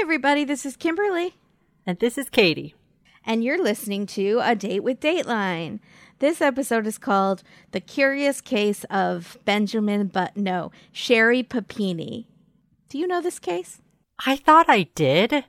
everybody. 0.00 0.44
This 0.44 0.66
is 0.66 0.76
Kimberly, 0.76 1.34
And 1.86 1.98
this 1.98 2.18
is 2.18 2.28
Katie. 2.28 2.74
and 3.24 3.42
you're 3.42 3.62
listening 3.62 4.06
to 4.06 4.40
A 4.42 4.54
Date 4.54 4.82
with 4.82 5.00
Dateline. 5.00 5.80
This 6.18 6.40
episode 6.40 6.86
is 6.86 6.98
called 6.98 7.42
The 7.72 7.80
Curious 7.80 8.40
Case 8.40 8.84
of 8.84 9.36
Benjamin, 9.44 10.06
but 10.08 10.36
no, 10.36 10.70
Sherri 10.92 11.42
Papini. 11.42 12.26
Do 12.88 12.98
you 12.98 13.06
know 13.06 13.20
this 13.20 13.38
case? 13.38 13.80
I 14.24 14.36
thought 14.36 14.66
I 14.68 14.84
did, 14.94 15.44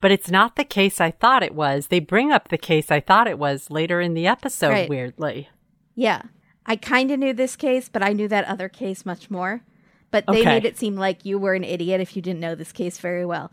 but 0.00 0.10
it's 0.10 0.30
not 0.30 0.56
the 0.56 0.64
case 0.64 1.00
I 1.00 1.10
thought 1.10 1.42
it 1.42 1.54
was. 1.54 1.88
They 1.88 2.00
bring 2.00 2.32
up 2.32 2.48
the 2.48 2.58
case 2.58 2.90
I 2.90 3.00
thought 3.00 3.28
it 3.28 3.38
was 3.38 3.70
later 3.70 4.00
in 4.00 4.14
the 4.14 4.26
episode, 4.26 4.70
Right. 4.70 4.88
weirdly. 4.88 5.48
Yeah. 5.94 6.22
I 6.66 6.76
kind 6.76 7.10
of 7.10 7.18
knew 7.18 7.32
this 7.32 7.56
case, 7.56 7.88
but 7.88 8.02
I 8.02 8.12
knew 8.12 8.28
that 8.28 8.44
other 8.46 8.68
case 8.68 9.04
much 9.06 9.30
more. 9.30 9.62
But 10.10 10.24
they 10.26 10.40
Okay. 10.40 10.44
made 10.44 10.64
it 10.64 10.78
seem 10.78 10.96
like 10.96 11.24
you 11.26 11.38
were 11.38 11.52
an 11.54 11.64
idiot 11.64 12.00
if 12.00 12.16
you 12.16 12.22
didn't 12.22 12.40
know 12.40 12.54
this 12.54 12.72
case 12.72 12.98
very 12.98 13.26
well. 13.26 13.52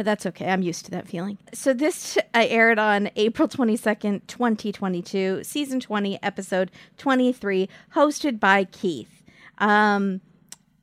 But 0.00 0.06
that's 0.06 0.24
okay. 0.24 0.48
I'm 0.48 0.62
used 0.62 0.86
to 0.86 0.90
that 0.92 1.06
feeling. 1.08 1.36
So 1.52 1.74
this 1.74 2.16
I 2.32 2.46
aired 2.46 2.78
on 2.78 3.10
April 3.16 3.46
22nd, 3.46 4.26
2022, 4.26 5.44
season 5.44 5.78
20, 5.78 6.22
episode 6.22 6.70
23, 6.96 7.68
hosted 7.94 8.40
by 8.40 8.64
Keith. 8.64 9.22
Um 9.58 10.22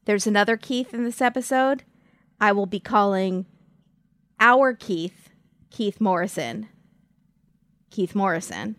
there's 0.06 0.28
another 0.28 0.56
Keith 0.56 0.94
in 0.94 1.04
this 1.04 1.20
episode. 1.20 1.82
I 2.40 2.52
will 2.52 2.68
be 2.68 2.80
calling 2.80 3.48
our 4.40 4.76
Keith 4.76 5.30
Keith 5.72 6.00
Morrison. 6.00 6.70
Keith 7.90 8.14
Morrison. 8.14 8.76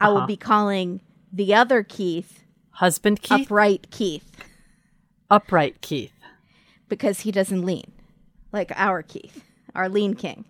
I 0.00 0.08
will 0.10 0.18
Uh-huh. 0.18 0.26
be 0.28 0.36
calling 0.36 1.00
the 1.32 1.52
other 1.52 1.82
Keith 1.82 2.44
Husband 2.74 3.20
Keith? 3.22 3.46
upright 3.46 3.90
Keith 3.90 4.30
Upright 5.28 5.80
Keith. 5.80 6.12
because 6.88 7.22
he 7.22 7.32
doesn't 7.32 7.62
lean 7.66 7.90
like 8.52 8.70
our 8.76 9.02
Keith, 9.02 9.44
our 9.74 9.88
lean 9.88 10.14
king. 10.14 10.44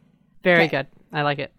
Very 0.45 0.65
Okay. 0.65 0.69
good. 0.79 0.87
I 1.13 1.23
like 1.23 1.39
it. 1.39 1.53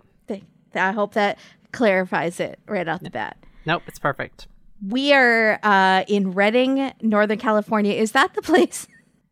I 0.76 0.92
hope 0.92 1.16
that 1.16 1.40
clarifies 1.72 2.40
it 2.40 2.60
right 2.68 2.88
off 2.88 3.02
the 3.02 3.10
bat. 3.10 3.38
Nope, 3.66 3.82
it's 3.88 3.98
perfect. 3.98 4.48
We 4.88 5.14
are 5.14 5.60
uh, 5.64 6.04
in 6.08 6.32
Redding, 6.32 6.94
Northern 7.02 7.40
California. 7.40 7.94
Is 7.94 8.12
that 8.12 8.36
the 8.36 8.42
place 8.44 8.88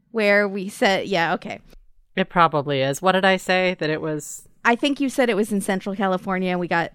where 0.10 0.48
we 0.48 0.68
said, 0.68 1.08
yeah, 1.08 1.36
okay. 1.36 1.60
It 2.16 2.30
probably 2.30 2.82
is. 2.82 3.04
What 3.04 3.12
did 3.12 3.24
I 3.24 3.38
say? 3.38 3.76
That 3.80 3.92
it 3.92 4.02
was. 4.02 4.48
I 4.66 4.76
think 4.76 5.00
you 5.00 5.10
said 5.10 5.30
it 5.30 5.36
was 5.36 5.52
in 5.52 5.62
Central 5.62 5.96
California, 5.96 6.50
and 6.50 6.60
we 6.60 6.68
got 6.68 6.92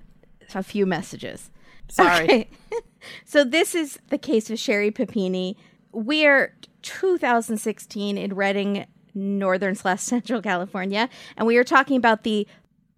a 0.57 0.63
few 0.65 0.87
messages. 0.87 1.51
Sorry. 1.89 2.25
Okay. 2.25 2.49
so 3.25 3.45
this 3.45 3.77
is 3.77 4.01
the 4.09 4.19
case 4.19 4.51
of 4.51 4.59
Sherri 4.59 4.91
Papini. 4.91 5.57
We're 5.93 6.57
2016 6.83 8.19
in 8.19 8.35
Redding, 8.35 8.87
Northern 9.15 9.75
slash 9.75 10.01
Central 10.03 10.43
California, 10.43 11.09
and 11.37 11.47
we 11.47 11.57
are 11.57 11.65
talking 11.65 11.97
about 11.97 12.25
the 12.25 12.47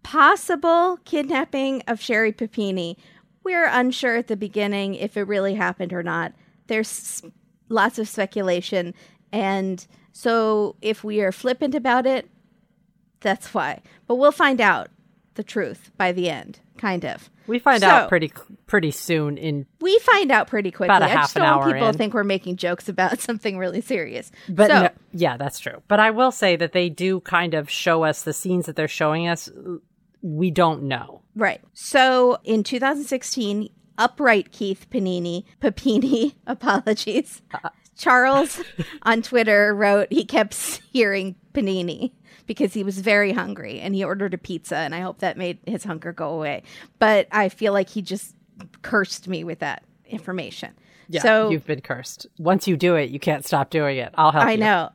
possible 0.03 0.99
kidnapping 1.05 1.83
of 1.87 2.01
Sherri 2.01 2.33
Papini. 2.33 2.99
We're 3.43 3.67
unsure 3.67 4.17
at 4.17 4.29
the 4.29 4.37
beginning 4.37 4.95
if 4.95 5.17
it 5.17 5.23
really 5.23 5.55
happened 5.55 5.93
or 5.93 6.03
not. 6.03 6.33
There's 6.67 7.23
lots 7.69 7.99
of 7.99 8.09
speculation, 8.09 8.95
and 9.33 9.87
so 10.13 10.77
if 10.81 11.05
we 11.05 11.21
are 11.21 11.33
flippant 11.33 11.75
about 11.75 12.07
it, 12.07 12.31
that's 13.21 13.53
why. 13.53 13.81
But 14.07 14.17
we'll 14.17 14.33
find 14.33 14.61
out 14.61 14.89
the 15.35 15.43
truth 15.45 15.91
by 15.97 16.13
the 16.13 16.29
end, 16.31 16.61
kind 16.79 17.05
of. 17.05 17.31
We 17.47 17.59
find 17.59 17.81
So- 17.83 17.89
out 17.89 18.09
pretty 18.09 18.33
pretty 18.67 18.91
soon 18.91 19.37
in 19.37 19.67
We 19.81 19.99
find 19.99 20.31
out 20.33 20.47
pretty 20.49 20.71
quickly. 20.71 20.87
About 20.95 21.03
a 21.03 21.07
I 21.07 21.09
half 21.09 21.37
an 21.37 21.43
hour 21.43 21.71
people 21.73 21.89
in. 21.89 21.95
think 21.97 22.15
we're 22.15 22.25
making 22.25 22.57
jokes 22.57 22.89
about 22.89 23.21
something 23.29 23.59
really 23.59 23.81
serious. 23.83 24.31
But 24.49 24.71
so, 24.71 24.83
no- 24.85 24.89
yeah, 25.13 25.37
that's 25.37 25.59
true. 25.59 25.83
But 25.89 26.01
I 26.01 26.11
will 26.11 26.31
say 26.33 26.57
that 26.57 26.73
they 26.73 26.89
do 26.89 27.21
kind 27.21 27.55
of 27.55 27.69
show 27.71 28.05
us 28.05 28.23
the 28.23 28.33
scenes 28.33 28.67
that 28.67 28.77
they're 28.77 28.89
showing 28.89 29.29
us. 29.29 29.51
We 30.23 30.51
don't 30.51 30.85
know. 30.85 31.21
right. 31.37 31.61
So 31.75 32.39
in 32.45 32.63
2016, 32.63 33.69
upright 33.99 34.51
Keith 34.53 34.87
Panini, 34.91 35.45
Papini, 35.61 36.35
apologies. 36.47 37.43
Uh, 37.53 37.69
Charles 37.97 38.61
on 39.03 39.23
Twitter 39.23 39.75
wrote 39.75 40.09
he 40.11 40.25
kept 40.25 40.55
hearing 40.93 41.37
panini 41.53 42.13
because 42.47 42.75
he 42.75 42.83
was 42.83 42.99
very 42.99 43.33
hungry 43.33 43.81
and 43.81 43.95
he 43.95 44.05
ordered 44.05 44.35
a 44.35 44.39
pizza 44.39 44.77
and 44.77 44.95
I 44.95 45.01
hope 45.01 45.19
that 45.19 45.37
made 45.37 45.59
his 45.67 45.85
hunger 45.85 46.13
go 46.13 46.31
away. 46.31 46.63
But 46.99 47.29
I 47.31 47.49
feel 47.49 47.73
like 47.73 47.89
he 47.89 48.03
just 48.03 48.35
cursed 48.83 49.29
me 49.29 49.45
with 49.45 49.61
that 49.61 49.85
information. 50.07 50.75
Yeah, 51.09 51.23
so 51.23 51.51
you've 51.51 51.67
been 51.67 51.81
cursed. 51.81 52.27
Once 52.39 52.67
you 52.67 52.77
do 52.77 52.97
it, 52.97 53.11
you 53.11 53.19
can't 53.19 53.45
stop 53.45 53.71
doing 53.71 53.99
it. 53.99 54.13
I'll 54.17 54.33
help 54.33 54.47
I 54.47 54.53
you. 54.53 54.59
know. 54.59 54.91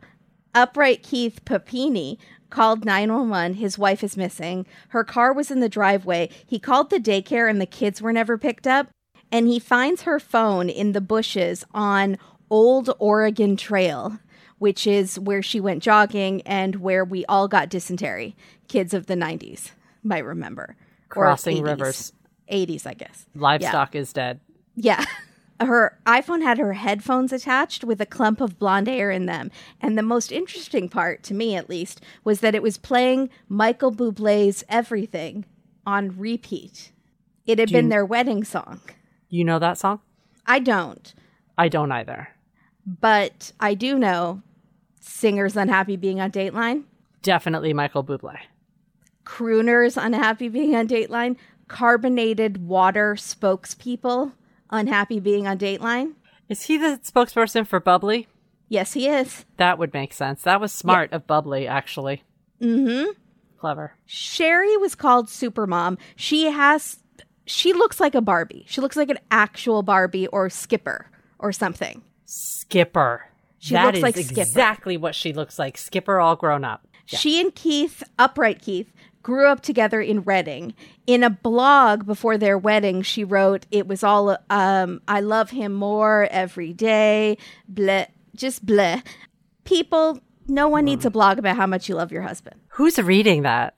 Upright 0.55 1.03
Keith 1.03 1.45
Papini 1.45 2.17
called 2.49 2.83
911. 2.83 3.55
His 3.55 3.77
wife 3.77 4.03
is 4.03 4.17
missing. 4.17 4.65
Her 4.89 5.03
car 5.03 5.33
was 5.33 5.51
in 5.51 5.59
the 5.59 5.69
driveway. 5.69 6.29
He 6.45 6.59
called 6.59 6.89
the 6.89 6.99
daycare 6.99 7.49
and 7.49 7.61
the 7.61 7.67
kids 7.67 8.01
were 8.01 8.13
never 8.13 8.37
picked 8.37 8.65
up. 8.65 8.89
And 9.31 9.47
he 9.47 9.59
finds 9.59 10.03
her 10.03 10.19
phone 10.19 10.69
in 10.69 10.93
the 10.93 11.01
bushes 11.01 11.63
on 11.71 12.17
Old 12.49 12.89
Oregon 12.99 13.55
Trail, 13.57 14.19
which 14.57 14.85
is 14.87 15.19
where 15.19 15.41
she 15.41 15.59
went 15.59 15.83
jogging 15.83 16.41
and 16.43 16.77
where 16.77 17.03
we 17.05 17.25
all 17.25 17.47
got 17.47 17.69
dysentery. 17.69 18.35
Kids 18.67 18.93
of 18.93 19.05
the 19.07 19.15
90s 19.15 19.71
might 20.03 20.25
remember. 20.25 20.75
Crossing 21.09 21.57
80s. 21.57 21.63
rivers. 21.63 22.13
80s, 22.51 22.85
I 22.87 22.93
guess. 22.93 23.25
Livestock 23.35 23.95
is 23.95 24.13
dead. 24.13 24.39
Yeah. 24.75 25.03
Her 25.61 25.97
iPhone 26.05 26.41
had 26.41 26.57
her 26.57 26.71
headphones 26.71 27.33
attached 27.33 27.83
with 27.83 27.99
a 27.99 28.05
clump 28.05 28.39
of 28.39 28.57
blonde 28.57 28.87
hair 28.87 29.11
in 29.11 29.25
them. 29.25 29.51
And 29.81 29.97
the 29.97 30.01
most 30.01 30.31
interesting 30.31 30.87
part, 30.87 31.21
to 31.23 31.33
me 31.33 31.53
at 31.53 31.69
least, 31.69 31.99
was 32.23 32.39
that 32.39 32.55
it 32.55 32.63
was 32.63 32.77
playing 32.77 33.29
Michael 33.49 33.91
Bublé's 33.91 34.63
Everything 34.69 35.43
on 35.85 36.17
repeat. 36.17 36.93
It 37.45 37.59
had 37.59 37.67
Do 37.67 37.73
been 37.73 37.85
you- 37.85 37.89
their 37.89 38.05
wedding 38.05 38.45
song. 38.45 38.79
You 39.27 39.43
know 39.43 39.59
that 39.59 39.77
song? 39.77 39.99
I 40.45 40.59
don't, 40.59 41.13
I 41.57 41.67
don't 41.67 41.91
either. 41.91 42.29
But 43.01 43.51
I 43.59 43.73
do 43.73 43.97
know 43.99 44.41
singers 44.99 45.55
unhappy 45.55 45.95
being 45.95 46.19
on 46.19 46.31
Dateline, 46.31 46.83
Definitely 47.21 47.73
Michael 47.73 48.03
Bublé. 48.03 48.37
crooners 49.25 50.01
unhappy 50.01 50.47
being 50.49 50.75
on 50.75 50.87
Dateline, 50.87 51.35
carbonated 51.67 52.65
water 52.65 53.15
spokespeople 53.15 54.31
unhappy 54.71 55.19
being 55.19 55.47
on 55.47 55.57
Dateline. 55.57 56.13
Is 56.47 56.63
he 56.63 56.77
the 56.77 56.99
spokesperson 57.03 57.67
for 57.67 57.79
bubly? 57.79 58.27
Yes, 58.69 58.93
he 58.93 59.07
is. 59.07 59.45
That 59.57 59.77
would 59.77 59.93
make 59.93 60.13
sense. 60.13 60.43
That 60.43 60.61
was 60.61 60.71
smart 60.71 61.11
of 61.11 61.27
bubly, 61.27 61.67
actually. 61.67 62.23
Mm 62.61 63.05
hmm. 63.05 63.11
Clever. 63.59 63.93
Sherri 64.05 64.77
was 64.77 64.95
called 64.95 65.27
Supermom. 65.27 65.97
She 66.15 66.45
has 66.45 66.99
she 67.45 67.73
looks 67.73 67.99
like 67.99 68.15
a 68.15 68.21
Barbie. 68.21 68.65
She 68.67 68.79
looks 68.79 68.95
like 68.95 69.09
an 69.09 69.19
actual 69.31 69.83
Barbie 69.83 70.27
or 70.27 70.49
Skipper 70.49 71.07
or 71.39 71.51
something. 71.51 72.01
Skipper. 72.69 73.25
She 73.57 73.73
That 73.73 73.85
looks 73.85 73.97
is 73.97 74.03
like 74.03 74.15
Skipper. 74.15 74.41
exactly 74.41 74.95
what 74.97 75.15
she 75.15 75.33
looks 75.33 75.57
like. 75.57 75.77
Skipper 75.77 76.19
all 76.19 76.35
grown 76.35 76.63
up. 76.63 76.87
She 77.05 77.41
and 77.41 77.53
Keith, 77.55 78.03
upright 78.19 78.61
Keith, 78.61 78.93
grew 79.23 79.47
up 79.47 79.61
together 79.61 79.99
in 79.99 80.21
Redding. 80.21 80.75
In 81.07 81.23
a 81.23 81.29
blog 81.31 82.05
before 82.05 82.37
their 82.37 82.57
wedding, 82.57 83.01
she 83.01 83.23
wrote 83.23 83.65
it 83.71 83.87
was 83.87 84.03
all 84.03 84.37
um 84.51 85.01
I 85.07 85.19
love 85.19 85.49
him 85.49 85.73
more 85.73 86.27
every 86.29 86.71
day. 86.73 87.37
Bleh 87.71 88.07
just 88.35 88.63
bleh. 88.65 89.03
People 89.63 90.19
no 90.47 90.67
one 90.67 90.85
needs 90.85 91.05
a 91.05 91.09
blog 91.11 91.39
about 91.39 91.55
how 91.57 91.65
much 91.65 91.89
you 91.89 91.95
love 91.95 92.11
your 92.11 92.21
husband. 92.21 92.59
Who's 92.69 92.99
reading 92.99 93.41
that? 93.41 93.75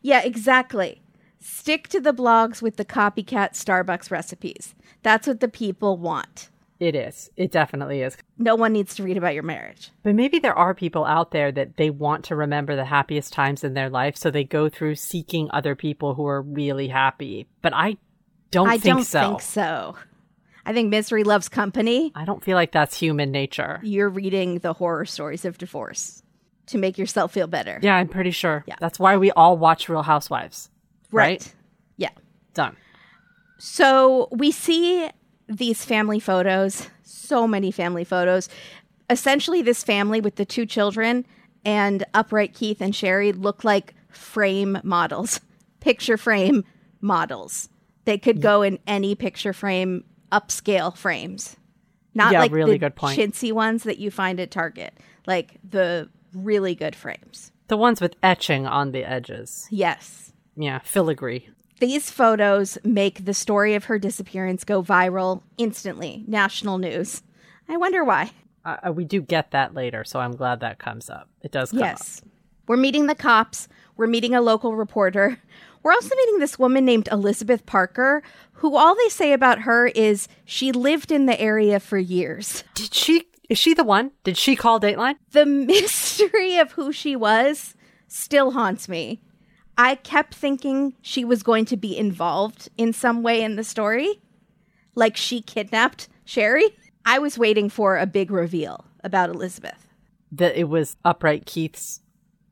Yeah, 0.00 0.22
exactly. 0.22 1.02
Stick 1.38 1.88
to 1.88 2.00
the 2.00 2.12
blogs 2.14 2.62
with 2.62 2.76
the 2.76 2.84
copycat 2.86 3.52
Starbucks 3.52 4.10
recipes. 4.10 4.74
That's 5.02 5.26
what 5.26 5.40
the 5.40 5.48
people 5.48 5.98
want. 5.98 6.48
It 6.80 6.94
is. 6.94 7.30
It 7.36 7.52
definitely 7.52 8.00
is. 8.00 8.16
No 8.38 8.56
one 8.56 8.72
needs 8.72 8.94
to 8.94 9.02
read 9.02 9.18
about 9.18 9.34
your 9.34 9.42
marriage. 9.42 9.90
But 10.02 10.14
maybe 10.14 10.38
there 10.38 10.54
are 10.54 10.74
people 10.74 11.04
out 11.04 11.30
there 11.30 11.52
that 11.52 11.76
they 11.76 11.90
want 11.90 12.24
to 12.26 12.36
remember 12.36 12.74
the 12.74 12.86
happiest 12.86 13.34
times 13.34 13.62
in 13.62 13.74
their 13.74 13.90
life, 13.90 14.16
so 14.16 14.30
they 14.30 14.44
go 14.44 14.70
through 14.70 14.94
seeking 14.94 15.50
other 15.52 15.74
people 15.76 16.14
who 16.14 16.26
are 16.26 16.40
really 16.40 16.88
happy. 16.88 17.46
But 17.60 17.74
I 17.74 17.98
don't 18.50 18.66
think 18.66 18.70
so. 18.70 18.74
I 18.74 18.78
think 18.78 18.96
don't 18.96 19.04
so. 19.04 19.20
think 19.20 19.42
so. 19.42 19.96
I 20.64 20.72
think 20.72 20.88
misery 20.88 21.22
loves 21.22 21.48
company. 21.50 22.12
I 22.14 22.24
don't 22.24 22.42
feel 22.42 22.54
like 22.56 22.72
that's 22.72 22.98
human 22.98 23.30
nature. 23.30 23.80
You're 23.82 24.08
reading 24.08 24.58
the 24.60 24.72
horror 24.72 25.04
stories 25.04 25.44
of 25.44 25.58
divorce 25.58 26.22
to 26.66 26.78
make 26.78 26.96
yourself 26.96 27.32
feel 27.32 27.46
better. 27.46 27.78
Yeah, 27.82 27.96
I'm 27.96 28.08
pretty 28.08 28.30
sure. 28.30 28.64
Yeah. 28.66 28.76
That's 28.80 28.98
why 28.98 29.18
we 29.18 29.30
all 29.32 29.58
watch 29.58 29.88
Real 29.88 30.02
Housewives. 30.02 30.70
right? 31.12 31.54
Yeah. 31.96 32.10
Done. 32.54 32.76
So 33.58 34.28
we 34.32 34.50
see 34.50 35.10
these 35.50 35.84
family 35.84 36.20
photos, 36.20 36.88
so 37.02 37.46
many 37.46 37.70
family 37.70 38.04
photos. 38.04 38.48
Essentially, 39.10 39.60
this 39.62 39.82
family 39.82 40.20
with 40.20 40.36
the 40.36 40.44
two 40.44 40.64
children 40.64 41.26
and 41.64 42.04
upright 42.14 42.54
Keith 42.54 42.80
and 42.80 42.94
Sherri 42.94 43.32
look 43.32 43.64
like 43.64 43.94
frame 44.08 44.78
models, 44.84 45.40
picture 45.80 46.16
frame 46.16 46.64
models. 47.00 47.68
They 48.04 48.16
could 48.16 48.40
go 48.40 48.62
in 48.62 48.78
any 48.86 49.14
picture 49.14 49.52
frame, 49.52 50.04
upscale 50.32 50.96
frames, 50.96 51.56
not 52.14 52.32
Yeah, 52.32 52.40
like 52.40 52.52
really 52.52 52.72
the 52.72 52.78
good 52.78 52.96
point. 52.96 53.18
chintzy 53.18 53.52
ones 53.52 53.82
that 53.82 53.98
you 53.98 54.10
find 54.10 54.40
at 54.40 54.50
Target, 54.50 54.94
like 55.26 55.58
the 55.68 56.08
really 56.32 56.74
good 56.74 56.94
frames. 56.96 57.52
The 57.68 57.76
ones 57.76 58.00
with 58.00 58.16
etching 58.22 58.66
on 58.66 58.92
the 58.92 59.04
edges. 59.04 59.66
Yes. 59.70 60.32
Yeah, 60.56 60.78
filigree. 60.80 61.48
These 61.80 62.10
photos 62.10 62.76
make 62.84 63.24
the 63.24 63.32
story 63.32 63.74
of 63.74 63.84
her 63.84 63.98
disappearance 63.98 64.64
go 64.64 64.82
viral 64.82 65.42
instantly. 65.56 66.24
National 66.28 66.76
news. 66.76 67.22
I 67.70 67.78
wonder 67.78 68.04
why. 68.04 68.32
Uh, 68.66 68.92
we 68.94 69.06
do 69.06 69.22
get 69.22 69.52
that 69.52 69.72
later, 69.72 70.04
so 70.04 70.20
I'm 70.20 70.36
glad 70.36 70.60
that 70.60 70.78
comes 70.78 71.08
up. 71.08 71.28
It 71.40 71.50
does 71.50 71.70
come 71.70 71.80
yes. 71.80 72.20
We're 72.66 72.76
meeting 72.76 73.06
the 73.06 73.14
cops. 73.14 73.66
We're 73.96 74.06
meeting 74.06 74.34
a 74.34 74.42
local 74.42 74.76
reporter. 74.76 75.38
We're 75.82 75.92
also 75.92 76.14
meeting 76.14 76.38
this 76.38 76.58
woman 76.58 76.84
named 76.84 77.08
Elizabeth 77.10 77.64
Parker, 77.64 78.22
who 78.52 78.76
all 78.76 78.94
they 78.94 79.08
say 79.08 79.32
about 79.32 79.60
her 79.60 79.86
is 79.86 80.28
she 80.44 80.72
lived 80.72 81.10
in 81.10 81.24
the 81.24 81.40
area 81.40 81.80
for 81.80 81.96
years. 81.96 82.62
Did 82.74 82.92
she? 82.92 83.26
Is 83.48 83.58
she 83.58 83.72
the 83.72 83.84
one? 83.84 84.10
Did 84.22 84.36
she 84.36 84.54
call 84.54 84.78
Dateline? 84.78 85.16
The 85.32 85.46
mystery 85.46 86.58
of 86.58 86.72
who 86.72 86.92
she 86.92 87.16
was 87.16 87.74
still 88.06 88.50
haunts 88.50 88.88
me. 88.88 89.22
I 89.82 89.94
kept 89.94 90.34
thinking 90.34 90.94
she 91.00 91.24
was 91.24 91.42
going 91.42 91.64
to 91.64 91.76
be 91.76 91.96
involved 91.96 92.68
in 92.76 92.92
some 92.92 93.22
way 93.22 93.40
in 93.42 93.56
the 93.56 93.64
story, 93.64 94.20
like 94.94 95.16
she 95.16 95.40
kidnapped 95.40 96.06
Sherri. 96.26 96.76
I 97.06 97.18
was 97.18 97.38
waiting 97.38 97.70
for 97.70 97.96
a 97.96 98.04
big 98.04 98.30
reveal 98.30 98.84
about 99.02 99.30
Elizabeth. 99.30 99.88
That 100.32 100.54
it 100.54 100.68
was 100.68 100.98
Upright 101.02 101.46
Keith's 101.46 102.02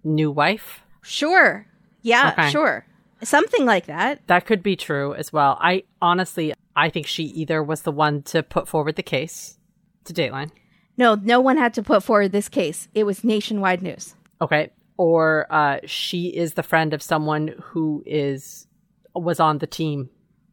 new 0.02 0.30
wife? 0.30 0.80
Sure. 1.02 1.66
Yeah, 2.00 2.32
Okay. 2.32 2.48
sure. 2.48 2.86
Something 3.22 3.66
like 3.66 3.84
that. 3.86 4.26
That 4.28 4.46
could 4.46 4.62
be 4.62 4.74
true 4.74 5.12
as 5.12 5.30
well. 5.30 5.58
I 5.60 5.82
honestly, 6.00 6.54
I 6.74 6.88
think 6.88 7.06
she 7.06 7.24
either 7.24 7.62
was 7.62 7.82
the 7.82 7.92
one 7.92 8.22
to 8.22 8.42
put 8.42 8.66
forward 8.68 8.96
the 8.96 9.02
case 9.02 9.58
to 10.04 10.14
Dateline. 10.14 10.50
No, 10.96 11.14
no 11.14 11.40
one 11.40 11.58
had 11.58 11.74
to 11.74 11.82
put 11.82 12.02
forward 12.02 12.32
this 12.32 12.48
case. 12.48 12.88
It 12.94 13.04
was 13.04 13.22
nationwide 13.22 13.82
news. 13.82 14.14
Okay. 14.40 14.70
Or 14.98 15.46
uh, 15.48 15.78
she 15.86 16.26
is 16.26 16.54
the 16.54 16.62
friend 16.62 16.92
of 16.92 17.02
someone 17.02 17.54
who 17.62 18.02
is 18.04 18.66
was 19.14 19.40
on 19.40 19.58
the 19.58 19.66
team 19.66 20.10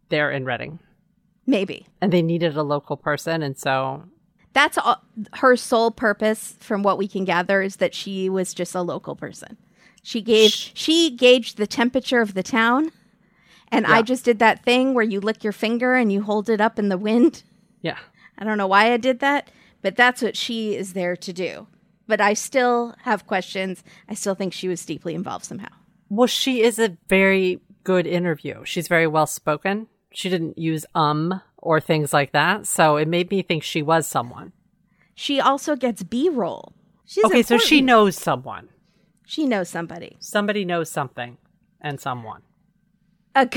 there 0.09 0.31
in 0.31 0.45
Redding. 0.45 0.79
Maybe. 1.45 1.85
And 2.01 2.13
they 2.13 2.21
needed 2.21 2.55
a 2.55 2.63
local 2.63 2.95
person 2.95 3.43
and 3.43 3.57
so 3.57 4.03
That's 4.53 4.77
all, 4.77 5.03
her 5.33 5.55
sole 5.55 5.91
purpose 5.91 6.55
from 6.59 6.81
what 6.81 6.97
we 6.97 7.07
can 7.07 7.25
gather 7.25 7.61
is 7.61 7.75
that 7.75 7.93
she 7.93 8.29
was 8.29 8.53
just 8.53 8.73
a 8.73 8.81
local 8.81 9.15
person. 9.15 9.57
She 10.01 10.21
gave 10.21 10.51
she 10.51 11.11
gauged 11.11 11.57
the 11.57 11.67
temperature 11.67 12.21
of 12.21 12.35
the 12.35 12.43
town. 12.43 12.91
And 13.71 13.85
I 13.87 14.03
just 14.03 14.23
did 14.23 14.39
that 14.39 14.63
thing 14.63 14.93
where 14.93 15.03
you 15.03 15.19
lick 15.19 15.43
your 15.43 15.51
finger 15.51 15.95
and 15.95 16.11
you 16.11 16.21
hold 16.21 16.49
it 16.49 16.61
up 16.61 16.79
in 16.79 16.89
the 16.89 16.97
wind. 16.97 17.43
yeah. 17.81 17.97
I 18.37 18.43
don't 18.43 18.57
know 18.57 18.67
why 18.67 18.93
I 18.93 18.97
did 18.97 19.19
that, 19.19 19.49
but 19.81 19.95
that's 19.95 20.21
what 20.21 20.37
she 20.37 20.75
is 20.75 20.93
there 20.93 21.15
to 21.15 21.33
do. 21.33 21.67
But 22.07 22.21
I 22.21 22.33
still 22.33 22.95
have 23.03 23.25
questions. 23.27 23.83
I 24.07 24.13
still 24.13 24.35
think 24.35 24.53
she 24.53 24.67
was 24.67 24.85
deeply 24.85 25.15
involved 25.15 25.45
somehow. 25.45 25.69
Well, 26.09 26.27
she 26.27 26.61
is 26.61 26.77
a 26.79 26.97
very 27.09 27.59
good 27.83 28.05
interview. 28.05 28.63
She's 28.63 28.87
very 28.87 29.07
well 29.07 29.25
spoken. 29.27 29.87
She 30.13 30.29
didn't 30.29 30.57
use 30.57 30.85
um 30.95 31.41
or 31.57 31.81
things 31.81 32.13
like 32.13 32.31
that. 32.33 32.67
So 32.67 32.97
it 32.97 33.07
made 33.07 33.31
me 33.31 33.41
think 33.41 33.63
she 33.63 33.81
was 33.81 34.05
someone. 34.07 34.51
She 35.15 35.39
also 35.39 35.75
gets 35.75 36.03
B 36.03 36.29
roll. 36.29 36.73
She's 37.05 37.23
Okay, 37.25 37.41
so 37.43 37.57
she 37.57 37.81
knows 37.81 38.15
someone. 38.15 38.69
she 39.25 39.45
knows 39.45 39.69
somebody. 39.69 40.15
Somebody 40.19 40.63
knows 40.65 40.89
something 40.91 41.37
and 41.81 41.99
someone. 41.99 42.41
A, 43.35 43.49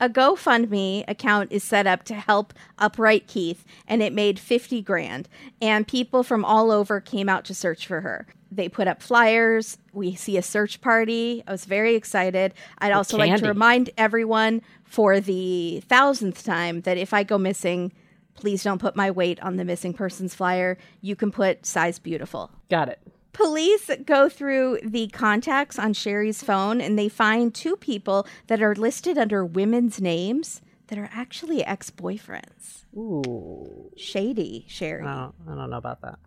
a 0.00 0.08
GoFundMe 0.08 1.04
account 1.08 1.52
is 1.52 1.64
set 1.64 1.86
up 1.86 2.04
to 2.04 2.14
help 2.14 2.52
Upright 2.78 3.26
Keith, 3.26 3.64
and 3.86 4.02
it 4.02 4.12
made 4.12 4.38
50 4.38 4.82
grand. 4.82 5.28
And 5.60 5.88
people 5.88 6.22
from 6.22 6.44
all 6.44 6.70
over 6.70 7.00
came 7.00 7.28
out 7.28 7.44
to 7.46 7.54
search 7.54 7.86
for 7.86 8.02
her. 8.02 8.26
They 8.50 8.68
put 8.68 8.86
up 8.86 9.02
flyers. 9.02 9.78
We 9.94 10.14
see 10.14 10.36
a 10.36 10.42
search 10.42 10.82
party. 10.82 11.42
I 11.46 11.52
was 11.52 11.64
very 11.64 11.94
excited. 11.94 12.52
I'd 12.78 12.92
also 12.92 13.16
like 13.16 13.40
to 13.40 13.48
remind 13.48 13.90
everyone 13.96 14.60
for 14.84 15.20
the 15.20 15.82
thousandth 15.88 16.44
time 16.44 16.82
that 16.82 16.98
if 16.98 17.14
I 17.14 17.22
go 17.22 17.38
missing, 17.38 17.92
please 18.34 18.62
don't 18.62 18.78
put 18.78 18.94
my 18.94 19.10
weight 19.10 19.40
on 19.42 19.56
the 19.56 19.64
missing 19.64 19.94
persons 19.94 20.34
flyer. 20.34 20.76
You 21.00 21.16
can 21.16 21.30
put 21.30 21.64
size 21.64 21.98
beautiful. 21.98 22.50
Got 22.68 22.90
it. 22.90 22.98
Police 23.32 23.90
go 24.04 24.28
through 24.28 24.78
the 24.84 25.08
contacts 25.08 25.78
on 25.78 25.94
Sherri's 25.94 26.42
phone 26.42 26.80
and 26.80 26.98
they 26.98 27.08
find 27.08 27.54
two 27.54 27.76
people 27.76 28.26
that 28.48 28.62
are 28.62 28.74
listed 28.74 29.16
under 29.16 29.44
women's 29.44 30.00
names 30.00 30.60
that 30.88 30.98
are 30.98 31.08
actually 31.12 31.64
ex 31.64 31.90
boyfriends. 31.90 32.84
Ooh. 32.94 33.90
Shady, 33.96 34.66
Sherri. 34.68 35.06
I 35.06 35.14
don't, 35.14 35.34
I 35.48 35.54
don't 35.54 35.70
know 35.70 35.78
about 35.78 36.02
that. 36.02 36.18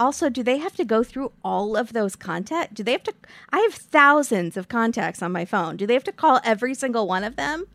Also, 0.00 0.28
do 0.28 0.42
they 0.42 0.58
have 0.58 0.74
to 0.76 0.84
go 0.84 1.04
through 1.04 1.32
all 1.44 1.76
of 1.76 1.92
those 1.92 2.16
contacts? 2.16 2.74
Do 2.74 2.82
they 2.82 2.92
have 2.92 3.04
to? 3.04 3.14
I 3.50 3.60
have 3.60 3.74
thousands 3.74 4.56
of 4.56 4.68
contacts 4.68 5.22
on 5.22 5.30
my 5.30 5.44
phone. 5.44 5.76
Do 5.76 5.86
they 5.86 5.94
have 5.94 6.04
to 6.04 6.12
call 6.12 6.40
every 6.42 6.74
single 6.74 7.06
one 7.06 7.22
of 7.22 7.36
them? 7.36 7.66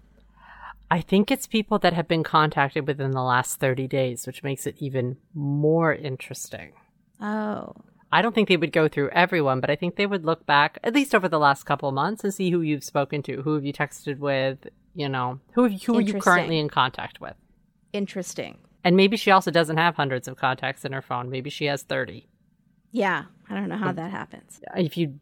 I 0.92 1.02
think 1.02 1.30
it's 1.30 1.46
people 1.46 1.78
that 1.80 1.94
have 1.94 2.08
been 2.08 2.24
contacted 2.24 2.88
within 2.88 3.12
the 3.12 3.22
last 3.22 3.60
30 3.60 3.88
days, 3.88 4.26
which 4.26 4.44
makes 4.44 4.66
it 4.66 4.76
even 4.80 5.18
more 5.36 5.94
interesting. 5.94 6.72
Oh, 7.22 7.74
I 8.12 8.22
don't 8.22 8.34
think 8.34 8.50
they 8.50 8.58
would 8.58 8.72
go 8.72 8.88
through 8.88 9.10
everyone, 9.10 9.60
but 9.60 9.70
I 9.70 9.76
think 9.76 9.96
they 9.96 10.08
would 10.08 10.26
look 10.26 10.46
back 10.46 10.80
at 10.84 10.94
least 10.94 11.14
over 11.14 11.28
the 11.30 11.38
last 11.40 11.64
couple 11.66 11.92
months 11.92 12.24
and 12.24 12.34
see 12.34 12.50
who 12.50 12.62
you've 12.62 12.84
spoken 12.84 13.22
to, 13.24 13.42
who 13.44 13.54
have 13.54 13.64
you 13.64 13.72
texted 13.74 14.18
with, 14.18 14.68
you 14.96 15.08
know, 15.08 15.40
who 15.54 15.64
have 15.64 15.82
who 15.84 15.98
are 15.98 16.02
you 16.02 16.14
currently 16.20 16.58
in 16.60 16.70
contact 16.70 17.22
with. 17.22 17.36
interesting. 17.94 18.58
And 18.84 18.96
maybe 18.96 19.18
she 19.18 19.30
also 19.30 19.52
doesn't 19.52 19.76
have 19.78 19.96
hundreds 19.96 20.28
of 20.28 20.38
contacts 20.38 20.86
in 20.86 20.94
her 20.94 21.02
phone. 21.02 21.30
Maybe 21.30 21.50
she 21.50 21.66
has 21.66 21.84
30. 21.84 22.26
Yeah, 22.94 23.26
I 23.50 23.54
don't 23.56 23.68
know 23.68 23.76
how 23.78 23.92
that 23.92 24.10
happens. 24.10 24.62
If 24.76 24.96
you 24.98 25.20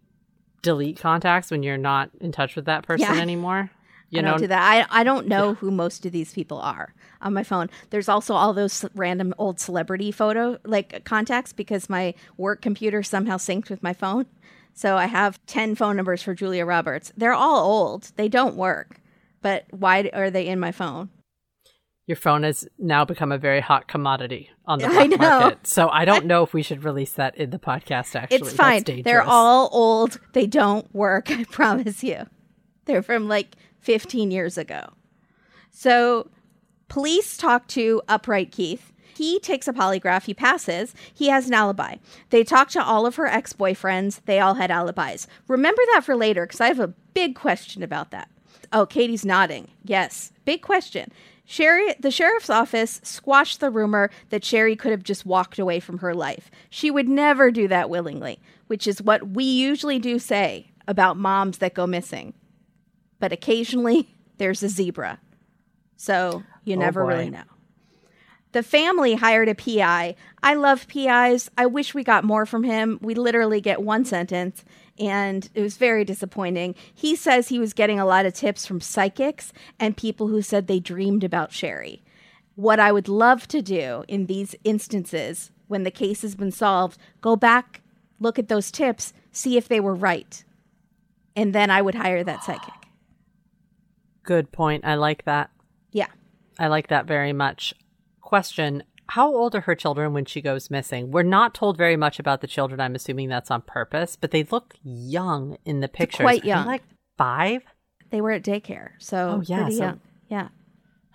delete 0.61 0.99
contacts 0.99 1.49
when 1.51 1.63
you're 1.63 1.75
not 1.77 2.11
in 2.21 2.31
touch 2.31 2.55
with 2.55 2.65
that 2.65 2.85
person 2.85 3.13
Yeah. 3.15 3.19
anymore, 3.21 3.71
you 4.09 4.19
I 4.19 4.21
know, 4.21 4.31
don't 4.31 4.41
do 4.41 4.47
that. 4.47 4.87
I, 4.91 5.01
I 5.01 5.03
don't 5.03 5.27
know 5.27 5.53
who 5.55 5.71
most 5.71 6.05
of 6.05 6.11
these 6.11 6.33
people 6.33 6.59
are 6.59 6.93
on 7.21 7.33
my 7.33 7.43
phone. 7.43 7.69
There's 7.89 8.09
also 8.09 8.33
all 8.33 8.53
those 8.53 8.85
random 8.95 9.33
old 9.37 9.59
celebrity 9.59 10.11
photo 10.11 10.57
like 10.63 11.03
contacts 11.03 11.53
because 11.53 11.89
my 11.89 12.13
work 12.37 12.61
computer 12.61 13.03
somehow 13.03 13.37
synced 13.37 13.69
with 13.69 13.83
my 13.83 13.93
phone. 13.93 14.25
So 14.73 14.95
I 14.95 15.07
have 15.07 15.43
10 15.47 15.75
phone 15.75 15.95
numbers 15.95 16.21
for 16.21 16.35
Julia 16.35 16.65
Roberts. 16.65 17.11
They're 17.17 17.33
all 17.33 17.65
old. 17.65 18.11
They 18.15 18.27
don't 18.27 18.55
work. 18.55 19.01
But 19.41 19.65
why 19.71 20.09
are 20.13 20.29
they 20.29 20.47
in 20.47 20.59
my 20.59 20.71
phone? 20.71 21.09
your 22.07 22.15
phone 22.15 22.43
has 22.43 22.67
now 22.79 23.03
become 23.03 23.33
a 23.33 23.37
very 23.37 23.59
hot 23.59 23.87
commodity 23.87 24.49
on 24.65 24.79
the 24.79 24.85
I 24.89 25.07
market. 25.07 25.67
So 25.67 25.89
I 25.89 26.05
don't 26.05 26.25
know 26.25 26.41
if 26.41 26.53
we 26.53 26.63
should 26.63 26.83
release 26.83 27.11
that 27.13 27.35
in 27.35 27.49
the 27.49 27.59
podcast. 27.59 28.15
Actually, 28.15 28.37
It's 28.37 28.53
fine. 28.53 28.83
They're 29.03 29.21
all 29.21 29.69
old. 29.73 30.19
They 30.31 30.47
don't 30.47 30.93
work. 30.95 31.29
I 31.31 31.43
promise 31.43 32.03
you. 32.03 32.25
They're 32.85 33.03
from 33.03 33.27
like 33.27 33.57
15 33.87 34.31
years 34.31 34.57
ago. 34.57 34.89
So, 35.71 36.29
police 36.89 37.37
talk 37.37 37.67
to 37.69 38.01
Upright 38.09 38.51
Keith. 38.51 38.91
He 39.15 39.39
takes 39.39 39.65
a 39.65 39.71
polygraph. 39.71 40.25
He 40.25 40.33
passes. 40.33 40.93
He 41.13 41.29
has 41.29 41.47
an 41.47 41.53
alibi. 41.53 41.95
They 42.29 42.43
talk 42.43 42.67
to 42.71 42.83
all 42.83 43.05
of 43.05 43.15
her 43.15 43.27
ex 43.27 43.53
boyfriends. 43.53 44.19
They 44.25 44.41
all 44.41 44.55
had 44.55 44.71
alibis. 44.71 45.25
Remember 45.47 45.81
that 45.93 46.03
for 46.03 46.17
later 46.17 46.45
because 46.45 46.59
I 46.59 46.67
have 46.67 46.81
a 46.81 46.93
big 47.13 47.33
question 47.33 47.81
about 47.81 48.11
that. 48.11 48.29
Oh, 48.73 48.85
Katie's 48.85 49.23
nodding. 49.23 49.69
Yes, 49.85 50.33
big 50.43 50.61
question. 50.61 51.09
Sherri, 51.45 51.95
the 51.97 52.11
sheriff's 52.11 52.49
office 52.49 52.99
squashed 53.05 53.61
the 53.61 53.71
rumor 53.71 54.09
that 54.31 54.43
Sherri 54.43 54.75
could 54.75 54.91
have 54.91 55.03
just 55.03 55.25
walked 55.25 55.59
away 55.59 55.79
from 55.79 55.99
her 55.99 56.13
life. 56.13 56.51
She 56.69 56.91
would 56.91 57.07
never 57.07 57.51
do 57.51 57.69
that 57.69 57.89
willingly, 57.89 58.41
which 58.67 58.85
is 58.85 59.01
what 59.01 59.29
we 59.29 59.45
usually 59.45 59.97
do 59.97 60.19
say 60.19 60.71
about 60.89 61.15
moms 61.15 61.59
that 61.59 61.73
go 61.73 61.87
missing. 61.87 62.33
But 63.19 63.31
occasionally 63.31 64.09
there's 64.37 64.63
a 64.63 64.69
zebra. 64.69 65.19
So 65.95 66.43
you 66.63 66.75
oh, 66.75 66.79
never 66.79 67.03
boy. 67.03 67.09
really 67.09 67.29
know. 67.29 67.43
The 68.53 68.63
family 68.63 69.15
hired 69.15 69.49
a 69.49 69.55
PI. 69.55 70.15
I 70.41 70.53
love 70.53 70.87
PIs. 70.87 71.51
I 71.57 71.65
wish 71.65 71.93
we 71.93 72.03
got 72.03 72.23
more 72.23 72.45
from 72.45 72.63
him. 72.63 72.97
We 73.01 73.13
literally 73.13 73.61
get 73.61 73.81
one 73.81 74.05
sentence, 74.05 74.63
and 74.97 75.49
it 75.53 75.61
was 75.61 75.77
very 75.77 76.05
disappointing. 76.05 76.75
He 76.93 77.15
says 77.15 77.49
he 77.49 77.59
was 77.59 77.73
getting 77.73 77.99
a 77.99 78.05
lot 78.05 78.25
of 78.25 78.33
tips 78.33 78.65
from 78.65 78.81
psychics 78.81 79.51
and 79.79 79.97
people 79.97 80.27
who 80.27 80.41
said 80.41 80.67
they 80.67 80.79
dreamed 80.79 81.23
about 81.23 81.51
Sherri. 81.51 82.01
What 82.55 82.79
I 82.79 82.91
would 82.91 83.07
love 83.07 83.47
to 83.49 83.61
do 83.61 84.03
in 84.07 84.25
these 84.25 84.55
instances, 84.63 85.51
when 85.67 85.83
the 85.83 85.91
case 85.91 86.21
has 86.21 86.33
been 86.33 86.51
solved, 86.51 86.97
go 87.21 87.35
back, 87.35 87.81
look 88.19 88.39
at 88.39 88.47
those 88.47 88.71
tips, 88.71 89.13
see 89.31 89.57
if 89.57 89.67
they 89.67 89.79
were 89.79 89.93
right. 89.93 90.43
And 91.35 91.53
then 91.53 91.69
I 91.69 91.83
would 91.83 91.95
hire 91.95 92.23
that 92.23 92.43
psychic. 92.43 92.73
Good 94.27 94.51
point. 94.51 94.83
I 94.85 94.95
like 94.95 95.23
that. 95.23 95.49
Yeah. 95.93 96.07
I 96.59 96.67
like 96.67 96.89
that 96.89 97.05
very 97.05 97.31
much. 97.31 97.73
Question 98.19 98.83
How 99.07 99.33
old 99.33 99.55
are 99.55 99.61
her 99.61 99.73
children 99.73 100.11
when 100.11 100.25
she 100.25 100.41
goes 100.41 100.69
missing? 100.69 101.11
We're 101.11 101.23
not 101.23 101.53
told 101.55 101.77
very 101.77 101.95
much 101.95 102.19
about 102.19 102.41
the 102.41 102.47
children. 102.47 102.81
I'm 102.81 102.93
assuming 102.93 103.29
that's 103.29 103.49
on 103.49 103.61
purpose, 103.61 104.17
but 104.17 104.31
they 104.31 104.43
look 104.43 104.73
young 104.83 105.57
in 105.63 105.79
the 105.79 105.87
pictures. 105.87 106.25
quite 106.25 106.43
young. 106.43 106.65
like 106.67 106.83
five? 107.17 107.61
They 108.09 108.19
were 108.19 108.31
at 108.31 108.43
daycare. 108.43 108.89
So 108.99 109.37
Oh, 109.37 109.41
yeah, 109.45 109.61
pretty 109.63 109.77
so- 109.77 109.83
young. 109.85 110.01
Yeah. 110.27 110.47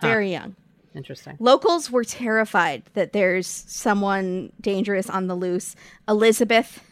Very 0.01 0.33
young. 0.33 0.57
Interesting. 0.95 1.37
Locals 1.39 1.91
were 1.91 2.05
terrified 2.05 2.85
that 2.95 3.13
there's 3.13 3.47
someone 3.47 4.53
dangerous 4.59 5.11
on 5.11 5.27
the 5.27 5.35
loose. 5.35 5.77
Elizabeth, 6.09 6.83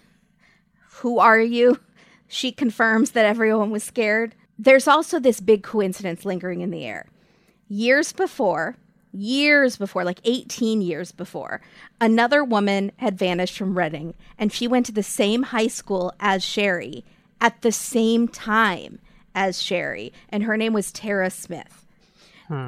who 1.00 1.19
are 1.19 1.41
you? 1.41 1.81
She 2.29 2.53
confirms 2.53 3.12
that 3.12 3.25
everyone 3.25 3.71
was 3.71 3.83
scared. 3.85 4.35
There's 4.62 4.87
also 4.87 5.19
this 5.19 5.40
big 5.40 5.62
coincidence 5.62 6.26
lingering 6.26 6.61
in 6.61 6.71
the 6.71 6.85
air. 6.85 7.07
Years 7.67 8.12
before, 8.12 8.76
years 9.11 9.79
before, 9.79 10.05
like 10.05 10.21
18 10.25 10.83
years 10.83 11.12
before, 11.12 11.62
another 11.99 12.45
woman 12.45 12.93
had 12.99 13.19
vanished 13.19 13.57
from 13.57 13.79
Redding 13.79 14.12
and 14.37 14.52
she 14.52 14.69
went 14.69 14.85
to 14.85 14.93
the 14.93 15.02
same 15.02 15.45
high 15.45 15.67
school 15.67 16.12
as 16.21 16.45
Sherri 16.45 17.07
at 17.40 17.62
the 17.62 17.73
same 17.73 18.29
time 18.29 18.99
as 19.35 19.62
Sherri, 19.62 20.12
and 20.29 20.43
her 20.43 20.59
name 20.59 20.75
was 20.75 20.93
Tara 20.93 21.31
Smith. 21.31 21.87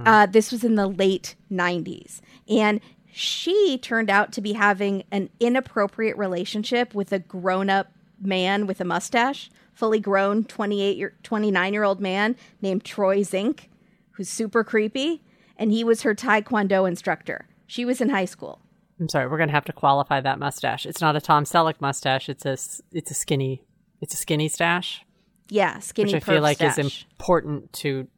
Uh, 0.07 0.27
this 0.27 0.51
was 0.51 0.65
in 0.65 0.77
the 0.77 0.87
late 0.87 1.35
90s. 1.53 2.21
And 2.49 2.81
she 3.13 3.77
turned 3.77 4.09
out 4.09 4.33
to 4.33 4.41
be 4.41 4.55
having 4.55 5.03
an 5.11 5.29
inappropriate 5.41 6.17
relationship 6.17 6.95
with 6.95 7.13
a 7.13 7.19
grown 7.19 7.69
up 7.69 7.93
man 8.19 8.67
with 8.67 8.81
a 8.81 8.85
mustache, 8.85 9.51
fully 9.75 10.01
grown 10.01 10.45
28 10.45 10.97
year, 10.97 11.15
29 11.23 11.73
year 11.73 11.85
old 11.85 12.01
man 12.01 12.37
named 12.61 12.85
Troy 12.85 13.23
Zink, 13.23 13.71
who's 14.13 14.29
super 14.29 14.65
creepy. 14.65 15.23
And 15.57 15.71
he 15.71 15.85
was 15.85 16.03
her 16.03 16.15
Taekwondo 16.15 16.89
instructor. 16.89 17.47
She 17.67 17.85
was 17.85 18.01
in 18.01 18.09
high 18.09 18.25
school. 18.25 18.61
I'm 19.01 19.09
sorry, 19.09 19.29
we're 19.29 19.39
gonna 19.39 19.53
have 19.53 19.65
to 19.67 19.73
qualify 19.73 20.21
that 20.21 20.39
mustache. 20.39 20.87
It's 20.87 21.01
not 21.01 21.17
a 21.17 21.21
Tom 21.21 21.45
Selleck 21.45 21.81
mustache. 21.81 22.29
It's 22.29 22.45
a 22.45 22.53
it's 22.93 23.11
a 23.11 23.15
skinny 23.15 23.65
it's 24.01 24.15
a 24.15 24.17
skinny 24.17 24.49
stash, 24.49 25.05
Yeah, 25.49 25.79
skinny 25.79 26.13
which 26.13 26.23
I 26.23 26.33
feel 26.33 26.43
like 26.43 26.57
stash. 26.57 26.79
is 26.79 27.05
important 27.19 27.73
to. 27.75 28.09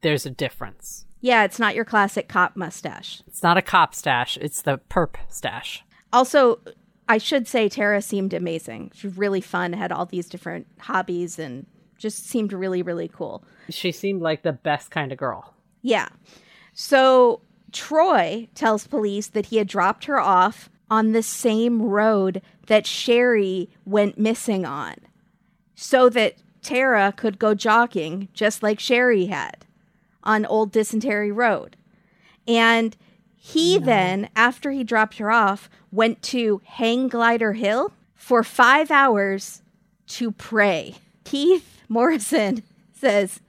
There's 0.00 0.24
a 0.24 0.30
difference. 0.30 1.04
Yeah, 1.20 1.44
it's 1.44 1.58
not 1.58 1.74
your 1.74 1.84
classic 1.84 2.28
cop 2.28 2.56
mustache. 2.56 3.22
It's 3.26 3.42
not 3.42 3.58
a 3.58 3.62
cop 3.62 3.94
stash. 3.94 4.38
It's 4.40 4.62
the 4.62 4.78
perp 4.90 5.16
stash. 5.28 5.84
Also, 6.12 6.60
I 7.08 7.18
should 7.18 7.46
say 7.46 7.68
Tara 7.68 8.00
seemed 8.00 8.32
amazing. 8.32 8.92
She 8.94 9.06
was 9.06 9.18
really 9.18 9.40
fun, 9.40 9.72
had 9.72 9.92
all 9.92 10.06
these 10.06 10.28
different 10.28 10.66
hobbies, 10.78 11.38
and 11.38 11.66
just 11.98 12.26
seemed 12.26 12.52
really, 12.52 12.82
really 12.82 13.08
cool. 13.08 13.44
She 13.68 13.92
seemed 13.92 14.22
like 14.22 14.42
the 14.42 14.52
best 14.52 14.90
kind 14.90 15.12
of 15.12 15.18
girl. 15.18 15.54
Yeah. 15.82 16.08
So 16.72 17.40
Troy 17.72 18.48
tells 18.54 18.86
police 18.86 19.28
that 19.28 19.46
he 19.46 19.56
had 19.56 19.68
dropped 19.68 20.04
her 20.04 20.20
off 20.20 20.70
on 20.90 21.12
the 21.12 21.22
same 21.22 21.82
road 21.82 22.42
that 22.66 22.86
Sherri 22.86 23.70
went 23.84 24.18
missing 24.18 24.64
on 24.64 24.96
so 25.74 26.08
that 26.10 26.36
Tara 26.62 27.12
could 27.16 27.38
go 27.38 27.54
jogging 27.54 28.28
just 28.34 28.62
like 28.62 28.78
Sherri 28.78 29.26
had 29.26 29.64
on 30.22 30.46
Old 30.46 30.70
Dysentery 30.70 31.32
Road. 31.32 31.76
And 32.46 32.96
he 33.44 33.76
then, 33.76 34.28
after 34.36 34.70
he 34.70 34.84
dropped 34.84 35.18
her 35.18 35.28
off, 35.28 35.68
went 35.90 36.22
to 36.22 36.62
Hang 36.64 37.08
Glider 37.08 37.54
Hill 37.54 37.92
for 38.14 38.44
five 38.44 38.88
hours 38.88 39.62
to 40.06 40.30
pray. 40.30 40.94
Keith 41.24 41.82
Morrison 41.88 42.62
says, 42.92 43.40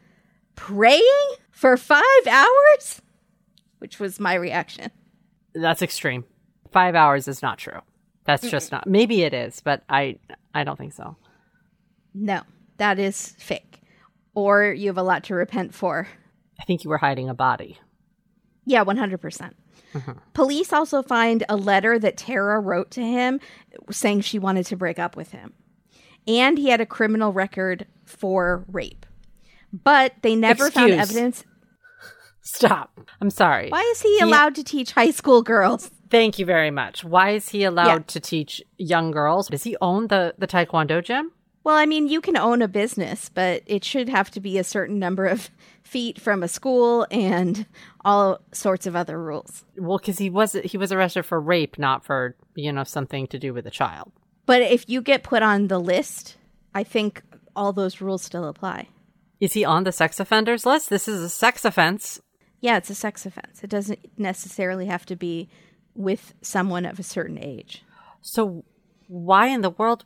Praying 0.55 1.03
for 1.51 1.77
five 1.77 2.27
hours? 2.27 3.03
Which 3.77 3.99
was 3.99 4.19
my 4.19 4.33
reaction. 4.33 4.89
That's 5.53 5.83
extreme. 5.83 6.25
Five 6.71 6.95
hours 6.95 7.27
is 7.27 7.43
not 7.43 7.59
true. 7.59 7.81
That's 8.25 8.49
just 8.49 8.71
not. 8.71 8.87
Maybe 8.87 9.21
it 9.21 9.35
is, 9.35 9.61
but 9.61 9.83
I 9.87 10.17
I 10.55 10.63
don't 10.63 10.77
think 10.77 10.93
so. 10.93 11.17
No, 12.15 12.41
that 12.77 12.97
is 12.97 13.35
fake. 13.37 13.79
Or 14.33 14.73
you 14.73 14.87
have 14.87 14.97
a 14.97 15.03
lot 15.03 15.25
to 15.25 15.35
repent 15.35 15.75
for. 15.75 16.07
I 16.59 16.63
think 16.63 16.83
you 16.83 16.89
were 16.89 16.97
hiding 16.97 17.29
a 17.29 17.35
body. 17.35 17.77
Yeah, 18.65 18.83
100%. 18.83 19.51
Mm-hmm. 19.93 20.11
Police 20.33 20.73
also 20.73 21.01
find 21.03 21.43
a 21.49 21.55
letter 21.55 21.99
that 21.99 22.17
Tara 22.17 22.59
wrote 22.59 22.91
to 22.91 23.01
him 23.01 23.39
saying 23.91 24.21
she 24.21 24.39
wanted 24.39 24.65
to 24.67 24.75
break 24.75 24.99
up 24.99 25.15
with 25.15 25.31
him. 25.31 25.53
And 26.27 26.57
he 26.57 26.69
had 26.69 26.81
a 26.81 26.85
criminal 26.85 27.33
record 27.33 27.85
for 28.05 28.65
rape. 28.71 29.05
But 29.71 30.13
they 30.21 30.35
never 30.35 30.69
found 30.71 30.91
evidence. 30.91 31.43
Stop. 32.41 32.99
I'm 33.21 33.29
sorry. 33.29 33.69
Why 33.69 33.81
is 33.81 34.01
he 34.01 34.19
allowed 34.19 34.55
to 34.55 34.63
teach 34.63 34.91
high 34.91 35.11
school 35.11 35.41
girls? 35.41 35.89
Thank 36.09 36.37
you 36.37 36.45
very 36.45 36.71
much. 36.71 37.03
Why 37.03 37.31
is 37.31 37.49
he 37.49 37.63
allowed 37.63 37.87
Yeah. 37.87 37.99
to 38.07 38.19
teach 38.19 38.61
young 38.77 39.11
girls? 39.11 39.47
Does 39.47 39.63
he 39.63 39.77
own 39.81 40.07
the 40.07 40.35
the 40.37 40.45
taekwondo 40.47 41.03
gym? 41.03 41.31
Well, 41.63 41.75
I 41.77 41.85
mean, 41.85 42.07
you 42.09 42.19
can 42.19 42.35
own 42.35 42.61
a 42.61 42.67
business, 42.67 43.29
but 43.33 43.63
it 43.65 43.85
should 43.85 44.09
have 44.09 44.29
to 44.31 44.41
be 44.41 44.57
a 44.57 44.63
certain 44.65 44.99
number 44.99 45.25
of 45.25 45.49
feet 45.83 46.19
from 46.19 46.43
a 46.43 46.47
school 46.47 47.05
and 47.11 47.65
all 48.03 48.39
sorts 48.51 48.87
of 48.87 48.95
other 48.95 49.21
rules. 49.21 49.63
Well, 49.77 49.97
because 49.97 50.17
he 50.17 50.29
was 50.29 50.53
he 50.63 50.77
was 50.77 50.91
arrested 50.91 51.23
for 51.23 51.39
rape, 51.39 51.77
not 51.77 52.05
for 52.05 52.35
you 52.55 52.71
know 52.71 52.83
something 52.83 53.27
to 53.27 53.39
do 53.39 53.53
with 53.53 53.67
a 53.67 53.71
child. 53.71 54.11
But 54.45 54.61
if 54.61 54.89
you 54.89 55.01
get 55.01 55.23
put 55.23 55.43
on 55.43 55.67
the 55.67 55.79
list, 55.79 56.37
I 56.73 56.83
think 56.83 57.21
all 57.55 57.73
those 57.73 58.01
rules 58.01 58.23
still 58.23 58.47
apply. 58.47 58.89
Is 59.39 59.53
he 59.53 59.65
on 59.65 59.83
the 59.83 59.91
sex 59.91 60.19
offenders 60.19 60.65
list? 60.65 60.89
This 60.89 61.07
is 61.07 61.21
a 61.21 61.29
sex 61.29 61.65
offense. 61.65 62.21
Yeah, 62.61 62.77
it's 62.77 62.89
a 62.89 62.95
sex 62.95 63.25
offense. 63.25 63.63
It 63.63 63.69
doesn't 63.69 63.99
necessarily 64.17 64.85
have 64.85 65.05
to 65.07 65.15
be 65.15 65.49
with 65.95 66.33
someone 66.41 66.85
of 66.85 66.97
a 66.97 67.03
certain 67.03 67.37
age. 67.37 67.83
So 68.21 68.63
why 69.07 69.47
in 69.47 69.61
the 69.61 69.69
world? 69.69 70.05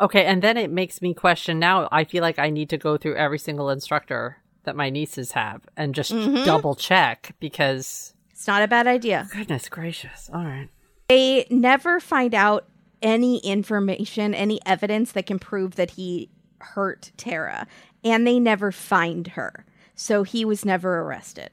Okay, 0.00 0.24
and 0.24 0.42
then 0.42 0.56
it 0.56 0.70
makes 0.70 1.02
me 1.02 1.12
question. 1.12 1.58
Now 1.58 1.88
I 1.92 2.04
feel 2.04 2.22
like 2.22 2.38
I 2.38 2.50
need 2.50 2.70
to 2.70 2.78
go 2.78 2.96
through 2.96 3.16
every 3.16 3.38
single 3.38 3.68
instructor 3.68 4.38
that 4.68 4.76
my 4.76 4.90
nieces 4.90 5.32
have 5.32 5.62
and 5.78 5.94
just 5.94 6.12
mm-hmm. 6.12 6.44
double 6.44 6.74
check 6.74 7.34
because 7.40 8.12
It's 8.30 8.46
not 8.46 8.62
a 8.62 8.68
bad 8.68 8.86
idea. 8.86 9.26
goodness 9.32 9.66
gracious. 9.70 10.28
All 10.30 10.44
right. 10.44 10.68
They 11.08 11.46
never 11.48 12.00
find 12.00 12.34
out 12.34 12.68
any 13.00 13.38
information, 13.38 14.34
any 14.34 14.60
evidence 14.66 15.12
that 15.12 15.24
can 15.24 15.38
prove 15.38 15.76
that 15.76 15.92
he 15.92 16.28
hurt 16.60 17.12
Tara, 17.16 17.66
and 18.04 18.26
they 18.26 18.38
never 18.38 18.70
find 18.70 19.28
her. 19.28 19.64
So 19.94 20.22
he 20.22 20.44
was 20.44 20.66
never 20.66 21.00
arrested. 21.00 21.48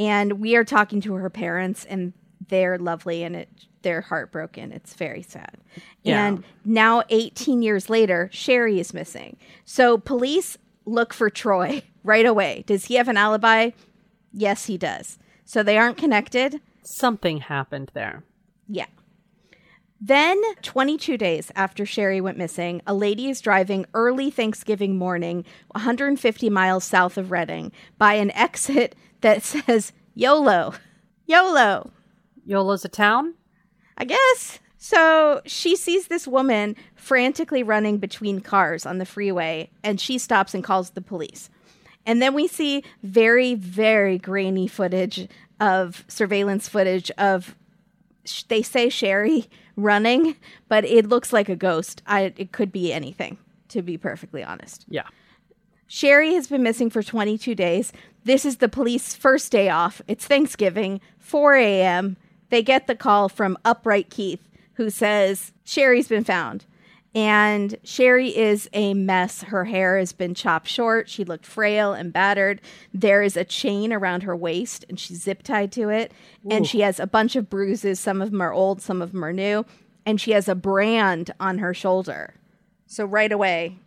And 0.00 0.40
we 0.40 0.56
are 0.56 0.64
talking 0.64 1.00
to 1.02 1.14
her 1.14 1.30
parents, 1.30 1.84
and 1.84 2.12
they're 2.48 2.76
lovely, 2.76 3.22
and 3.22 3.36
it 3.36 3.48
they're 3.82 4.00
heartbroken. 4.00 4.72
It's 4.72 4.94
very 4.94 5.22
sad. 5.22 5.58
Yeah. 6.02 6.26
And 6.26 6.44
now, 6.64 7.04
18 7.10 7.62
years 7.62 7.88
later, 7.88 8.28
Sherri 8.32 8.80
is 8.80 8.92
missing. 8.92 9.36
So 9.64 9.96
police 9.96 10.58
look 10.88 11.12
for 11.12 11.30
Troy 11.30 11.82
right 12.02 12.26
away. 12.26 12.64
Does 12.66 12.86
he 12.86 12.94
have 12.94 13.08
an 13.08 13.16
alibi? 13.16 13.70
Yes, 14.32 14.66
he 14.66 14.78
does. 14.78 15.18
So 15.44 15.62
they 15.62 15.78
aren't 15.78 15.96
connected. 15.96 16.60
Something 16.82 17.38
happened 17.38 17.90
there. 17.94 18.24
Yeah. 18.68 18.86
Then, 20.00 20.40
22 20.62 21.18
days 21.18 21.50
after 21.56 21.84
Sherri 21.84 22.20
went 22.20 22.38
missing, 22.38 22.82
a 22.86 22.94
lady 22.94 23.28
is 23.28 23.40
driving 23.40 23.84
early 23.94 24.30
Thanksgiving 24.30 24.96
morning, 24.96 25.44
150 25.72 26.50
miles 26.50 26.84
south 26.84 27.18
of 27.18 27.32
Redding, 27.32 27.72
by 27.98 28.14
an 28.14 28.30
exit 28.30 28.94
that 29.22 29.42
says 29.42 29.92
YOLO. 30.14 30.74
YOLO, 31.26 31.90
Yolo's 32.44 32.84
a 32.84 32.88
town? 32.88 33.34
I 33.96 34.04
guess. 34.04 34.60
So 34.78 35.42
she 35.44 35.74
sees 35.76 36.06
this 36.06 36.26
woman 36.26 36.76
frantically 36.94 37.62
running 37.62 37.98
between 37.98 38.40
cars 38.40 38.86
on 38.86 38.98
the 38.98 39.04
freeway, 39.04 39.70
and 39.82 40.00
she 40.00 40.18
stops 40.18 40.54
and 40.54 40.62
calls 40.62 40.90
the 40.90 41.00
police. 41.00 41.50
And 42.06 42.22
then 42.22 42.32
we 42.32 42.46
see 42.46 42.84
very, 43.02 43.54
very 43.54 44.18
grainy 44.18 44.68
footage 44.68 45.28
of 45.60 46.04
surveillance 46.08 46.68
footage 46.68 47.10
of 47.18 47.56
sh- 48.24 48.44
they 48.44 48.62
say 48.62 48.88
Sherri 48.88 49.50
running, 49.76 50.36
but 50.68 50.84
it 50.84 51.06
looks 51.06 51.32
like 51.32 51.48
a 51.48 51.56
ghost. 51.56 52.02
I 52.06 52.32
it 52.36 52.52
could 52.52 52.72
be 52.72 52.92
anything, 52.92 53.36
to 53.68 53.82
be 53.82 53.98
perfectly 53.98 54.44
honest. 54.44 54.86
Yeah. 54.88 55.06
Sherri 55.86 56.34
has 56.34 56.46
been 56.46 56.62
missing 56.62 56.88
for 56.88 57.02
22 57.02 57.54
days. 57.54 57.92
This 58.24 58.44
is 58.44 58.58
the 58.58 58.68
police 58.68 59.14
first 59.14 59.50
day 59.50 59.68
off. 59.70 60.02
It's 60.06 60.26
Thanksgiving, 60.26 61.00
4 61.18 61.56
a.m. 61.56 62.16
They 62.50 62.62
get 62.62 62.86
the 62.86 62.94
call 62.94 63.28
from 63.28 63.58
Upright 63.64 64.10
Keith, 64.10 64.47
who 64.78 64.88
says 64.90 65.52
Sherri's 65.64 66.06
been 66.06 66.24
found. 66.24 66.64
And 67.12 67.76
Sherri 67.82 68.36
is 68.36 68.70
a 68.72 68.94
mess. 68.94 69.42
Her 69.42 69.64
hair 69.64 69.98
has 69.98 70.12
been 70.12 70.34
chopped 70.34 70.68
short. 70.68 71.08
She 71.08 71.24
looked 71.24 71.44
frail 71.44 71.92
and 71.92 72.12
battered. 72.12 72.60
There 72.94 73.22
is 73.22 73.36
a 73.36 73.44
chain 73.44 73.92
around 73.92 74.22
her 74.22 74.36
waist, 74.36 74.84
and 74.88 75.00
she's 75.00 75.22
zip 75.22 75.42
tied 75.42 75.72
to 75.72 75.88
it. 75.88 76.12
And 76.48 76.64
she 76.64 76.80
has 76.80 77.00
a 77.00 77.08
bunch 77.08 77.34
of 77.34 77.50
bruises. 77.50 77.98
Some 77.98 78.22
of 78.22 78.30
them 78.30 78.40
are 78.40 78.52
old, 78.52 78.80
some 78.80 79.02
of 79.02 79.10
them 79.10 79.24
are 79.24 79.32
new. 79.32 79.66
And 80.06 80.20
she 80.20 80.30
has 80.30 80.48
a 80.48 80.54
brand 80.54 81.32
on 81.40 81.58
her 81.58 81.74
shoulder. 81.74 82.34
So 82.86 83.04
right 83.04 83.32
away, 83.32 83.78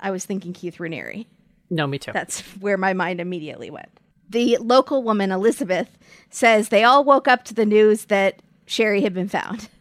I 0.00 0.10
was 0.10 0.24
thinking 0.24 0.54
Keith 0.54 0.78
Raniere. 0.78 1.26
No, 1.68 1.86
me 1.86 1.98
too. 1.98 2.12
That's 2.12 2.40
where 2.58 2.78
my 2.78 2.94
mind 2.94 3.20
immediately 3.20 3.70
went. 3.70 3.90
The 4.30 4.56
local 4.58 5.02
woman, 5.02 5.30
Elizabeth, 5.30 5.98
says 6.30 6.70
they 6.70 6.84
all 6.84 7.04
woke 7.04 7.28
up 7.28 7.44
to 7.44 7.54
the 7.54 7.66
news 7.66 8.06
that 8.06 8.40
Sherri 8.64 9.02
had 9.02 9.12
been 9.12 9.28
found. 9.28 9.68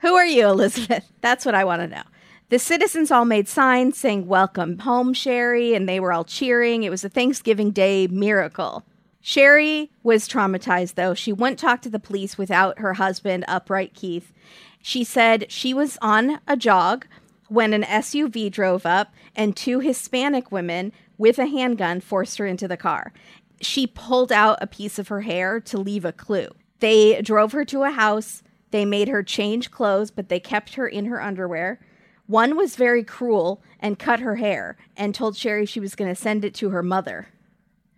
Who 0.00 0.14
are 0.14 0.26
you, 0.26 0.48
Elizabeth? 0.48 1.10
That's 1.20 1.44
what 1.44 1.54
I 1.54 1.64
want 1.64 1.82
to 1.82 1.88
know. 1.88 2.02
The 2.50 2.58
citizens 2.58 3.10
all 3.10 3.24
made 3.24 3.48
signs 3.48 3.98
saying, 3.98 4.26
Welcome 4.26 4.78
home, 4.78 5.12
Sherri, 5.12 5.74
and 5.74 5.88
they 5.88 6.00
were 6.00 6.12
all 6.12 6.24
cheering. 6.24 6.82
It 6.82 6.90
was 6.90 7.04
a 7.04 7.08
Thanksgiving 7.08 7.70
Day 7.72 8.06
miracle. 8.06 8.84
Sherri 9.20 9.90
was 10.02 10.28
traumatized, 10.28 10.94
though. 10.94 11.14
She 11.14 11.32
wouldn't 11.32 11.58
talk 11.58 11.82
to 11.82 11.90
the 11.90 11.98
police 11.98 12.38
without 12.38 12.78
her 12.78 12.94
husband, 12.94 13.44
Upright 13.48 13.92
Keith. 13.92 14.32
She 14.80 15.04
said 15.04 15.50
she 15.50 15.74
was 15.74 15.98
on 16.00 16.40
a 16.46 16.56
jog 16.56 17.06
when 17.48 17.74
an 17.74 17.82
SUV 17.82 18.50
drove 18.50 18.86
up 18.86 19.12
and 19.34 19.56
two 19.56 19.80
Hispanic 19.80 20.52
women 20.52 20.92
with 21.18 21.38
a 21.38 21.46
handgun 21.46 22.00
forced 22.00 22.38
her 22.38 22.46
into 22.46 22.68
the 22.68 22.76
car. 22.76 23.12
She 23.60 23.86
pulled 23.86 24.30
out 24.30 24.58
a 24.60 24.66
piece 24.66 24.98
of 24.98 25.08
her 25.08 25.22
hair 25.22 25.60
to 25.60 25.78
leave 25.78 26.04
a 26.04 26.12
clue. 26.12 26.48
They 26.78 27.20
drove 27.20 27.52
her 27.52 27.64
to 27.66 27.82
a 27.82 27.90
house. 27.90 28.42
They 28.70 28.84
made 28.84 29.08
her 29.08 29.22
change 29.22 29.70
clothes, 29.70 30.10
but 30.10 30.28
they 30.28 30.40
kept 30.40 30.74
her 30.74 30.86
in 30.86 31.06
her 31.06 31.20
underwear. 31.22 31.80
One 32.26 32.56
was 32.56 32.76
very 32.76 33.02
cruel 33.04 33.62
and 33.80 33.98
cut 33.98 34.20
her 34.20 34.36
hair 34.36 34.76
and 34.96 35.14
told 35.14 35.36
Sherri 35.36 35.64
she 35.64 35.80
was 35.80 35.94
going 35.94 36.14
to 36.14 36.20
send 36.20 36.44
it 36.44 36.54
to 36.56 36.70
her 36.70 36.82
mother. 36.82 37.28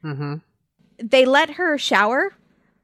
Mm-hmm. 0.04 0.36
They 1.02 1.24
let 1.24 1.50
her 1.50 1.76
shower, 1.78 2.34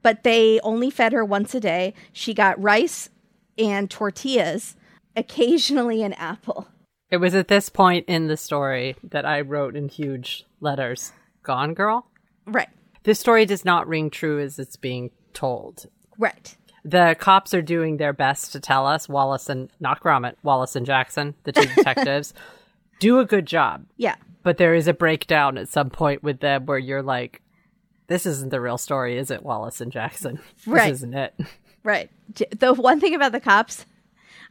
but 0.02 0.24
they 0.24 0.58
only 0.60 0.90
fed 0.90 1.12
her 1.12 1.24
once 1.24 1.54
a 1.54 1.60
day. 1.60 1.94
She 2.12 2.34
got 2.34 2.60
rice 2.60 3.10
and 3.58 3.90
tortillas, 3.90 4.74
occasionally 5.14 6.02
an 6.02 6.12
apple. 6.14 6.68
It 7.10 7.18
was 7.18 7.34
at 7.36 7.46
this 7.48 7.68
point 7.68 8.06
in 8.08 8.26
the 8.26 8.36
story 8.36 8.96
that 9.04 9.24
I 9.24 9.40
wrote 9.40 9.76
in 9.76 9.88
huge 9.88 10.44
letters, 10.60 11.12
Gone 11.44 11.72
Girl? 11.72 12.08
Right, 12.46 12.68
This 13.04 13.20
story 13.20 13.46
does 13.46 13.64
not 13.64 13.86
ring 13.86 14.10
true 14.10 14.40
as 14.40 14.58
it's 14.58 14.76
being 14.76 15.10
told. 15.32 15.86
right. 16.18 16.56
The 16.86 17.16
cops 17.18 17.52
are 17.52 17.62
doing 17.62 17.96
their 17.96 18.12
best 18.12 18.52
to 18.52 18.60
tell 18.60 18.86
us, 18.86 19.08
Wallace 19.08 19.48
and, 19.48 19.68
not 19.80 20.00
Gromit, 20.00 20.36
Wallace 20.44 20.76
and 20.76 20.86
Jackson, 20.86 21.34
the 21.42 21.50
two 21.50 21.66
detectives, 21.74 22.32
do 23.00 23.18
a 23.18 23.24
good 23.24 23.44
job. 23.44 23.84
Yeah. 23.96 24.14
But 24.44 24.58
there 24.58 24.72
is 24.72 24.86
a 24.86 24.94
breakdown 24.94 25.58
at 25.58 25.68
some 25.68 25.90
point 25.90 26.22
with 26.22 26.38
them 26.38 26.64
where 26.64 26.78
you're 26.78 27.02
like, 27.02 27.42
this 28.06 28.24
isn't 28.24 28.50
the 28.50 28.60
real 28.60 28.78
story, 28.78 29.18
is 29.18 29.32
it, 29.32 29.42
Wallace 29.42 29.80
and 29.80 29.90
Jackson? 29.90 30.38
Right. 30.66 30.88
This 30.88 30.98
isn't 30.98 31.14
it. 31.14 31.34
Right. 31.82 32.10
The 32.58 32.74
one 32.74 32.98
thing 32.98 33.14
about 33.14 33.30
the 33.30 33.38
cops, 33.38 33.86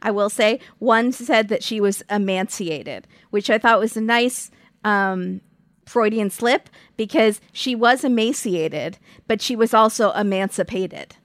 I 0.00 0.10
will 0.10 0.30
say, 0.30 0.58
one 0.78 1.12
said 1.12 1.48
that 1.48 1.62
she 1.62 1.82
was 1.82 2.02
emaciated, 2.08 3.06
which 3.28 3.50
I 3.50 3.58
thought 3.58 3.78
was 3.78 3.94
a 3.94 4.00
nice 4.00 4.50
um, 4.84 5.42
Freudian 5.84 6.30
slip 6.30 6.70
because 6.96 7.42
she 7.52 7.74
was 7.74 8.04
emaciated, 8.04 8.96
but 9.26 9.42
she 9.42 9.54
was 9.54 9.74
also 9.74 10.12
emancipated. 10.12 11.16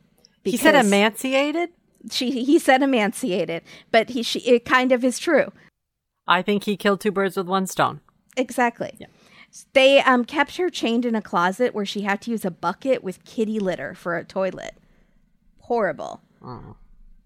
He 0.44 0.58
said 0.58 0.76
emaciated? 0.76 1.70
She 2.10 2.44
he 2.44 2.58
said 2.58 2.82
emaciated, 2.82 3.64
but 3.92 4.10
he 4.10 4.24
she 4.24 4.40
it 4.40 4.66
kind 4.66 4.92
of 4.92 5.04
is 5.04 5.20
true. 5.20 5.52
I 6.28 6.42
think 6.42 6.64
he 6.64 6.78
killed 6.78 7.02
two 7.02 7.12
birds 7.12 7.38
with 7.38 7.48
one 7.48 7.68
stone. 7.68 8.02
Exactly. 8.38 8.94
Yeah. 8.98 9.08
They 9.74 10.02
um, 10.02 10.24
kept 10.24 10.56
her 10.58 10.70
chained 10.70 11.06
in 11.06 11.14
a 11.14 11.22
closet 11.22 11.74
where 11.76 11.86
she 11.86 12.02
had 12.02 12.22
to 12.22 12.32
use 12.32 12.46
a 12.46 12.52
bucket 12.52 13.04
with 13.04 13.26
kitty 13.26 13.60
litter 13.60 13.94
for 13.94 14.16
a 14.16 14.24
toilet. 14.24 14.76
Horrible. 15.60 16.22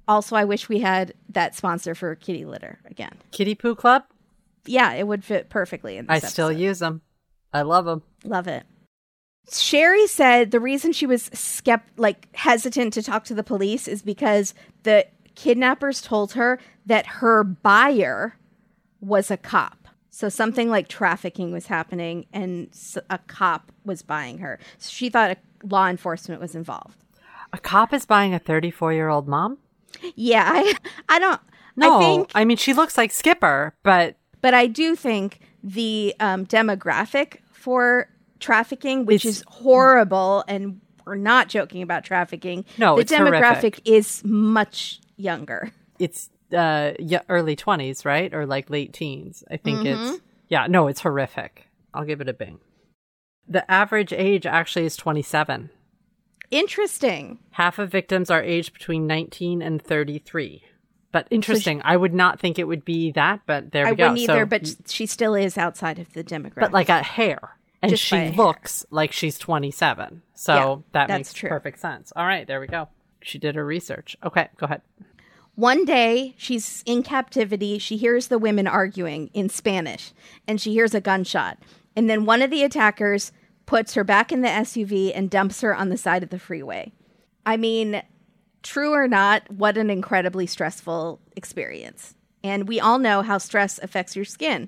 Also, 0.07 0.36
I 0.36 0.43
wish 0.43 0.67
we 0.67 0.79
had 0.79 1.13
that 1.29 1.55
sponsor 1.55 1.93
for 1.93 2.15
kitty 2.15 2.45
litter 2.45 2.79
again. 2.86 3.13
Kitty 3.31 3.55
Poo 3.55 3.75
Club? 3.75 4.03
Yeah, 4.65 4.93
it 4.93 5.07
would 5.07 5.24
fit 5.24 5.50
perfectly 5.50 5.98
in 5.98 6.07
I 6.10 6.19
this 6.19 6.31
still 6.31 6.51
use 6.51 6.79
them. 6.79 7.01
I 7.53 7.62
love 7.62 7.86
them. 7.86 8.01
Love 8.24 8.48
it. 8.48 8.63
Sherri 9.52 10.08
said 10.08 10.52
the 10.52 10.60
reason 10.60 10.92
she 10.92 11.06
was 11.06 11.30
skept 11.30 11.84
like 11.98 12.28
hesitant 12.36 12.94
to 12.94 13.04
talk 13.04 13.25
to 13.25 13.34
the 13.34 13.44
police 13.44 13.88
is 13.88 14.02
because 14.02 14.54
the 14.84 15.06
kidnappers 15.36 16.02
told 16.02 16.34
her 16.34 16.60
that 16.86 17.06
her 17.06 17.44
buyer 17.44 18.38
was 19.02 19.30
a 19.30 19.38
cop. 19.38 19.88
So 20.10 20.30
something 20.30 20.70
like 20.70 20.88
trafficking 20.88 21.52
was 21.52 21.68
happening 21.68 22.25
and 22.32 22.70
a 23.10 23.18
cop 23.20 23.72
was 23.84 24.02
buying 24.02 24.38
her. 24.40 24.60
So 24.78 24.90
she 24.90 25.10
thought 25.10 25.32
a, 25.32 25.38
law 25.68 25.88
enforcement 25.88 26.42
was 26.42 26.56
involved. 26.56 26.98
A 27.54 27.58
cop 27.58 27.94
is 27.94 28.06
buying 28.06 28.34
a 28.34 28.40
34 28.40 28.94
year 28.94 29.10
old 29.10 29.28
mom? 29.28 29.58
Yeah, 30.16 30.50
I 30.52 30.74
I 31.10 31.20
don't 31.20 31.42
No. 31.75 31.98
I 31.98 32.00
think 32.00 32.32
I 32.34 32.46
mean, 32.46 32.58
she 32.58 32.74
looks 32.74 32.98
like 32.98 33.12
Skipper, 33.12 33.75
but 33.84 34.16
but 34.42 34.54
I 34.54 34.68
do 34.68 34.96
think 34.96 35.40
the 35.64 36.16
um, 36.20 36.46
demographic 36.46 37.38
for 37.52 38.10
trafficking, 38.46 39.06
which 39.06 39.25
It's- 39.25 39.38
is 39.40 39.44
horrible, 39.48 40.44
and 40.48 40.80
we're 41.06 41.16
not 41.16 41.50
joking 41.50 41.82
about 41.82 42.04
trafficking. 42.04 42.65
No, 42.78 42.96
the 42.98 43.06
demographic 43.06 43.41
horrific. 43.43 43.82
is 43.88 44.24
much 44.24 45.00
younger. 45.17 45.72
it's 46.00 46.30
uh 46.54 46.91
yeah, 47.00 47.22
early 47.30 47.56
20s, 47.56 48.06
right? 48.06 48.34
Or 48.34 48.46
like 48.46 48.69
late 48.69 48.93
teens. 48.93 49.43
I 49.50 49.58
think 49.58 49.80
Mm-hmm. 49.80 50.13
it's 50.13 50.22
Yeah, 50.50 50.67
no, 50.67 50.88
it's 50.88 51.02
horrific. 51.02 51.67
I'll 51.93 52.06
give 52.06 52.22
it 52.22 52.30
a 52.30 52.34
bing. 52.34 52.60
The 53.48 53.69
average 53.72 54.12
age 54.13 54.46
actually 54.46 54.86
is 54.86 54.96
27. 54.98 55.69
Interesting. 56.52 57.39
Half 57.52 57.80
of 57.80 57.89
victims 57.91 58.30
are 58.30 58.41
aged 58.43 58.74
between 58.74 59.08
19 59.08 59.62
and 59.62 59.82
33. 59.82 60.63
But 61.12 61.28
interesting. 61.32 61.82
I 61.84 61.96
would 61.98 62.13
not 62.13 62.39
think 62.39 62.60
it 62.60 62.65
would 62.65 62.84
be 62.86 63.12
that, 63.13 63.41
but 63.46 63.72
there 63.72 63.86
we 63.86 63.91
I 63.91 63.96
go. 63.96 64.04
wouldn't 64.04 64.19
either, 64.19 64.41
So- 64.41 64.46
but 64.46 64.76
she 64.88 65.06
still 65.06 65.34
is 65.34 65.58
outside 65.58 65.98
of 66.00 66.12
the 66.13 66.24
demographic. 66.24 66.60
but 66.60 66.74
like 66.74 66.89
a 66.89 67.02
hair. 67.02 67.39
And 67.86 67.91
Just 67.98 68.10
by 68.10 68.17
a 68.17 68.30
she 68.32 68.36
hair. 68.36 68.45
looks 68.45 68.86
like 68.89 69.12
she's 69.12 69.38
27. 69.38 70.21
So 70.34 70.54
Yeah, 70.56 70.76
that 70.93 71.10
makes 71.10 71.34
true. 71.34 71.50
perfect 71.50 71.80
sense. 71.80 72.12
All 72.15 72.26
right, 72.26 72.48
there 72.48 72.60
we 72.60 72.67
go. 72.67 72.89
She 73.21 73.38
did 73.39 73.56
her 73.56 73.65
research. 73.65 74.15
Okay, 74.24 74.50
go 74.58 74.65
ahead. 74.65 74.82
One 75.56 75.86
day, 75.86 76.34
she's 76.38 76.84
in 76.86 77.02
captivity. 77.04 77.78
She 77.80 77.95
hears 77.98 78.28
the 78.28 78.38
women 78.39 78.67
arguing 78.67 79.30
in 79.34 79.48
Spanish, 79.50 80.12
and 80.48 80.60
she 80.60 80.74
hears 80.74 80.93
a 80.93 81.00
gunshot. 81.02 81.60
And 81.95 82.10
then 82.10 82.26
one 82.26 82.41
of 82.41 82.50
the 82.52 82.63
attackers 82.63 83.32
puts 83.65 83.93
her 83.93 84.04
back 84.04 84.32
in 84.32 84.41
the 84.41 84.50
SUV 84.50 85.12
and 85.15 85.30
dumps 85.30 85.62
her 85.62 85.74
on 85.74 85.89
the 85.89 85.98
side 85.98 86.24
of 86.24 86.30
the 86.30 86.39
freeway. 86.39 86.91
I 87.45 87.56
mean, 87.58 88.04
true 88.63 88.91
or 88.93 89.08
not, 89.08 89.50
what 89.50 89.78
an 89.78 89.89
incredibly 89.89 90.45
stressful 90.45 91.21
experience. 91.36 92.15
And 92.43 92.67
we 92.67 92.80
all 92.80 93.00
know 93.00 93.21
how 93.21 93.38
stress 93.38 93.80
affects 93.82 94.15
your 94.15 94.26
skin. 94.26 94.67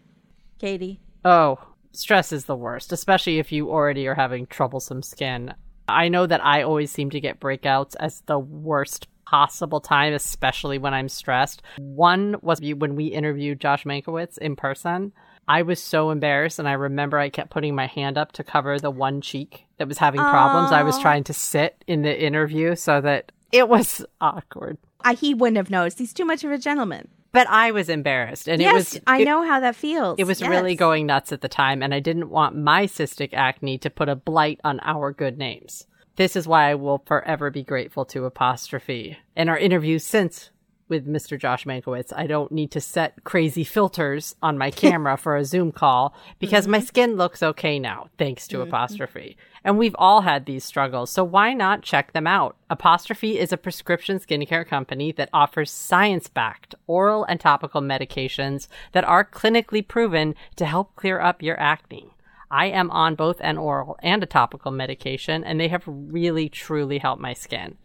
Katie. 0.57 0.99
Oh, 1.25 1.59
stress 1.97 2.31
is 2.31 2.45
the 2.45 2.55
worst, 2.55 2.91
especially 2.91 3.39
if 3.39 3.51
you 3.51 3.69
already 3.69 4.07
are 4.07 4.15
having 4.15 4.45
troublesome 4.45 5.01
skin. 5.01 5.53
I 5.87 6.09
know 6.09 6.25
that 6.25 6.45
I 6.45 6.63
always 6.63 6.91
seem 6.91 7.09
to 7.11 7.19
get 7.19 7.39
breakouts 7.39 7.95
as 7.99 8.21
the 8.25 8.39
worst 8.39 9.07
possible 9.25 9.81
time, 9.81 10.13
especially 10.13 10.77
when 10.77 10.93
I'm 10.93 11.09
stressed. 11.09 11.61
One 11.77 12.37
was 12.41 12.61
when 12.61 12.95
we 12.95 13.07
interviewed 13.07 13.59
Josh 13.59 13.83
Mankiewicz 13.83 14.37
in 14.37 14.55
person. 14.55 15.11
I 15.49 15.61
was 15.61 15.81
so 15.81 16.09
embarrassed, 16.11 16.59
and 16.59 16.67
I 16.67 16.73
remember 16.73 17.17
I 17.17 17.29
kept 17.29 17.51
putting 17.51 17.73
my 17.73 17.87
hand 17.87 18.17
up 18.17 18.33
to 18.33 18.43
cover 18.43 18.79
the 18.79 18.91
one 18.91 19.21
cheek 19.21 19.65
that 19.77 19.87
was 19.87 19.97
having 19.97 20.19
problems. 20.19 20.73
I 20.73 20.83
was 20.83 20.99
trying 20.99 21.23
to 21.25 21.33
sit 21.33 21.83
in 21.87 22.01
the 22.01 22.21
interview 22.21 22.75
so 22.75 22.99
that 22.99 23.31
it 23.53 23.69
was 23.69 24.05
awkward. 24.19 24.77
I, 25.01 25.13
he 25.13 25.33
wouldn't 25.33 25.57
have 25.57 25.69
noticed. 25.69 25.99
He's 25.99 26.13
too 26.13 26.25
much 26.25 26.43
of 26.43 26.51
a 26.51 26.57
gentleman. 26.57 27.07
But 27.31 27.47
I 27.49 27.71
was 27.71 27.89
embarrassed, 27.89 28.47
and 28.47 28.61
yes, 28.61 28.95
it 28.95 28.99
was. 28.99 29.01
I 29.07 29.23
know 29.23 29.45
how 29.45 29.59
that 29.59 29.75
feels. 29.75 30.17
It 30.17 30.25
was 30.25 30.41
really 30.41 30.75
going 30.75 31.05
nuts 31.05 31.31
at 31.31 31.41
the 31.41 31.49
time, 31.49 31.83
and 31.83 31.93
I 31.93 31.99
didn't 31.99 32.29
want 32.29 32.55
my 32.55 32.85
cystic 32.85 33.33
acne 33.33 33.77
to 33.79 33.89
put 33.89 34.09
a 34.09 34.15
blight 34.15 34.59
on 34.63 34.79
our 34.81 35.11
good 35.11 35.37
names. 35.37 35.85
This 36.15 36.35
is 36.35 36.47
why 36.47 36.71
I 36.71 36.75
will 36.75 37.03
forever 37.05 37.51
be 37.51 37.63
grateful 37.63 38.05
to 38.05 38.25
Apostrophe. 38.25 39.17
In 39.35 39.49
our 39.49 39.57
interviews 39.57 40.03
since 40.03 40.49
with 40.89 41.07
Mr. 41.07 41.39
Josh 41.39 41.65
Mankiewicz, 41.65 42.13
I 42.15 42.27
don't 42.27 42.51
need 42.51 42.71
to 42.71 42.81
set 42.81 43.23
crazy 43.23 43.63
filters 43.63 44.35
on 44.41 44.57
my 44.57 44.71
camera 44.71 45.17
for 45.17 45.35
a 45.35 45.45
Zoom 45.45 45.71
call 45.71 46.15
because 46.39 46.67
my 46.67 46.79
mm-hmm. 46.79 46.87
skin 46.87 47.15
looks 47.15 47.43
okay 47.43 47.79
now, 47.79 48.09
thanks 48.17 48.47
to 48.47 48.61
Apostrophe. 48.61 49.37
And 49.63 49.77
we've 49.77 49.95
all 49.97 50.21
had 50.21 50.45
these 50.45 50.63
struggles, 50.63 51.09
so 51.09 51.23
why 51.23 51.53
not 51.53 51.81
check 51.81 52.13
them 52.13 52.27
out? 52.27 52.55
Apostrophe 52.69 53.37
is 53.37 53.51
a 53.51 53.57
prescription 53.57 54.19
skincare 54.19 54.65
company 54.65 55.11
that 55.13 55.29
offers 55.33 55.71
science 55.71 56.27
backed 56.27 56.75
oral 56.85 57.23
and 57.25 57.39
topical 57.39 57.81
medications 57.81 58.67
that 58.93 59.03
are 59.03 59.25
clinically 59.25 59.85
proven 59.85 60.35
to 60.55 60.65
help 60.65 60.95
clear 60.95 61.19
up 61.19 61.41
your 61.41 61.59
acne. 61.59 62.13
I 62.49 62.67
am 62.67 62.89
on 62.91 63.15
both 63.15 63.41
an 63.41 63.57
oral 63.57 63.97
and 64.01 64.23
a 64.23 64.27
topical 64.27 64.71
medication, 64.71 65.43
and 65.43 65.59
they 65.59 65.67
have 65.67 65.83
really 65.85 66.47
truly 66.47 66.99
helped 66.99 67.21
my 67.21 67.33
skin. 67.33 67.77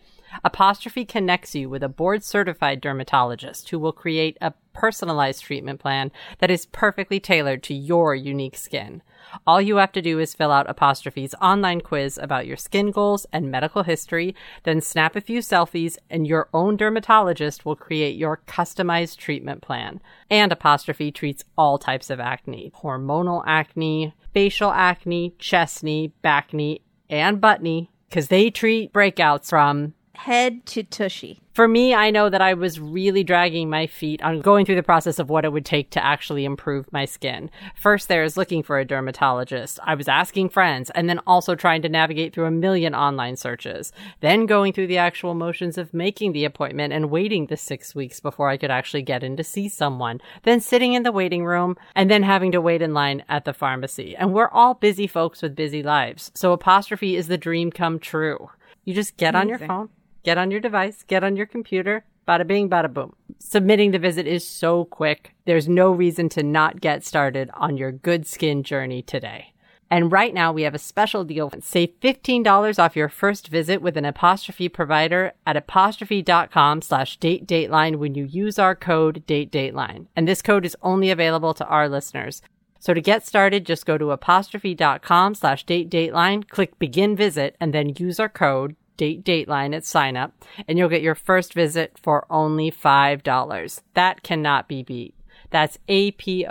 Apostrophe 0.45 1.05
connects 1.05 1.55
you 1.55 1.69
with 1.69 1.83
a 1.83 1.89
board 1.89 2.25
certified 2.25 2.81
dermatologist 2.81 3.69
who 3.71 3.79
will 3.79 3.93
create 3.93 4.37
a 4.41 4.53
personalized 4.73 5.43
treatment 5.45 5.81
plan 5.81 6.11
that 6.39 6.51
is 6.51 6.67
perfectly 6.67 7.21
tailored 7.21 7.63
to 7.63 7.75
your 7.75 8.15
unique 8.15 8.57
skin. 8.57 9.03
All 9.47 9.61
you 9.61 9.77
have 9.77 9.93
to 9.93 10.03
do 10.03 10.19
is 10.19 10.35
fill 10.35 10.51
out 10.51 10.69
Apostrophe's 10.69 11.35
online 11.41 11.81
quiz 11.81 12.19
about 12.19 12.47
your 12.47 12.57
skin 12.57 12.91
goals 12.91 13.27
and 13.33 13.51
medical 13.51 13.83
history, 13.83 14.35
then 14.65 14.81
snap 14.81 15.15
a 15.15 15.21
few 15.21 15.41
selfies, 15.41 15.97
and 16.11 16.27
your 16.27 16.49
own 16.53 16.77
dermatologist 16.77 17.65
will 17.65 17.77
create 17.77 18.17
your 18.17 18.43
customized 18.47 19.19
treatment 19.19 19.63
plan. 19.63 20.01
And 20.31 20.51
Apostrophe 20.53 21.13
treats 21.13 21.45
all 21.57 21.79
types 21.79 22.11
of 22.11 22.21
acne 22.21 22.73
hormonal 22.83 23.45
acne, 23.47 24.15
facial 24.33 24.71
acne, 24.73 25.35
chest 25.39 25.85
knee, 25.85 26.13
back 26.23 26.53
knee, 26.53 26.83
and 27.09 27.41
butt 27.41 27.63
knee, 27.63 27.91
because 28.09 28.29
they 28.29 28.51
treat 28.51 28.93
breakouts 28.93 29.51
from 29.51 29.95
head 30.15 30.65
to 30.67 30.83
tushy. 30.83 31.41
For 31.53 31.69
me, 31.69 31.95
I 31.95 32.11
know 32.11 32.31
that 32.31 32.41
I 32.41 32.55
was 32.55 32.81
really 32.81 33.23
dragging 33.23 33.69
my 33.69 33.87
feet 33.87 34.23
on 34.23 34.41
going 34.41 34.65
through 34.65 34.77
the 34.77 34.83
process 34.83 35.19
of 35.19 35.29
what 35.29 35.45
it 35.45 35.53
would 35.53 35.67
take 35.67 35.91
to 35.91 36.03
actually 36.03 36.47
improve 36.47 36.91
my 36.93 37.05
skin. 37.05 37.51
First, 37.75 38.09
there 38.09 38.25
is 38.25 38.39
looking 38.39 38.63
for 38.63 38.79
a 38.79 38.87
dermatologist. 38.87 39.79
I 39.83 39.95
was 39.95 40.09
asking 40.09 40.49
friends 40.49 40.89
and 40.91 41.11
then 41.11 41.21
also 41.27 41.55
trying 41.55 41.83
to 41.83 41.91
navigate 41.91 42.33
through 42.33 42.47
a 42.47 42.51
million 42.51 42.95
online 42.95 43.37
searches. 43.37 43.93
Then 44.21 44.47
going 44.47 44.73
through 44.73 44.87
the 44.87 44.97
actual 44.97 45.35
motions 45.35 45.77
of 45.77 45.93
making 45.93 46.33
the 46.33 46.47
appointment 46.47 46.95
and 46.95 47.11
waiting 47.11 47.47
the 47.47 47.59
six 47.59 47.95
weeks 47.95 48.19
before 48.19 48.49
I 48.49 48.57
could 48.57 48.71
actually 48.71 49.03
get 49.03 49.23
in 49.23 49.37
to 49.37 49.45
see 49.45 49.69
someone. 49.69 50.23
Then 50.45 50.61
sitting 50.61 50.95
in 50.95 51.03
the 51.03 51.13
waiting 51.13 51.45
room 51.45 51.77
and 51.95 52.11
then 52.11 52.23
having 52.23 52.53
to 52.53 52.63
wait 52.63 52.81
in 52.81 52.95
line 52.95 53.25
at 53.29 53.45
the 53.45 53.53
pharmacy. 53.53 54.17
And 54.17 54.33
we're 54.33 54.49
all 54.49 54.73
busy 54.73 55.07
folks 55.07 55.43
with 55.43 55.55
busy 55.55 55.83
lives. 55.83 56.33
So 56.35 56.53
apostrophe 56.53 57.15
is 57.15 57.29
the 57.29 57.37
dream 57.37 57.71
come 57.71 57.99
true. 57.99 58.49
You 58.87 58.95
just 58.95 59.19
get 59.19 59.35
on 59.35 59.51
your 59.51 59.59
phone 59.59 59.91
Get 60.23 60.39
on 60.39 60.51
your 60.51 60.61
device, 60.61 61.03
get 61.03 61.25
on 61.25 61.37
your 61.37 61.47
computer, 61.47 62.05
bada 62.29 62.47
bing, 62.47 62.71
bada 62.71 62.93
boom. 62.93 63.15
Submitting 63.39 63.91
the 63.91 63.99
visit 63.99 64.27
is 64.27 64.47
so 64.47 64.85
quick. 64.85 65.35
There's 65.47 65.69
no 65.69 65.91
reason 65.91 66.29
to 66.31 66.43
not 66.43 66.81
get 66.81 67.05
started 67.05 67.51
on 67.55 67.77
your 67.77 67.91
good 67.91 68.27
skin 68.27 68.63
journey 68.63 69.03
today. 69.03 69.53
And 69.91 70.11
right 70.11 70.33
now 70.33 70.53
we 70.53 70.63
have 70.63 70.75
a 70.75 70.79
special 70.79 71.23
deal. 71.23 71.53
Save 71.61 72.01
$15 72.01 72.79
off 72.79 72.97
your 72.97 73.11
first 73.11 73.49
visit 73.49 73.83
with 73.83 73.97
an 73.97 74.07
apostrophe 74.07 74.71
provider 74.71 75.33
at 75.45 75.57
apostrophe.com 75.57 76.81
slash 76.81 77.19
date 77.19 77.47
dateline 77.47 77.97
when 77.97 78.15
you 78.15 78.25
use 78.25 78.59
our 78.59 78.75
code 78.75 79.27
date 79.27 79.53
dateline. 79.53 80.07
And 80.17 80.27
this 80.27 80.41
code 80.41 80.65
is 80.65 80.77
only 80.83 81.11
available 81.11 81.53
to 81.53 81.67
our 81.67 81.91
listeners. 81.91 82.41
So 82.79 82.95
to 82.95 83.03
get 83.03 83.27
started, 83.27 83.67
just 83.67 83.85
go 83.85 83.99
to 83.99 84.13
apostrophe.com 84.13 85.35
slash 85.35 85.65
date 85.65 85.91
dateline, 85.91 86.49
click 86.49 86.79
begin 86.79 87.15
visit, 87.15 87.55
and 87.61 87.75
then 87.75 87.95
use 87.99 88.19
our 88.19 88.31
code 88.31 88.77
date 88.97 89.25
dateline 89.25 89.75
at 89.75 89.85
sign 89.85 90.17
up, 90.17 90.33
and 90.67 90.79
you'll 90.79 90.89
get 90.89 91.03
your 91.03 91.15
first 91.15 91.55
visit 91.55 91.99
for 92.03 92.27
only 92.31 92.71
$5. 92.71 93.81
That 93.95 94.23
cannot 94.23 94.69
be 94.69 94.83
beat. 94.83 95.15
That's 95.51 95.79
A-P-O-S-T-R-O-P-H-E 95.89 96.47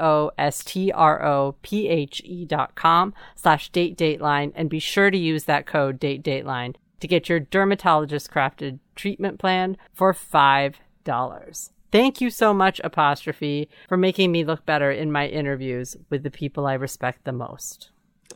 dot 2.45 2.75
com 2.75 3.13
slash 3.35 3.69
date 3.69 3.97
dateline, 3.97 4.51
and 4.55 4.69
be 4.69 4.79
sure 4.79 5.09
to 5.09 5.17
use 5.17 5.45
that 5.45 5.65
code 5.65 5.99
date 5.99 6.23
dateline 6.23 6.75
to 6.99 7.07
get 7.07 7.27
your 7.27 7.39
dermatologist 7.39 8.29
crafted 8.31 8.79
treatment 8.95 9.39
plan 9.39 9.75
for 9.93 10.13
$5. 10.13 10.75
Thank 11.91 12.21
you 12.21 12.29
so 12.29 12.53
much, 12.53 12.79
Apostrophe, 12.83 13.67
for 13.89 13.97
making 13.97 14.31
me 14.31 14.45
look 14.45 14.65
better 14.65 14.91
in 14.91 15.11
my 15.11 15.27
interviews 15.27 15.97
with 16.09 16.23
the 16.23 16.31
people 16.31 16.65
I 16.65 16.75
respect 16.75 17.25
the 17.25 17.33
most. 17.33 17.89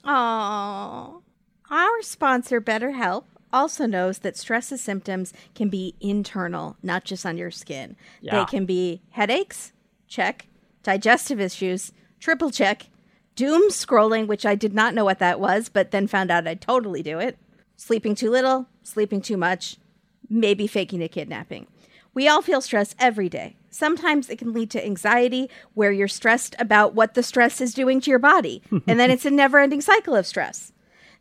Oh, 0.03 1.21
Our 1.69 2.01
sponsor, 2.01 2.59
BetterHelp, 2.59 3.23
also 3.55 3.87
knows 3.87 4.19
that 4.19 4.37
stress 4.37 4.67
symptoms 4.79 5.33
can 5.55 5.69
be 5.69 5.95
internal, 6.01 6.77
not 6.83 7.05
just 7.05 7.25
on 7.25 7.37
your 7.37 7.49
skin. 7.49 7.95
Yeah. 8.21 8.39
They 8.39 8.45
can 8.45 8.65
be 8.65 9.01
headaches, 9.11 9.71
check, 10.07 10.47
digestive 10.83 11.39
issues, 11.39 11.93
triple 12.19 12.51
check, 12.51 12.87
doom 13.35 13.69
scrolling, 13.69 14.27
which 14.27 14.45
I 14.45 14.55
did 14.55 14.73
not 14.73 14.93
know 14.93 15.05
what 15.05 15.19
that 15.19 15.39
was, 15.39 15.69
but 15.69 15.91
then 15.91 16.05
found 16.05 16.29
out 16.29 16.47
I 16.47 16.55
totally 16.55 17.01
do 17.01 17.17
it, 17.19 17.37
sleeping 17.77 18.13
too 18.13 18.29
little, 18.29 18.67
sleeping 18.83 19.21
too 19.21 19.37
much, 19.37 19.77
maybe 20.29 20.67
faking 20.67 21.01
a 21.01 21.07
kidnapping. 21.07 21.67
We 22.13 22.27
all 22.27 22.41
feel 22.41 22.61
stress 22.61 22.95
every 22.99 23.29
day. 23.29 23.57
Sometimes 23.69 24.29
it 24.29 24.39
can 24.39 24.53
lead 24.53 24.71
to 24.71 24.85
anxiety 24.85 25.49
where 25.73 25.91
you're 25.91 26.07
stressed 26.07 26.55
about 26.59 26.93
what 26.93 27.13
the 27.13 27.23
stress 27.23 27.59
is 27.59 27.73
doing 27.73 27.99
to 28.01 28.09
your 28.09 28.19
body, 28.19 28.61
and 28.87 28.99
then 28.99 29.11
it's 29.11 29.25
a 29.25 29.31
never 29.31 29.59
ending 29.59 29.81
cycle 29.81 30.15
of 30.15 30.25
stress. 30.25 30.71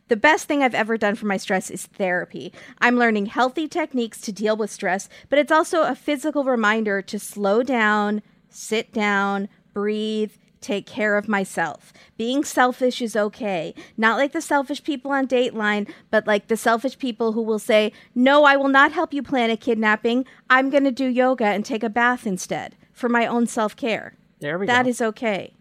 The 0.08 0.16
best 0.16 0.46
thing 0.46 0.62
I've 0.62 0.74
ever 0.74 0.98
done 0.98 1.14
for 1.14 1.26
my 1.26 1.36
stress 1.38 1.70
is 1.70 1.86
therapy. 1.86 2.52
I'm 2.78 2.96
learning 2.98 3.26
healthy 3.26 3.66
techniques 3.68 4.20
to 4.22 4.32
deal 4.32 4.56
with 4.56 4.70
stress, 4.70 5.08
but 5.30 5.38
it's 5.38 5.52
also 5.52 5.82
a 5.82 5.94
physical 5.94 6.44
reminder 6.44 7.00
to 7.02 7.18
slow 7.18 7.62
down, 7.62 8.22
sit 8.50 8.92
down, 8.92 9.48
breathe, 9.72 10.32
take 10.60 10.86
care 10.86 11.16
of 11.16 11.28
myself. 11.28 11.92
Being 12.16 12.44
selfish 12.44 13.00
is 13.02 13.16
okay. 13.16 13.74
Not 13.96 14.18
like 14.18 14.32
the 14.32 14.40
selfish 14.40 14.82
people 14.82 15.10
on 15.10 15.26
Dateline, 15.26 15.90
but 16.10 16.26
like 16.26 16.48
the 16.48 16.56
selfish 16.56 16.98
people 16.98 17.32
who 17.32 17.42
will 17.42 17.58
say, 17.58 17.92
No, 18.14 18.44
I 18.44 18.56
will 18.56 18.68
not 18.68 18.92
help 18.92 19.12
you 19.14 19.22
plan 19.22 19.50
a 19.50 19.56
kidnapping. 19.56 20.24
I'm 20.50 20.70
going 20.70 20.84
to 20.84 20.90
do 20.90 21.06
yoga 21.06 21.46
and 21.46 21.64
take 21.64 21.82
a 21.82 21.90
bath 21.90 22.26
instead 22.26 22.76
for 22.92 23.08
my 23.08 23.26
own 23.26 23.46
self 23.46 23.74
care. 23.76 24.14
There 24.40 24.58
we 24.58 24.66
That 24.66 24.84
go. 24.84 24.90
is 24.90 25.00
okay. 25.00 25.54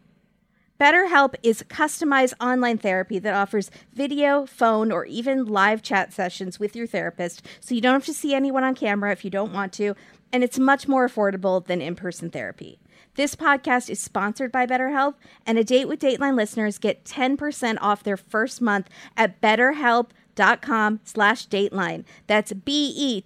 BetterHelp 0.84 1.36
is 1.42 1.64
customized 1.70 2.34
online 2.42 2.78
therapy 2.78 3.18
that 3.18 3.34
offers 3.34 3.72
video, 3.94 4.46
phone, 4.46 4.92
or 4.92 5.06
even 5.06 5.46
live 5.46 5.82
chat 5.82 6.12
sessions 6.12 6.60
with 6.60 6.76
your 6.76 6.88
therapist, 6.88 7.42
so 7.62 7.74
you 7.74 7.80
don't 7.80 7.94
have 7.94 8.04
to 8.04 8.14
see 8.14 8.34
anyone 8.34 8.66
on 8.66 8.76
camera 8.76 9.14
if 9.14 9.24
you 9.24 9.32
don't 9.32 9.54
want 9.54 9.72
to, 9.72 9.96
and 10.34 10.44
it's 10.44 10.60
much 10.60 10.86
more 10.86 11.08
affordable 11.08 11.66
than 11.66 11.82
in 11.82 11.96
person 11.96 12.30
therapy. 12.30 12.80
This 13.16 13.34
podcast 13.34 13.90
is 13.90 14.02
sponsored 14.02 14.52
by 14.52 14.66
BetterHelp, 14.66 15.14
and 15.46 15.58
a 15.58 15.64
date 15.64 15.88
with 15.88 16.02
Dateline 16.02 16.36
listeners 16.36 16.78
get 16.78 17.06
10% 17.06 17.78
off 17.80 18.04
their 18.04 18.18
first 18.18 18.62
month 18.62 18.90
at 19.16 19.40
betterhelp.com 19.40 21.00
slash 21.06 21.48
dateline. 21.48 22.04
That's 22.28 22.52
E 22.52 22.56
B-E-T-T-E-R-H-E-L-P 22.56 23.20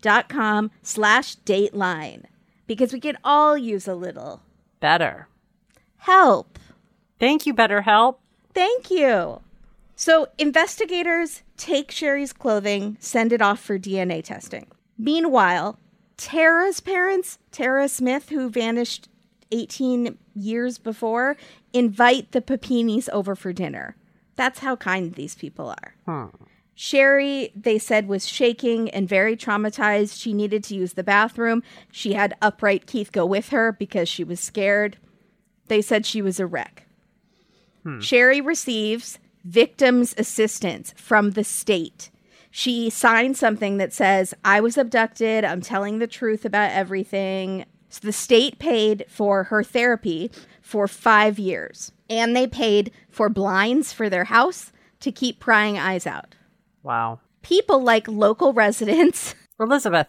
dot 0.00 0.28
com 0.30 0.70
slash 0.82 1.36
dateline. 1.44 2.24
Because 2.66 2.92
we 2.92 3.00
can 3.00 3.18
all 3.24 3.56
use 3.56 3.86
a 3.86 3.94
little 3.94 4.42
Better. 4.80 5.28
help. 5.98 6.58
Thank 7.18 7.46
you, 7.46 7.54
BetterHelp. 7.54 8.16
Thank 8.54 8.90
you. 8.90 9.40
So, 9.96 10.28
investigators 10.38 11.42
take 11.56 11.90
Sherri's 11.90 12.32
clothing, 12.32 12.96
send 13.00 13.32
it 13.32 13.40
off 13.40 13.60
for 13.60 13.78
DNA 13.78 14.22
testing. 14.24 14.66
Meanwhile, 14.98 15.78
Tara's 16.16 16.80
parents, 16.80 17.38
Tara 17.52 17.88
Smith, 17.88 18.28
who 18.30 18.48
vanished 18.48 19.08
18 19.52 20.18
years 20.34 20.78
before, 20.78 21.36
invite 21.72 22.32
the 22.32 22.40
Papinis 22.40 23.08
over 23.10 23.34
for 23.34 23.52
dinner. 23.52 23.96
That's 24.36 24.60
how 24.60 24.76
kind 24.76 25.14
these 25.14 25.34
people 25.34 25.68
are. 25.68 25.94
Hmm. 26.06 26.44
Sherri, 26.74 27.52
they 27.54 27.78
said, 27.78 28.08
was 28.08 28.26
shaking 28.26 28.90
and 28.90 29.08
very 29.08 29.36
traumatized. 29.36 30.20
She 30.20 30.32
needed 30.32 30.64
to 30.64 30.74
use 30.74 30.94
the 30.94 31.04
bathroom. 31.04 31.62
She 31.92 32.14
had 32.14 32.36
upright 32.42 32.86
Keith 32.86 33.12
go 33.12 33.24
with 33.24 33.50
her 33.50 33.72
because 33.72 34.08
she 34.08 34.24
was 34.24 34.40
scared. 34.40 34.98
They 35.68 35.80
said 35.80 36.04
she 36.04 36.20
was 36.20 36.40
a 36.40 36.46
wreck. 36.46 36.86
Hmm. 37.84 38.00
Sherri 38.00 38.40
receives 38.40 39.18
victim's 39.44 40.14
assistance 40.18 40.92
from 40.96 41.32
the 41.32 41.44
state. 41.44 42.10
She 42.50 42.90
signed 42.90 43.36
something 43.36 43.78
that 43.78 43.92
says, 43.92 44.34
I 44.44 44.60
was 44.60 44.76
abducted. 44.76 45.44
I'm 45.44 45.60
telling 45.60 45.98
the 45.98 46.06
truth 46.06 46.44
about 46.44 46.72
everything. 46.72 47.66
So 47.88 48.00
the 48.02 48.12
state 48.12 48.58
paid 48.58 49.04
for 49.08 49.44
her 49.44 49.62
therapy 49.62 50.30
for 50.60 50.88
five 50.88 51.38
years, 51.38 51.92
and 52.10 52.34
they 52.34 52.46
paid 52.46 52.90
for 53.10 53.28
blinds 53.28 53.92
for 53.92 54.08
their 54.08 54.24
house 54.24 54.72
to 55.00 55.12
keep 55.12 55.38
prying 55.38 55.78
eyes 55.78 56.06
out 56.06 56.34
Wow. 56.84 57.18
people 57.42 57.82
like 57.82 58.06
local 58.06 58.52
residents, 58.52 59.34
Elizabeth. 59.60 60.06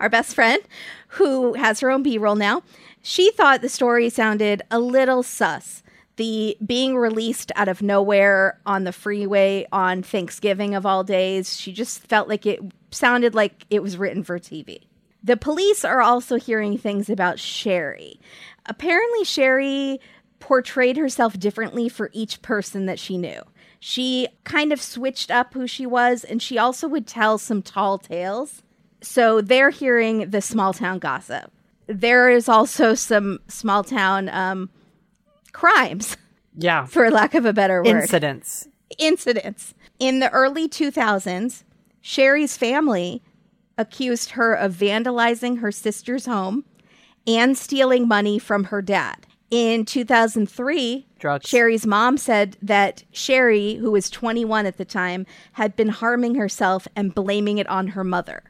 our 0.00 0.08
best 0.10 0.34
friend, 0.34 0.60
who 1.08 1.54
has 1.54 1.80
her 1.80 1.90
own 1.90 2.02
B 2.02 2.18
roll 2.18 2.34
now, 2.36 2.62
she 3.00 3.30
thought 3.30 3.62
the 3.62 3.68
story 3.70 4.10
sounded 4.10 4.60
a 4.70 4.78
little 4.78 5.22
sus. 5.22 5.82
The 6.16 6.58
being 6.66 6.96
released 6.96 7.52
out 7.54 7.68
of 7.68 7.80
nowhere 7.80 8.58
on 8.66 8.82
the 8.84 8.92
freeway 8.92 9.66
on 9.70 10.02
Thanksgiving 10.02 10.74
of 10.74 10.84
all 10.84 11.04
days, 11.04 11.56
she 11.56 11.72
just 11.72 12.00
felt 12.08 12.28
like 12.28 12.44
it 12.44 12.60
sounded 12.90 13.34
like 13.36 13.64
it 13.70 13.82
was 13.84 13.96
written 13.96 14.24
for 14.24 14.38
TV. 14.40 14.82
The 15.22 15.36
police 15.36 15.84
are 15.84 16.00
also 16.02 16.36
hearing 16.36 16.76
things 16.76 17.08
about 17.08 17.38
Sherri. 17.38 18.18
Apparently, 18.66 19.22
Sherri 19.24 20.00
portrayed 20.40 20.96
herself 20.96 21.38
differently 21.38 21.88
for 21.88 22.10
each 22.12 22.42
person 22.42 22.86
that 22.86 22.98
she 22.98 23.16
knew. 23.16 23.42
She 23.80 24.28
kind 24.44 24.72
of 24.72 24.80
switched 24.82 25.30
up 25.30 25.54
who 25.54 25.66
she 25.66 25.86
was, 25.86 26.24
and 26.24 26.42
she 26.42 26.58
also 26.58 26.88
would 26.88 27.06
tell 27.06 27.38
some 27.38 27.62
tall 27.62 27.98
tales. 27.98 28.62
So 29.00 29.40
they're 29.40 29.70
hearing 29.70 30.30
the 30.30 30.40
small 30.40 30.72
town 30.72 30.98
gossip. 30.98 31.52
There 31.86 32.28
is 32.28 32.48
also 32.48 32.94
some 32.94 33.38
small 33.48 33.84
town 33.84 34.28
um, 34.30 34.68
crimes, 35.52 36.16
Yeah. 36.56 36.84
for 36.86 37.10
lack 37.10 37.34
of 37.34 37.44
a 37.46 37.52
better 37.52 37.82
word 37.82 38.02
Incidents. 38.02 38.68
incidents. 38.98 39.74
In 39.98 40.18
the 40.20 40.30
early 40.30 40.68
2000s, 40.68 41.62
Sherri's 42.00 42.56
family 42.56 43.22
accused 43.76 44.30
her 44.30 44.54
of 44.54 44.74
vandalizing 44.74 45.60
her 45.60 45.70
sister's 45.72 46.26
home 46.26 46.64
and 47.26 47.56
stealing 47.56 48.08
money 48.08 48.38
from 48.38 48.64
her 48.64 48.82
dad. 48.82 49.26
In 49.50 49.84
2003, 49.84 51.06
Drugs. 51.18 51.48
Sherri's 51.48 51.86
mom 51.86 52.16
said 52.18 52.56
that 52.62 53.02
Sherri, 53.12 53.74
who 53.74 53.90
was 53.90 54.08
21 54.10 54.66
at 54.66 54.76
the 54.76 54.84
time, 54.84 55.26
had 55.52 55.76
been 55.76 55.88
harming 55.88 56.36
herself 56.36 56.86
and 56.94 57.14
blaming 57.14 57.58
it 57.58 57.68
on 57.68 57.88
her 57.88 58.04
mother. 58.04 58.44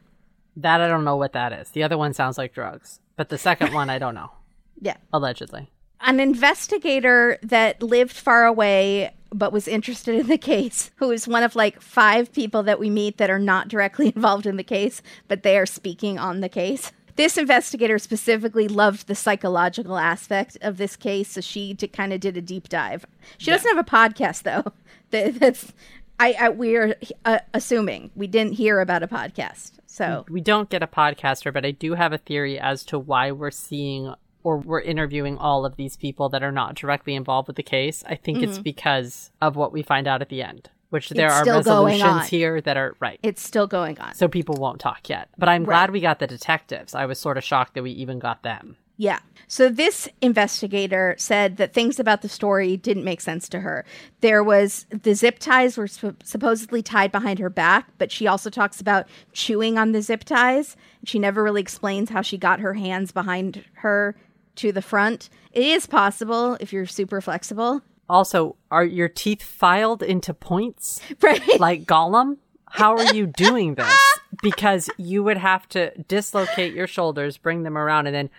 That 0.57 0.81
I 0.81 0.89
don't 0.89 1.05
know 1.05 1.17
what 1.17 1.33
that 1.33 1.53
is. 1.53 1.71
The 1.71 1.83
other 1.83 1.97
one 1.99 2.13
sounds 2.15 2.37
like 2.39 2.53
drugs. 2.53 3.01
But 3.17 3.29
the 3.31 3.39
second 3.39 3.73
one 3.73 3.91
I 3.91 3.99
don't 3.99 4.15
know. 4.15 4.31
Yeah. 4.81 4.97
Allegedly. 5.13 5.73
an 6.03 6.21
investigator 6.21 7.39
that 7.43 7.83
lived 7.83 8.13
far 8.13 8.47
away 8.47 9.13
but 9.33 9.53
was 9.53 9.67
interested 9.67 10.15
in 10.15 10.29
the 10.29 10.39
case, 10.39 10.93
who 10.97 11.11
is 11.11 11.27
one 11.27 11.43
of 11.43 11.57
like 11.57 11.83
five 11.83 12.33
people 12.33 12.63
that 12.63 12.79
we 12.79 12.89
meet 12.89 13.19
that 13.19 13.29
are 13.29 13.41
not 13.41 13.67
directly 13.67 14.07
involved 14.15 14.47
in 14.47 14.57
the 14.57 14.63
case, 14.63 15.03
but 15.27 15.43
they 15.43 15.59
are 15.59 15.67
speaking 15.67 16.17
on 16.17 16.41
the 16.41 16.49
case. 16.49 16.93
This 17.19 17.37
investigator 17.37 17.99
specifically 17.99 18.69
loved 18.69 19.09
the 19.09 19.15
psychological 19.17 19.99
aspect 19.99 20.57
of 20.61 20.77
this 20.77 20.95
case, 20.95 21.33
so 21.33 21.41
she 21.41 21.75
kind 21.75 22.13
of 22.13 22.21
did 22.21 22.37
a 22.37 22.41
deep 22.41 22.69
dive. 22.69 23.05
She 23.39 23.51
doesn't 23.51 23.69
have 23.69 23.85
a 23.85 23.91
podcast 23.91 24.45
though. 24.45 24.73
That, 25.11 25.37
that's 25.41 25.73
I, 26.21 26.37
I 26.39 26.49
we're 26.51 26.95
uh, 27.25 27.39
assuming 27.55 28.11
we 28.15 28.27
didn't 28.27 28.53
hear 28.53 28.79
about 28.79 29.03
a 29.03 29.07
podcast. 29.09 29.73
So 29.87 30.27
We 30.29 30.43
don't 30.43 30.69
get 30.69 30.83
a 30.83 30.87
podcaster, 30.87 31.51
but 31.51 31.65
I 31.65 31.71
do 31.71 31.95
have 31.95 32.13
a 32.13 32.19
theory 32.19 32.61
as 32.61 32.85
to 32.85 32.99
why 32.99 33.33
we're 33.33 33.51
seeing 33.51 34.13
or 34.45 34.59
we're 34.59 34.83
interviewing 34.83 35.39
all 35.39 35.65
of 35.65 35.77
these 35.77 35.97
people 35.97 36.29
that 36.29 36.43
are 36.43 36.53
not 36.53 36.75
directly 36.75 37.15
involved 37.15 37.49
with 37.49 37.57
the 37.57 37.63
case. 37.63 38.05
I 38.07 38.17
think 38.17 38.43
it's 38.43 38.59
because 38.59 39.31
of 39.41 39.57
what 39.57 39.73
we 39.73 39.83
find 39.83 40.07
out 40.07 40.21
at 40.21 40.29
the 40.29 40.43
end, 40.43 40.69
which 40.91 41.09
there. 41.11 41.27
It's 41.27 41.49
are 41.49 41.57
resolutions 41.57 42.29
here 42.29 42.61
that 42.61 42.77
are 42.77 42.97
right. 43.01 43.21
it's 43.23 43.43
still 43.43 43.67
going 43.67 43.99
on. 44.01 44.15
so 44.15 44.29
people 44.29 44.57
won't 44.57 44.81
talk 44.81 45.09
yet. 45.09 45.29
But 45.37 45.49
I'm 45.49 45.65
glad 45.65 45.91
we 45.91 46.01
got 46.01 46.19
the 46.19 46.27
detectives. 46.27 46.95
I 46.95 47.07
was 47.07 47.19
sort 47.19 47.39
of 47.39 47.45
shocked 47.45 47.75
that 47.75 47.83
we 47.83 47.91
even 47.93 48.19
got 48.19 48.43
them. 48.43 48.77
Yeah. 49.01 49.21
So 49.47 49.69
this 49.69 50.09
investigator 50.21 51.15
said 51.19 51.57
that 51.59 51.73
things 51.73 52.01
about 52.01 52.23
the 52.23 52.29
story 52.29 52.77
didn't 52.77 53.05
make 53.05 53.21
sense 53.21 53.49
to 53.51 53.61
her. 53.61 53.85
There 54.21 54.43
was 54.43 54.87
the 54.91 55.15
zip 55.15 55.39
ties 55.39 55.79
were 55.79 55.87
sup- 55.87 56.25
supposedly 56.25 56.83
tied 56.83 57.13
behind 57.13 57.39
her 57.39 57.49
back, 57.49 57.89
but 57.99 58.11
she 58.11 58.27
also 58.27 58.51
talks 58.51 58.81
about 58.81 59.07
chewing 59.33 59.79
on 59.79 59.93
the 59.93 60.03
zip 60.03 60.25
ties. 60.25 60.77
She 61.05 61.21
never 61.21 61.45
really 61.45 61.63
explains 61.63 62.11
how 62.11 62.23
she 62.23 62.37
got 62.37 62.59
her 62.59 62.75
hands 62.75 63.13
behind 63.13 63.65
her 63.75 64.17
to 64.57 64.73
the 64.73 64.83
front. 64.83 65.31
It 65.53 65.63
is 65.63 65.87
possible 65.87 66.57
if 66.59 66.73
you're 66.73 66.87
super 66.87 67.21
flexible. 67.21 67.83
Also, 68.09 68.57
are 68.71 68.85
your 68.85 69.09
teeth 69.09 69.43
filed 69.43 70.03
into 70.03 70.33
points 70.33 71.01
Right. 71.23 71.61
like 71.61 71.85
Gollum? 71.85 72.39
How 72.71 72.97
are 72.97 73.15
you 73.15 73.27
doing 73.27 73.75
this? 73.77 73.95
Because 74.43 74.89
you 74.99 75.23
would 75.23 75.39
have 75.39 75.69
to 75.71 75.91
dislocate 76.03 76.75
your 76.75 76.87
shoulders, 76.87 77.37
bring 77.39 77.63
them 77.63 77.77
around, 77.79 78.07
and 78.07 78.15
then 78.15 78.31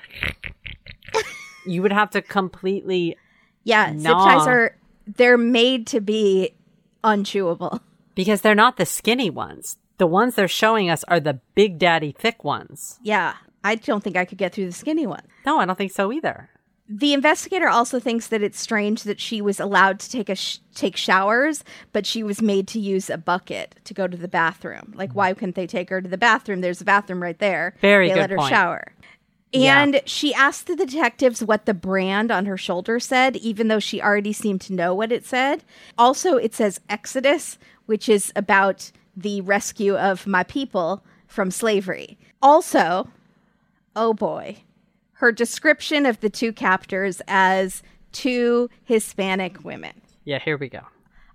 you 1.65 1.81
would 1.81 1.91
have 1.91 2.09
to 2.11 2.21
completely 2.21 3.17
Yeah, 3.63 3.93
zip 3.97 4.11
ties 4.11 4.47
are 4.47 4.75
they're 5.07 5.37
made 5.37 5.87
to 5.87 5.99
be 6.01 6.53
unchewable. 7.03 7.79
because 8.15 8.41
they're 8.41 8.55
not 8.55 8.77
the 8.77 8.85
skinny 8.85 9.29
ones. 9.29 9.77
The 9.97 10.07
ones 10.07 10.35
they're 10.35 10.47
showing 10.47 10.89
us 10.89 11.03
are 11.05 11.19
the 11.19 11.39
big 11.55 11.77
daddy 11.79 12.11
thick 12.17 12.43
ones. 12.43 12.99
Yeah. 13.03 13.33
I 13.63 13.75
don't 13.75 14.01
think 14.03 14.15
I 14.15 14.23
could 14.25 14.37
get 14.37 14.53
through 14.53 14.67
the 14.67 14.71
skinny 14.71 15.05
one. 15.05 15.23
No, 15.45 15.59
I 15.59 15.65
don't 15.65 15.77
think 15.77 15.91
so 15.91 16.11
either. 16.13 16.49
The 16.91 17.13
investigator 17.13 17.69
also 17.69 17.99
thinks 17.99 18.27
that 18.27 18.41
it's 18.41 18.59
strange 18.59 19.03
that 19.03 19.19
she 19.19 19.41
was 19.43 19.59
allowed 19.59 19.99
to 19.99 20.09
take 20.09 20.27
a 20.27 20.35
sh- 20.35 20.57
take 20.73 20.97
showers, 20.97 21.63
but 21.93 22.07
she 22.07 22.23
was 22.23 22.41
made 22.41 22.67
to 22.69 22.79
use 22.79 23.11
a 23.11 23.17
bucket 23.17 23.75
to 23.83 23.93
go 23.93 24.07
to 24.07 24.17
the 24.17 24.27
bathroom. 24.27 24.93
Like, 24.95 25.11
why 25.13 25.33
couldn't 25.35 25.53
they 25.53 25.67
take 25.67 25.91
her 25.91 26.01
to 26.01 26.09
the 26.09 26.17
bathroom? 26.17 26.61
There's 26.61 26.81
a 26.81 26.85
bathroom 26.85 27.21
right 27.21 27.37
there. 27.37 27.75
Very 27.79 28.07
they 28.07 28.15
good 28.15 28.21
let 28.21 28.29
her 28.31 28.37
point. 28.37 28.49
shower. 28.49 28.91
Yeah. 29.51 29.81
And 29.81 30.01
she 30.05 30.33
asked 30.33 30.65
the 30.65 30.75
detectives 30.75 31.43
what 31.43 31.65
the 31.65 31.73
brand 31.75 32.31
on 32.31 32.47
her 32.47 32.57
shoulder 32.57 32.99
said, 32.99 33.35
even 33.37 33.67
though 33.67 33.79
she 33.79 34.01
already 34.01 34.33
seemed 34.33 34.61
to 34.61 34.73
know 34.73 34.95
what 34.95 35.11
it 35.11 35.25
said. 35.25 35.63
Also, 35.97 36.37
it 36.37 36.55
says 36.55 36.79
Exodus, 36.89 37.59
which 37.85 38.09
is 38.09 38.31
about 38.35 38.91
the 39.15 39.41
rescue 39.41 39.95
of 39.95 40.25
my 40.25 40.43
people 40.43 41.03
from 41.27 41.51
slavery. 41.51 42.17
Also, 42.41 43.09
oh 43.95 44.13
boy, 44.13 44.57
her 45.19 45.31
description 45.33 46.05
of 46.05 46.19
the 46.21 46.29
two 46.29 46.53
captors 46.53 47.21
as 47.27 47.83
two 48.13 48.69
Hispanic 48.85 49.63
women. 49.65 50.01
Yeah, 50.23 50.39
here 50.39 50.57
we 50.57 50.69
go. 50.69 50.79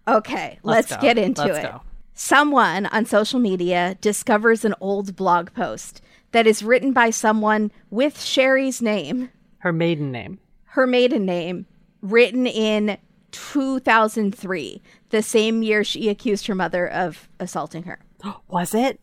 Okay, 0.08 0.58
Let's 0.62 0.90
let's, 0.90 0.96
go. 0.96 1.00
get 1.02 1.18
into 1.18 1.42
Let's 1.44 1.58
it. 1.58 1.62
go. 1.62 1.80
Someone 2.14 2.86
on 2.86 3.04
social 3.06 3.40
media 3.40 3.96
discovers 4.00 4.64
an 4.64 4.74
old 4.80 5.16
blog 5.16 5.52
post 5.52 6.00
that 6.32 6.46
is 6.46 6.62
written 6.62 6.92
by 6.92 7.10
someone 7.10 7.70
with 7.90 8.20
Sherri's 8.20 8.80
name, 8.80 9.30
Her 9.58 9.72
maiden 9.72 10.10
name. 10.12 10.38
her 10.64 10.86
maiden 10.86 11.24
name, 11.26 11.66
written 12.02 12.46
in 12.46 12.96
2003, 13.32 14.82
the 15.10 15.22
same 15.22 15.62
year 15.62 15.84
she 15.84 16.08
accused 16.08 16.46
her 16.46 16.54
mother 16.54 16.88
of 16.88 17.28
assaulting 17.40 17.82
her. 17.84 17.98
Was 18.48 18.74
it? 18.74 19.00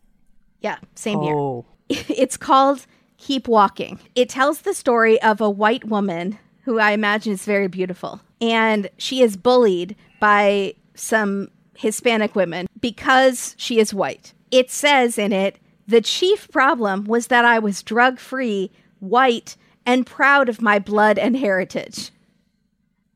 Yeah, 0.62 0.78
same 0.96 1.22
year. 1.22 1.36
Oh, 1.36 1.66
It's 1.90 2.38
called 2.38 2.86
Keep 3.22 3.48
Walking. 3.48 4.00
It 4.16 4.30
tells 4.30 4.62
the 4.62 4.74
story 4.74 5.22
of 5.22 5.40
a 5.40 5.50
white 5.50 5.86
woman 5.86 6.40
who 6.64 6.80
I 6.80 6.92
imagine 6.92 7.34
is 7.34 7.46
very 7.46 7.68
beautiful. 7.68 8.20
And 8.42 8.90
she 8.98 9.22
is 9.22 9.38
bullied 9.38 9.96
by 10.20 10.74
some 10.96 11.52
Hispanic 11.76 12.36
women 12.36 12.68
because 12.80 13.54
she 13.60 13.80
is 13.80 13.94
white. 13.94 14.34
It 14.50 14.72
says 14.72 15.20
in 15.20 15.32
it, 15.32 15.60
the 15.88 16.02
chief 16.02 16.50
problem 16.50 17.06
was 17.06 17.28
that 17.28 17.46
I 17.46 17.60
was 17.60 17.84
drug 17.84 18.20
free, 18.20 18.72
white, 19.00 19.56
and 19.86 20.08
proud 20.08 20.50
of 20.50 20.60
my 20.60 20.80
blood 20.80 21.20
and 21.20 21.38
heritage. 21.38 22.10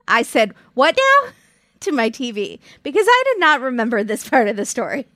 I 0.07 0.21
said, 0.21 0.53
What 0.75 0.95
now? 0.95 1.31
to 1.79 1.91
my 1.91 2.11
TV 2.11 2.59
because 2.83 3.07
I 3.09 3.23
did 3.25 3.39
not 3.39 3.59
remember 3.59 4.03
this 4.03 4.29
part 4.29 4.47
of 4.47 4.55
the 4.55 4.65
story. 4.65 5.07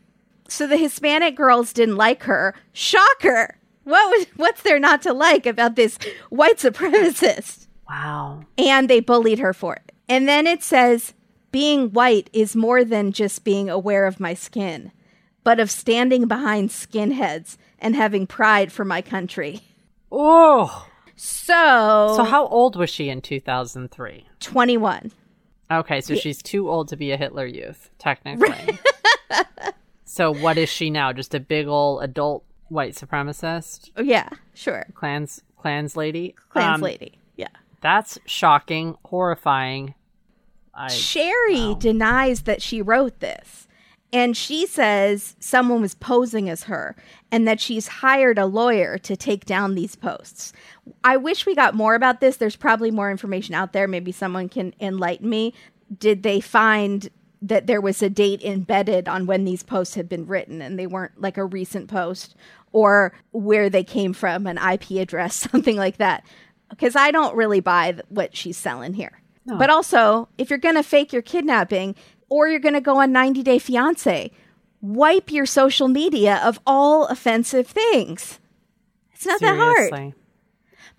So 0.47 0.65
the 0.65 0.77
Hispanic 0.77 1.35
girls 1.35 1.73
didn't 1.73 1.95
like 1.95 2.23
her. 2.23 2.55
Shocker! 2.73 3.58
What 3.89 4.09
was 4.09 4.27
what's 4.35 4.61
there 4.61 4.79
not 4.79 5.01
to 5.03 5.13
like 5.13 5.45
about 5.45 5.75
this 5.75 5.97
white 6.29 6.57
supremacist? 6.57 7.67
wow. 7.89 8.43
And 8.57 8.89
they 8.89 8.99
bullied 8.99 9.39
her 9.39 9.53
for 9.53 9.75
it. 9.75 9.91
And 10.07 10.27
then 10.27 10.45
it 10.45 10.61
says 10.63 11.13
being 11.51 11.89
white 11.91 12.29
is 12.31 12.55
more 12.55 12.83
than 12.83 13.11
just 13.11 13.43
being 13.43 13.69
aware 13.69 14.05
of 14.05 14.19
my 14.19 14.35
skin, 14.35 14.91
but 15.43 15.59
of 15.59 15.71
standing 15.71 16.27
behind 16.27 16.69
skinheads 16.69 17.57
and 17.79 17.95
having 17.95 18.27
pride 18.27 18.71
for 18.71 18.85
my 18.85 19.01
country. 19.01 19.61
Oh. 20.11 20.85
So, 21.15 22.13
So 22.15 22.23
how 22.23 22.47
old 22.47 22.75
was 22.75 22.89
she 22.89 23.09
in 23.09 23.21
2003? 23.21 24.25
21. 24.39 25.11
Okay, 25.71 26.01
so 26.01 26.15
she's 26.15 26.41
too 26.41 26.69
old 26.69 26.87
to 26.89 26.95
be 26.95 27.11
a 27.11 27.17
Hitler 27.17 27.45
youth, 27.45 27.89
technically. 27.99 28.79
so 30.05 30.33
what 30.33 30.57
is 30.57 30.69
she 30.69 30.89
now? 30.89 31.11
Just 31.11 31.35
a 31.35 31.39
big 31.39 31.67
old 31.67 32.03
adult 32.03 32.45
white 32.69 32.93
supremacist? 32.93 33.91
Oh, 33.97 34.01
yeah, 34.01 34.29
sure. 34.53 34.85
Clans 34.93 35.41
clans 35.57 35.97
lady? 35.97 36.35
Clans 36.49 36.75
Um, 36.75 36.81
lady. 36.81 37.19
Yeah. 37.35 37.47
That's 37.81 38.17
shocking, 38.25 38.97
horrifying. 39.05 39.95
I 40.73 40.87
Sherri 40.87 41.75
denies 41.77 42.43
that 42.43 42.61
she 42.61 42.81
wrote 42.81 43.19
this. 43.19 43.67
And 44.11 44.35
she 44.35 44.65
says 44.65 45.35
someone 45.39 45.81
was 45.81 45.93
posing 45.93 46.49
as 46.49 46.63
her 46.63 46.95
and 47.31 47.47
that 47.47 47.59
she's 47.59 47.87
hired 47.87 48.39
a 48.39 48.47
lawyer 48.47 48.97
to 48.97 49.15
take 49.15 49.45
down 49.45 49.75
these 49.75 49.95
posts. 49.95 50.51
I 51.03 51.17
wish 51.17 51.45
we 51.45 51.53
got 51.53 51.75
more 51.75 51.93
about 51.93 52.19
this. 52.19 52.37
There's 52.37 52.55
probably 52.55 52.89
more 52.89 53.11
information 53.11 53.53
out 53.53 53.71
there. 53.71 53.87
Maybe 53.87 54.11
someone 54.11 54.49
can 54.49 54.73
enlighten 54.79 55.29
me. 55.29 55.53
Did 55.95 56.23
they 56.23 56.39
find 56.41 57.09
that 57.41 57.67
there 57.67 57.81
was 57.81 58.01
a 58.01 58.09
date 58.09 58.43
embedded 58.43 59.07
on 59.07 59.27
when 59.27 59.45
these 59.45 59.61
posts 59.63 59.93
had 59.95 60.09
been 60.09 60.25
written 60.25 60.59
and 60.61 60.79
they 60.79 60.87
weren't 60.87 61.21
like 61.21 61.37
a 61.37 61.45
recent 61.45 61.87
post 61.87 62.35
or 62.71 63.13
where 63.31 63.69
they 63.69 63.83
came 63.83 64.13
from, 64.13 64.47
an 64.47 64.57
IP 64.57 64.91
address, 64.91 65.35
something 65.51 65.77
like 65.77 65.97
that? 65.97 66.23
Because 66.69 66.95
I 66.95 67.11
don't 67.11 67.35
really 67.35 67.59
buy 67.61 67.99
what 68.09 68.35
she's 68.35 68.57
selling 68.57 68.93
here. 68.93 69.21
But 69.57 69.69
also, 69.71 70.29
if 70.37 70.49
you're 70.51 70.59
going 70.59 70.75
to 70.75 70.83
fake 70.83 71.11
your 71.11 71.23
kidnapping 71.23 71.95
or 72.29 72.47
you're 72.47 72.59
going 72.59 72.75
to 72.75 72.81
go 72.81 72.97
on 72.97 73.11
90 73.11 73.41
Day 73.41 73.57
Fiance, 73.57 74.31
wipe 74.81 75.31
your 75.31 75.47
social 75.47 75.87
media 75.87 76.39
of 76.43 76.59
all 76.67 77.07
offensive 77.07 77.65
things. 77.67 78.39
It's 79.13 79.25
not 79.25 79.39
that 79.41 79.57
hard. 79.57 79.89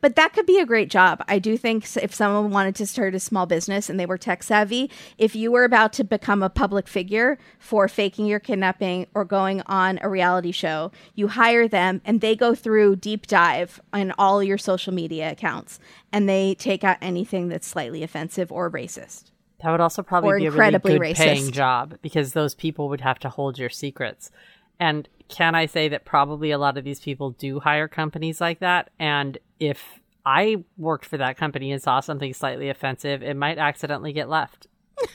But 0.00 0.16
that 0.16 0.32
could 0.32 0.46
be 0.46 0.58
a 0.58 0.66
great 0.66 0.90
job. 0.90 1.22
I 1.28 1.38
do 1.38 1.56
think 1.56 1.84
if 1.96 2.14
someone 2.14 2.50
wanted 2.50 2.74
to 2.76 2.86
start 2.86 3.14
a 3.14 3.20
small 3.20 3.46
business 3.46 3.90
and 3.90 4.00
they 4.00 4.06
were 4.06 4.18
tech 4.18 4.42
savvy, 4.42 4.90
if 5.18 5.36
you 5.36 5.52
were 5.52 5.64
about 5.64 5.92
to 5.94 6.04
become 6.04 6.42
a 6.42 6.50
public 6.50 6.88
figure 6.88 7.38
for 7.58 7.86
faking 7.88 8.26
your 8.26 8.40
kidnapping 8.40 9.06
or 9.14 9.24
going 9.24 9.62
on 9.66 9.98
a 10.02 10.08
reality 10.08 10.52
show, 10.52 10.90
you 11.14 11.28
hire 11.28 11.68
them 11.68 12.00
and 12.04 12.20
they 12.20 12.34
go 12.34 12.54
through 12.54 12.96
deep 12.96 13.26
dive 13.26 13.80
on 13.92 14.12
all 14.18 14.42
your 14.42 14.58
social 14.58 14.94
media 14.94 15.30
accounts 15.30 15.78
and 16.12 16.28
they 16.28 16.54
take 16.54 16.82
out 16.82 16.96
anything 17.02 17.48
that's 17.48 17.66
slightly 17.66 18.02
offensive 18.02 18.50
or 18.50 18.70
racist. 18.70 19.30
That 19.62 19.70
would 19.70 19.80
also 19.80 20.02
probably 20.02 20.38
be 20.38 20.46
a 20.46 20.50
really 20.50 20.78
good 20.78 21.16
paying 21.16 21.52
job 21.52 21.98
because 22.00 22.32
those 22.32 22.54
people 22.54 22.88
would 22.88 23.02
have 23.02 23.18
to 23.20 23.28
hold 23.28 23.58
your 23.58 23.68
secrets. 23.68 24.30
And 24.78 25.06
can 25.30 25.54
I 25.54 25.66
say 25.66 25.88
that 25.88 26.04
probably 26.04 26.50
a 26.50 26.58
lot 26.58 26.76
of 26.76 26.84
these 26.84 27.00
people 27.00 27.30
do 27.30 27.60
hire 27.60 27.88
companies 27.88 28.40
like 28.40 28.58
that? 28.60 28.90
And 28.98 29.38
if 29.58 30.00
I 30.26 30.64
worked 30.76 31.04
for 31.06 31.16
that 31.18 31.36
company 31.36 31.72
and 31.72 31.82
saw 31.82 32.00
something 32.00 32.34
slightly 32.34 32.68
offensive, 32.68 33.22
it 33.22 33.36
might 33.36 33.58
accidentally 33.58 34.12
get 34.12 34.28
left. 34.28 34.66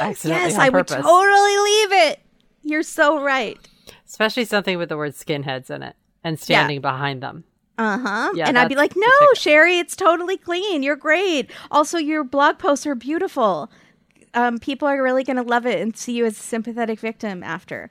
accidentally 0.00 0.50
Yes, 0.50 0.58
I 0.58 0.68
would 0.68 0.86
totally 0.86 1.56
leave 1.58 1.92
it. 2.10 2.20
You're 2.62 2.82
so 2.82 3.22
right. 3.22 3.56
Especially 4.06 4.44
something 4.44 4.78
with 4.78 4.88
the 4.88 4.96
word 4.96 5.12
skinheads 5.14 5.70
in 5.70 5.82
it 5.82 5.96
and 6.24 6.38
standing 6.38 6.80
behind 6.80 7.22
them. 7.22 7.44
Uh 7.78 7.98
huh. 7.98 8.32
Yeah, 8.34 8.48
and 8.48 8.58
I'd 8.58 8.68
be 8.68 8.74
like, 8.74 8.94
no. 8.96 9.08
Sherri, 9.34 9.78
it's 9.78 9.94
totally 9.94 10.36
clean. 10.38 10.82
You're 10.82 10.96
great. 10.96 11.50
Also, 11.70 11.98
your 11.98 12.24
blog 12.24 12.58
posts 12.58 12.86
are 12.86 12.94
beautiful. 12.94 13.70
um, 14.34 14.58
people 14.58 14.88
are 14.88 15.02
really 15.02 15.24
going 15.24 15.36
to 15.36 15.42
love 15.42 15.66
it 15.66 15.80
and 15.80 15.96
see 15.96 16.12
you 16.12 16.24
as 16.26 16.38
a 16.38 16.42
sympathetic 16.42 17.00
victim 17.00 17.42
after. 17.42 17.90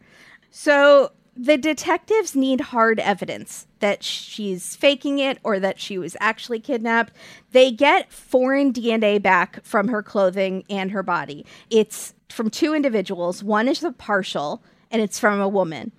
So 0.58 1.12
the 1.36 1.58
detectives 1.58 2.34
need 2.34 2.62
hard 2.62 2.98
evidence 3.02 3.68
that 3.80 4.04
she's 4.04 4.74
faking 4.74 5.20
it 5.20 5.38
or 5.44 5.60
that 5.60 5.82
she 5.82 5.98
was 5.98 6.16
actually 6.22 6.62
kidnapped. 6.62 7.12
They 7.52 7.72
get 7.72 8.10
foreign 8.10 8.72
DNA 8.72 9.22
back 9.22 9.62
from 9.66 9.90
her 9.90 10.02
clothing 10.02 10.64
and 10.70 10.92
her 10.92 11.04
body. 11.04 11.46
It's 11.70 12.14
from 12.30 12.50
two 12.50 12.74
individuals. 12.74 13.44
One 13.44 13.68
is 13.68 13.84
a 13.84 13.92
partial, 13.92 14.64
and 14.90 15.02
it's 15.02 15.20
from 15.20 15.42
a 15.42 15.50
woman. 15.50 15.92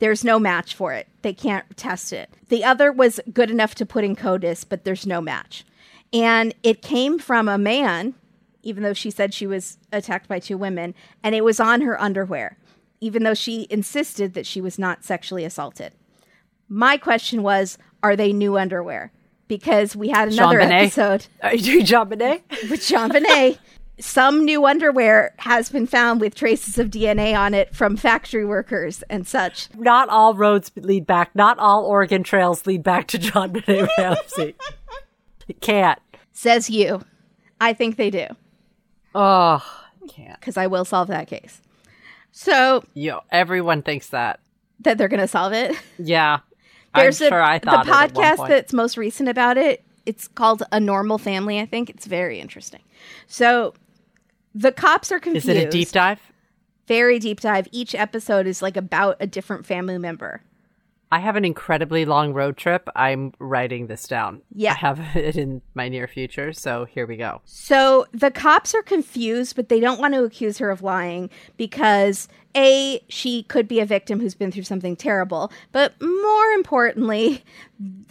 There's 0.00 0.24
no 0.24 0.40
match 0.40 0.74
for 0.74 0.92
it. 0.92 1.06
They 1.22 1.32
can't 1.32 1.76
test 1.76 2.12
it. 2.12 2.34
The 2.48 2.64
other 2.64 2.90
was 2.90 3.20
good 3.32 3.48
enough 3.48 3.76
to 3.76 3.86
put 3.86 4.02
in 4.02 4.16
CODIS, 4.16 4.64
but 4.68 4.82
there's 4.82 5.06
no 5.06 5.20
match. 5.20 5.64
And 6.12 6.52
it 6.64 6.82
came 6.82 7.20
from 7.20 7.48
a 7.48 7.58
man, 7.58 8.14
even 8.64 8.82
though 8.82 8.92
she 8.92 9.12
said 9.12 9.32
she 9.32 9.46
was 9.46 9.78
attacked 9.92 10.26
by 10.26 10.40
two 10.40 10.58
women, 10.58 10.96
and 11.22 11.36
it 11.36 11.44
was 11.44 11.60
on 11.60 11.82
her 11.82 11.98
underwear, 12.00 12.56
even 13.00 13.22
though 13.22 13.34
she 13.34 13.66
insisted 13.70 14.34
that 14.34 14.46
she 14.46 14.60
was 14.60 14.78
not 14.78 15.04
sexually 15.04 15.44
assaulted. 15.44 15.92
My 16.68 16.96
question 16.96 17.42
was, 17.42 17.78
are 18.02 18.16
they 18.16 18.32
new 18.32 18.56
underwear? 18.56 19.12
Because 19.48 19.96
we 19.96 20.08
had 20.10 20.28
another 20.32 20.60
episode 20.60 21.26
Are 21.42 21.54
you 21.54 21.82
doing 21.82 21.86
JonBenét? 21.86 22.70
with 22.70 22.80
JonBenét. 22.80 23.58
Some 23.98 24.44
new 24.44 24.64
underwear 24.64 25.34
has 25.40 25.68
been 25.70 25.86
found 25.86 26.20
with 26.22 26.34
traces 26.34 26.78
of 26.78 26.88
DNA 26.88 27.36
on 27.38 27.52
it 27.52 27.74
from 27.74 27.96
factory 27.96 28.46
workers 28.46 29.02
and 29.10 29.26
such. 29.26 29.68
Not 29.76 30.08
all 30.08 30.34
roads 30.34 30.70
lead 30.76 31.06
back. 31.06 31.34
Not 31.34 31.58
all 31.58 31.84
Oregon 31.84 32.22
trails 32.22 32.66
lead 32.66 32.82
back 32.82 33.08
to 33.08 33.18
JonBenét 33.18 33.88
Ramsey. 33.98 34.54
it 35.48 35.60
can't. 35.60 35.98
Says 36.32 36.70
you. 36.70 37.02
I 37.60 37.74
think 37.74 37.96
they 37.96 38.08
do, 38.08 38.26
Oh, 39.14 39.62
can't. 40.08 40.40
because 40.40 40.56
I 40.56 40.66
will 40.66 40.86
solve 40.86 41.08
that 41.08 41.26
case. 41.28 41.60
So 42.32 42.84
Yo, 42.94 43.20
everyone 43.30 43.82
thinks 43.82 44.08
that. 44.08 44.40
that 44.80 44.98
they're 44.98 45.08
going 45.08 45.20
to 45.20 45.28
solve 45.28 45.52
it. 45.52 45.76
Yeah. 45.98 46.40
There's 46.94 47.20
I'm 47.22 47.28
sure 47.28 47.38
a, 47.38 47.48
I 47.48 47.58
thought 47.58 47.84
the 47.84 47.90
it 47.90 47.94
at 47.94 48.14
one 48.14 48.24
podcast 48.24 48.48
that's 48.48 48.72
most 48.72 48.96
recent 48.96 49.28
about 49.28 49.56
it. 49.56 49.84
It's 50.06 50.26
called 50.26 50.62
A 50.72 50.80
Normal 50.80 51.18
Family. 51.18 51.60
I 51.60 51.66
think 51.66 51.88
it's 51.88 52.06
very 52.06 52.40
interesting. 52.40 52.80
So 53.28 53.74
the 54.54 54.72
cops 54.72 55.12
are 55.12 55.20
confused. 55.20 55.48
Is 55.48 55.56
it 55.56 55.68
a 55.68 55.70
deep 55.70 55.90
dive? 55.90 56.20
Very 56.88 57.20
deep 57.20 57.40
dive. 57.40 57.68
Each 57.70 57.94
episode 57.94 58.48
is 58.48 58.62
like 58.62 58.76
about 58.76 59.16
a 59.20 59.26
different 59.26 59.66
family 59.66 59.98
member. 59.98 60.42
I 61.12 61.18
have 61.18 61.34
an 61.36 61.44
incredibly 61.44 62.04
long 62.04 62.32
road 62.32 62.56
trip. 62.56 62.88
I'm 62.94 63.32
writing 63.38 63.88
this 63.88 64.06
down. 64.06 64.42
Yeah. 64.54 64.72
I 64.72 64.76
have 64.76 65.00
it 65.16 65.36
in 65.36 65.62
my 65.74 65.88
near 65.88 66.06
future, 66.06 66.52
so 66.52 66.84
here 66.84 67.06
we 67.06 67.16
go. 67.16 67.40
So 67.44 68.06
the 68.12 68.30
cops 68.30 68.74
are 68.74 68.82
confused, 68.82 69.56
but 69.56 69.68
they 69.68 69.80
don't 69.80 70.00
want 70.00 70.14
to 70.14 70.24
accuse 70.24 70.58
her 70.58 70.70
of 70.70 70.82
lying 70.82 71.30
because 71.56 72.28
A, 72.56 73.00
she 73.08 73.44
could 73.44 73.68
be 73.68 73.78
a 73.80 73.86
victim 73.86 74.20
who's 74.20 74.34
been 74.34 74.50
through 74.50 74.64
something 74.64 74.96
terrible. 74.96 75.52
But 75.70 75.94
more 76.00 76.46
importantly, 76.56 77.44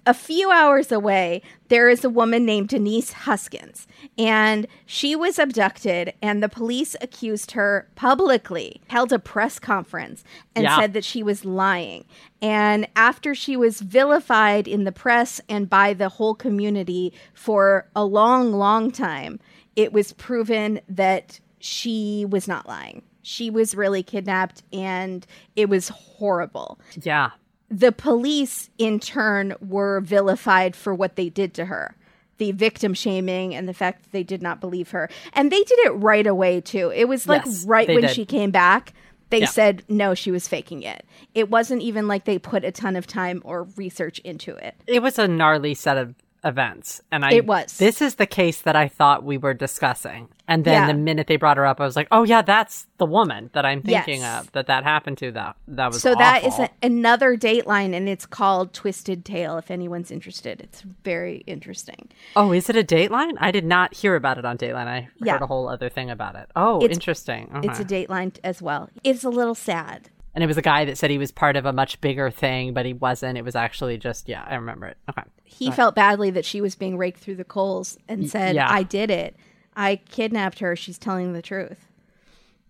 a 0.06 0.14
few 0.14 0.50
hours 0.50 0.92
away, 0.92 1.42
there 1.68 1.90
is 1.90 2.04
a 2.06 2.10
woman 2.10 2.46
named 2.46 2.70
Denise 2.70 3.12
Huskins, 3.12 3.86
and 4.18 4.66
she 4.86 5.16
was 5.16 5.38
abducted, 5.38 6.14
and 6.22 6.42
the 6.42 6.50
police 6.50 6.96
accused 7.02 7.52
her 7.52 7.88
publicly, 7.96 8.82
held 8.88 9.12
a 9.12 9.20
press 9.20 9.60
conference, 9.60 10.24
and 10.56 10.64
Yeah. 10.64 10.80
said 10.80 10.94
that 10.94 11.04
she 11.04 11.22
was 11.22 11.44
lying. 11.46 12.06
And 12.42 12.88
after 12.96 13.36
she 13.36 13.58
was 13.58 13.82
vilified 13.82 14.68
in 14.68 14.86
the 14.86 14.92
press 14.94 15.42
and 15.50 15.70
by 15.70 15.94
the 15.94 16.10
whole 16.10 16.34
community 16.34 17.14
for 17.34 17.88
a 17.96 18.06
long, 18.06 18.54
long 18.54 18.90
time, 18.90 19.40
it 19.76 19.92
was 19.94 20.14
proven 20.14 20.80
that 20.88 21.40
she 21.60 22.26
was 22.30 22.48
not 22.48 22.68
lying. 22.68 23.04
She 23.22 23.50
was 23.50 23.76
really 23.76 24.04
kidnapped 24.04 24.64
and 24.72 25.26
it 25.56 25.70
was 25.70 25.90
horrible. 25.90 26.80
Yeah. 27.02 27.32
The 27.70 27.92
police, 27.92 28.70
in 28.78 29.00
turn, 29.00 29.54
were 29.62 30.00
vilified 30.02 30.76
for 30.76 30.94
what 30.94 31.16
they 31.16 31.30
did 31.30 31.54
to 31.56 31.66
her 31.66 31.96
the 32.40 32.52
victim 32.54 32.94
shaming 32.94 33.54
and 33.54 33.68
the 33.68 33.74
fact 33.74 34.02
that 34.04 34.12
they 34.14 34.24
did 34.24 34.42
not 34.42 34.62
believe 34.62 34.92
her. 34.92 35.10
And 35.34 35.52
they 35.52 35.62
did 35.62 35.78
it 35.80 35.90
right 35.90 36.26
away, 36.26 36.62
too. 36.62 36.90
It 36.96 37.10
was 37.10 37.28
like 37.28 37.46
Yes, 37.46 37.66
right 37.66 37.86
when 37.86 38.00
did. 38.02 38.12
she 38.12 38.24
came 38.26 38.50
back. 38.50 38.94
They 39.30 39.42
Yeah. 39.42 39.48
said 39.48 39.84
no, 39.90 40.14
she 40.16 40.32
was 40.32 40.48
faking 40.48 40.82
it. 40.84 41.06
It 41.36 41.50
wasn't 41.50 41.82
even 41.82 42.08
like 42.08 42.24
they 42.24 42.40
put 42.40 42.64
a 42.64 42.72
ton 42.72 42.96
of 42.96 43.06
time 43.06 43.42
or 43.44 43.64
research 43.76 44.20
into 44.20 44.56
it. 44.56 44.74
It 44.88 45.02
was 45.04 45.20
a 45.20 45.28
gnarly 45.28 45.74
set 45.76 45.98
of 45.98 46.16
events. 46.44 47.02
And 47.12 47.26
I 47.26 47.32
It 47.34 47.46
was. 47.46 47.78
This 47.78 48.02
is 48.02 48.16
the 48.16 48.26
case 48.26 48.62
that 48.62 48.76
I 48.76 48.88
thought 48.88 49.24
we 49.24 49.38
were 49.38 49.54
discussing. 49.54 50.30
And 50.48 50.66
then 50.66 50.82
Yeah. 50.82 50.88
the 50.88 50.94
minute 50.96 51.28
they 51.28 51.36
brought 51.36 51.58
her 51.58 51.66
up, 51.66 51.80
I 51.80 51.86
was 51.86 51.96
like, 51.96 52.08
"Oh 52.12 52.24
yeah, 52.24 52.42
that's 52.42 52.88
the 52.98 53.06
woman 53.06 53.50
that 53.54 53.66
I'm 53.66 53.82
thinking 53.82 54.22
Yes. 54.22 54.46
of 54.46 54.52
that 54.54 54.68
that 54.68 54.84
happened 54.84 55.18
to 55.20 55.32
that. 55.34 55.56
That 55.68 55.88
was 55.88 56.02
So 56.02 56.16
that 56.16 56.44
is 56.44 56.54
awful. 56.54 56.66
a, 56.66 56.86
another 56.86 57.36
Dateline, 57.38 57.94
and 57.94 58.10
it's 58.10 58.26
called 58.26 58.74
Twisted 58.74 59.26
Tale. 59.26 59.58
If 59.58 59.70
anyone's 59.70 60.12
interested, 60.12 60.62
it's 60.62 60.82
very 61.04 61.44
interesting. 61.46 62.10
Oh, 62.36 62.52
is 62.52 62.70
it 62.70 62.76
a 62.76 62.84
Dateline? 62.84 63.34
I 63.40 63.52
did 63.52 63.66
not 63.66 63.94
hear 63.94 64.16
about 64.16 64.38
it 64.38 64.46
on 64.46 64.58
Dateline. 64.58 64.88
I 64.88 65.10
Yeah. 65.18 65.34
heard 65.34 65.44
a 65.44 65.48
whole 65.48 65.68
other 65.70 65.90
thing 65.90 66.10
about 66.10 66.36
it. 66.36 66.50
Oh, 66.56 66.82
interesting. 66.82 67.50
It's 67.64 67.80
a 67.80 67.84
uh-huh. 67.84 67.84
Dateline 67.84 68.38
as 68.44 68.62
well. 68.62 68.90
It's 69.04 69.24
a 69.24 69.30
little 69.30 69.56
sad. 69.56 70.10
And 70.34 70.44
it 70.44 70.48
was 70.48 70.58
a 70.58 70.62
guy 70.62 70.86
that 70.86 70.98
said 70.98 71.10
he 71.10 71.18
was 71.18 71.32
part 71.32 71.56
of 71.56 71.66
a 71.66 71.74
much 71.74 72.00
bigger 72.02 72.30
thing, 72.30 72.74
but 72.74 72.86
he 72.86 72.94
wasn't. 72.94 73.38
It 73.38 73.44
was 73.44 73.56
actually 73.56 73.98
just 73.98 74.30
yeah, 74.30 74.46
I 74.48 74.56
remember 74.56 74.88
it. 74.88 74.98
Okay. 75.10 75.24
He 75.44 75.72
felt 75.72 75.96
badly 75.96 76.30
that 76.32 76.46
she 76.46 76.62
was 76.62 76.76
being 76.76 76.98
raked 76.98 77.20
through 77.20 77.36
the 77.36 77.44
coals 77.44 77.98
and 78.08 78.30
said, 78.30 78.56
yeah. 78.56 78.68
"I 78.72 78.84
did 78.84 79.10
it. 79.12 79.36
I 79.76 79.98
kidnapped 79.98 80.60
her. 80.60 80.76
She's 80.76 80.98
telling 80.98 81.34
the 81.34 81.42
truth." 81.42 81.88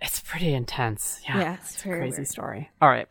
It's 0.01 0.21
pretty 0.21 0.53
intense. 0.53 1.19
Yeah, 1.27 1.39
Yeah, 1.39 1.53
it's 1.55 1.73
it's, 1.75 1.85
a 1.85 1.89
crazy 1.89 2.17
weird. 2.19 2.27
story. 2.27 2.69
All 2.81 2.89
right. 2.89 3.07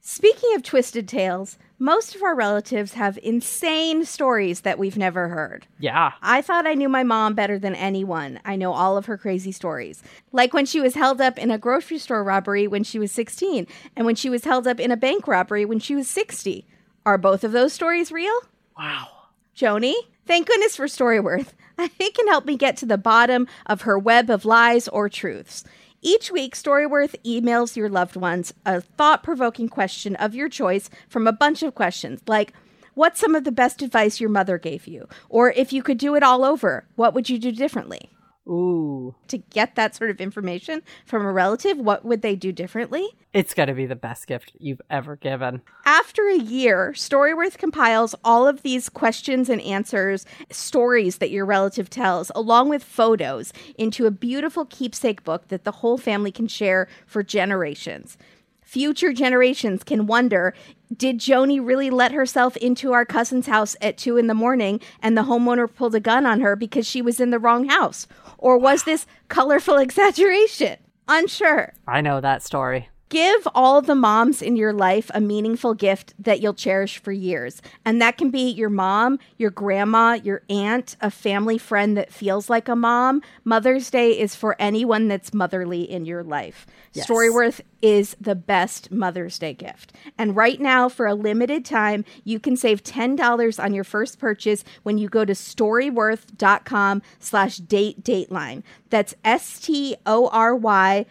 Speaking 0.00 0.54
of 0.56 0.64
twisted 0.64 1.06
tales, 1.06 1.56
most 1.82 2.14
of 2.14 2.22
our 2.22 2.36
relatives 2.36 2.92
have 2.92 3.18
insane 3.24 4.04
stories 4.04 4.60
that 4.60 4.78
we've 4.78 4.96
never 4.96 5.28
heard. 5.28 5.66
Yeah. 5.80 6.12
I 6.22 6.40
thought 6.40 6.64
I 6.64 6.74
knew 6.74 6.88
my 6.88 7.02
mom 7.02 7.34
better 7.34 7.58
than 7.58 7.74
anyone. 7.74 8.38
I 8.44 8.54
know 8.54 8.72
all 8.72 8.96
of 8.96 9.06
her 9.06 9.18
crazy 9.18 9.50
stories. 9.50 10.00
Like 10.30 10.54
when 10.54 10.64
she 10.64 10.80
was 10.80 10.94
held 10.94 11.20
up 11.20 11.38
in 11.38 11.50
a 11.50 11.58
grocery 11.58 11.98
store 11.98 12.22
robbery 12.22 12.68
when 12.68 12.84
she 12.84 13.00
was 13.00 13.10
16, 13.10 13.66
and 13.96 14.06
when 14.06 14.14
she 14.14 14.30
was 14.30 14.44
held 14.44 14.68
up 14.68 14.78
in 14.78 14.92
a 14.92 14.96
bank 14.96 15.26
robbery 15.26 15.64
when 15.64 15.80
she 15.80 15.96
was 15.96 16.06
60. 16.06 16.64
Are 17.04 17.18
both 17.18 17.42
of 17.42 17.50
those 17.50 17.72
stories 17.72 18.12
real? 18.12 18.38
Wow. 18.78 19.08
Joni? 19.56 19.94
Thank 20.24 20.46
goodness 20.46 20.76
for 20.76 20.86
Storyworth. 20.86 21.48
It 21.98 22.14
can 22.14 22.28
help 22.28 22.44
me 22.44 22.56
get 22.56 22.76
to 22.76 22.86
the 22.86 22.98
bottom 22.98 23.48
of 23.66 23.82
her 23.82 23.98
web 23.98 24.30
of 24.30 24.44
lies 24.44 24.86
or 24.86 25.08
truths. 25.08 25.64
Each 26.04 26.32
week, 26.32 26.56
Storyworth 26.56 27.14
emails 27.24 27.76
your 27.76 27.88
loved 27.88 28.16
ones 28.16 28.52
a 28.66 28.80
thought 28.80 29.22
provoking 29.22 29.68
question 29.68 30.16
of 30.16 30.34
your 30.34 30.48
choice 30.48 30.90
from 31.08 31.28
a 31.28 31.32
bunch 31.32 31.62
of 31.62 31.76
questions 31.76 32.20
like, 32.26 32.52
What's 32.94 33.20
some 33.20 33.36
of 33.36 33.44
the 33.44 33.52
best 33.52 33.80
advice 33.80 34.20
your 34.20 34.28
mother 34.28 34.58
gave 34.58 34.86
you? 34.88 35.08
Or 35.30 35.52
if 35.52 35.72
you 35.72 35.82
could 35.82 35.96
do 35.98 36.14
it 36.16 36.22
all 36.22 36.44
over, 36.44 36.84
what 36.96 37.14
would 37.14 37.30
you 37.30 37.38
do 37.38 37.52
differently? 37.52 38.10
Ooh. 38.48 39.14
To 39.28 39.38
get 39.38 39.76
that 39.76 39.94
sort 39.94 40.10
of 40.10 40.20
information 40.20 40.82
from 41.06 41.24
a 41.24 41.30
relative, 41.30 41.78
what 41.78 42.04
would 42.04 42.22
they 42.22 42.34
do 42.34 42.50
differently? 42.50 43.08
It's 43.32 43.54
got 43.54 43.66
to 43.66 43.72
be 43.72 43.86
the 43.86 43.94
best 43.94 44.26
gift 44.26 44.52
you've 44.58 44.82
ever 44.90 45.16
given. 45.16 45.62
After 45.86 46.28
a 46.28 46.36
year, 46.36 46.92
Storyworth 46.96 47.56
compiles 47.56 48.14
all 48.24 48.48
of 48.48 48.62
these 48.62 48.88
questions 48.88 49.48
and 49.48 49.60
answers, 49.62 50.26
stories 50.50 51.18
that 51.18 51.30
your 51.30 51.46
relative 51.46 51.88
tells, 51.88 52.32
along 52.34 52.68
with 52.68 52.82
photos, 52.82 53.52
into 53.78 54.06
a 54.06 54.10
beautiful 54.10 54.66
keepsake 54.66 55.22
book 55.22 55.48
that 55.48 55.64
the 55.64 55.72
whole 55.72 55.96
family 55.96 56.32
can 56.32 56.48
share 56.48 56.88
for 57.06 57.22
generations. 57.22 58.18
Future 58.60 59.12
generations 59.12 59.84
can 59.84 60.06
wonder 60.06 60.54
did 60.96 61.18
Joni 61.18 61.64
really 61.64 61.90
let 61.90 62.12
herself 62.12 62.56
into 62.58 62.92
our 62.92 63.04
cousin's 63.04 63.46
house 63.46 63.76
at 63.80 63.96
two 63.96 64.16
in 64.16 64.26
the 64.26 64.34
morning 64.34 64.80
and 65.00 65.16
the 65.16 65.22
homeowner 65.22 65.72
pulled 65.72 65.94
a 65.94 66.00
gun 66.00 66.26
on 66.26 66.40
her 66.40 66.56
because 66.56 66.86
she 66.86 67.02
was 67.02 67.20
in 67.20 67.30
the 67.30 67.38
wrong 67.38 67.68
house? 67.68 68.06
Or 68.38 68.58
was 68.58 68.84
this 68.84 69.06
colorful 69.28 69.76
exaggeration? 69.78 70.78
Unsure. 71.08 71.74
I 71.86 72.00
know 72.00 72.20
that 72.20 72.42
story. 72.42 72.88
Give 73.12 73.46
all 73.54 73.82
the 73.82 73.94
moms 73.94 74.40
in 74.40 74.56
your 74.56 74.72
life 74.72 75.10
a 75.12 75.20
meaningful 75.20 75.74
gift 75.74 76.14
that 76.18 76.40
you'll 76.40 76.54
cherish 76.54 76.96
for 76.96 77.12
years. 77.12 77.60
And 77.84 78.00
that 78.00 78.16
can 78.16 78.30
be 78.30 78.48
your 78.48 78.70
mom, 78.70 79.18
your 79.36 79.50
grandma, 79.50 80.14
your 80.14 80.40
aunt, 80.48 80.96
a 80.98 81.10
family 81.10 81.58
friend 81.58 81.94
that 81.98 82.10
feels 82.10 82.48
like 82.48 82.70
a 82.70 82.74
mom. 82.74 83.20
Mother's 83.44 83.90
Day 83.90 84.18
is 84.18 84.34
for 84.34 84.56
anyone 84.58 85.08
that's 85.08 85.34
motherly 85.34 85.82
in 85.82 86.06
your 86.06 86.24
life. 86.24 86.66
Yes. 86.94 87.06
Storyworth 87.06 87.60
is 87.82 88.16
the 88.18 88.34
best 88.34 88.90
Mother's 88.90 89.38
Day 89.38 89.52
gift. 89.52 89.92
And 90.16 90.34
right 90.34 90.58
now, 90.58 90.88
for 90.88 91.06
a 91.06 91.14
limited 91.14 91.66
time, 91.66 92.06
you 92.24 92.40
can 92.40 92.56
save 92.56 92.82
$10 92.82 93.62
on 93.62 93.74
your 93.74 93.84
first 93.84 94.18
purchase 94.20 94.64
when 94.84 94.96
you 94.96 95.10
go 95.10 95.26
to 95.26 95.34
storyworth.com 95.34 97.02
slash 97.18 97.58
date 97.58 98.02
dateline. 98.02 98.62
That's 98.88 99.14
S-T-O-R-Y 99.22 101.04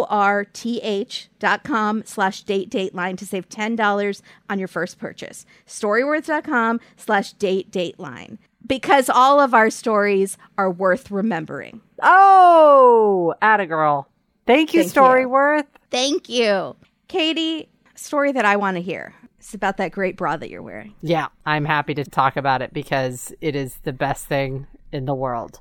W-O-R-T-H 0.00 1.28
dot 1.38 1.64
com 1.64 2.02
slash 2.04 2.42
date 2.42 2.70
dateline 2.70 3.18
to 3.18 3.26
save 3.26 3.48
$10 3.48 4.22
on 4.48 4.58
your 4.58 4.68
first 4.68 4.98
purchase. 4.98 5.44
Storyworth.com 5.66 6.80
slash 6.96 7.32
date 7.34 7.70
dateline. 7.70 8.38
because 8.66 9.08
all 9.10 9.40
of 9.40 9.52
our 9.54 9.68
stories 9.70 10.38
are 10.56 10.70
worth 10.70 11.10
remembering. 11.10 11.80
Oh, 12.02 13.34
atta 13.42 13.66
girl. 13.66 14.08
Thank 14.46 14.74
you, 14.74 14.82
Thank 14.84 14.94
you. 14.94 15.00
Storyworth. 15.02 15.66
Thank 15.90 16.28
you. 16.28 16.76
Katie, 17.08 17.68
story 17.96 18.30
that 18.32 18.44
I 18.44 18.56
want 18.56 18.76
to 18.76 18.82
hear. 18.82 19.12
It's 19.38 19.54
about 19.54 19.78
that 19.78 19.90
great 19.92 20.16
bra 20.16 20.36
that 20.36 20.50
you're 20.50 20.62
wearing. 20.62 20.94
Yeah, 21.02 21.28
I'm 21.46 21.64
happy 21.64 21.94
to 21.94 22.04
talk 22.04 22.36
about 22.36 22.62
it 22.62 22.72
because 22.72 23.32
it 23.40 23.56
is 23.56 23.76
the 23.82 23.92
best 23.92 24.26
thing 24.26 24.66
in 24.92 25.06
the 25.06 25.14
world. 25.14 25.58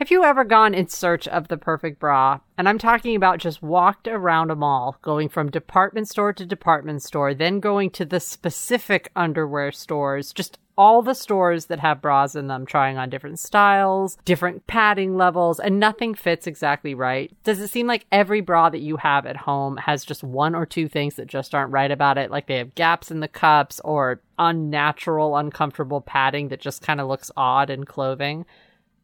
Have 0.00 0.10
you 0.10 0.24
ever 0.24 0.44
gone 0.44 0.72
in 0.72 0.88
search 0.88 1.28
of 1.28 1.48
the 1.48 1.58
perfect 1.58 2.00
bra? 2.00 2.40
And 2.56 2.66
I'm 2.66 2.78
talking 2.78 3.14
about 3.14 3.38
just 3.38 3.62
walked 3.62 4.08
around 4.08 4.50
a 4.50 4.56
mall, 4.56 4.96
going 5.02 5.28
from 5.28 5.50
department 5.50 6.08
store 6.08 6.32
to 6.32 6.46
department 6.46 7.02
store, 7.02 7.34
then 7.34 7.60
going 7.60 7.90
to 7.90 8.06
the 8.06 8.18
specific 8.18 9.10
underwear 9.14 9.72
stores, 9.72 10.32
just 10.32 10.58
all 10.78 11.02
the 11.02 11.14
stores 11.14 11.66
that 11.66 11.80
have 11.80 12.00
bras 12.00 12.34
in 12.34 12.46
them, 12.46 12.64
trying 12.64 12.96
on 12.96 13.10
different 13.10 13.38
styles, 13.38 14.16
different 14.24 14.66
padding 14.66 15.18
levels, 15.18 15.60
and 15.60 15.78
nothing 15.78 16.14
fits 16.14 16.46
exactly 16.46 16.94
right. 16.94 17.30
Does 17.44 17.60
it 17.60 17.68
seem 17.68 17.86
like 17.86 18.06
every 18.10 18.40
bra 18.40 18.70
that 18.70 18.80
you 18.80 18.96
have 18.96 19.26
at 19.26 19.36
home 19.36 19.76
has 19.76 20.06
just 20.06 20.24
one 20.24 20.54
or 20.54 20.64
two 20.64 20.88
things 20.88 21.16
that 21.16 21.26
just 21.26 21.54
aren't 21.54 21.72
right 21.72 21.90
about 21.90 22.16
it? 22.16 22.30
Like 22.30 22.46
they 22.46 22.56
have 22.56 22.74
gaps 22.74 23.10
in 23.10 23.20
the 23.20 23.28
cups 23.28 23.82
or 23.84 24.22
unnatural, 24.38 25.36
uncomfortable 25.36 26.00
padding 26.00 26.48
that 26.48 26.62
just 26.62 26.80
kind 26.80 27.02
of 27.02 27.08
looks 27.08 27.30
odd 27.36 27.68
in 27.68 27.84
clothing? 27.84 28.46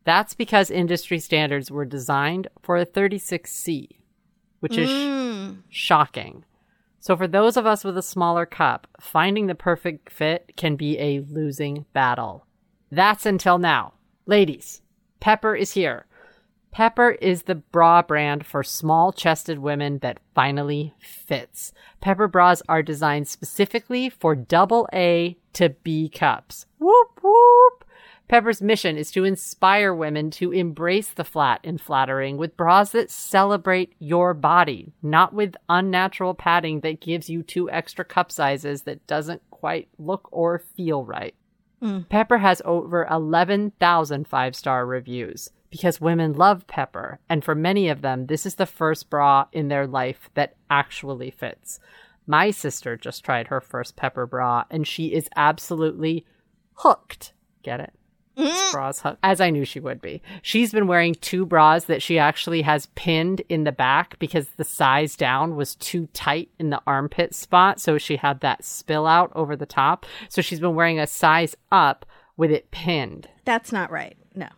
That's 0.07 0.35
because 0.35 0.71
industry 0.71 1.19
standards 1.19 1.69
were 1.69 1.85
designed 1.85 2.47
for 2.63 2.77
a 2.77 2.87
36C, 2.87 3.89
which 4.61 4.79
is 4.79 4.89
sh- 4.89 5.59
shocking. 5.69 6.45
So, 7.01 7.17
for 7.17 7.27
those 7.27 7.57
of 7.57 7.67
us 7.67 7.83
with 7.83 7.99
a 7.99 8.03
smaller 8.03 8.47
cup, 8.47 8.87
finding 9.01 9.49
the 9.49 9.57
perfect 9.57 10.11
fit 10.11 10.53
can 10.57 10.77
be 10.77 10.97
a 10.99 11.21
losing 11.29 11.87
battle. 11.93 12.47
That's 12.89 13.27
until 13.27 13.59
now. 13.59 13.95
Ladies, 14.27 14.81
Pepper 15.19 15.57
is 15.57 15.73
here. 15.73 16.07
Pepper 16.71 17.13
is 17.21 17.43
the 17.43 17.55
bra 17.57 18.01
brand 18.01 18.47
for 18.47 18.63
small 18.63 19.13
chested 19.13 19.59
women 19.59 19.99
that 20.01 20.21
finally 20.37 20.95
fits. 21.01 21.73
Pepper 22.01 22.29
bras 22.29 22.63
are 22.69 22.83
designed 22.83 23.27
specifically 23.27 24.09
for 24.09 24.37
double 24.37 24.89
A 24.93 25.37
to 25.55 25.71
B 25.71 26.09
cups. 26.09 26.67
Whoop 26.79 27.19
whoop. 27.23 27.86
Pepper's 28.29 28.61
mission 28.61 28.97
is 28.97 29.12
to 29.12 29.24
inspire 29.24 29.95
women 29.95 30.31
to 30.33 30.51
embrace 30.53 31.09
the 31.11 31.24
flat 31.24 31.61
and 31.62 31.81
flattering 31.81 32.37
with 32.37 32.57
bras 32.57 32.91
that 32.91 33.11
celebrate 33.11 33.95
your 34.01 34.35
body, 34.35 34.93
not 35.01 35.33
with 35.33 35.55
unnatural 35.68 36.35
padding 36.35 36.81
that 36.81 37.01
gives 37.01 37.31
you 37.31 37.43
two 37.43 37.70
extra 37.70 38.05
cup 38.05 38.33
sizes 38.33 38.83
that 38.83 39.07
doesn't 39.07 39.43
quite 39.51 39.89
look 39.99 40.29
or 40.33 40.59
feel 40.59 41.05
right. 41.05 41.35
Hmm. 41.81 42.01
Pepper 42.09 42.39
has 42.39 42.61
over 42.64 43.07
11,000 43.09 44.27
five 44.27 44.57
star 44.57 44.87
reviews 44.87 45.51
because 45.70 46.01
women 46.01 46.33
love 46.33 46.66
Pepper, 46.66 47.20
and 47.29 47.45
for 47.45 47.55
many 47.55 47.89
of 47.89 48.03
them, 48.03 48.27
this 48.27 48.47
is 48.47 48.55
the 48.57 48.66
first 48.66 49.11
bra 49.11 49.47
in 49.53 49.68
their 49.68 49.87
life 49.87 50.31
that 50.35 50.55
actually 50.70 51.31
fits. 51.31 51.79
My 52.27 52.51
sister 52.51 52.97
just 52.97 53.24
tried 53.24 53.49
her 53.49 53.61
first 53.61 53.95
Pepper 53.95 54.27
bra, 54.27 54.64
and 54.70 54.87
she 54.87 55.12
is 55.12 55.29
absolutely 55.37 56.24
hooked. 56.74 57.33
Get 57.62 57.79
it? 57.81 57.93
Mm-hmm. 58.37 58.72
bras 58.72 59.01
hooked, 59.01 59.18
as 59.22 59.41
I 59.41 59.49
knew 59.51 59.64
she 59.64 59.80
would 59.80 60.01
be. 60.03 60.20
She's 60.43 60.70
been 60.72 60.87
wearing 60.87 61.14
two 61.14 61.47
bras 61.47 61.84
that 61.87 62.03
she 62.03 62.18
actually 62.18 62.62
has 62.62 62.87
pinned 62.95 63.41
in 63.49 63.64
the 63.64 63.72
back 63.72 64.18
because 64.18 64.49
the 64.57 64.64
size 64.64 65.16
down 65.16 65.57
was 65.57 65.74
too 65.74 66.07
tight 66.12 66.51
in 66.59 66.68
the 66.70 66.82
armpit 66.87 67.34
spot. 67.34 67.80
So 67.80 67.97
she 67.97 68.16
had 68.16 68.41
that 68.41 68.64
spill 68.64 69.07
out 69.07 69.32
over 69.34 69.57
the 69.57 69.64
top. 69.66 70.05
So 70.28 70.43
she's 70.43 70.61
been 70.61 70.74
wearing 70.74 71.01
a 71.01 71.07
size 71.07 71.57
up 71.72 72.05
with 72.37 72.51
it 72.51 72.70
pinned. 72.70 73.28
That's 73.47 73.72
not 73.72 73.91
right. 73.91 74.16
No. 74.34 74.49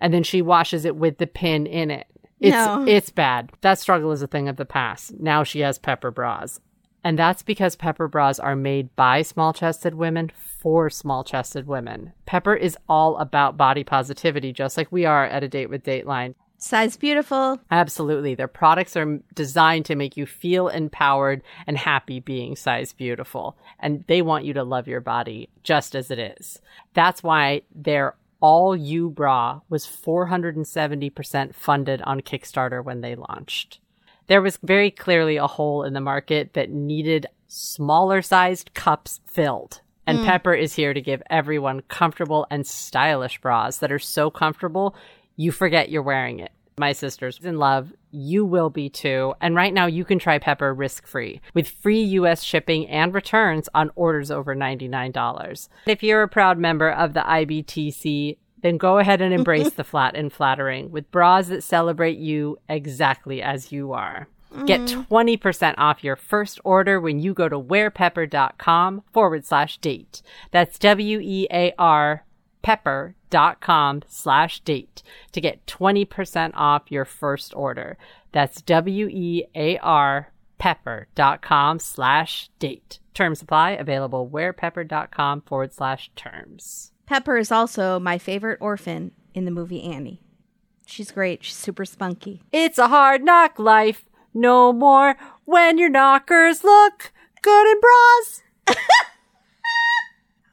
And 0.00 0.14
then 0.14 0.22
she 0.22 0.40
washes 0.40 0.84
it 0.86 0.96
with 0.96 1.18
the 1.18 1.26
pin 1.26 1.66
in 1.66 1.90
it. 1.90 2.06
It's, 2.40 2.54
No. 2.54 2.84
it's 2.86 3.10
bad. 3.10 3.50
That 3.62 3.78
struggle 3.78 4.12
is 4.12 4.22
a 4.22 4.26
thing 4.28 4.48
of 4.48 4.56
the 4.56 4.64
past. 4.64 5.18
Now 5.20 5.42
she 5.42 5.60
has 5.60 5.78
pepper 5.78 6.10
bras. 6.10 6.60
And 7.08 7.18
that's 7.18 7.42
because 7.42 7.74
pepper 7.74 8.06
bras 8.06 8.38
are 8.38 8.54
made 8.54 8.94
by 8.94 9.22
small 9.22 9.54
chested 9.54 9.94
women 9.94 10.30
for 10.34 10.90
small 10.90 11.24
chested 11.24 11.66
women. 11.66 12.12
Pepper 12.26 12.54
is 12.54 12.76
all 12.86 13.16
about 13.16 13.56
body 13.56 13.82
positivity, 13.82 14.52
just 14.52 14.76
like 14.76 14.92
we 14.92 15.06
are 15.06 15.24
at 15.24 15.42
a 15.42 15.48
date 15.48 15.70
with 15.70 15.84
Dateline. 15.84 16.34
Size 16.58 16.98
beautiful. 16.98 17.60
Absolutely. 17.70 18.34
Their 18.34 18.46
products 18.46 18.94
are 18.94 19.20
designed 19.34 19.86
to 19.86 19.94
make 19.94 20.18
you 20.18 20.26
feel 20.26 20.68
empowered 20.68 21.40
and 21.66 21.78
happy 21.78 22.20
being 22.20 22.54
size 22.56 22.92
beautiful. 22.92 23.56
And 23.80 24.04
they 24.06 24.20
want 24.20 24.44
you 24.44 24.52
to 24.52 24.62
love 24.62 24.86
your 24.86 25.00
body 25.00 25.48
just 25.62 25.94
as 25.94 26.10
it 26.10 26.18
is. 26.18 26.60
That's 26.92 27.22
why 27.22 27.62
their 27.74 28.16
all 28.40 28.76
you 28.76 29.08
bra 29.08 29.62
was 29.70 29.86
470% 29.86 31.54
funded 31.54 32.02
on 32.02 32.20
Kickstarter 32.20 32.84
when 32.84 33.00
they 33.00 33.14
launched. 33.14 33.80
There 34.28 34.42
was 34.42 34.58
very 34.62 34.90
clearly 34.90 35.36
a 35.36 35.46
hole 35.46 35.82
in 35.82 35.92
the 35.94 36.00
market 36.00 36.54
that 36.54 36.70
needed 36.70 37.26
smaller 37.48 38.22
sized 38.22 38.72
cups 38.74 39.20
filled. 39.26 39.80
And 40.06 40.18
hmm. 40.20 40.24
Pepper 40.24 40.54
is 40.54 40.74
here 40.74 40.94
to 40.94 41.00
give 41.00 41.22
everyone 41.28 41.82
comfortable 41.82 42.46
and 42.50 42.66
stylish 42.66 43.40
bras 43.40 43.78
that 43.78 43.92
are 43.92 43.98
so 43.98 44.30
comfortable 44.30 44.94
you 45.38 45.52
forget 45.52 45.88
you're 45.88 46.02
wearing 46.02 46.40
it. 46.40 46.50
My 46.78 46.92
sister's 46.92 47.38
in 47.42 47.58
love. 47.58 47.92
You 48.10 48.44
will 48.44 48.70
be 48.70 48.88
too. 48.88 49.34
And 49.40 49.54
right 49.54 49.72
now 49.72 49.86
you 49.86 50.04
can 50.04 50.18
try 50.18 50.38
Pepper 50.38 50.74
risk 50.74 51.06
free 51.06 51.40
with 51.54 51.68
free 51.68 52.02
US 52.02 52.42
shipping 52.42 52.88
and 52.88 53.14
returns 53.14 53.68
on 53.74 53.90
orders 53.94 54.30
over 54.30 54.54
$99. 54.54 55.68
If 55.86 56.02
you're 56.02 56.22
a 56.22 56.28
proud 56.28 56.58
member 56.58 56.90
of 56.90 57.14
the 57.14 57.20
IBTC, 57.20 58.36
then 58.62 58.76
go 58.76 58.98
ahead 58.98 59.20
and 59.20 59.32
embrace 59.38 59.70
the 59.70 59.84
flat 59.84 60.16
and 60.16 60.32
flattering 60.32 60.90
with 60.90 61.10
bras 61.10 61.48
that 61.48 61.62
celebrate 61.62 62.18
you 62.18 62.58
exactly 62.68 63.42
as 63.42 63.72
you 63.72 63.92
are. 63.92 64.28
Get 64.64 64.80
mm-hmm. 64.80 65.12
20% 65.12 65.74
off 65.76 66.02
your 66.02 66.16
first 66.16 66.58
order 66.64 67.00
when 67.00 67.18
you 67.18 67.34
go 67.34 67.48
to 67.48 67.60
wearpepper.com 67.60 69.02
forward 69.12 69.44
slash 69.44 69.76
date. 69.78 70.22
That's 70.52 70.78
W 70.78 71.20
E 71.22 71.46
A 71.50 71.74
R 71.78 72.24
pepper.com 72.62 74.02
slash 74.08 74.60
date 74.60 75.02
to 75.32 75.40
get 75.40 75.64
20% 75.66 76.52
off 76.54 76.90
your 76.90 77.04
first 77.04 77.54
order. 77.54 77.98
That's 78.32 78.62
W 78.62 79.08
E 79.08 79.44
A 79.54 79.78
R 79.78 80.32
pepper.com 80.58 81.78
slash 81.78 82.50
date. 82.58 82.98
Terms 83.14 83.42
apply. 83.42 83.72
Available 83.72 84.28
wearpepper.com 84.28 85.42
forward 85.42 85.72
slash 85.72 86.10
terms. 86.16 86.92
Pepper 87.08 87.38
is 87.38 87.50
also 87.50 87.98
my 87.98 88.18
favorite 88.18 88.58
orphan 88.60 89.12
in 89.32 89.46
the 89.46 89.50
movie 89.50 89.82
Annie. 89.82 90.20
She's 90.84 91.10
great. 91.10 91.42
She's 91.42 91.56
super 91.56 91.86
spunky. 91.86 92.42
It's 92.52 92.76
a 92.78 92.88
hard 92.88 93.24
knock 93.24 93.58
life. 93.58 94.04
No 94.34 94.74
more 94.74 95.16
when 95.46 95.78
your 95.78 95.88
knockers 95.88 96.62
look 96.62 97.10
good 97.42 97.66
in 97.72 97.80
bras. 97.80 98.42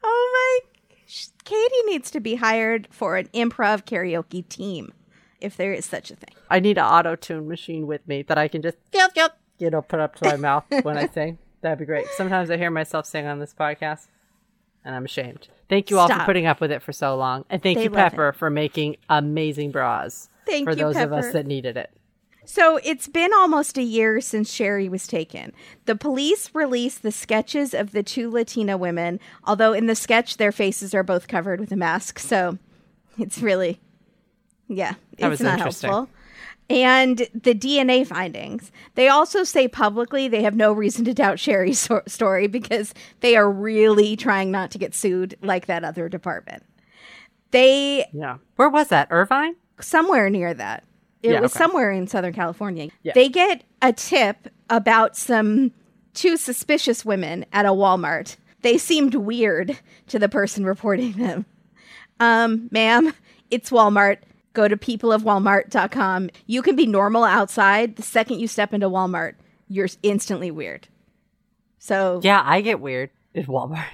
Oh 0.08 0.60
my. 0.62 1.04
Katie 1.44 1.82
needs 1.86 2.12
to 2.12 2.20
be 2.20 2.36
hired 2.36 2.86
for 2.92 3.16
an 3.16 3.26
improv 3.34 3.84
karaoke 3.84 4.48
team, 4.48 4.92
if 5.40 5.56
there 5.56 5.72
is 5.72 5.84
such 5.84 6.12
a 6.12 6.14
thing. 6.16 6.30
I 6.48 6.60
need 6.60 6.78
an 6.78 6.84
auto 6.84 7.16
tune 7.16 7.48
machine 7.48 7.88
with 7.88 8.06
me 8.06 8.22
that 8.22 8.38
I 8.38 8.46
can 8.46 8.62
just 8.62 8.76
Yep, 8.92 9.12
yep. 9.16 9.36
you 9.58 9.68
know 9.68 9.82
put 9.82 9.98
up 9.98 10.14
to 10.16 10.24
my 10.28 10.36
mouth 10.36 10.64
when 10.82 10.96
I 10.96 11.08
sing. 11.12 11.38
That'd 11.60 11.80
be 11.80 11.86
great. 11.86 12.06
Sometimes 12.16 12.50
I 12.50 12.56
hear 12.56 12.70
myself 12.70 13.04
sing 13.06 13.26
on 13.26 13.40
this 13.40 13.52
podcast, 13.52 14.06
and 14.86 14.94
I'm 14.94 15.04
ashamed. 15.04 15.48
Thank 15.68 15.90
you 15.90 15.98
all 15.98 16.08
for 16.08 16.24
putting 16.24 16.46
up 16.46 16.60
with 16.60 16.70
it 16.70 16.80
for 16.80 16.92
so 16.92 17.16
long, 17.16 17.44
and 17.50 17.62
thank 17.62 17.78
They 17.78 17.84
you, 17.84 17.90
Pepper, 17.90 18.32
for 18.32 18.48
making 18.48 18.96
amazing 19.10 19.72
bras 19.72 20.30
Thank 20.46 20.64
for 20.64 20.70
you, 20.70 20.76
those 20.76 20.96
of 20.96 21.12
us 21.12 21.32
that 21.32 21.44
needed 21.44 21.76
it. 21.76 21.90
So 22.44 22.78
it's 22.84 23.08
been 23.08 23.32
almost 23.34 23.76
a 23.76 23.82
year 23.82 24.20
since 24.20 24.52
Sherri 24.52 24.88
was 24.88 25.08
taken. 25.08 25.52
The 25.86 25.96
police 25.96 26.48
released 26.54 27.02
the 27.02 27.10
sketches 27.10 27.74
of 27.74 27.90
the 27.90 28.04
two 28.04 28.30
Latina 28.30 28.76
women, 28.76 29.18
although 29.44 29.72
in 29.72 29.86
the 29.86 29.96
sketch 29.96 30.36
their 30.36 30.52
faces 30.52 30.94
are 30.94 31.02
both 31.02 31.26
covered 31.26 31.58
with 31.58 31.72
a 31.72 31.76
mask. 31.76 32.20
So 32.20 32.58
it's 33.18 33.42
really, 33.42 33.80
yeah, 34.68 34.94
That 35.18 35.26
it's 35.26 35.30
was 35.30 35.40
not 35.40 35.58
helpful. 35.58 36.08
And 36.68 37.18
the 37.32 37.54
DNA 37.54 38.04
findings. 38.06 38.72
They 38.96 39.08
also 39.08 39.44
say 39.44 39.68
publicly 39.68 40.26
they 40.26 40.42
have 40.42 40.56
no 40.56 40.72
reason 40.72 41.04
to 41.04 41.14
doubt 41.14 41.38
Sherri's 41.38 41.78
so- 41.78 42.02
story 42.08 42.48
because 42.48 42.92
they 43.20 43.36
are 43.36 43.50
really 43.50 44.16
trying 44.16 44.50
not 44.50 44.72
to 44.72 44.78
get 44.78 44.94
sued 44.94 45.36
like 45.42 45.66
that 45.66 45.84
other 45.84 46.08
department. 46.08 46.64
They 47.52 48.06
Yeah, 48.12 48.38
where 48.56 48.68
was 48.68 48.88
that? 48.88 49.08
Irvine? 49.10 49.54
somewhere 49.80 50.30
near 50.30 50.54
that. 50.54 50.84
It 51.22 51.32
Yeah, 51.32 51.40
was 51.40 51.52
okay. 51.54 51.58
somewhere 51.64 51.90
in 51.90 52.06
Southern 52.06 52.32
California. 52.32 52.88
Yeah. 53.02 53.12
They 53.14 53.28
get 53.28 53.62
a 53.82 53.92
tip 53.92 54.48
about 54.70 55.16
some 55.16 55.72
two 56.14 56.36
suspicious 56.36 57.04
women 57.04 57.44
at 57.52 57.66
a 57.66 57.70
Walmart. 57.70 58.36
They 58.62 58.78
seemed 58.78 59.14
weird 59.14 59.78
to 60.08 60.18
the 60.18 60.28
person 60.30 60.64
reporting 60.64 61.12
them. 61.12 61.44
Um, 62.18 62.68
ma'am, 62.72 63.12
it's 63.50 63.70
Walmart. 63.70 64.18
Go 64.56 64.66
to 64.68 64.76
peopleofwalmart.com. 64.78 66.30
You 66.46 66.62
can 66.62 66.76
be 66.76 66.86
normal 66.86 67.24
outside. 67.24 67.96
The 67.96 68.02
second 68.02 68.40
you 68.40 68.48
step 68.48 68.72
into 68.72 68.88
Walmart, 68.88 69.34
you're 69.68 69.88
instantly 70.02 70.50
weird. 70.50 70.88
So, 71.78 72.20
Yeah, 72.24 72.42
I 72.42 72.62
get 72.62 72.80
weird 72.80 73.10
at 73.34 73.48
Walmart. 73.48 73.84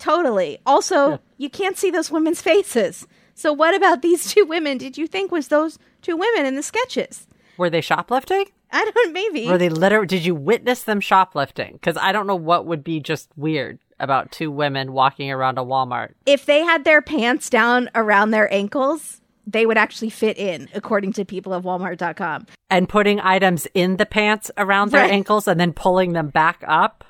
totally. 0.00 0.58
Also, 0.66 1.20
you 1.36 1.48
can't 1.48 1.78
see 1.78 1.92
those 1.92 2.10
women's 2.10 2.42
faces. 2.42 3.06
So 3.34 3.52
what 3.52 3.76
about 3.76 4.02
these 4.02 4.32
two 4.34 4.44
women 4.44 4.76
did 4.76 4.98
you 4.98 5.06
think 5.06 5.30
was 5.30 5.46
those 5.46 5.78
two 6.02 6.16
women 6.16 6.44
in 6.46 6.56
the 6.56 6.64
sketches? 6.64 7.28
Were 7.56 7.70
they 7.70 7.80
shoplifting? 7.80 8.46
I 8.72 8.90
don't 8.92 9.12
maybe. 9.12 9.46
Were 9.46 9.56
they 9.56 9.68
literally? 9.68 10.08
Did 10.08 10.24
you 10.24 10.34
witness 10.34 10.82
them 10.82 11.00
shoplifting? 11.00 11.74
Because 11.74 11.96
I 11.96 12.10
don't 12.10 12.26
know 12.26 12.34
what 12.34 12.66
would 12.66 12.82
be 12.82 12.98
just 12.98 13.28
weird 13.36 13.78
about 14.00 14.32
two 14.32 14.50
women 14.50 14.92
walking 14.92 15.30
around 15.30 15.58
a 15.58 15.62
Walmart. 15.62 16.14
if 16.26 16.44
they 16.44 16.64
had 16.64 16.82
their 16.82 17.00
pants 17.00 17.48
down 17.48 17.88
around 17.94 18.32
their 18.32 18.52
ankles, 18.52 19.20
they 19.50 19.64
would 19.64 19.78
actually 19.78 20.10
fit 20.10 20.36
in, 20.36 20.68
according 20.74 21.12
to 21.14 21.24
people 21.24 21.54
of 21.54 21.64
Walmart.com. 21.64 22.46
and 22.70 22.86
putting 22.88 23.18
items 23.20 23.66
in 23.72 23.96
the 23.96 24.04
pants 24.04 24.50
around 24.58 24.90
their 24.92 25.00
Right. 25.02 25.10
ankles 25.12 25.48
and 25.48 25.58
then 25.58 25.72
pulling 25.72 26.12
them 26.12 26.28
back 26.28 26.62
up 26.68 27.02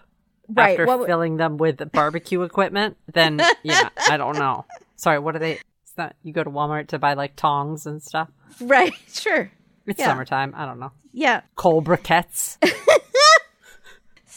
Right, 0.48 0.70
after 0.70 0.86
what 0.86 0.92
w- 0.94 1.06
filling 1.08 1.36
them 1.36 1.56
with 1.56 1.90
barbecue 1.92 2.42
equipment, 2.42 2.96
then 3.12 3.42
yeah, 3.64 3.88
I 4.08 4.16
don't 4.16 4.38
know. 4.38 4.64
Sorry, 4.96 5.18
what 5.18 5.34
are 5.36 5.40
they? 5.40 5.54
It's 5.82 5.96
not 5.98 6.14
you 6.22 6.32
go 6.32 6.44
to 6.44 6.50
Walmart 6.50 6.88
to 6.88 6.98
buy 7.00 7.14
like 7.14 7.34
tongs 7.34 7.86
and 7.86 8.00
stuff. 8.02 8.28
Right, 8.60 8.92
sure. 9.12 9.50
It's 9.86 9.98
Yeah. 9.98 10.06
summertime. 10.06 10.54
I 10.56 10.64
don't 10.64 10.78
know. 10.78 10.92
Yeah. 11.12 11.40
Coal 11.56 11.82
briquettes. 11.82 12.56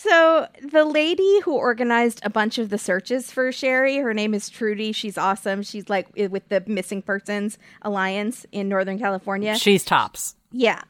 So 0.01 0.47
the 0.63 0.83
lady 0.83 1.41
who 1.41 1.53
organized 1.53 2.21
a 2.23 2.29
bunch 2.31 2.57
of 2.57 2.69
the 2.69 2.79
searches 2.79 3.31
for 3.31 3.51
Sherri, 3.51 3.97
her 3.97 4.15
name 4.15 4.33
is 4.33 4.49
Trudy. 4.49 4.93
She's 4.93 5.15
awesome. 5.15 5.61
She's 5.61 5.89
like 5.89 6.07
with 6.15 6.49
the 6.49 6.63
Missing 6.65 7.03
Persons 7.03 7.59
Alliance 7.83 8.47
in 8.51 8.67
Northern 8.67 8.97
California. 8.97 9.55
She's 9.55 9.85
tops. 9.85 10.35
Yeah. 10.51 10.81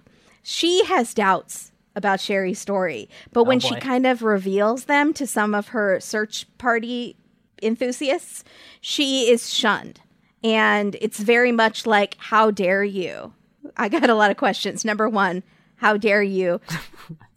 She 0.44 0.86
has 0.86 1.14
doubts 1.14 1.74
about 1.94 2.22
Sherri's 2.22 2.60
story, 2.60 3.10
but 3.34 3.42
oh, 3.42 3.44
when 3.44 3.60
she 3.60 3.76
kind 3.76 4.08
of 4.08 4.24
reveals 4.24 4.86
them 4.86 5.14
to 5.16 5.28
some 5.28 5.54
of 5.54 5.68
her 5.70 6.00
search 6.00 6.48
party 6.58 7.18
enthusiasts, 7.62 8.46
she 8.80 9.30
is 9.30 9.54
shunned. 9.54 10.00
And 10.42 10.96
it's 11.02 11.20
very 11.20 11.52
much 11.52 11.86
like, 11.86 12.16
how 12.18 12.50
dare 12.50 12.86
you? 12.86 13.34
I 13.76 13.90
got 13.90 14.10
a 14.10 14.16
lot 14.16 14.32
of 14.32 14.38
questions. 14.38 14.86
Number 14.86 15.10
one, 15.10 15.44
how 15.82 15.98
dare 15.98 16.22
you? 16.22 16.62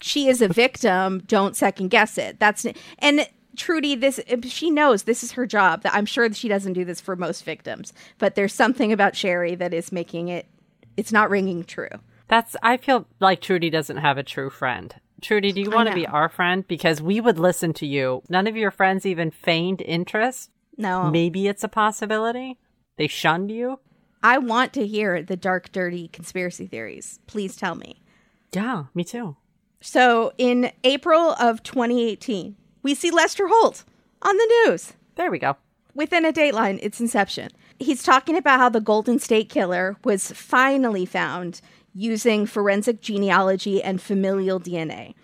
she 0.03 0.29
is 0.29 0.43
a 0.43 0.49
victim. 0.49 1.23
Don't 1.27 1.57
second 1.57 1.89
guess 1.89 2.19
it. 2.19 2.39
That's 2.39 2.67
and 2.99 3.27
Trudy, 3.57 3.95
this 3.95 4.21
she 4.43 4.71
knows 4.71 5.05
this 5.05 5.23
is 5.23 5.33
her 5.33 5.47
job. 5.47 5.83
That 5.83 5.95
I'm 5.95 6.05
sure 6.05 6.29
that 6.29 6.37
she 6.37 6.49
doesn't 6.49 6.75
do 6.75 6.85
this 6.85 7.01
for 7.01 7.17
most 7.17 7.43
victims, 7.43 7.95
but 8.19 8.35
there's 8.35 8.53
something 8.53 8.93
about 8.93 9.17
Sherri 9.17 9.55
that 9.55 9.73
is 9.73 9.91
making 9.93 10.29
it. 10.29 10.47
It's 10.97 11.11
not 11.11 11.31
ringing 11.31 11.65
true. 11.65 11.89
That's. 12.29 12.55
I 12.63 12.77
feel 12.77 13.07
like 13.19 13.41
Trudy 13.41 13.71
doesn't 13.71 13.97
have 13.97 14.19
a 14.19 14.23
true 14.23 14.51
friend. 14.51 14.95
Trudy, 15.23 15.53
do 15.53 15.63
you 15.63 15.71
want 15.71 15.89
to 15.89 15.95
be 15.95 16.07
our 16.07 16.29
friend? 16.29 16.69
Because 16.69 17.01
we 17.01 17.21
would 17.23 17.39
listen 17.39 17.73
to 17.75 17.87
you. 17.87 18.23
None 18.29 18.47
of 18.47 18.57
your 18.57 18.71
friends 18.71 19.07
even 19.07 19.31
feigned 19.31 19.81
interest. 19.81 20.51
No, 20.77 21.09
Maybe 21.11 21.49
it's 21.49 21.65
a 21.65 21.69
possibility. 21.69 22.59
They 22.99 23.07
shunned 23.07 23.51
you. 23.51 23.79
I 24.23 24.37
want 24.39 24.75
to 24.75 24.87
hear 24.87 25.23
the 25.23 25.37
dark, 25.37 25.73
dirty 25.73 26.09
conspiracy 26.09 26.67
theories. 26.67 27.21
Please 27.27 27.57
tell 27.57 27.75
me. 27.75 28.03
Yeah, 28.55 28.85
me 28.95 29.05
too. 29.05 29.37
So, 29.81 30.33
in 30.39 30.73
April 30.83 31.33
of 31.41 31.63
2018, 31.63 32.57
we 32.83 32.95
see 32.95 33.11
Lester 33.11 33.49
Holt 33.49 33.85
on 34.23 34.37
the 34.37 34.65
news 34.67 34.95
There 35.17 35.31
we 35.31 35.39
go. 35.39 35.57
within 35.95 36.25
a 36.25 36.33
dateline, 36.33 36.79
its 36.83 37.01
inception. 37.01 37.51
He's 37.79 38.03
talking 38.03 38.37
about 38.37 38.61
how 38.61 38.69
the 38.69 38.81
Golden 38.81 39.19
State 39.19 39.49
Killer 39.49 39.97
was 40.05 40.33
finally 40.33 41.05
found 41.05 41.61
using 41.93 42.47
forensic 42.47 43.01
genealogy 43.01 43.83
and 43.83 44.01
familial 44.01 44.59
DNA. 44.61 45.15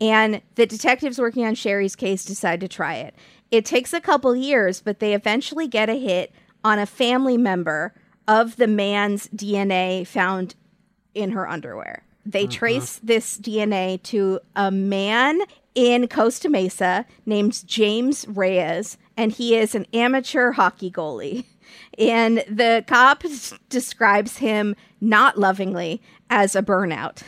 And 0.00 0.42
the 0.56 0.66
detectives 0.66 1.18
working 1.18 1.44
on 1.46 1.54
Sherri's 1.54 1.96
case 1.96 2.24
decide 2.24 2.60
to 2.60 2.68
try 2.68 2.96
it. 2.96 3.14
It 3.50 3.64
takes 3.64 3.92
a 3.92 4.00
couple 4.00 4.34
years, 4.36 4.80
but 4.82 4.98
they 4.98 5.14
eventually 5.14 5.68
get 5.68 5.88
a 5.88 5.94
hit 5.94 6.32
on 6.62 6.78
a 6.78 6.86
family 6.86 7.36
member 7.36 7.94
of 8.26 8.56
the 8.56 8.66
man's 8.66 9.28
DNA 9.28 10.06
found 10.06 10.56
in 11.14 11.30
her 11.30 11.48
underwear. 11.48 12.03
They 12.26 12.44
mm-hmm. 12.44 12.50
trace 12.50 13.00
this 13.02 13.38
DNA 13.38 14.02
to 14.04 14.40
a 14.56 14.70
man 14.70 15.40
in 15.74 16.08
Costa 16.08 16.48
Mesa 16.48 17.04
named 17.26 17.66
James 17.66 18.26
Reyes, 18.28 18.96
and 19.16 19.32
he 19.32 19.56
is 19.56 19.74
an 19.74 19.86
amateur 19.92 20.52
hockey 20.52 20.90
goalie. 20.90 21.44
And 21.96 22.44
the 22.48 22.84
cop 22.88 23.24
s- 23.24 23.54
describes 23.68 24.38
him 24.38 24.74
not 25.00 25.38
lovingly 25.38 26.02
as 26.28 26.56
a 26.56 26.62
burnout. 26.62 27.22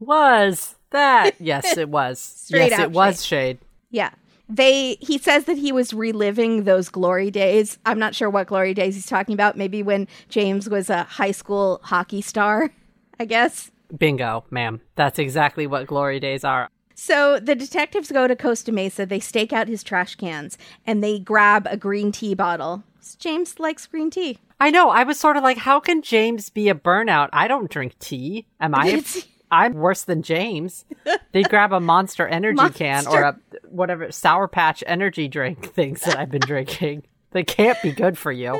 Was 0.00 0.74
that? 0.90 1.34
Yes, 1.40 1.76
it 1.76 1.88
was. 1.88 2.18
Straight 2.18 2.70
yes, 2.70 2.80
out 2.80 2.84
it 2.86 2.90
was 2.92 3.24
shade. 3.24 3.58
Yeah. 3.90 4.10
They 4.48 4.96
he 5.00 5.18
says 5.18 5.44
that 5.44 5.58
he 5.58 5.72
was 5.72 5.92
reliving 5.92 6.64
those 6.64 6.88
glory 6.88 7.30
days. 7.30 7.78
I'm 7.86 7.98
not 7.98 8.14
sure 8.14 8.30
what 8.30 8.46
glory 8.46 8.74
days 8.74 8.94
he's 8.94 9.06
talking 9.06 9.34
about. 9.34 9.56
Maybe 9.56 9.82
when 9.82 10.06
James 10.28 10.68
was 10.68 10.88
a 10.90 11.04
high 11.04 11.32
school 11.32 11.80
hockey 11.82 12.22
star, 12.22 12.70
I 13.20 13.24
guess. 13.24 13.70
Bingo, 13.96 14.44
ma'am. 14.50 14.80
That's 14.94 15.18
exactly 15.18 15.66
what 15.66 15.86
glory 15.86 16.20
days 16.20 16.44
are. 16.44 16.68
So 16.94 17.38
the 17.38 17.54
detectives 17.54 18.10
go 18.10 18.26
to 18.26 18.34
Costa 18.34 18.72
Mesa, 18.72 19.04
they 19.04 19.20
stake 19.20 19.52
out 19.52 19.68
his 19.68 19.82
trash 19.82 20.14
cans, 20.14 20.56
and 20.86 21.04
they 21.04 21.18
grab 21.18 21.66
a 21.70 21.76
green 21.76 22.10
tea 22.10 22.34
bottle. 22.34 22.84
James 23.18 23.60
likes 23.60 23.86
green 23.86 24.10
tea. 24.10 24.38
I 24.58 24.70
know. 24.70 24.88
I 24.88 25.04
was 25.04 25.20
sort 25.20 25.36
of 25.36 25.42
like, 25.42 25.58
how 25.58 25.78
can 25.78 26.00
James 26.02 26.48
be 26.48 26.68
a 26.68 26.74
burnout? 26.74 27.28
I 27.32 27.48
don't 27.48 27.70
drink 27.70 27.98
tea. 27.98 28.46
Am 28.58 28.74
I? 28.74 29.04
I'm 29.50 29.74
worse 29.74 30.02
than 30.04 30.22
James. 30.22 30.84
They 31.32 31.42
grab 31.42 31.72
a 31.72 31.80
Monster 31.80 32.26
Energy 32.26 32.70
can 32.70 33.06
or 33.06 33.20
a 33.22 33.38
whatever 33.68 34.10
Sour 34.10 34.48
Patch 34.48 34.82
energy 34.86 35.28
drink 35.28 35.66
things 35.74 36.00
that 36.00 36.18
I've 36.18 36.30
been 36.30 36.40
drinking. 36.40 37.02
They 37.32 37.44
can't 37.44 37.80
be 37.82 37.92
good 37.92 38.16
for 38.16 38.32
you. 38.32 38.58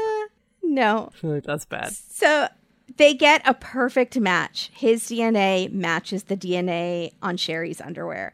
No. 0.63 1.11
That's 1.23 1.65
bad. 1.65 1.93
So 1.95 2.49
they 2.97 3.15
get 3.15 3.43
a 3.45 3.55
perfect 3.55 4.19
match. 4.19 4.71
His 4.75 5.05
DNA 5.05 5.71
matches 5.73 6.25
the 6.25 6.37
DNA 6.37 7.13
on 7.21 7.37
Sherri's 7.37 7.81
underwear. 7.81 8.33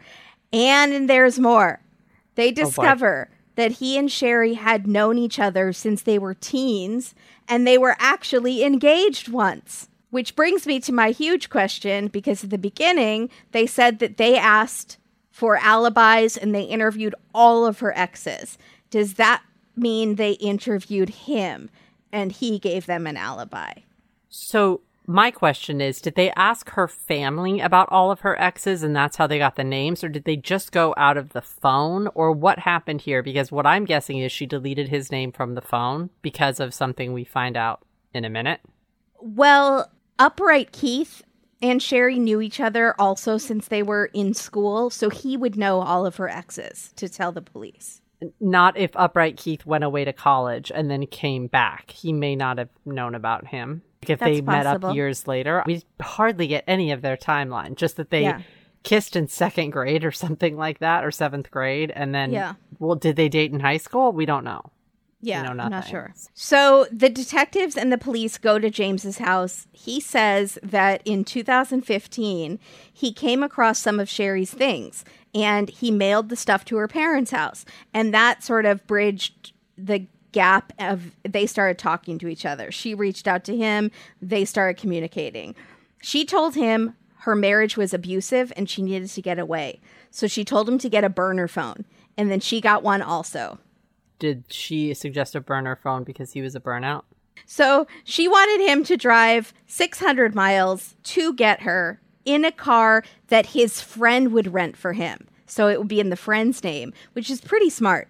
And 0.53 1.09
there's 1.09 1.38
more. 1.38 1.80
They 2.34 2.48
oh, 2.48 2.53
discover 2.53 3.30
that 3.55 3.72
he 3.72 3.98
and 3.98 4.11
Sherri 4.11 4.55
had 4.55 4.86
known 4.86 5.18
each 5.18 5.38
other 5.38 5.72
since 5.72 6.03
they 6.03 6.18
were 6.18 6.34
teens 6.34 7.14
and 7.48 7.66
they 7.66 7.78
were 7.78 7.96
actually 7.98 8.62
engaged 8.62 9.28
once. 9.28 9.88
Which 10.11 10.36
brings 10.36 10.66
me 10.66 10.78
to 10.80 10.92
my 10.92 11.11
huge 11.11 11.48
question 11.48 12.09
because 12.09 12.44
at 12.44 12.50
the 12.50 12.59
beginning, 12.59 13.30
they 13.53 13.66
said 13.66 13.98
that 14.00 14.18
they 14.18 14.36
asked 14.36 14.98
for 15.30 15.57
alibis 15.57 16.36
and 16.36 16.55
they 16.55 16.64
interviewed 16.64 17.14
all 17.34 17.64
of 17.64 17.78
her 17.78 17.96
exes. 17.96 18.59
Does 18.90 19.14
that 19.14 19.42
mean 19.74 20.16
they 20.16 20.32
interviewed 20.32 21.09
him 21.09 21.70
and 22.12 22.30
he 22.30 22.59
gave 22.59 22.84
them 22.84 23.07
an 23.07 23.16
alibi? 23.16 23.72
So 24.34 24.80
my 25.06 25.30
question 25.30 25.82
is, 25.82 26.00
did 26.00 26.14
they 26.14 26.30
ask 26.30 26.70
her 26.70 26.88
family 26.88 27.60
about 27.60 27.88
all 27.90 28.10
of 28.10 28.20
her 28.20 28.40
exes 28.40 28.82
and 28.82 28.96
that's 28.96 29.16
how 29.16 29.26
they 29.26 29.36
got 29.36 29.56
the 29.56 29.64
names 29.64 30.02
or 30.02 30.08
did 30.08 30.24
they 30.24 30.36
just 30.36 30.72
go 30.72 30.94
out 30.96 31.18
of 31.18 31.34
the 31.34 31.42
phone 31.42 32.08
or 32.14 32.32
what 32.32 32.60
happened 32.60 33.02
here 33.02 33.22
because 33.22 33.52
what 33.52 33.66
I'm 33.66 33.84
guessing 33.84 34.18
is 34.18 34.32
she 34.32 34.46
deleted 34.46 34.88
his 34.88 35.12
name 35.12 35.32
from 35.32 35.54
the 35.54 35.60
phone 35.60 36.08
because 36.22 36.60
of 36.60 36.72
something 36.72 37.12
we 37.12 37.24
find 37.24 37.58
out 37.58 37.82
in 38.14 38.24
a 38.24 38.30
minute. 38.30 38.60
Well, 39.20 39.90
Upright 40.18 40.72
Keith 40.72 41.22
and 41.60 41.82
Sherri 41.82 42.18
knew 42.18 42.40
each 42.40 42.58
other 42.58 42.94
also 42.98 43.36
since 43.36 43.68
they 43.68 43.82
were 43.82 44.06
in 44.14 44.32
school, 44.32 44.88
so 44.88 45.10
he 45.10 45.36
would 45.36 45.56
know 45.56 45.80
all 45.80 46.06
of 46.06 46.16
her 46.16 46.28
exes 46.28 46.92
to 46.96 47.08
tell 47.08 47.32
the 47.32 47.42
police. 47.42 48.01
Not 48.40 48.76
if 48.76 48.90
Upright 48.94 49.36
Keith 49.36 49.66
went 49.66 49.84
away 49.84 50.04
to 50.04 50.12
college 50.12 50.70
and 50.74 50.90
then 50.90 51.06
came 51.06 51.46
back. 51.46 51.90
He 51.90 52.12
may 52.12 52.36
not 52.36 52.58
have 52.58 52.68
known 52.84 53.14
about 53.14 53.46
him. 53.48 53.82
Like 54.02 54.10
if 54.10 54.18
they 54.20 54.40
That's 54.40 54.46
met 54.46 54.66
up 54.66 54.94
years 54.94 55.26
later, 55.28 55.62
we 55.66 55.82
hardly 56.00 56.46
get 56.46 56.64
any 56.66 56.90
of 56.92 57.02
their 57.02 57.16
timeline. 57.16 57.76
Just 57.76 57.96
that 57.96 58.10
they 58.10 58.22
Yeah. 58.22 58.40
kissed 58.82 59.14
in 59.14 59.28
second 59.28 59.70
grade 59.70 60.04
or 60.04 60.10
something 60.10 60.56
like 60.56 60.80
that, 60.80 61.04
or 61.04 61.10
seventh 61.10 61.50
grade, 61.50 61.92
and 61.94 62.14
then 62.14 62.32
Yeah. 62.32 62.54
well, 62.80 62.96
did 62.96 63.14
they 63.16 63.28
date 63.28 63.52
in 63.52 63.60
high 63.60 63.76
school? 63.76 64.12
We 64.12 64.26
don't 64.26 64.44
know. 64.44 64.62
Yeah, 65.24 65.42
know 65.42 65.62
I'm 65.62 65.70
not 65.70 65.86
sure. 65.86 66.12
So 66.34 66.86
the 66.90 67.08
detectives 67.08 67.76
and 67.76 67.92
the 67.92 67.98
police 67.98 68.38
go 68.38 68.58
to 68.58 68.68
James's 68.68 69.18
house. 69.18 69.68
He 69.72 70.00
says 70.00 70.58
that 70.64 71.00
in 71.04 71.24
2015 71.24 72.58
he 72.92 73.12
came 73.12 73.42
across 73.44 73.78
some 73.78 74.00
of 74.00 74.08
Sherri's 74.08 74.52
things 74.52 75.04
and 75.32 75.70
he 75.70 75.92
mailed 75.92 76.28
the 76.28 76.36
stuff 76.36 76.64
to 76.66 76.76
her 76.76 76.88
parents' 76.88 77.30
house, 77.30 77.64
and 77.94 78.12
that 78.12 78.42
sort 78.42 78.66
of 78.66 78.86
bridged 78.86 79.52
the 79.78 80.06
gap 80.32 80.72
of 80.78 81.12
they 81.22 81.46
started 81.46 81.78
talking 81.78 82.18
to 82.18 82.28
each 82.28 82.44
other. 82.44 82.70
She 82.72 82.94
reached 82.94 83.28
out 83.28 83.44
to 83.44 83.56
him, 83.56 83.90
they 84.20 84.44
started 84.44 84.80
communicating. 84.80 85.54
She 86.02 86.24
told 86.24 86.54
him 86.54 86.96
her 87.18 87.36
marriage 87.36 87.76
was 87.76 87.94
abusive 87.94 88.52
and 88.56 88.68
she 88.68 88.82
needed 88.82 89.08
to 89.08 89.22
get 89.22 89.38
away. 89.38 89.80
So 90.10 90.26
she 90.26 90.44
told 90.44 90.68
him 90.68 90.78
to 90.78 90.90
get 90.90 91.04
a 91.04 91.08
burner 91.08 91.48
phone, 91.48 91.84
and 92.18 92.30
then 92.30 92.40
she 92.40 92.60
got 92.60 92.82
one 92.82 93.00
also. 93.00 93.60
Did 94.22 94.44
she 94.48 94.94
suggest 94.94 95.34
a 95.34 95.40
burner 95.40 95.74
phone 95.74 96.04
because 96.04 96.30
he 96.32 96.42
was 96.42 96.54
a 96.54 96.60
burnout? 96.60 97.02
So 97.44 97.88
she 98.04 98.28
wanted 98.28 98.64
him 98.64 98.84
to 98.84 98.96
drive 98.96 99.52
600 99.66 100.32
miles 100.32 100.94
to 101.02 101.34
get 101.34 101.62
her 101.62 102.00
in 102.24 102.44
a 102.44 102.52
car 102.52 103.02
that 103.26 103.46
his 103.46 103.80
friend 103.80 104.32
would 104.32 104.52
rent 104.54 104.76
for 104.76 104.92
him. 104.92 105.26
So 105.46 105.66
it 105.66 105.76
would 105.80 105.88
be 105.88 105.98
in 105.98 106.10
the 106.10 106.16
friend's 106.16 106.62
name, 106.62 106.92
which 107.14 107.28
is 107.30 107.40
pretty 107.40 107.68
smart. 107.68 108.06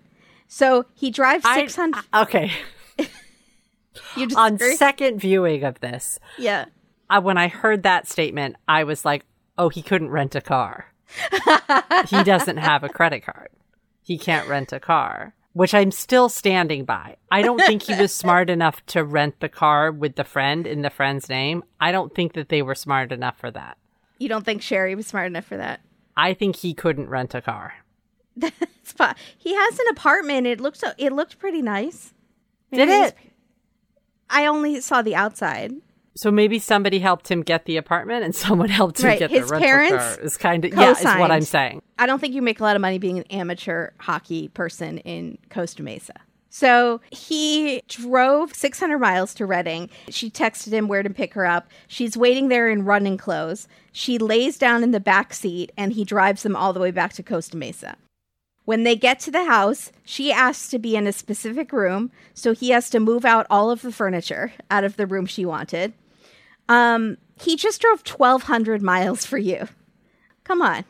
So 0.48 0.84
he 0.92 1.10
drives 1.10 1.46
I- 1.46 1.56
600. 1.64 2.04
okay. 2.14 2.52
You 4.16 4.28
On 4.36 4.52
disagree? 4.56 4.76
second 4.76 5.18
viewing 5.18 5.64
of 5.64 5.80
this, 5.80 6.18
yeah. 6.38 6.66
I, 7.08 7.18
when 7.20 7.38
I 7.38 7.48
heard 7.48 7.82
that 7.84 8.06
statement, 8.08 8.56
I 8.68 8.84
was 8.84 9.04
like, 9.06 9.24
oh, 9.56 9.68
he 9.70 9.80
couldn't 9.82 10.10
rent 10.10 10.34
a 10.34 10.40
car. 10.42 10.92
he 12.08 12.22
doesn't 12.22 12.56
have 12.58 12.84
a 12.84 12.88
credit 12.90 13.24
card. 13.24 13.48
He 14.02 14.16
can't 14.18 14.48
rent 14.48 14.72
a 14.72 14.80
car, 14.80 15.34
which 15.52 15.74
I'm 15.74 15.90
still 15.90 16.28
standing 16.28 16.84
by. 16.84 17.16
I 17.30 17.42
don't 17.42 17.58
think 17.58 17.82
he 17.82 17.94
was 17.94 18.12
smart 18.12 18.48
enough 18.48 18.84
to 18.86 19.04
rent 19.04 19.40
the 19.40 19.48
car 19.48 19.92
with 19.92 20.16
the 20.16 20.24
friend 20.24 20.66
in 20.66 20.82
the 20.82 20.90
friend's 20.90 21.28
name. 21.28 21.62
I 21.80 21.92
don't 21.92 22.14
think 22.14 22.32
that 22.34 22.48
they 22.48 22.62
were 22.62 22.74
smart 22.74 23.12
enough 23.12 23.38
for 23.38 23.50
that. 23.50 23.76
You 24.18 24.28
don't 24.28 24.44
think 24.44 24.62
Sherri 24.62 24.94
was 24.94 25.06
smart 25.06 25.26
enough 25.26 25.44
for 25.44 25.56
that? 25.56 25.80
I 26.16 26.34
think 26.34 26.56
he 26.56 26.74
couldn't 26.74 27.08
rent 27.08 27.34
a 27.34 27.40
car. 27.40 27.74
It's 28.82 28.90
fine. 28.90 29.14
He 29.38 29.54
has 29.54 29.78
an 29.78 29.86
apartment. 29.90 30.48
It 30.48 30.60
looked 30.60 30.78
so, 30.78 30.90
it 30.98 31.12
looked 31.12 31.38
pretty 31.38 31.62
nice. 31.62 32.12
Did 32.72 32.88
it? 32.88 33.16
I 34.28 34.46
only 34.46 34.80
saw 34.80 35.02
the 35.02 35.14
outside. 35.14 35.72
So 36.14 36.30
maybe 36.30 36.58
somebody 36.58 36.98
helped 36.98 37.30
him 37.30 37.42
get 37.42 37.64
the 37.64 37.76
apartment 37.76 38.24
and 38.24 38.34
someone 38.44 38.68
helped 38.68 39.00
him 39.00 39.08
Right, 39.08 39.18
get 39.18 39.30
his 39.30 39.46
the 39.46 39.52
rental 39.52 39.68
parents 39.68 40.16
car. 40.16 40.24
Is 40.24 40.36
kind 40.36 40.64
of 40.64 40.72
yeah, 40.72 40.90
is 40.92 41.04
what 41.04 41.30
I'm 41.30 41.42
saying. 41.42 41.82
I 41.98 42.06
don't 42.06 42.18
think 42.18 42.34
you 42.34 42.42
make 42.42 42.60
a 42.60 42.62
lot 42.62 42.76
of 42.76 42.82
money 42.82 42.98
being 42.98 43.18
an 43.18 43.24
amateur 43.30 43.90
hockey 43.98 44.48
person 44.48 44.98
in 44.98 45.38
Costa 45.50 45.82
Mesa. 45.82 46.14
So 46.54 47.00
he 47.10 47.82
drove 47.88 48.54
600 48.54 48.98
miles 48.98 49.32
to 49.34 49.46
Redding. 49.46 49.88
She 50.10 50.30
texted 50.30 50.68
him 50.68 50.86
where 50.86 51.02
to 51.02 51.08
pick 51.08 51.32
her 51.32 51.46
up. 51.46 51.70
She's 51.88 52.14
waiting 52.14 52.48
there 52.48 52.68
in 52.68 52.84
running 52.84 53.16
clothes. 53.16 53.66
She 53.90 54.18
lays 54.18 54.58
down 54.58 54.82
in 54.82 54.90
the 54.90 55.00
back 55.00 55.32
seat 55.32 55.72
and 55.78 55.94
he 55.94 56.04
drives 56.04 56.42
them 56.42 56.54
all 56.54 56.74
the 56.74 56.80
way 56.80 56.90
back 56.90 57.14
to 57.14 57.22
Costa 57.22 57.56
Mesa. 57.56 57.96
When 58.66 58.84
they 58.84 58.96
get 58.96 59.18
to 59.20 59.30
the 59.30 59.46
house, 59.46 59.92
she 60.04 60.30
asks 60.30 60.68
to 60.68 60.78
be 60.78 60.94
in 60.94 61.06
a 61.06 61.12
specific 61.12 61.72
room, 61.72 62.12
so 62.34 62.52
he 62.52 62.68
has 62.70 62.90
to 62.90 63.00
move 63.00 63.24
out 63.24 63.46
all 63.48 63.70
of 63.70 63.82
the 63.82 63.90
furniture 63.90 64.52
out 64.70 64.84
of 64.84 64.96
the 64.96 65.06
room 65.06 65.26
she 65.26 65.44
wanted. 65.46 65.94
Um, 66.68 67.18
he 67.40 67.56
just 67.56 67.80
drove 67.80 68.02
1,200 68.06 68.82
miles 68.82 69.24
for 69.24 69.38
you. 69.38 69.68
Come 70.44 70.62
on. 70.62 70.84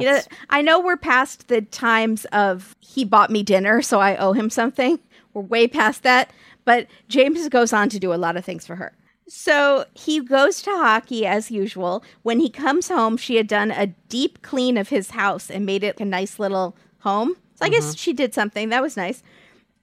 You 0.00 0.06
know, 0.06 0.20
I 0.50 0.62
know 0.62 0.80
we're 0.80 0.96
past 0.96 1.48
the 1.48 1.62
times 1.62 2.24
of 2.26 2.74
he 2.80 3.04
bought 3.04 3.30
me 3.30 3.42
dinner, 3.42 3.80
so 3.80 4.00
I 4.00 4.16
owe 4.16 4.32
him 4.32 4.50
something. 4.50 4.98
We're 5.34 5.42
way 5.42 5.68
past 5.68 6.02
that. 6.02 6.30
But 6.64 6.88
James 7.08 7.48
goes 7.48 7.72
on 7.72 7.88
to 7.90 8.00
do 8.00 8.12
a 8.12 8.16
lot 8.16 8.36
of 8.36 8.44
things 8.44 8.66
for 8.66 8.76
her. 8.76 8.92
So 9.28 9.84
he 9.94 10.20
goes 10.20 10.62
to 10.62 10.70
hockey 10.70 11.26
as 11.26 11.50
usual. 11.50 12.02
When 12.22 12.40
he 12.40 12.50
comes 12.50 12.88
home, 12.88 13.16
she 13.16 13.36
had 13.36 13.46
done 13.46 13.70
a 13.70 13.88
deep 14.08 14.42
clean 14.42 14.76
of 14.76 14.88
his 14.88 15.10
house 15.10 15.50
and 15.50 15.64
made 15.64 15.84
it 15.84 16.00
a 16.00 16.04
nice 16.04 16.38
little 16.38 16.76
home. 17.00 17.36
So 17.54 17.66
I 17.66 17.68
guess 17.68 17.96
she 17.96 18.12
did 18.12 18.34
something. 18.34 18.70
That 18.70 18.82
was 18.82 18.96
nice. 18.96 19.22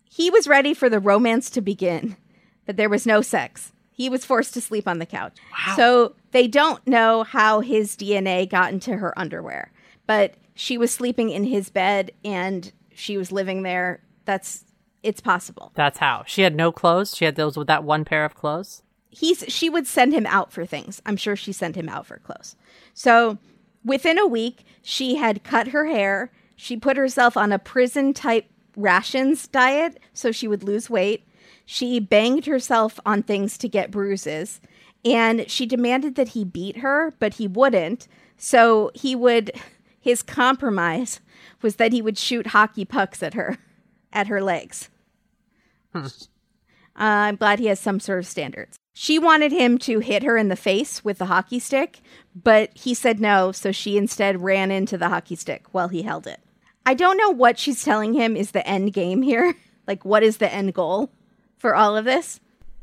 He 0.09 0.29
was 0.29 0.47
ready 0.47 0.73
for 0.73 0.89
the 0.89 0.99
romance 0.99 1.49
to 1.51 1.61
begin, 1.61 2.17
but 2.65 2.75
there 2.75 2.89
was 2.89 3.05
no 3.05 3.21
sex. 3.21 3.71
He 3.91 4.09
was 4.09 4.25
forced 4.25 4.53
to 4.55 4.61
sleep 4.61 4.87
on 4.87 4.99
the 4.99 5.05
couch. 5.05 5.37
So 5.75 6.15
they 6.31 6.47
don't 6.47 6.85
know 6.87 7.23
how 7.23 7.59
his 7.59 7.95
DNA 7.95 8.49
got 8.49 8.73
into 8.73 8.97
her 8.97 9.17
underwear, 9.17 9.71
but 10.07 10.35
she 10.55 10.77
was 10.77 10.91
sleeping 10.93 11.29
in 11.29 11.43
his 11.43 11.69
bed 11.69 12.11
and 12.23 12.71
she 12.93 13.17
was 13.17 13.31
living 13.31 13.63
there. 13.63 14.01
That's 14.25 14.65
it's 15.03 15.21
possible. 15.21 15.71
That's 15.75 15.97
how. 15.97 16.23
She 16.27 16.43
had 16.43 16.55
no 16.55 16.71
clothes. 16.71 17.15
She 17.15 17.25
had 17.25 17.35
those 17.35 17.57
with 17.57 17.67
that 17.67 17.83
one 17.83 18.05
pair 18.05 18.23
of 18.23 18.35
clothes. 18.35 18.83
He's 19.09 19.43
she 19.47 19.69
would 19.69 19.87
send 19.87 20.13
him 20.13 20.25
out 20.25 20.51
for 20.51 20.65
things. 20.65 21.01
I'm 21.05 21.17
sure 21.17 21.35
she 21.35 21.51
sent 21.51 21.75
him 21.75 21.89
out 21.89 22.05
for 22.05 22.17
clothes. 22.19 22.55
So 22.93 23.37
within 23.83 24.17
a 24.17 24.27
week, 24.27 24.63
she 24.81 25.15
had 25.15 25.43
cut 25.43 25.69
her 25.69 25.85
hair. 25.85 26.31
She 26.55 26.77
put 26.77 26.97
herself 26.97 27.35
on 27.35 27.51
a 27.51 27.59
prison 27.59 28.13
type 28.13 28.45
rations 28.77 29.47
diet 29.47 29.99
so 30.13 30.31
she 30.31 30.47
would 30.47 30.63
lose 30.63 30.89
weight. 30.89 31.25
She 31.73 32.01
banged 32.01 32.47
herself 32.47 32.99
on 33.05 33.23
things 33.23 33.57
to 33.59 33.69
get 33.69 33.91
bruises. 33.91 34.59
And 35.05 35.49
she 35.49 35.65
demanded 35.65 36.15
that 36.15 36.27
he 36.29 36.43
beat 36.43 36.79
her, 36.79 37.13
but 37.17 37.35
he 37.35 37.47
wouldn't. 37.47 38.09
So 38.35 38.91
he 38.93 39.15
would, 39.15 39.53
his 40.01 40.21
compromise 40.21 41.21
was 41.61 41.77
that 41.77 41.93
he 41.93 42.01
would 42.01 42.17
shoot 42.17 42.47
hockey 42.47 42.83
pucks 42.83 43.23
at 43.23 43.35
her, 43.35 43.57
at 44.11 44.27
her 44.27 44.41
legs. 44.41 44.89
Uh, 45.95 46.09
I'm 46.93 47.37
glad 47.37 47.59
he 47.59 47.67
has 47.67 47.79
some 47.79 48.01
sort 48.01 48.19
of 48.19 48.27
standards. 48.27 48.75
She 48.91 49.17
wanted 49.17 49.53
him 49.53 49.77
to 49.77 49.99
hit 49.99 50.23
her 50.23 50.35
in 50.35 50.49
the 50.49 50.57
face 50.57 51.05
with 51.05 51.19
the 51.19 51.27
hockey 51.27 51.59
stick, 51.59 52.01
but 52.35 52.71
he 52.73 52.93
said 52.93 53.21
no, 53.21 53.53
so 53.53 53.71
she 53.71 53.97
instead 53.97 54.41
ran 54.41 54.71
into 54.71 54.97
the 54.97 55.07
hockey 55.07 55.37
stick 55.37 55.67
while 55.71 55.87
he 55.87 56.01
held 56.01 56.27
it. 56.27 56.41
I 56.85 56.95
don't 56.95 57.17
know 57.17 57.29
what 57.29 57.57
she's 57.57 57.81
telling 57.81 58.13
him 58.13 58.35
is 58.35 58.51
the 58.51 58.67
end 58.67 58.91
game 58.91 59.21
here. 59.21 59.55
Like, 59.87 60.05
what 60.05 60.21
is 60.21 60.37
the 60.37 60.53
end 60.53 60.75
goal 60.75 61.09
for 61.61 61.75
all 61.75 61.95
of 61.95 62.05
this? 62.05 62.39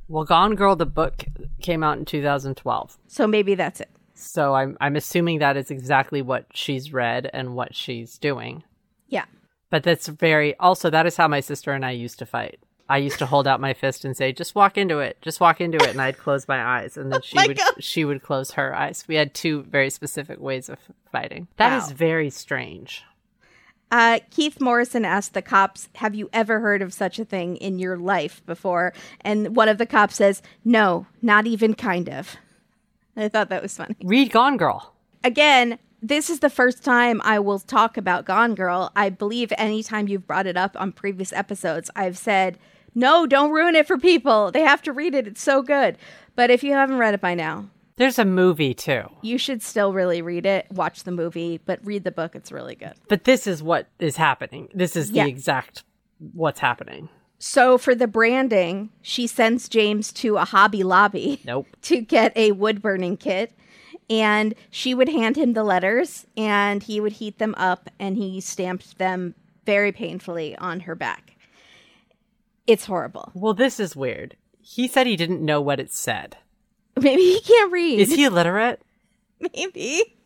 Well, 0.09 0.25
Gone 0.25 0.55
Girl, 0.55 0.75
the 0.77 0.87
book 0.87 1.25
came 1.61 1.83
out 1.83 1.99
in 1.99 2.05
2012. 2.07 2.97
So 3.09 3.27
maybe 3.27 3.55
that's 3.55 3.81
it. 3.81 3.91
So 4.15 4.55
I'm 4.55 4.77
I'm 4.81 4.97
assuming 4.97 5.39
that 5.41 5.57
is 5.57 5.71
exactly 5.71 6.23
what 6.23 6.47
she's 6.55 6.93
read 6.93 7.29
and 7.33 7.55
what 7.55 7.75
she's 7.75 8.19
doing. 8.19 8.65
Yeah. 9.09 9.27
But 9.71 9.83
that's 9.83 10.09
very 10.09 10.57
also 10.57 10.91
that 10.91 11.07
is 11.07 11.17
how 11.17 11.29
my 11.29 11.41
sister 11.41 11.73
and 11.73 11.85
I 11.85 11.91
used 11.93 12.19
to 12.21 12.27
fight. 12.27 12.59
I 12.89 12.97
used 12.97 13.19
to 13.19 13.27
hold 13.27 13.47
out 13.47 13.61
my 13.61 13.75
fist 13.75 14.05
and 14.07 14.17
say, 14.17 14.33
"Just 14.33 14.55
walk 14.55 14.79
into 14.79 14.99
it. 14.99 15.19
Just 15.21 15.41
walk 15.41 15.61
into 15.61 15.77
it." 15.77 15.91
And 15.91 16.01
I'd 16.01 16.17
close 16.19 16.49
my 16.49 16.81
eyes 16.81 16.97
and 16.97 17.13
then 17.13 17.21
oh 17.23 17.25
she 17.25 17.37
my 17.37 17.47
would 17.47 17.59
God. 17.59 17.75
she 17.85 18.05
would 18.05 18.23
close 18.23 18.53
her 18.53 18.75
eyes. 18.75 19.05
We 19.07 19.15
had 19.17 19.35
two 19.35 19.63
very 19.65 19.91
specific 19.91 20.41
ways 20.41 20.69
of 20.71 20.79
fighting. 21.13 21.47
That 21.59 21.77
is 21.83 21.91
Wow. 21.91 21.97
very 21.97 22.31
strange. 22.31 23.05
Uh, 23.91 24.21
Keith 24.31 24.61
Morrison 24.61 25.05
asked 25.05 25.35
the 25.35 25.43
cops, 25.43 25.89
Have 25.97 26.15
you 26.15 26.29
ever 26.33 26.61
heard 26.61 26.83
of 26.83 26.93
such 26.93 27.19
a 27.19 27.25
thing 27.25 27.57
in 27.57 27.79
your 27.79 27.97
life 27.97 28.45
before? 28.47 28.93
And 29.23 29.57
one 29.57 29.69
of 29.69 29.79
the 29.79 29.87
cops 29.87 30.17
says, 30.17 30.43
No, 30.65 31.07
not 31.23 31.47
even 31.47 31.75
kind 31.75 32.09
of. 32.09 32.37
I 33.17 33.29
thought 33.29 33.49
that 33.49 33.63
was 33.63 33.77
funny. 33.77 33.97
Read 34.05 34.31
Gone 34.31 34.57
Girl. 34.57 34.95
again, 35.25 35.79
this 36.01 36.31
is 36.31 36.39
the 36.39 36.51
first 36.51 36.85
time 36.85 37.21
I 37.25 37.41
will 37.41 37.59
talk 37.59 37.97
about 37.97 38.25
Gone 38.25 38.55
Girl. 38.55 38.93
I 38.95 39.09
believe 39.11 39.53
anytime 39.59 40.07
you've 40.07 40.29
brought 40.29 40.47
it 40.47 40.57
up 40.57 40.77
on 40.79 40.93
previous 40.93 41.33
episodes, 41.33 41.91
I've 41.97 42.17
said, 42.17 42.57
no, 42.95 43.27
don't 43.27 43.51
ruin 43.51 43.75
it 43.75 43.87
for 43.87 43.99
people. 43.99 44.51
They 44.51 44.63
have 44.63 44.83
to 44.83 44.93
read 44.93 45.15
it. 45.15 45.27
It's 45.27 45.43
so 45.43 45.63
good. 45.63 45.99
But 46.37 46.51
if 46.51 46.63
you 46.63 46.73
haven't 46.73 46.99
read 46.99 47.15
it 47.15 47.21
by 47.21 47.35
now, 47.35 47.69
There's 47.99 48.19
a 48.19 48.25
movie 48.25 48.75
too. 48.75 49.03
you 49.23 49.37
should 49.39 49.63
still 49.63 49.93
really 49.93 50.23
read 50.23 50.47
it, 50.47 50.67
watch 50.71 51.03
the 51.05 51.11
movie, 51.11 51.59
but 51.65 51.85
read 51.85 52.05
the 52.05 52.11
book. 52.11 52.35
It's 52.35 52.51
really 52.53 52.75
good. 52.75 52.95
But 53.09 53.25
this 53.25 53.47
is 53.47 53.63
what 53.63 53.89
is 53.99 54.17
happening. 54.17 54.69
This 54.73 54.97
is 54.97 55.11
Yeah. 55.11 55.25
the 55.25 55.31
exact 55.31 55.85
what's 56.33 56.61
happening. 56.61 57.09
So 57.41 57.79
for 57.79 57.95
the 57.95 58.07
branding, 58.09 58.91
she 59.03 59.27
sends 59.27 59.69
James 59.69 60.13
to 60.15 60.37
a 60.37 60.45
Hobby 60.45 60.83
Lobby. 60.83 61.41
Nope. 61.45 61.67
to 61.83 62.01
get 62.01 62.37
a 62.37 62.53
wood 62.53 62.81
burning 62.83 63.17
kit. 63.17 63.53
And 64.11 64.55
she 64.71 64.95
would 64.95 65.09
hand 65.11 65.37
him 65.37 65.53
the 65.53 65.63
letters 65.63 66.27
and 66.37 66.83
he 66.83 66.99
would 67.01 67.13
heat 67.13 67.39
them 67.39 67.55
up 67.59 67.91
and 67.99 68.17
he 68.17 68.41
stamped 68.41 68.97
them 68.99 69.35
very 69.67 69.93
painfully 69.93 70.57
on 70.57 70.81
her 70.81 70.95
back. 70.95 71.37
It's 72.67 72.87
horrible. 72.87 73.31
Well, 73.35 73.55
this 73.55 73.79
is 73.79 73.95
weird. 73.95 74.37
He 74.61 74.89
said 74.89 75.07
he 75.07 75.17
didn't 75.17 75.45
know 75.45 75.61
what 75.61 75.79
it 75.81 75.93
said. 75.93 76.37
Maybe 77.03 77.23
he 77.23 77.41
can't 77.41 77.73
read. 77.73 78.01
Is 78.01 78.15
he 78.15 78.25
illiterate? 78.25 78.83
Maybe. 79.41 80.17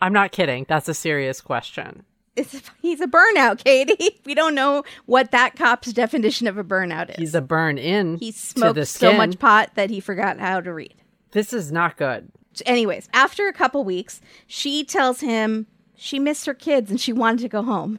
I'm 0.00 0.12
not 0.12 0.32
kidding. 0.32 0.64
That's 0.68 0.88
a 0.88 0.94
serious 0.94 1.40
question. 1.40 2.04
It's, 2.36 2.62
he's 2.80 3.00
a 3.00 3.06
burnout, 3.06 3.62
Katie. 3.64 4.20
We 4.24 4.34
don't 4.34 4.54
know 4.54 4.84
what 5.06 5.32
that 5.32 5.56
cop's 5.56 5.92
definition 5.92 6.46
of 6.46 6.56
a 6.56 6.62
burnout 6.64 7.10
is. 7.10 7.16
He's 7.16 7.34
a 7.34 7.40
burn 7.42 7.76
in. 7.78 8.16
he 8.18 8.30
smoked 8.32 8.86
so 8.86 9.12
much 9.12 9.38
pot 9.38 9.72
that 9.74 9.90
he 9.90 9.98
forgot 9.98 10.38
how 10.38 10.60
to 10.60 10.72
read. 10.72 10.94
This 11.32 11.52
is 11.52 11.72
not 11.72 11.96
good. 11.96 12.30
anyways, 12.64 13.08
after 13.12 13.48
a 13.48 13.52
couple 13.52 13.82
weeks, 13.84 14.20
she 14.46 14.84
tells 14.84 15.20
him 15.20 15.66
she 15.96 16.18
missed 16.18 16.46
her 16.46 16.54
kids 16.54 16.90
and 16.90 17.00
she 17.00 17.12
wanted 17.12 17.40
to 17.42 17.48
go 17.48 17.62
home. 17.62 17.98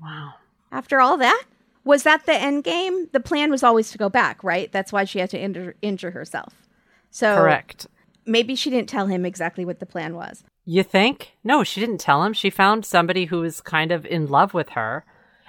Wow. 0.00 0.34
After 0.70 1.00
all 1.00 1.16
that, 1.18 1.44
was 1.84 2.04
that 2.04 2.24
the 2.26 2.34
end 2.34 2.64
game? 2.64 3.08
The 3.12 3.20
plan 3.20 3.50
was 3.50 3.62
always 3.62 3.90
to 3.90 3.98
go 3.98 4.08
back, 4.08 4.42
right? 4.44 4.70
That's 4.70 4.92
why 4.92 5.04
she 5.04 5.18
had 5.18 5.30
to 5.30 5.38
injure, 5.40 5.74
injure 5.82 6.12
herself. 6.12 6.54
So 7.12 7.36
Correct. 7.36 7.86
maybe 8.26 8.56
she 8.56 8.70
didn't 8.70 8.88
tell 8.88 9.06
him 9.06 9.24
exactly 9.24 9.64
what 9.64 9.78
the 9.78 9.86
plan 9.86 10.16
was. 10.16 10.42
You 10.64 10.82
think? 10.82 11.32
No, 11.44 11.62
she 11.62 11.80
didn't 11.80 11.98
tell 11.98 12.24
him. 12.24 12.32
She 12.32 12.50
found 12.50 12.84
somebody 12.84 13.26
who 13.26 13.40
was 13.40 13.60
kind 13.60 13.92
of 13.92 14.06
in 14.06 14.26
love 14.26 14.54
with 14.54 14.70
her 14.70 15.04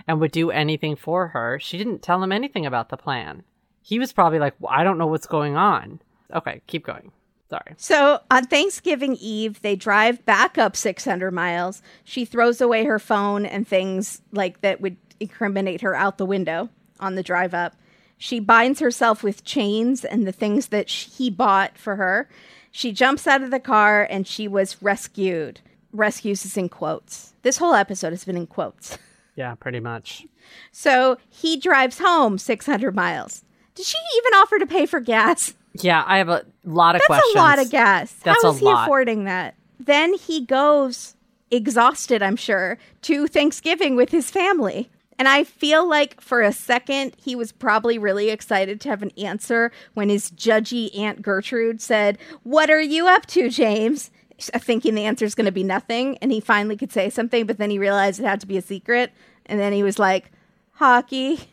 and 0.08 0.20
would 0.20 0.32
do 0.32 0.52
anything 0.52 0.96
for 0.96 1.30
her. 1.30 1.60
She 1.60 1.78
didn't 1.78 2.02
tell 2.02 2.22
him 2.22 2.32
anything 2.32 2.66
about 2.66 2.90
the 2.90 2.98
plan. 2.98 3.44
He 3.82 3.98
was 3.98 4.14
probably 4.14 4.40
like, 4.40 4.56
well, 4.60 4.74
I 4.74 4.84
don't 4.84 4.98
know 4.98 5.08
what's 5.08 5.26
going 5.26 5.56
on. 5.56 6.02
Okay, 6.34 6.62
keep 6.68 6.86
going. 6.86 7.12
Sorry. 7.50 7.76
So 7.78 8.20
on 8.32 8.46
Thanksgiving 8.46 9.16
Eve, 9.20 9.62
they 9.62 9.76
drive 9.76 10.26
back 10.26 10.58
up 10.58 10.76
600 10.76 11.32
miles. 11.32 11.82
She 12.04 12.26
throws 12.26 12.60
away 12.60 12.86
her 12.86 13.00
phone 13.00 13.46
and 13.46 13.68
things 13.68 14.22
like 14.32 14.62
that 14.62 14.82
would 14.82 14.98
incriminate 15.20 15.82
her 15.82 15.96
out 15.96 16.18
the 16.18 16.26
window 16.26 16.70
on 17.00 17.16
the 17.16 17.24
drive 17.24 17.54
up. 17.54 17.76
She 18.18 18.40
binds 18.40 18.80
herself 18.80 19.24
with 19.24 19.44
chains 19.44 20.06
and 20.06 20.26
the 20.26 20.32
things 20.32 20.68
that 20.68 20.90
sh- 20.90 21.08
he 21.18 21.30
bought 21.30 21.78
for 21.78 21.96
her. 21.98 22.30
She 22.72 22.92
jumps 22.92 23.28
out 23.28 23.44
of 23.44 23.52
the 23.52 23.60
car 23.60 24.08
and 24.10 24.26
she 24.28 24.48
was 24.48 24.82
rescued. 24.82 25.60
Rescues 25.92 26.46
is 26.46 26.58
in 26.58 26.70
quotes. 26.70 27.34
This 27.44 27.58
whole 27.58 27.74
episode 27.76 28.12
has 28.12 28.26
been 28.26 28.38
in 28.38 28.48
quotes. 28.48 28.98
Yeah, 29.36 29.56
pretty 29.56 29.80
much. 29.80 30.28
So 30.72 31.18
he 31.28 31.58
drives 31.58 31.98
home 31.98 32.38
600 32.38 32.94
miles. 32.94 33.44
Did 33.74 33.88
she 33.88 33.98
even 34.18 34.34
offer 34.36 34.60
to 34.60 34.68
pay 34.68 34.86
for 34.86 35.00
gas? 35.00 35.56
Yeah, 35.74 36.04
I 36.06 36.20
have 36.20 36.30
a 36.30 36.46
lot 36.64 36.94
of 36.96 37.00
That's 37.00 37.08
questions. 37.08 37.34
That's 37.34 37.36
a 37.36 37.48
lot 37.48 37.60
of 37.60 37.72
gas. 37.72 38.14
That's 38.22 38.44
How 38.44 38.52
a 38.52 38.54
he 38.56 38.66
lot. 38.66 38.84
affording 38.84 39.24
that? 39.24 39.56
Then 39.80 40.14
he 40.14 40.46
goes 40.46 41.16
exhausted, 41.50 42.22
I'm 42.22 42.36
sure, 42.36 42.78
to 43.02 43.26
Thanksgiving 43.26 43.96
with 43.96 44.10
his 44.12 44.30
family. 44.30 44.92
And 45.24 45.30
I 45.30 45.46
feel 45.46 45.88
like 45.88 46.20
for 46.20 46.42
a 46.42 46.52
second 46.52 47.16
he 47.16 47.34
was 47.34 47.54
probably 47.54 47.98
really 47.98 48.30
excited 48.30 48.82
to 48.82 48.90
have 48.90 49.02
an 49.02 49.12
answer 49.18 49.72
when 49.94 50.10
his 50.10 50.30
judgy 50.32 50.94
Aunt 51.00 51.22
Gertrude 51.22 51.80
said, 51.80 52.18
What 52.44 52.70
are 52.70 52.82
you 52.82 53.08
up 53.08 53.26
to, 53.28 53.50
James? 53.50 54.12
Thinking 54.38 54.96
the 54.96 55.06
answer 55.06 55.24
is 55.24 55.34
going 55.34 55.46
to 55.46 55.52
be 55.54 55.64
nothing. 55.64 56.18
And 56.18 56.30
he 56.30 56.42
finally 56.42 56.76
could 56.76 56.92
say 56.92 57.10
something, 57.10 57.46
but 57.46 57.58
then 57.58 57.70
he 57.70 57.80
realized 57.80 58.20
it 58.20 58.26
had 58.26 58.42
to 58.42 58.48
be 58.48 58.58
a 58.58 58.62
secret. 58.62 59.14
And 59.46 59.62
then 59.62 59.72
he 59.72 59.82
was 59.82 59.98
like, 59.98 60.30
Hockey. 60.74 61.48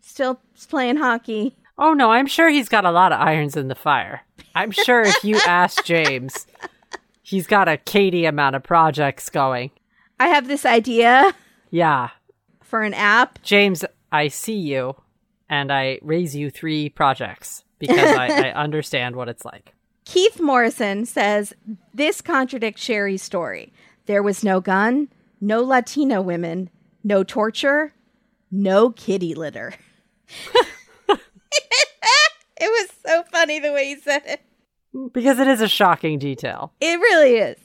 Still 0.00 0.40
playing 0.68 0.96
hockey. 0.96 1.54
Oh 1.78 1.94
no, 1.94 2.10
I'm 2.10 2.26
sure 2.26 2.48
he's 2.48 2.68
got 2.68 2.84
a 2.84 2.90
lot 2.90 3.12
of 3.12 3.20
irons 3.20 3.56
in 3.56 3.68
the 3.68 3.76
fire. 3.76 4.22
I'm 4.56 4.72
sure 4.72 5.02
if 5.02 5.22
you 5.22 5.36
ask 5.46 5.84
James, 5.84 6.48
he's 7.22 7.46
got 7.46 7.68
a 7.68 7.76
Katie 7.76 8.24
amount 8.24 8.56
of 8.56 8.64
projects 8.64 9.30
going. 9.30 9.70
I 10.18 10.26
have 10.26 10.48
this 10.48 10.66
idea 10.66 11.32
Yeah. 11.70 12.10
For 12.72 12.80
an 12.80 12.94
app. 12.94 13.42
James, 13.42 13.84
I 14.10 14.28
see 14.28 14.56
you 14.56 14.96
and 15.50 15.70
I 15.70 15.98
raise 16.00 16.34
you 16.34 16.48
three 16.48 16.88
projects 16.88 17.64
because 17.78 17.98
I, 18.16 18.48
I 18.48 18.52
understand 18.54 19.14
what 19.14 19.28
it's 19.28 19.44
like. 19.44 19.74
Keith 20.06 20.40
Morrison 20.40 21.04
says 21.04 21.52
this 21.92 22.22
contradicts 22.22 22.82
Sherri's 22.82 23.20
story. 23.22 23.74
There 24.06 24.22
was 24.22 24.42
no 24.42 24.62
gun, 24.62 25.08
no 25.38 25.62
Latino 25.62 26.22
women, 26.22 26.70
no 27.04 27.22
torture, 27.22 27.92
no 28.50 28.88
kitty 28.88 29.34
litter. 29.34 29.74
it 30.56 31.20
was 32.58 32.88
so 33.04 33.22
funny 33.24 33.58
the 33.60 33.74
way 33.74 33.88
he 33.88 33.96
said 33.96 34.22
it. 34.24 34.40
Because 35.12 35.38
it 35.38 35.46
is 35.46 35.60
a 35.60 35.68
shocking 35.68 36.18
detail. 36.18 36.72
It 36.80 36.98
really 36.98 37.34
is. 37.36 37.58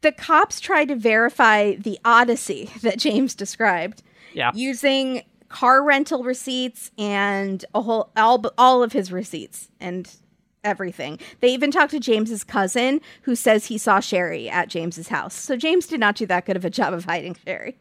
The 0.00 0.12
cops 0.12 0.60
tried 0.60 0.88
to 0.88 0.96
verify 0.96 1.74
the 1.74 1.98
odyssey 2.06 2.70
that 2.80 2.98
James 2.98 3.34
described 3.34 4.02
Yeah. 4.36 4.52
using 4.54 5.22
car 5.48 5.82
rental 5.82 6.22
receipts 6.22 6.90
and 6.98 7.64
a 7.74 7.80
whole 7.80 8.10
all, 8.16 8.44
all 8.58 8.82
of 8.82 8.92
his 8.92 9.10
receipts 9.10 9.70
and 9.80 10.14
everything. 10.62 11.18
They 11.40 11.48
even 11.54 11.70
talked 11.70 11.92
to 11.92 12.00
James's 12.00 12.44
cousin 12.44 13.00
who 13.22 13.34
says 13.34 13.66
he 13.66 13.78
saw 13.78 13.98
Sherri 14.00 14.50
at 14.50 14.68
James's 14.68 15.08
house. 15.08 15.34
So 15.34 15.56
James 15.56 15.86
did 15.86 16.00
not 16.00 16.16
do 16.16 16.26
that 16.26 16.44
good 16.44 16.56
of 16.56 16.66
a 16.66 16.70
job 16.70 16.92
of 16.92 17.06
hiding 17.06 17.36
Sherri. 17.46 17.78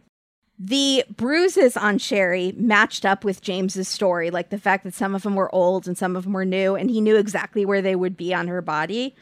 The 0.57 1.03
bruises 1.13 1.75
on 1.75 1.97
Sherri 1.97 2.53
matched 2.55 3.05
up 3.05 3.25
with 3.25 3.41
James's 3.41 3.89
story, 3.89 4.31
like 4.31 4.49
the 4.49 4.57
fact 4.57 4.85
that 4.85 4.93
some 4.93 5.13
of 5.13 5.23
them 5.23 5.35
were 5.35 5.53
old 5.53 5.85
and 5.85 5.97
some 5.97 6.15
of 6.15 6.23
them 6.23 6.31
were 6.31 6.45
new, 6.45 6.75
and 6.75 6.89
he 6.89 7.01
knew 7.01 7.17
exactly 7.17 7.65
where 7.65 7.81
they 7.81 7.97
would 7.97 8.15
be 8.15 8.33
on 8.33 8.47
her 8.47 8.61
body. 8.61 9.13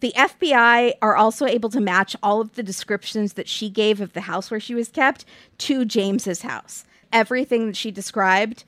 The 0.00 0.12
FBI 0.16 0.94
are 1.02 1.16
also 1.16 1.46
able 1.46 1.70
to 1.70 1.80
match 1.80 2.14
all 2.22 2.40
of 2.40 2.54
the 2.54 2.62
descriptions 2.62 3.32
that 3.34 3.48
she 3.48 3.68
gave 3.68 4.00
of 4.00 4.12
the 4.12 4.22
house 4.22 4.50
where 4.50 4.60
she 4.60 4.74
was 4.74 4.88
kept 4.88 5.24
to 5.58 5.84
James's 5.84 6.42
house. 6.42 6.84
Everything 7.12 7.66
that 7.66 7.76
she 7.76 7.90
described 7.90 8.64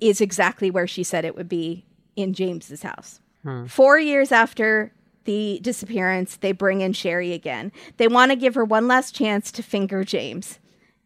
is 0.00 0.20
exactly 0.20 0.70
where 0.70 0.86
she 0.86 1.02
said 1.02 1.24
it 1.24 1.36
would 1.36 1.48
be 1.48 1.84
in 2.16 2.34
James's 2.34 2.82
house. 2.82 3.20
Hmm. 3.42 3.66
Four 3.66 3.98
years 3.98 4.32
after 4.32 4.92
the 5.24 5.58
disappearance, 5.62 6.36
they 6.36 6.52
bring 6.52 6.80
in 6.80 6.92
Sherri 6.92 7.32
again. 7.32 7.72
They 7.96 8.08
want 8.08 8.30
to 8.30 8.36
give 8.36 8.54
her 8.54 8.64
one 8.64 8.86
last 8.86 9.14
chance 9.14 9.50
to 9.52 9.62
finger 9.62 10.04
James. 10.04 10.58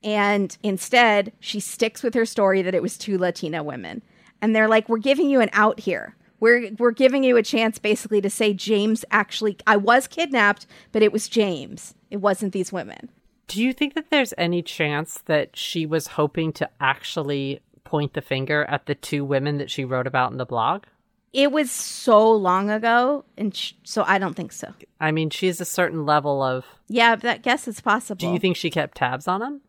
And 0.02 0.56
instead, 0.62 1.32
she 1.40 1.60
sticks 1.60 2.02
with 2.02 2.14
her 2.14 2.26
story 2.26 2.62
that 2.62 2.74
it 2.74 2.82
was 2.82 2.98
two 2.98 3.18
Latina 3.18 3.62
women. 3.62 4.02
And 4.40 4.54
they're 4.54 4.68
like, 4.68 4.88
we're 4.88 4.98
giving 4.98 5.28
you 5.30 5.40
an 5.40 5.50
out 5.52 5.80
here. 5.80 6.14
We're, 6.40 6.70
we're 6.78 6.92
giving 6.92 7.24
you 7.24 7.36
a 7.36 7.42
chance 7.42 7.78
basically 7.78 8.20
to 8.20 8.30
say 8.30 8.52
James 8.52 9.04
actually, 9.10 9.58
I 9.66 9.76
was 9.76 10.06
kidnapped, 10.06 10.66
but 10.92 11.02
it 11.02 11.12
was 11.12 11.28
James. 11.28 11.94
It 12.10 12.18
wasn't 12.18 12.52
these 12.52 12.72
women. 12.72 13.10
Do 13.48 13.62
you 13.62 13.72
think 13.72 13.94
that 13.94 14.10
there's 14.10 14.34
any 14.36 14.62
chance 14.62 15.18
that 15.26 15.56
she 15.56 15.86
was 15.86 16.06
hoping 16.06 16.52
to 16.54 16.68
actually 16.80 17.60
point 17.84 18.12
the 18.12 18.20
finger 18.20 18.64
at 18.64 18.86
the 18.86 18.94
two 18.94 19.24
women 19.24 19.56
that 19.58 19.70
she 19.70 19.84
wrote 19.84 20.06
about 20.06 20.30
in 20.30 20.38
the 20.38 20.44
blog? 20.46 20.84
It 21.32 21.52
was 21.52 21.70
so 21.70 22.30
long 22.30 22.70
ago. 22.70 23.24
And 23.36 23.54
sh- 23.54 23.72
so 23.84 24.04
I 24.06 24.18
don't 24.18 24.34
think 24.34 24.52
so. 24.52 24.72
I 25.00 25.12
mean, 25.12 25.30
she's 25.30 25.60
a 25.60 25.64
certain 25.64 26.04
level 26.06 26.42
of. 26.42 26.64
Yeah, 26.88 27.16
That 27.16 27.42
guess 27.42 27.66
is 27.66 27.80
possible. 27.80 28.18
Do 28.18 28.32
you 28.32 28.38
think 28.38 28.56
she 28.56 28.70
kept 28.70 28.96
tabs 28.96 29.26
on 29.28 29.40
them? 29.40 29.60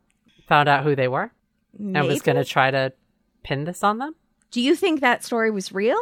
Found 0.47 0.67
out 0.70 0.84
who 0.84 0.95
they 0.95 1.07
were? 1.07 1.32
And 1.78 2.07
was 2.07 2.22
going 2.22 2.38
to 2.38 2.45
try 2.45 2.72
to 2.72 2.91
pin 3.43 3.65
this 3.65 3.84
on 3.84 3.99
them? 3.99 4.15
Do 4.51 4.61
you 4.61 4.76
think 4.76 5.01
that 5.01 5.24
story 5.24 5.51
was 5.51 5.72
real? 5.72 6.01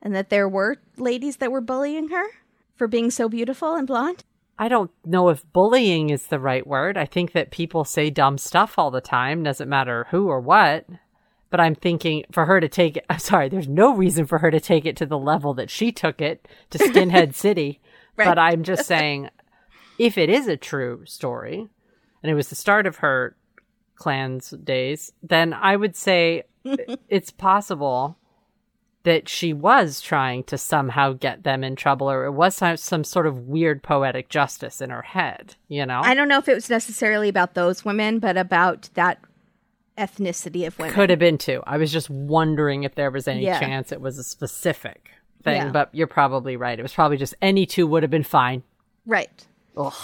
And 0.00 0.14
that 0.14 0.30
there 0.30 0.48
were 0.48 0.76
ladies 0.96 1.36
that 1.36 1.50
were 1.50 1.60
bullying 1.60 2.08
her 2.08 2.26
for 2.76 2.86
being 2.86 3.10
so 3.10 3.28
beautiful 3.28 3.74
and 3.74 3.86
blonde? 3.86 4.24
I 4.58 4.68
don't 4.68 4.90
know 5.04 5.28
if 5.28 5.50
bullying 5.52 6.10
is 6.10 6.26
the 6.26 6.40
right 6.40 6.66
word. 6.66 6.96
I 6.96 7.04
think 7.04 7.32
that 7.32 7.50
people 7.50 7.84
say 7.84 8.10
dumb 8.10 8.38
stuff 8.38 8.78
all 8.78 8.90
the 8.90 9.00
time, 9.00 9.42
doesn't 9.42 9.68
matter 9.68 10.06
who 10.10 10.28
or 10.28 10.40
what. 10.40 10.86
But 11.50 11.60
I'm 11.60 11.74
thinking 11.74 12.24
for 12.32 12.46
her 12.46 12.60
to 12.60 12.68
take 12.68 12.96
it, 12.96 13.06
I'm 13.10 13.18
sorry, 13.20 13.48
there's 13.48 13.68
no 13.68 13.94
reason 13.94 14.26
for 14.26 14.38
her 14.38 14.50
to 14.50 14.60
take 14.60 14.84
it 14.84 14.96
to 14.96 15.06
the 15.06 15.18
level 15.18 15.54
that 15.54 15.70
she 15.70 15.92
took 15.92 16.20
it 16.20 16.48
to 16.70 16.78
Skinhead 16.78 17.34
City. 17.34 17.80
Right. 18.16 18.26
But 18.26 18.38
I'm 18.38 18.64
just 18.64 18.86
saying, 18.86 19.30
if 19.98 20.18
it 20.18 20.28
is 20.28 20.48
a 20.48 20.56
true 20.56 21.02
story, 21.06 21.68
and 22.22 22.30
it 22.30 22.34
was 22.34 22.48
the 22.48 22.56
start 22.56 22.86
of 22.86 22.96
her 22.96 23.36
clan's 23.94 24.50
days, 24.50 25.12
then 25.22 25.52
I 25.52 25.76
would 25.76 25.94
say 25.94 26.44
it's 27.08 27.30
possible 27.30 28.18
that 29.08 29.26
she 29.26 29.54
was 29.54 30.02
trying 30.02 30.44
to 30.44 30.58
somehow 30.58 31.14
get 31.14 31.42
them 31.42 31.64
in 31.64 31.74
trouble 31.76 32.10
or 32.10 32.26
it 32.26 32.32
was 32.32 32.54
some, 32.54 32.76
some 32.76 33.02
sort 33.04 33.26
of 33.26 33.48
weird 33.48 33.82
poetic 33.82 34.28
justice 34.28 34.82
in 34.82 34.90
her 34.90 35.00
head, 35.00 35.54
you 35.68 35.86
know? 35.86 36.02
I 36.04 36.12
don't 36.12 36.28
know 36.28 36.36
if 36.36 36.46
it 36.46 36.54
was 36.54 36.68
necessarily 36.68 37.30
about 37.30 37.54
those 37.54 37.86
women, 37.86 38.18
but 38.18 38.36
about 38.36 38.90
that 38.94 39.18
ethnicity 39.96 40.66
of 40.66 40.78
women. 40.78 40.92
Could 40.94 41.08
have 41.08 41.18
been 41.18 41.38
too. 41.38 41.62
I 41.66 41.78
was 41.78 41.90
just 41.90 42.10
wondering 42.10 42.82
if 42.84 42.94
there 42.96 43.10
was 43.10 43.26
any 43.26 43.44
Yeah. 43.44 43.58
chance 43.58 43.92
it 43.92 44.00
was 44.02 44.18
a 44.18 44.24
specific 44.24 45.10
thing, 45.42 45.56
Yeah. 45.62 45.70
but 45.70 45.88
you're 45.92 46.06
probably 46.06 46.58
right. 46.58 46.78
It 46.78 46.82
was 46.82 46.92
probably 46.92 47.16
just 47.16 47.34
any 47.40 47.64
two 47.64 47.86
would 47.86 48.02
have 48.02 48.10
been 48.10 48.22
fine. 48.22 48.62
Right. 49.06 49.46
Ugh. 49.74 49.94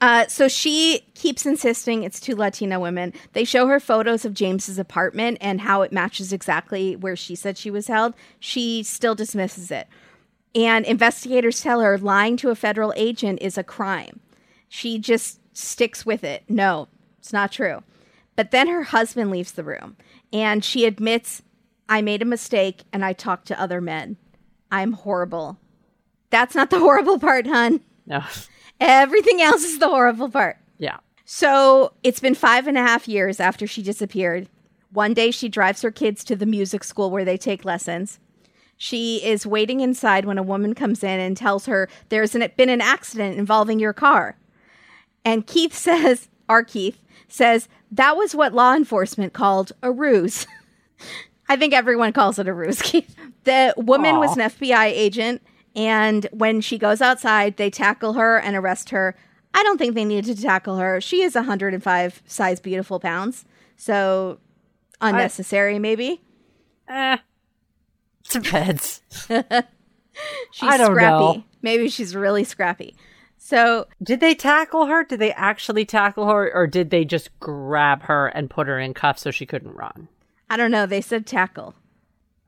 Uh, 0.00 0.26
so 0.28 0.46
she 0.46 1.06
keeps 1.14 1.44
insisting 1.44 2.04
it's 2.04 2.20
two 2.20 2.36
Latina 2.36 2.78
women. 2.78 3.12
They 3.32 3.44
show 3.44 3.66
her 3.66 3.80
photos 3.80 4.24
of 4.24 4.34
James's 4.34 4.78
apartment 4.78 5.38
and 5.40 5.60
how 5.60 5.82
it 5.82 5.92
matches 5.92 6.32
exactly 6.32 6.94
where 6.94 7.16
she 7.16 7.34
said 7.34 7.58
she 7.58 7.70
was 7.70 7.88
held. 7.88 8.14
She 8.38 8.82
still 8.84 9.16
dismisses 9.16 9.70
it. 9.70 9.88
And 10.54 10.86
investigators 10.86 11.60
tell 11.60 11.80
her 11.80 11.98
lying 11.98 12.36
to 12.38 12.50
a 12.50 12.54
federal 12.54 12.92
agent 12.96 13.40
is 13.42 13.58
a 13.58 13.64
crime. 13.64 14.20
She 14.68 14.98
just 14.98 15.40
sticks 15.56 16.06
with 16.06 16.22
it. 16.22 16.44
No, 16.48 16.88
it's 17.18 17.32
not 17.32 17.50
true. 17.52 17.82
But 18.36 18.52
then 18.52 18.68
her 18.68 18.84
husband 18.84 19.30
leaves 19.30 19.52
the 19.52 19.64
room 19.64 19.96
and 20.32 20.64
she 20.64 20.84
admits, 20.84 21.42
I 21.88 22.02
made 22.02 22.22
a 22.22 22.26
mistake 22.26 22.84
and 22.92 23.04
I 23.04 23.12
talked 23.12 23.48
to 23.48 23.60
other 23.60 23.80
men. 23.80 24.16
I'm 24.70 24.92
horrible. 24.92 25.58
That's 26.30 26.54
not 26.54 26.70
the 26.70 26.78
horrible 26.80 27.18
part, 27.18 27.46
hun. 27.48 27.80
No. 28.08 28.22
Everything 28.80 29.40
else 29.40 29.62
is 29.64 29.78
the 29.78 29.88
horrible 29.88 30.28
part. 30.28 30.56
yeah. 30.78 30.98
So 31.30 31.92
it's 32.02 32.20
been 32.20 32.34
five 32.34 32.66
and 32.66 32.78
a 32.78 32.82
half 32.82 33.06
years 33.06 33.38
after 33.38 33.66
she 33.66 33.82
disappeared. 33.82 34.48
One 34.92 35.12
day 35.12 35.30
she 35.30 35.50
drives 35.50 35.82
her 35.82 35.90
kids 35.90 36.24
to 36.24 36.34
the 36.34 36.46
music 36.46 36.82
school 36.82 37.10
where 37.10 37.24
they 37.24 37.36
take 37.36 37.66
lessons. 37.66 38.18
She 38.78 39.22
is 39.22 39.46
waiting 39.46 39.80
inside 39.80 40.24
when 40.24 40.38
a 40.38 40.42
woman 40.42 40.74
comes 40.74 41.04
in 41.04 41.20
and 41.20 41.36
tells 41.36 41.66
her 41.66 41.86
there's 42.08 42.34
an, 42.34 42.50
been 42.56 42.70
an 42.70 42.80
accident 42.80 43.36
involving 43.38 43.78
your 43.78 43.92
car. 43.92 44.38
And 45.22 45.46
Keith 45.46 45.74
says, 45.76 46.28
our 46.48 46.62
Keith 46.64 46.98
says, 47.28 47.68
that 47.92 48.16
was 48.16 48.34
what 48.34 48.54
law 48.54 48.74
enforcement 48.74 49.34
called 49.34 49.72
a 49.82 49.92
ruse. 49.92 50.46
I 51.50 51.56
think 51.56 51.74
everyone 51.74 52.14
calls 52.14 52.38
it 52.38 52.48
a 52.48 52.54
ruse, 52.54 52.80
Keith. 52.82 53.14
The 53.44 53.74
woman 53.76 54.16
was 54.18 54.34
an 54.36 54.48
FBI 54.48 54.86
agent, 54.86 55.42
and 55.74 56.26
when 56.32 56.60
she 56.60 56.78
goes 56.78 57.00
outside, 57.00 57.56
they 57.56 57.70
tackle 57.70 58.14
her 58.14 58.38
and 58.38 58.56
arrest 58.56 58.90
her. 58.90 59.16
I 59.54 59.62
don't 59.62 59.78
think 59.78 59.94
they 59.94 60.04
needed 60.04 60.36
to 60.36 60.42
tackle 60.42 60.76
her. 60.76 61.00
She 61.00 61.22
is 61.22 61.34
105 61.34 62.22
size 62.26 62.60
beautiful 62.60 63.00
pounds. 63.00 63.44
So 63.76 64.38
unnecessary, 65.00 65.78
maybe. 65.78 66.20
Eh. 66.88 67.18
Depends. 68.30 69.02
She's 70.50 70.68
I 70.68 70.76
don't 70.76 70.92
scrappy. 70.92 71.38
know. 71.38 71.44
Maybe 71.62 71.88
she's 71.88 72.14
really 72.16 72.42
scrappy. 72.44 72.94
So 73.36 73.86
Did 74.02 74.20
they 74.20 74.34
tackle 74.34 74.86
her? 74.86 75.04
Did 75.04 75.20
they 75.20 75.32
actually 75.32 75.84
tackle 75.84 76.28
her? 76.28 76.52
Or 76.52 76.66
did 76.66 76.90
they 76.90 77.04
just 77.04 77.30
grab 77.40 78.02
her 78.04 78.26
and 78.26 78.50
put 78.50 78.66
her 78.66 78.78
in 78.80 78.94
cuffs 78.94 79.22
so 79.22 79.30
she 79.30 79.46
couldn't 79.46 79.74
run? 79.74 80.08
I 80.50 80.56
don't 80.56 80.70
know. 80.72 80.86
They 80.86 81.00
said 81.00 81.24
tackle. 81.26 81.74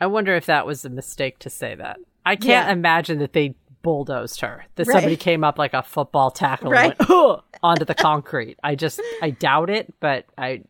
I 0.01 0.07
wonder 0.07 0.35
if 0.35 0.47
that 0.47 0.67
was 0.67 0.85
a 0.85 0.91
mistake 0.91 1.39
to 1.41 1.51
say 1.51 1.75
that. 1.77 2.01
I 2.27 2.37
can't 2.37 2.69
Yeah. 2.69 2.73
imagine 2.73 3.19
that 3.19 3.33
they 3.33 3.55
bulldozed 3.83 4.41
her. 4.43 4.67
That 4.75 4.87
Right. 4.87 4.95
somebody 4.95 5.17
came 5.17 5.43
up 5.43 5.59
like 5.59 5.73
a 5.75 5.83
football 5.83 6.31
tackle 6.31 6.71
Right. 6.71 6.95
and 6.99 7.09
went 7.09 7.41
onto 7.63 7.85
the 7.85 7.95
concrete. 7.95 8.59
I 8.63 8.75
just 8.75 9.01
I 9.23 9.31
doubt 9.31 9.71
it, 9.71 9.95
but 10.01 10.27
I 10.37 10.63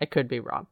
I 0.00 0.04
could 0.06 0.28
be 0.28 0.40
wrong. 0.40 0.66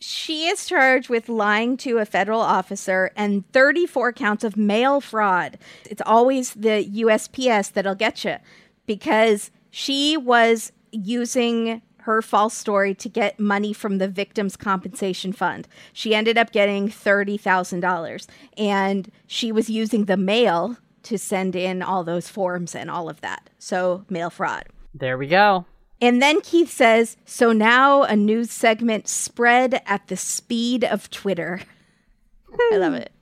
She 0.00 0.46
is 0.46 0.64
charged 0.66 1.08
with 1.08 1.28
lying 1.28 1.76
to 1.78 1.98
a 1.98 2.04
federal 2.06 2.40
officer 2.40 3.10
and 3.16 3.44
34 3.52 4.12
counts 4.12 4.44
of 4.44 4.56
mail 4.56 5.00
fraud. 5.00 5.58
It's 5.90 6.02
always 6.06 6.54
the 6.54 6.84
USPS 6.84 7.70
that'll 7.72 7.96
get 7.96 8.24
you 8.24 8.36
because 8.86 9.50
she 9.70 10.16
was 10.16 10.70
using 10.92 11.82
her 12.08 12.22
false 12.22 12.54
story 12.54 12.94
to 12.94 13.08
get 13.08 13.38
money 13.38 13.74
from 13.74 13.98
the 13.98 14.08
victims 14.08 14.56
compensation 14.56 15.30
fund. 15.30 15.68
She 15.92 16.14
ended 16.14 16.38
up 16.38 16.52
getting 16.52 16.88
$30,000 16.88 18.26
and 18.56 19.12
she 19.26 19.52
was 19.52 19.68
using 19.68 20.06
the 20.06 20.16
mail 20.16 20.78
to 21.02 21.18
send 21.18 21.54
in 21.54 21.82
all 21.82 22.04
those 22.04 22.28
forms 22.28 22.74
and 22.74 22.90
all 22.90 23.10
of 23.10 23.20
that. 23.20 23.50
So, 23.58 24.06
mail 24.08 24.30
fraud. 24.30 24.64
There 24.94 25.18
we 25.18 25.26
go. 25.26 25.66
And 26.00 26.22
then 26.22 26.40
Keith 26.40 26.70
says, 26.70 27.18
So 27.26 27.52
now 27.52 28.04
a 28.04 28.16
news 28.16 28.50
segment 28.50 29.06
spread 29.06 29.82
at 29.84 30.06
the 30.08 30.16
speed 30.16 30.84
of 30.84 31.10
Twitter. 31.10 31.60
I 32.72 32.76
love 32.76 32.94
it. 32.94 33.12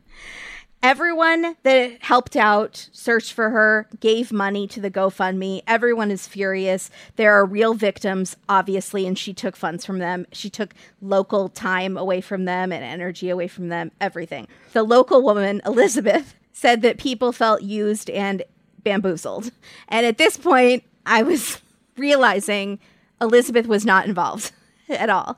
Everyone 0.87 1.57
that 1.65 2.01
helped 2.01 2.37
out, 2.37 2.89
searched 2.93 3.33
for 3.33 3.51
her, 3.51 3.89
gave 3.99 4.31
money 4.31 4.69
to 4.69 4.81
the 4.81 4.89
GoFundMe. 4.89 5.65
Everyone 5.67 6.13
is 6.13 6.29
furious. 6.29 6.91
There 7.17 7.33
are 7.33 7.45
real 7.45 7.75
victims, 7.75 8.37
obviously, 8.49 9.05
and 9.05 9.19
she 9.19 9.35
took 9.35 9.57
funds 9.57 9.85
from 9.85 9.99
them. 9.99 10.29
She 10.31 10.49
took 10.49 10.75
local 11.03 11.49
time 11.49 11.97
away 11.97 12.21
from 12.21 12.45
them 12.45 12.71
and 12.71 12.85
energy 12.85 13.31
away 13.31 13.49
from 13.49 13.69
them, 13.69 13.91
everything. 14.01 14.47
The 14.75 14.85
local 14.85 15.23
woman, 15.23 15.61
Elizabeth, 15.67 16.37
said 16.53 16.83
that 16.83 16.99
people 16.99 17.33
felt 17.33 17.63
used 17.63 18.09
and 18.09 18.45
bamboozled. 18.85 19.51
And 19.89 20.07
at 20.07 20.19
this 20.19 20.37
point, 20.37 20.85
I 21.05 21.25
was 21.25 21.61
realizing 21.97 22.79
Elizabeth 23.21 23.67
was 23.67 23.85
not 23.85 24.07
involved 24.07 24.53
at 24.89 25.11
all. 25.11 25.37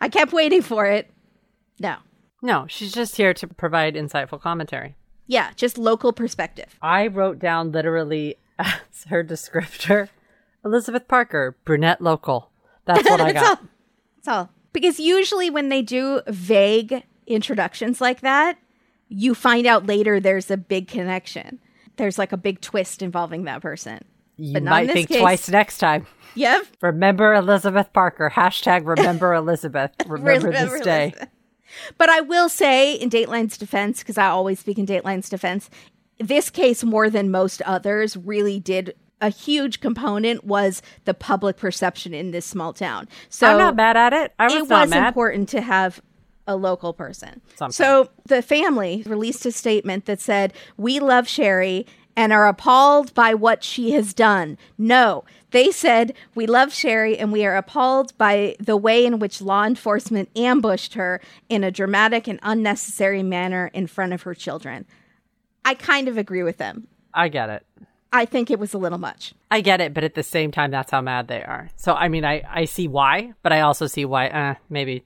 I 0.00 0.08
kept 0.08 0.32
waiting 0.32 0.60
for 0.60 0.86
it. 0.86 1.08
No. 1.78 1.98
No, 2.42 2.66
she's 2.68 2.92
just 2.92 3.16
here 3.16 3.34
to 3.34 3.46
provide 3.48 3.94
insightful 3.94 4.40
commentary. 4.40 4.94
Yeah, 5.26 5.50
just 5.56 5.76
local 5.76 6.12
perspective. 6.12 6.76
I 6.80 7.06
wrote 7.08 7.38
down 7.38 7.72
literally 7.72 8.36
as 8.58 9.04
her 9.08 9.22
descriptor 9.24 10.08
Elizabeth 10.64 11.06
Parker, 11.08 11.56
brunette 11.64 12.00
local. 12.00 12.50
That's 12.84 13.08
what 13.08 13.20
I 13.20 13.32
That's 13.32 13.44
got. 13.46 13.58
all. 13.60 13.66
That's 14.16 14.28
all. 14.28 14.50
Because 14.72 14.98
usually 15.00 15.50
when 15.50 15.68
they 15.68 15.82
do 15.82 16.20
vague 16.26 17.02
introductions 17.26 18.00
like 18.00 18.20
that, 18.20 18.58
you 19.08 19.34
find 19.34 19.66
out 19.66 19.86
later 19.86 20.20
there's 20.20 20.50
a 20.50 20.56
big 20.56 20.88
connection. 20.88 21.58
There's 21.96 22.18
like 22.18 22.32
a 22.32 22.36
big 22.36 22.60
twist 22.60 23.02
involving 23.02 23.44
that 23.44 23.62
person. 23.62 24.00
You 24.36 24.54
But 24.54 24.62
might 24.64 24.90
think 24.90 25.08
case. 25.08 25.18
twice 25.20 25.48
next 25.48 25.78
time. 25.78 26.06
Yep. 26.34 26.66
Remember 26.82 27.34
Elizabeth 27.34 27.92
Parker. 27.92 28.30
Hashtag 28.34 28.86
remember 28.86 29.34
Elizabeth. 29.34 29.90
Remember, 30.06 30.52
this 30.52 30.80
day. 30.80 31.04
Elizabeth. 31.08 31.28
But 31.96 32.08
I 32.10 32.20
will 32.20 32.48
say, 32.48 32.94
in 32.94 33.10
Dateline's 33.10 33.56
defense, 33.56 34.00
because 34.00 34.18
I 34.18 34.26
always 34.26 34.60
speak 34.60 34.78
in 34.78 34.86
Dateline's 34.86 35.28
defense, 35.28 35.70
this 36.18 36.50
case 36.50 36.84
more 36.84 37.08
than 37.10 37.30
most 37.30 37.62
others 37.62 38.16
really 38.16 38.58
did 38.60 38.94
a 39.20 39.30
huge 39.30 39.80
component 39.80 40.44
was 40.44 40.82
the 41.04 41.14
public 41.14 41.56
perception 41.56 42.14
in 42.14 42.30
this 42.30 42.46
small 42.46 42.72
town. 42.72 43.08
So 43.28 43.46
I'm 43.48 43.58
not 43.58 43.76
mad 43.76 43.96
at 43.96 44.12
it. 44.12 44.32
I 44.38 44.44
was 44.44 44.54
it 44.54 44.68
was 44.68 44.90
mad. 44.90 45.08
important 45.08 45.48
to 45.50 45.60
have 45.60 46.00
a 46.46 46.56
local 46.56 46.92
person. 46.92 47.40
Sometimes. 47.56 47.76
So 47.76 48.10
the 48.26 48.42
family 48.42 49.02
released 49.06 49.44
a 49.46 49.52
statement 49.52 50.06
that 50.06 50.20
said, 50.20 50.52
"We 50.76 51.00
love 51.00 51.28
Sherri." 51.28 51.86
And 52.16 52.32
are 52.32 52.48
appalled 52.48 53.14
by 53.14 53.34
what 53.34 53.62
she 53.62 53.92
has 53.92 54.12
done. 54.12 54.58
No, 54.76 55.22
they 55.50 55.70
said, 55.70 56.14
We 56.34 56.46
love 56.46 56.72
Sherri 56.72 57.16
and 57.18 57.32
we 57.32 57.44
are 57.46 57.56
appalled 57.56 58.16
by 58.18 58.56
the 58.60 58.76
way 58.76 59.04
in 59.06 59.18
which 59.18 59.40
law 59.40 59.64
enforcement 59.64 60.28
ambushed 60.36 60.94
her 60.94 61.20
in 61.48 61.64
a 61.64 61.70
dramatic 61.70 62.26
and 62.28 62.38
unnecessary 62.42 63.22
manner 63.22 63.70
in 63.72 63.86
front 63.86 64.12
of 64.12 64.22
her 64.22 64.34
children. 64.34 64.84
I 65.64 65.74
kind 65.74 66.08
of 66.08 66.18
agree 66.18 66.42
with 66.42 66.58
them. 66.58 66.86
I 67.14 67.28
get 67.28 67.48
it. 67.50 67.64
I 68.12 68.24
think 68.24 68.50
it 68.50 68.58
was 68.58 68.72
a 68.72 68.78
little 68.78 68.98
much. 68.98 69.34
I 69.50 69.60
get 69.60 69.80
it, 69.82 69.92
but 69.92 70.02
at 70.04 70.14
the 70.14 70.22
same 70.22 70.50
time, 70.50 70.70
that's 70.70 70.90
how 70.90 71.02
mad 71.02 71.28
they 71.28 71.42
are. 71.42 71.68
So, 71.76 71.92
I 71.92 72.08
mean, 72.08 72.24
I, 72.24 72.42
I 72.48 72.64
see 72.64 72.88
why, 72.88 73.34
but 73.42 73.52
I 73.52 73.60
also 73.60 73.86
see 73.86 74.04
why, 74.06 74.28
uh, 74.28 74.54
maybe 74.70 75.04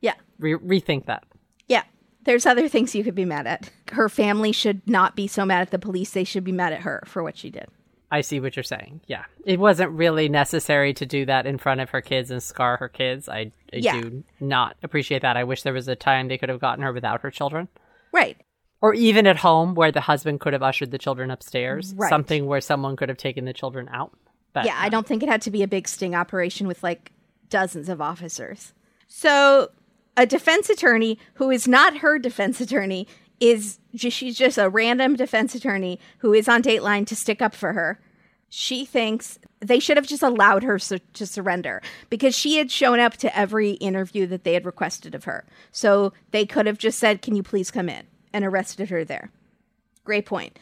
Yeah. 0.00 0.14
re- 0.38 0.54
rethink 0.54 1.04
that. 1.06 1.24
Yeah. 1.68 1.82
There's 2.24 2.46
other 2.46 2.66
things 2.68 2.94
you 2.94 3.04
could 3.04 3.14
be 3.14 3.26
mad 3.26 3.46
at. 3.46 3.70
Her 3.92 4.08
family 4.08 4.52
should 4.52 4.86
not 4.88 5.16
be 5.16 5.26
so 5.26 5.44
mad 5.44 5.60
at 5.62 5.70
the 5.70 5.78
police. 5.78 6.12
They 6.12 6.24
should 6.24 6.44
be 6.44 6.52
mad 6.52 6.72
at 6.72 6.80
her 6.82 7.02
for 7.06 7.22
what 7.22 7.36
she 7.36 7.50
did. 7.50 7.66
I 8.10 8.22
see 8.22 8.40
what 8.40 8.56
you're 8.56 8.62
saying. 8.64 9.02
Yeah. 9.06 9.24
It 9.44 9.60
wasn't 9.60 9.92
really 9.92 10.28
necessary 10.28 10.92
to 10.94 11.06
do 11.06 11.24
that 11.26 11.46
in 11.46 11.58
front 11.58 11.80
of 11.80 11.90
her 11.90 12.00
kids 12.00 12.30
and 12.30 12.42
scar 12.42 12.76
her 12.78 12.88
kids. 12.88 13.28
I, 13.28 13.52
I 13.72 13.76
Yeah. 13.76 14.00
do 14.00 14.24
not 14.40 14.76
appreciate 14.82 15.22
that. 15.22 15.36
I 15.36 15.44
wish 15.44 15.62
there 15.62 15.72
was 15.72 15.86
a 15.88 15.94
time 15.96 16.26
they 16.28 16.36
could 16.38 16.48
have 16.48 16.60
gotten 16.60 16.82
her 16.82 16.92
without 16.92 17.20
her 17.22 17.30
children. 17.30 17.68
Right. 18.12 18.36
Or 18.82 18.94
even 18.94 19.26
at 19.26 19.36
home 19.36 19.74
where 19.74 19.92
the 19.92 20.00
husband 20.00 20.40
could 20.40 20.54
have 20.54 20.62
ushered 20.62 20.90
the 20.90 20.98
children 20.98 21.30
upstairs. 21.30 21.94
Right. 21.94 22.08
Something 22.08 22.46
where 22.46 22.60
someone 22.60 22.96
could 22.96 23.08
have 23.10 23.18
taken 23.18 23.44
the 23.44 23.52
children 23.52 23.88
out. 23.92 24.12
But 24.52 24.66
Yeah, 24.66 24.76
I 24.76 24.88
don't 24.88 25.06
think 25.06 25.22
it 25.22 25.28
had 25.28 25.42
to 25.42 25.50
be 25.50 25.62
a 25.62 25.68
big 25.68 25.86
sting 25.86 26.14
operation 26.16 26.66
with 26.66 26.82
like 26.82 27.12
dozens 27.48 27.88
of 27.88 28.00
officers. 28.00 28.72
So, 29.06 29.70
a 30.16 30.26
defense 30.26 30.68
attorney 30.68 31.18
who 31.34 31.50
is 31.50 31.68
not 31.68 31.98
her 31.98 32.18
defense 32.18 32.60
attorney 32.60 33.06
is 33.40 33.78
she's 33.96 34.36
just 34.36 34.58
a 34.58 34.68
random 34.68 35.16
defense 35.16 35.54
attorney 35.54 35.98
who 36.18 36.32
is 36.32 36.48
on 36.48 36.62
Dateline 36.62 37.06
to 37.06 37.16
stick 37.16 37.42
up 37.42 37.54
for 37.54 37.72
her. 37.72 38.00
She 38.48 38.84
thinks 38.84 39.38
they 39.60 39.78
should 39.78 39.96
have 39.96 40.06
just 40.06 40.22
allowed 40.22 40.62
her 40.62 40.78
su- 40.78 40.98
to 41.14 41.26
surrender 41.26 41.80
because 42.08 42.36
she 42.36 42.56
had 42.56 42.70
shown 42.70 42.98
up 43.00 43.16
to 43.18 43.36
every 43.36 43.72
interview 43.72 44.26
that 44.26 44.44
they 44.44 44.54
had 44.54 44.66
requested 44.66 45.14
of 45.14 45.24
her. 45.24 45.44
So 45.70 46.12
they 46.32 46.46
could 46.46 46.66
have 46.66 46.78
just 46.78 46.98
said, 46.98 47.22
"Can 47.22 47.36
you 47.36 47.42
please 47.42 47.70
come 47.70 47.88
in?" 47.88 48.06
and 48.32 48.44
arrested 48.44 48.90
her 48.90 49.04
there. 49.04 49.30
Great 50.04 50.26
point. 50.26 50.58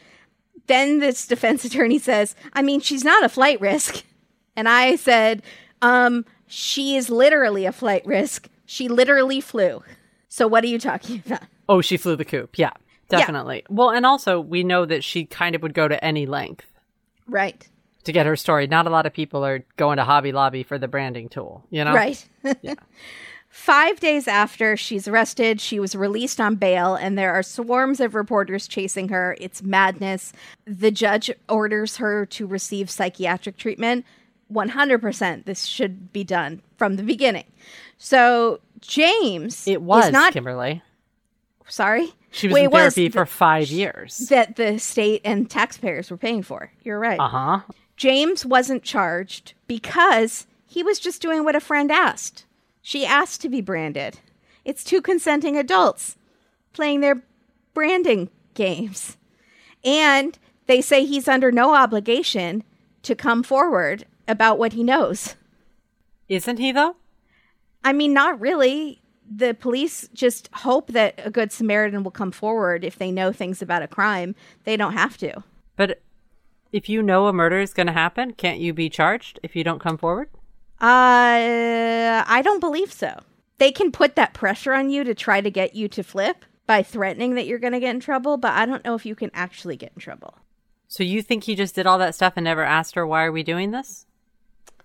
Then 0.67 0.99
this 0.99 1.25
defense 1.25 1.65
attorney 1.65 1.99
says, 1.99 2.35
I 2.53 2.61
mean, 2.61 2.79
she's 2.79 3.03
not 3.03 3.23
a 3.23 3.29
flight 3.29 3.59
risk. 3.59 4.03
And 4.55 4.67
I 4.67 4.95
said, 4.95 5.41
um, 5.81 6.25
she 6.47 6.95
is 6.95 7.09
literally 7.09 7.65
a 7.65 7.71
flight 7.71 8.05
risk. 8.05 8.49
She 8.65 8.87
literally 8.87 9.41
flew. 9.41 9.83
So 10.27 10.47
what 10.47 10.63
are 10.63 10.67
you 10.67 10.79
talking 10.79 11.23
about? 11.25 11.43
Oh, 11.69 11.79
she 11.81 11.95
flew 11.97 12.15
the 12.17 12.25
coop. 12.25 12.57
Yeah, 12.57 12.71
definitely. 13.07 13.63
Well, 13.69 13.91
and 13.91 14.05
also, 14.05 14.41
we 14.41 14.63
know 14.63 14.85
that 14.85 15.03
she 15.03 15.23
kind 15.25 15.55
of 15.55 15.61
would 15.61 15.73
go 15.73 15.87
to 15.87 16.03
any 16.03 16.25
length 16.25 16.65
Right. 17.27 17.65
to 18.05 18.11
get 18.11 18.25
her 18.25 18.35
story. 18.35 18.67
Not 18.67 18.87
a 18.87 18.89
lot 18.89 19.05
of 19.05 19.13
people 19.13 19.45
are 19.45 19.63
going 19.77 19.97
to 19.97 20.03
Hobby 20.03 20.31
Lobby 20.31 20.63
for 20.63 20.77
the 20.77 20.87
branding 20.87 21.29
tool, 21.29 21.63
you 21.69 21.85
know? 21.85 21.93
Right. 21.93 22.27
yeah. 22.61 22.73
Five 23.49 23.99
days 23.99 24.27
after 24.27 24.77
she's 24.77 25.07
arrested, 25.07 25.59
she 25.59 25.79
was 25.79 25.95
released 25.95 26.39
on 26.39 26.55
bail, 26.55 26.93
and 26.95 27.17
there 27.17 27.33
are 27.33 27.41
swarms 27.41 27.99
of 27.99 28.13
reporters 28.13 28.67
chasing 28.67 29.09
her. 29.09 29.35
It's 29.39 29.63
madness. 29.63 30.33
The 30.65 30.91
judge 30.91 31.31
orders 31.47 31.97
her 31.97 32.25
to 32.27 32.45
receive 32.45 32.89
psychiatric 32.91 33.57
treatment. 33.57 34.05
100% 34.53 35.45
this 35.45 35.65
should 35.65 36.11
be 36.11 36.23
done 36.23 36.61
from 36.77 36.95
the 36.95 37.03
beginning. 37.03 37.45
So, 37.97 38.59
James 38.81 39.67
It 39.67 39.81
was, 39.81 40.05
is 40.07 40.11
not 40.11 40.33
Kimberly. 40.33 40.81
Sorry. 41.69 42.13
She 42.31 42.47
was 42.47 42.53
Wait, 42.53 42.61
in 42.61 42.65
it 42.65 42.71
was 42.71 42.95
therapy 42.95 43.09
for 43.09 43.25
five 43.25 43.69
years. 43.69 44.17
that 44.29 44.55
the 44.55 44.77
state 44.79 45.21
and 45.23 45.49
taxpayers 45.49 46.11
were 46.11 46.17
paying 46.17 46.43
for. 46.43 46.71
You're 46.83 46.99
right. 46.99 47.19
Uh 47.19 47.27
huh. 47.29 47.59
James 47.97 48.45
wasn't 48.45 48.83
charged 48.83 49.53
because 49.67 50.47
he 50.67 50.83
was 50.83 50.99
just 50.99 51.21
doing 51.21 51.43
what 51.43 51.55
a 51.55 51.59
friend 51.59 51.91
asked. 51.91 52.45
She 52.81 53.05
asked 53.05 53.41
to 53.41 53.49
be 53.49 53.61
branded. 53.61 54.19
It's 54.63 54.83
two 54.83 55.01
consenting 55.01 55.57
adults 55.57 56.15
playing 56.73 57.01
their 57.01 57.21
branding 57.73 58.29
games. 58.53 59.17
And 59.83 60.37
they 60.67 60.81
say 60.81 61.05
he's 61.05 61.27
under 61.27 61.51
no 61.51 61.73
obligation 61.75 62.63
to 63.03 63.15
come 63.15 63.43
forward 63.43 64.05
about 64.27 64.59
what 64.59 64.73
he 64.73 64.83
knows. 64.83 65.35
Isn't 66.27 66.57
he, 66.57 66.71
though? 66.71 66.95
I 67.83 67.93
mean, 67.93 68.13
not 68.13 68.39
really. 68.39 69.01
The 69.31 69.53
police 69.53 70.09
just 70.13 70.49
hope 70.53 70.87
that 70.93 71.19
a 71.23 71.29
good 71.29 71.51
Samaritan 71.51 72.03
will 72.03 72.11
come 72.11 72.31
forward 72.31 72.83
if 72.83 72.97
they 72.97 73.11
know 73.11 73.31
things 73.31 73.61
about 73.61 73.83
a 73.83 73.87
crime. 73.87 74.33
They 74.63 74.75
don't 74.75 74.93
have 74.93 75.17
to. 75.19 75.43
But 75.75 76.01
if 76.71 76.89
you 76.89 77.03
know 77.03 77.27
a 77.27 77.33
murder 77.33 77.59
is 77.59 77.73
going 77.73 77.87
to 77.87 77.93
happen, 77.93 78.33
can't 78.33 78.59
you 78.59 78.73
be 78.73 78.89
charged 78.89 79.39
if 79.43 79.55
you 79.55 79.63
don't 79.63 79.79
come 79.79 79.97
forward? 79.97 80.29
Uh, 80.81 82.23
I 82.27 82.41
don't 82.43 82.59
believe 82.59 82.91
so. 82.91 83.19
They 83.59 83.71
can 83.71 83.91
put 83.91 84.15
that 84.15 84.33
pressure 84.33 84.73
on 84.73 84.89
you 84.89 85.03
to 85.03 85.13
try 85.13 85.41
to 85.41 85.51
get 85.51 85.75
you 85.75 85.87
to 85.89 86.03
flip 86.03 86.45
by 86.65 86.81
threatening 86.81 87.35
that 87.35 87.45
you're 87.45 87.59
going 87.59 87.73
to 87.73 87.79
get 87.79 87.93
in 87.93 87.99
trouble, 87.99 88.37
but 88.37 88.53
I 88.53 88.65
don't 88.65 88.85
know 88.85 88.95
if 88.95 89.05
you 89.05 89.15
can 89.15 89.31
actually 89.33 89.75
get 89.75 89.91
in 89.95 90.01
trouble. 90.01 90.37
So 90.87 91.03
you 91.03 91.21
think 91.21 91.43
he 91.43 91.55
just 91.55 91.75
did 91.75 91.85
all 91.85 91.97
that 91.99 92.15
stuff 92.15 92.33
and 92.35 92.45
never 92.45 92.63
asked 92.63 92.95
her, 92.95 93.05
why 93.05 93.25
are 93.25 93.31
we 93.31 93.43
doing 93.43 93.71
this? 93.71 94.05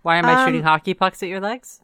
Why 0.02 0.16
am 0.16 0.26
I 0.26 0.34
Um, 0.34 0.48
shooting 0.48 0.62
hockey 0.64 0.92
pucks 0.94 1.22
at 1.22 1.28
your 1.28 1.40
legs? 1.40 1.80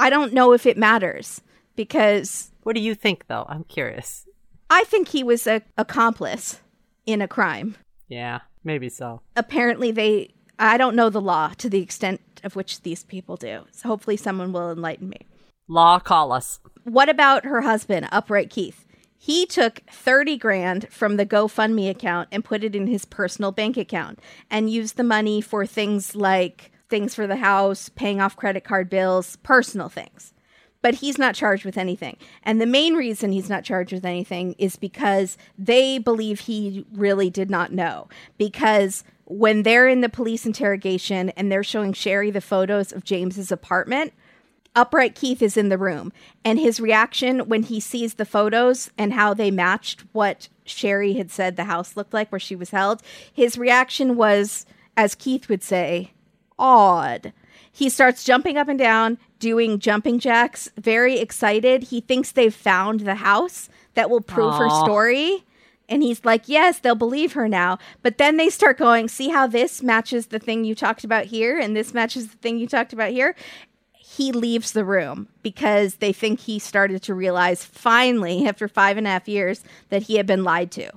I 0.00 0.10
don't 0.10 0.32
know 0.32 0.52
if 0.52 0.64
it 0.66 0.78
matters 0.78 1.42
because 1.76 2.50
What 2.62 2.74
do 2.74 2.80
you 2.80 2.94
think, 2.94 3.26
though? 3.26 3.46
I'm 3.48 3.64
curious. 3.64 4.26
I 4.68 4.84
think 4.84 5.08
he 5.08 5.22
was 5.22 5.46
a 5.46 5.62
accomplice 5.76 6.60
in 7.06 7.20
a 7.20 7.28
crime. 7.28 7.76
Yeah, 8.08 8.40
maybe 8.64 8.88
so. 8.88 9.20
Apparently, 9.36 9.90
they. 9.90 10.34
I 10.58 10.76
don't 10.76 10.96
know 10.96 11.10
the 11.10 11.20
law 11.20 11.52
to 11.58 11.70
the 11.70 11.80
extent 11.80 12.20
of 12.44 12.56
which 12.56 12.82
these 12.82 13.04
people 13.04 13.36
do. 13.36 13.64
So 13.72 13.88
hopefully, 13.88 14.16
someone 14.16 14.52
will 14.52 14.70
enlighten 14.70 15.08
me. 15.08 15.26
Law, 15.68 15.98
call 15.98 16.32
us. 16.32 16.60
What 16.84 17.08
about 17.08 17.44
her 17.44 17.60
husband, 17.62 18.08
Upright 18.10 18.50
Keith? 18.50 18.86
He 19.16 19.44
took 19.44 19.82
30 19.92 20.38
grand 20.38 20.88
from 20.90 21.16
the 21.16 21.26
GoFundMe 21.26 21.90
account 21.90 22.28
and 22.32 22.44
put 22.44 22.64
it 22.64 22.74
in 22.74 22.86
his 22.86 23.04
personal 23.04 23.52
bank 23.52 23.76
account 23.76 24.18
and 24.50 24.70
used 24.70 24.96
the 24.96 25.04
money 25.04 25.42
for 25.42 25.66
things 25.66 26.16
like 26.16 26.72
things 26.90 27.14
for 27.14 27.26
the 27.26 27.36
house, 27.36 27.88
paying 27.88 28.20
off 28.20 28.36
credit 28.36 28.64
card 28.64 28.90
bills, 28.90 29.36
personal 29.36 29.88
things. 29.88 30.34
But 30.82 30.96
he's 30.96 31.18
not 31.18 31.34
charged 31.34 31.64
with 31.64 31.76
anything. 31.76 32.16
And 32.42 32.60
the 32.60 32.66
main 32.66 32.94
reason 32.94 33.32
he's 33.32 33.50
not 33.50 33.64
charged 33.64 33.92
with 33.92 34.04
anything 34.04 34.54
is 34.58 34.76
because 34.76 35.36
they 35.58 35.98
believe 35.98 36.40
he 36.40 36.86
really 36.92 37.30
did 37.30 37.50
not 37.50 37.72
know. 37.72 38.08
Because 38.38 39.04
when 39.26 39.62
they're 39.62 39.86
in 39.86 40.00
the 40.00 40.08
police 40.08 40.46
interrogation 40.46 41.30
and 41.30 41.52
they're 41.52 41.62
showing 41.62 41.92
Sherri 41.92 42.30
the 42.30 42.40
photos 42.40 42.92
of 42.92 43.04
James's 43.04 43.52
apartment, 43.52 44.12
Upright 44.74 45.14
Keith 45.14 45.42
is 45.42 45.56
in 45.56 45.68
the 45.68 45.78
room, 45.78 46.12
and 46.44 46.58
his 46.58 46.80
reaction 46.80 47.48
when 47.48 47.64
he 47.64 47.80
sees 47.80 48.14
the 48.14 48.24
photos 48.24 48.90
and 48.96 49.12
how 49.12 49.34
they 49.34 49.50
matched 49.50 50.04
what 50.12 50.48
Sherri 50.64 51.14
had 51.14 51.30
said 51.30 51.56
the 51.56 51.64
house 51.64 51.96
looked 51.96 52.14
like 52.14 52.30
where 52.30 52.38
she 52.38 52.54
was 52.54 52.70
held, 52.70 53.02
his 53.32 53.58
reaction 53.58 54.16
was, 54.16 54.66
as 54.96 55.16
Keith 55.16 55.48
would 55.48 55.62
say, 55.62 56.12
odd. 56.60 57.32
He 57.72 57.88
starts 57.88 58.24
jumping 58.24 58.56
up 58.56 58.68
and 58.68 58.78
down, 58.78 59.18
doing 59.38 59.78
jumping 59.78 60.18
jacks, 60.18 60.70
very 60.76 61.18
excited. 61.18 61.84
He 61.84 62.00
thinks 62.00 62.30
they've 62.30 62.54
found 62.54 63.00
the 63.00 63.16
house 63.16 63.68
that 63.94 64.10
will 64.10 64.20
prove 64.20 64.54
her 64.54 64.70
story. 64.84 65.44
And 65.88 66.02
he's 66.02 66.24
like, 66.24 66.42
yes, 66.46 66.78
they'll 66.78 66.94
believe 66.94 67.32
her 67.32 67.48
now. 67.48 67.78
But 68.02 68.18
then 68.18 68.36
they 68.36 68.48
start 68.48 68.78
going, 68.78 69.08
see 69.08 69.30
how 69.30 69.48
this 69.48 69.82
matches 69.82 70.26
the 70.26 70.38
thing 70.38 70.64
you 70.64 70.74
talked 70.76 71.02
about 71.02 71.24
here, 71.26 71.58
and 71.58 71.74
this 71.74 71.92
matches 71.92 72.28
the 72.28 72.36
thing 72.36 72.58
you 72.58 72.68
talked 72.68 72.92
about 72.92 73.10
here 73.10 73.34
he 74.12 74.32
leaves 74.32 74.72
the 74.72 74.84
room 74.84 75.28
because 75.40 75.94
they 75.96 76.12
think 76.12 76.40
he 76.40 76.58
started 76.58 77.00
to 77.00 77.14
realize 77.14 77.64
finally, 77.64 78.44
after 78.44 78.66
five 78.66 78.96
and 78.96 79.06
a 79.06 79.10
half 79.10 79.28
years, 79.28 79.62
that 79.88 80.02
he 80.02 80.16
had 80.16 80.26
been 80.26 80.42
lied 80.42 80.72
to. 80.72 80.90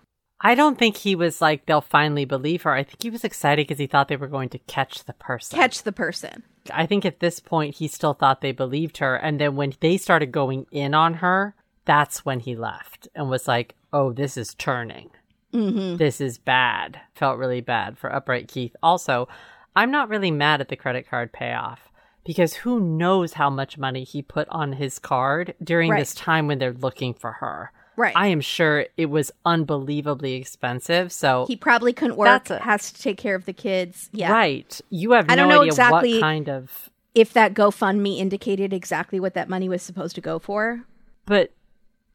I 0.45 0.55
don't 0.55 0.77
think 0.77 0.97
he 0.97 1.15
was 1.15 1.41
like, 1.41 1.65
they'll 1.65 1.79
finally 1.81 2.25
believe 2.25 2.63
her. 2.63 2.73
I 2.73 2.83
think 2.83 3.01
he 3.01 3.09
was 3.09 3.23
excited 3.23 3.65
because 3.65 3.79
he 3.79 3.87
thought 3.87 4.09
they 4.09 4.17
were 4.17 4.27
going 4.27 4.49
to 4.49 4.59
catch 4.59 5.05
the 5.05 5.13
person. 5.13 5.57
Catch 5.57 5.83
the 5.83 5.93
person. 5.93 6.43
I 6.71 6.85
think 6.85 7.05
at 7.05 7.21
this 7.21 7.39
point, 7.39 7.75
he 7.75 7.87
still 7.87 8.13
thought 8.13 8.41
they 8.41 8.51
believed 8.51 8.97
her. 8.97 9.15
And 9.15 9.39
then 9.39 9.55
when 9.55 9.73
they 9.79 9.95
started 9.97 10.31
going 10.33 10.65
in 10.71 10.93
on 10.93 11.15
her, 11.15 11.55
that's 11.85 12.25
when 12.25 12.41
he 12.41 12.55
left 12.55 13.07
and 13.15 13.29
was 13.29 13.47
like, 13.47 13.75
oh, 13.93 14.11
this 14.11 14.35
is 14.37 14.53
turning. 14.55 15.11
Mm-hmm. 15.53 15.97
This 15.97 16.19
is 16.19 16.37
bad. 16.37 16.99
Felt 17.15 17.37
really 17.37 17.61
bad 17.61 17.97
for 17.97 18.13
Upright 18.13 18.47
Keith. 18.47 18.75
Also, 18.83 19.29
I'm 19.75 19.91
not 19.91 20.09
really 20.09 20.31
mad 20.31 20.61
at 20.61 20.67
the 20.67 20.75
credit 20.75 21.07
card 21.09 21.31
payoff 21.31 21.89
because 22.25 22.53
who 22.55 22.79
knows 22.79 23.33
how 23.33 23.49
much 23.49 23.77
money 23.77 24.03
he 24.03 24.21
put 24.21 24.47
on 24.49 24.73
his 24.73 24.99
card 24.99 25.53
during 25.63 25.91
Right. 25.91 25.99
this 25.99 26.13
time 26.13 26.47
when 26.47 26.59
they're 26.59 26.73
looking 26.73 27.13
for 27.13 27.33
her. 27.33 27.71
Right. 27.95 28.13
I 28.15 28.27
am 28.27 28.41
sure 28.41 28.85
it 28.97 29.07
was 29.07 29.31
unbelievably 29.45 30.33
expensive. 30.33 31.11
So, 31.11 31.45
he 31.47 31.55
probably 31.55 31.93
couldn't 31.93 32.17
work, 32.17 32.27
That's 32.27 32.51
a- 32.51 32.59
has 32.59 32.91
to 32.91 33.01
take 33.01 33.17
care 33.17 33.35
of 33.35 33.45
the 33.45 33.53
kids. 33.53 34.09
Yeah. 34.13 34.31
right. 34.31 34.79
You 34.89 35.11
have 35.11 35.25
I 35.29 35.35
no 35.35 35.43
don't 35.43 35.49
know 35.49 35.59
idea 35.61 35.67
exactly- 35.71 36.13
what 36.13 36.21
kind 36.21 36.49
of. 36.49 36.89
If 37.15 37.33
that 37.33 37.53
GoFundMe 37.53 38.17
indicated 38.17 38.73
exactly 38.73 39.19
what 39.19 39.35
that 39.35 39.47
money 39.47 39.69
was 39.69 39.83
supposed 39.83 40.15
to 40.15 40.21
go 40.21 40.39
for. 40.39 40.83
But 41.27 41.51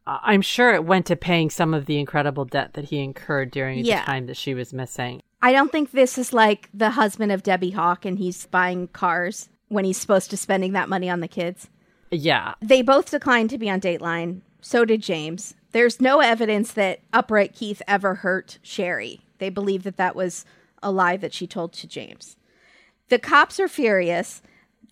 I'm 0.05 0.41
sure 0.41 0.73
it 0.73 0.83
went 0.83 1.05
to 1.05 1.15
paying 1.15 1.49
some 1.49 1.73
of 1.73 1.85
the 1.85 1.99
incredible 1.99 2.43
debt 2.43 2.73
that 2.73 2.85
he 2.85 2.99
incurred 2.99 3.51
during 3.51 3.85
Yeah. 3.85 4.01
the 4.01 4.05
time 4.05 4.25
that 4.25 4.35
she 4.37 4.53
was 4.53 4.73
missing. 4.73 5.21
I 5.41 5.53
don't 5.53 5.71
think 5.71 5.91
this 5.91 6.17
is 6.17 6.33
like 6.33 6.67
the 6.73 6.89
husband 6.91 7.31
of 7.31 7.43
Debbie 7.43 7.71
Hawk 7.71 8.03
and 8.05 8.17
he's 8.17 8.45
buying 8.47 8.87
cars 8.89 9.47
when 9.69 9.85
he's 9.85 9.97
supposed 9.97 10.29
to 10.31 10.37
spending 10.37 10.73
that 10.73 10.89
money 10.89 11.09
on 11.09 11.21
the 11.21 11.27
kids. 11.29 11.69
Yeah. 12.11 12.55
They 12.61 12.81
both 12.81 13.11
declined 13.11 13.51
to 13.51 13.57
be 13.57 13.69
on 13.69 13.79
Dateline. 13.79 14.41
So 14.61 14.85
did 14.85 15.01
James. 15.01 15.55
There's 15.71 16.01
no 16.01 16.19
evidence 16.19 16.73
that 16.73 16.99
Upright 17.13 17.53
Keith 17.53 17.81
ever 17.87 18.15
hurt 18.15 18.59
Sherri. 18.61 19.21
They 19.37 19.49
believe 19.49 19.83
that 19.83 19.97
that 19.97 20.15
was 20.15 20.45
a 20.81 20.91
lie 20.91 21.17
that 21.17 21.33
she 21.33 21.47
told 21.47 21.73
to 21.73 21.87
James. 21.87 22.35
The 23.09 23.19
cops 23.19 23.59
are 23.59 23.67
furious. 23.67 24.41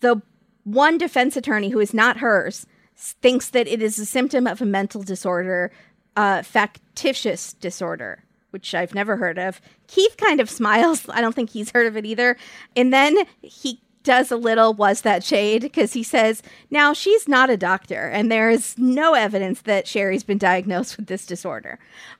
The 0.00 0.22
one 0.64 0.98
defense 0.98 1.36
attorney 1.36 1.70
who 1.70 1.80
is 1.80 1.94
not 1.94 2.18
hers 2.18 2.66
thinks 2.96 3.48
that 3.50 3.68
it 3.68 3.80
is 3.80 3.98
a 3.98 4.06
symptom 4.06 4.46
of 4.46 4.60
a 4.60 4.66
mental 4.66 5.02
disorder, 5.02 5.70
uh, 6.16 6.42
factitious 6.42 7.52
disorder, 7.54 8.24
which 8.50 8.74
I've 8.74 8.94
never 8.94 9.16
heard 9.16 9.38
of. 9.38 9.60
Keith 9.86 10.16
kind 10.16 10.40
of 10.40 10.50
smiles. 10.60 11.08
I 11.08 11.20
don't 11.20 11.34
think 11.34 11.50
he's 11.50 11.70
heard 11.70 11.86
of 11.86 11.96
it 11.96 12.04
either. 12.04 12.36
And 12.76 12.92
then 12.92 13.18
he 13.42 13.80
does 14.02 14.30
a 14.30 14.36
little 14.36 14.74
was 14.74 15.02
that 15.02 15.24
shade 15.24 15.62
because 15.62 15.92
he 15.92 16.02
says, 16.02 16.42
now 16.70 16.92
she's 16.92 17.28
not 17.28 17.50
a 17.50 17.56
doctor 17.56 18.08
and 18.08 18.30
there 18.30 18.50
is 18.50 18.76
no 18.78 19.14
evidence 19.14 19.62
that 19.62 19.86
Sherri's 19.86 20.22
been 20.22 20.38
diagnosed 20.38 20.96
with 20.96 21.06
this 21.06 21.26
disorder. 21.26 21.78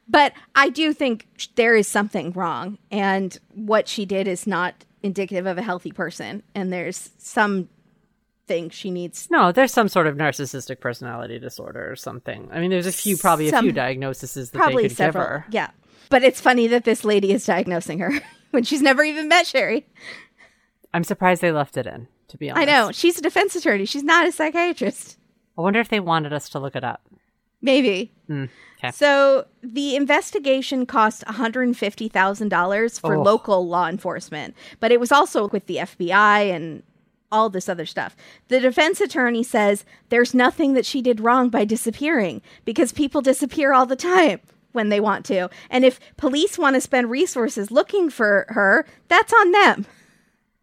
But 0.08 0.32
I 0.54 0.68
do 0.68 0.92
think 0.92 1.26
there 1.54 1.74
is 1.74 1.88
something 1.88 2.32
wrong 2.32 2.78
and 2.90 3.38
what 3.54 3.88
she 3.88 4.04
did 4.04 4.28
is 4.28 4.46
not 4.46 4.84
indicative 5.02 5.46
of 5.46 5.58
a 5.58 5.62
healthy 5.62 5.92
person 5.92 6.42
and 6.54 6.72
there's 6.72 7.10
some 7.18 7.68
thing 8.46 8.70
she 8.70 8.90
needs 8.90 9.28
No, 9.30 9.52
there's 9.52 9.72
some 9.72 9.88
sort 9.88 10.06
of 10.06 10.16
narcissistic 10.16 10.80
personality 10.80 11.38
disorder 11.38 11.90
or 11.90 11.96
something. 11.96 12.48
I 12.50 12.60
mean, 12.60 12.70
there's 12.70 12.86
a 12.86 12.92
few, 12.92 13.16
probably 13.16 13.48
a 13.48 13.60
few 13.60 13.72
diagnoses 13.72 14.50
that 14.50 14.56
probably 14.56 14.84
they 14.84 14.88
could 14.88 14.96
several 14.96 15.24
give 15.24 15.30
her. 15.30 15.46
yeah 15.50 15.70
but 16.08 16.22
it's 16.22 16.40
funny 16.40 16.66
that 16.68 16.84
this 16.84 17.04
lady 17.04 17.32
is 17.32 17.44
diagnosing 17.44 17.98
her 17.98 18.12
when 18.50 18.64
she's 18.64 18.82
never 18.82 19.02
even 19.02 19.28
met 19.28 19.46
Sherri 19.46 19.86
I'm 20.94 21.04
surprised 21.04 21.42
they 21.42 21.52
left 21.52 21.76
it 21.76 21.86
in, 21.86 22.08
to 22.28 22.36
be 22.38 22.50
honest. 22.50 22.68
I 22.68 22.70
know 22.70 22.92
she's 22.92 23.18
a 23.18 23.22
defense 23.22 23.54
attorney 23.56 23.84
she's 23.84 24.02
not 24.04 24.26
a 24.26 24.32
psychiatrist 24.32 25.16
I 25.56 25.60
wonder 25.60 25.80
if 25.80 25.88
they 25.88 26.00
wanted 26.00 26.32
us 26.32 26.48
to 26.50 26.58
look 26.60 26.76
it 26.76 26.84
up. 26.84 27.02
maybe 27.60 28.12
Mm, 28.30 28.48
okay. 28.78 28.90
So 28.92 29.46
the 29.62 29.96
investigation 29.96 30.84
cost 30.86 31.24
$150,000 31.26 33.00
for 33.00 33.14
Oh. 33.16 33.22
local 33.22 33.66
law 33.66 33.88
enforcement, 33.88 34.54
but 34.80 34.92
it 34.92 35.00
was 35.00 35.10
also 35.12 35.48
with 35.48 35.66
the 35.66 35.76
FBI 35.78 36.42
and 36.54 36.82
all 37.30 37.50
this 37.50 37.68
other 37.68 37.86
stuff. 37.86 38.16
The 38.48 38.60
defense 38.60 39.00
attorney 39.00 39.42
says 39.42 39.84
there's 40.08 40.34
nothing 40.34 40.74
that 40.74 40.86
she 40.86 41.02
did 41.02 41.20
wrong 41.20 41.48
by 41.50 41.64
disappearing 41.64 42.40
because 42.64 42.92
people 42.92 43.20
disappear 43.20 43.72
all 43.72 43.86
the 43.86 43.96
time 43.96 44.40
when 44.72 44.88
they 44.88 45.00
want 45.00 45.24
to. 45.26 45.48
And 45.70 45.84
if 45.84 45.98
police 46.16 46.56
want 46.58 46.74
to 46.74 46.80
spend 46.80 47.10
resources 47.10 47.70
looking 47.70 48.08
for 48.10 48.46
her, 48.50 48.86
that's 49.08 49.32
on 49.32 49.52
them. 49.52 49.86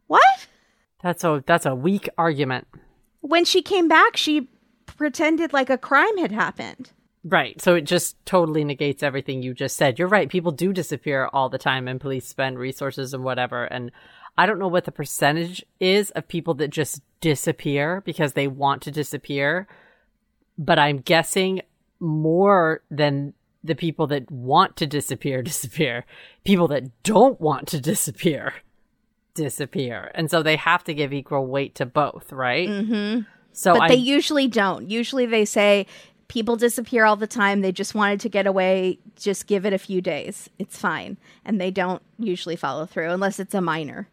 What? 0.07 0.47
That's 1.01 1.23
a 1.23 1.43
that's 1.45 1.65
a 1.65 1.75
weak 1.75 2.09
argument. 2.17 2.67
When 3.21 3.45
she 3.45 3.61
came 3.61 3.87
back, 3.87 4.17
she 4.17 4.49
pretended 4.85 5.53
like 5.53 5.69
a 5.69 5.77
crime 5.77 6.17
had 6.17 6.31
happened. 6.31 6.91
Right. 7.23 7.59
So 7.59 7.73
it 7.73 7.81
just 7.81 8.23
totally 8.25 8.63
negates 8.63 9.01
everything 9.01 9.41
you 9.41 9.55
just 9.55 9.77
said. 9.77 9.97
You're 9.97 10.07
right. 10.07 10.29
People 10.29 10.51
do 10.51 10.71
disappear 10.71 11.27
all 11.33 11.49
the 11.49 11.57
time 11.57 11.87
and 11.87 11.99
police 11.99 12.27
spend 12.27 12.59
resources 12.59 13.15
and 13.15 13.23
whatever. 13.23 13.65
And 13.65 13.91
I 14.37 14.45
don't 14.45 14.59
know 14.59 14.67
what 14.67 14.85
the 14.85 14.91
percentage 14.91 15.65
is 15.79 16.11
of 16.11 16.27
people 16.27 16.53
that 16.55 16.69
just 16.69 17.01
disappear 17.21 18.01
because 18.05 18.33
they 18.33 18.47
want 18.47 18.83
to 18.83 18.91
disappear, 18.91 19.67
but 20.57 20.77
I'm 20.77 20.99
guessing 20.99 21.61
more 21.99 22.83
than 22.91 23.33
the 23.63 23.75
people 23.75 24.05
that 24.07 24.29
want 24.29 24.75
to 24.75 24.85
disappear 24.85 25.41
disappear. 25.43 26.05
People 26.43 26.67
that 26.67 27.03
don't 27.03 27.41
want 27.41 27.67
to 27.69 27.81
disappear 27.81 28.53
disappear. 29.35 30.11
And 30.15 30.31
so 30.31 30.41
they 30.41 30.55
have 30.55 30.83
to 30.85 30.93
give 30.93 31.13
equal 31.13 31.45
weight 31.45 31.75
to 31.75 31.85
both, 31.85 32.31
right? 32.31 32.67
Mm-hmm. 32.67 33.21
So 33.53 33.73
but 33.73 33.83
I 33.83 33.87
they 33.89 33.95
usually 33.95 34.47
don't. 34.47 34.89
Usually 34.89 35.27
they 35.27 35.45
say 35.45 35.85
people 36.27 36.55
disappear 36.55 37.05
all 37.05 37.15
the 37.15 37.27
time. 37.27 37.61
They 37.61 37.71
just 37.71 37.93
wanted 37.93 38.19
to 38.21 38.29
get 38.29 38.47
away. 38.47 38.97
Just 39.15 39.45
give 39.45 39.65
it 39.65 39.73
a 39.73 39.77
few 39.77 40.01
days. 40.01 40.49
It's 40.57 40.77
fine. 40.77 41.17
And 41.45 41.61
they 41.61 41.69
don't 41.69 42.01
usually 42.17 42.55
follow 42.55 42.87
through 42.87 43.11
unless 43.11 43.39
it's 43.39 43.53
a 43.53 43.61
minor. 43.61 44.09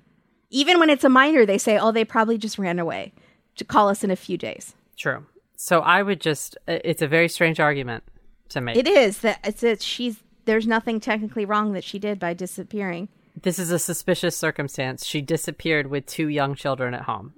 Even 0.50 0.78
when 0.78 0.90
it's 0.90 1.04
a 1.04 1.08
minor, 1.08 1.46
they 1.46 1.56
say, 1.56 1.78
oh, 1.78 1.92
they 1.92 2.04
probably 2.04 2.36
just 2.36 2.58
ran 2.58 2.78
away. 2.78 3.14
To 3.56 3.64
call 3.64 3.88
us 3.88 4.02
in 4.04 4.10
a 4.10 4.16
few 4.16 4.36
days. 4.36 4.74
True. 4.96 5.26
So 5.56 5.80
I 5.80 6.02
would 6.02 6.20
just, 6.20 6.56
it's 6.66 7.02
a 7.02 7.08
very 7.08 7.28
strange 7.28 7.60
argument 7.60 8.02
to 8.48 8.60
make. 8.60 8.76
It 8.76 8.88
is 8.88 9.18
that 9.18 9.40
it's 9.44 9.60
that 9.60 9.82
she's 9.82 10.22
there's 10.44 10.66
nothing 10.66 11.00
technically 11.00 11.44
wrong 11.44 11.72
that 11.72 11.84
she 11.84 11.98
did 11.98 12.18
by 12.18 12.34
disappearing. 12.34 13.08
This 13.40 13.58
is 13.58 13.70
a 13.70 13.78
suspicious 13.78 14.36
circumstance. 14.36 15.04
She 15.06 15.20
disappeared 15.22 15.86
with 15.88 16.06
two 16.06 16.28
young 16.28 16.54
children 16.54 16.94
at 16.94 17.02
home 17.02 17.34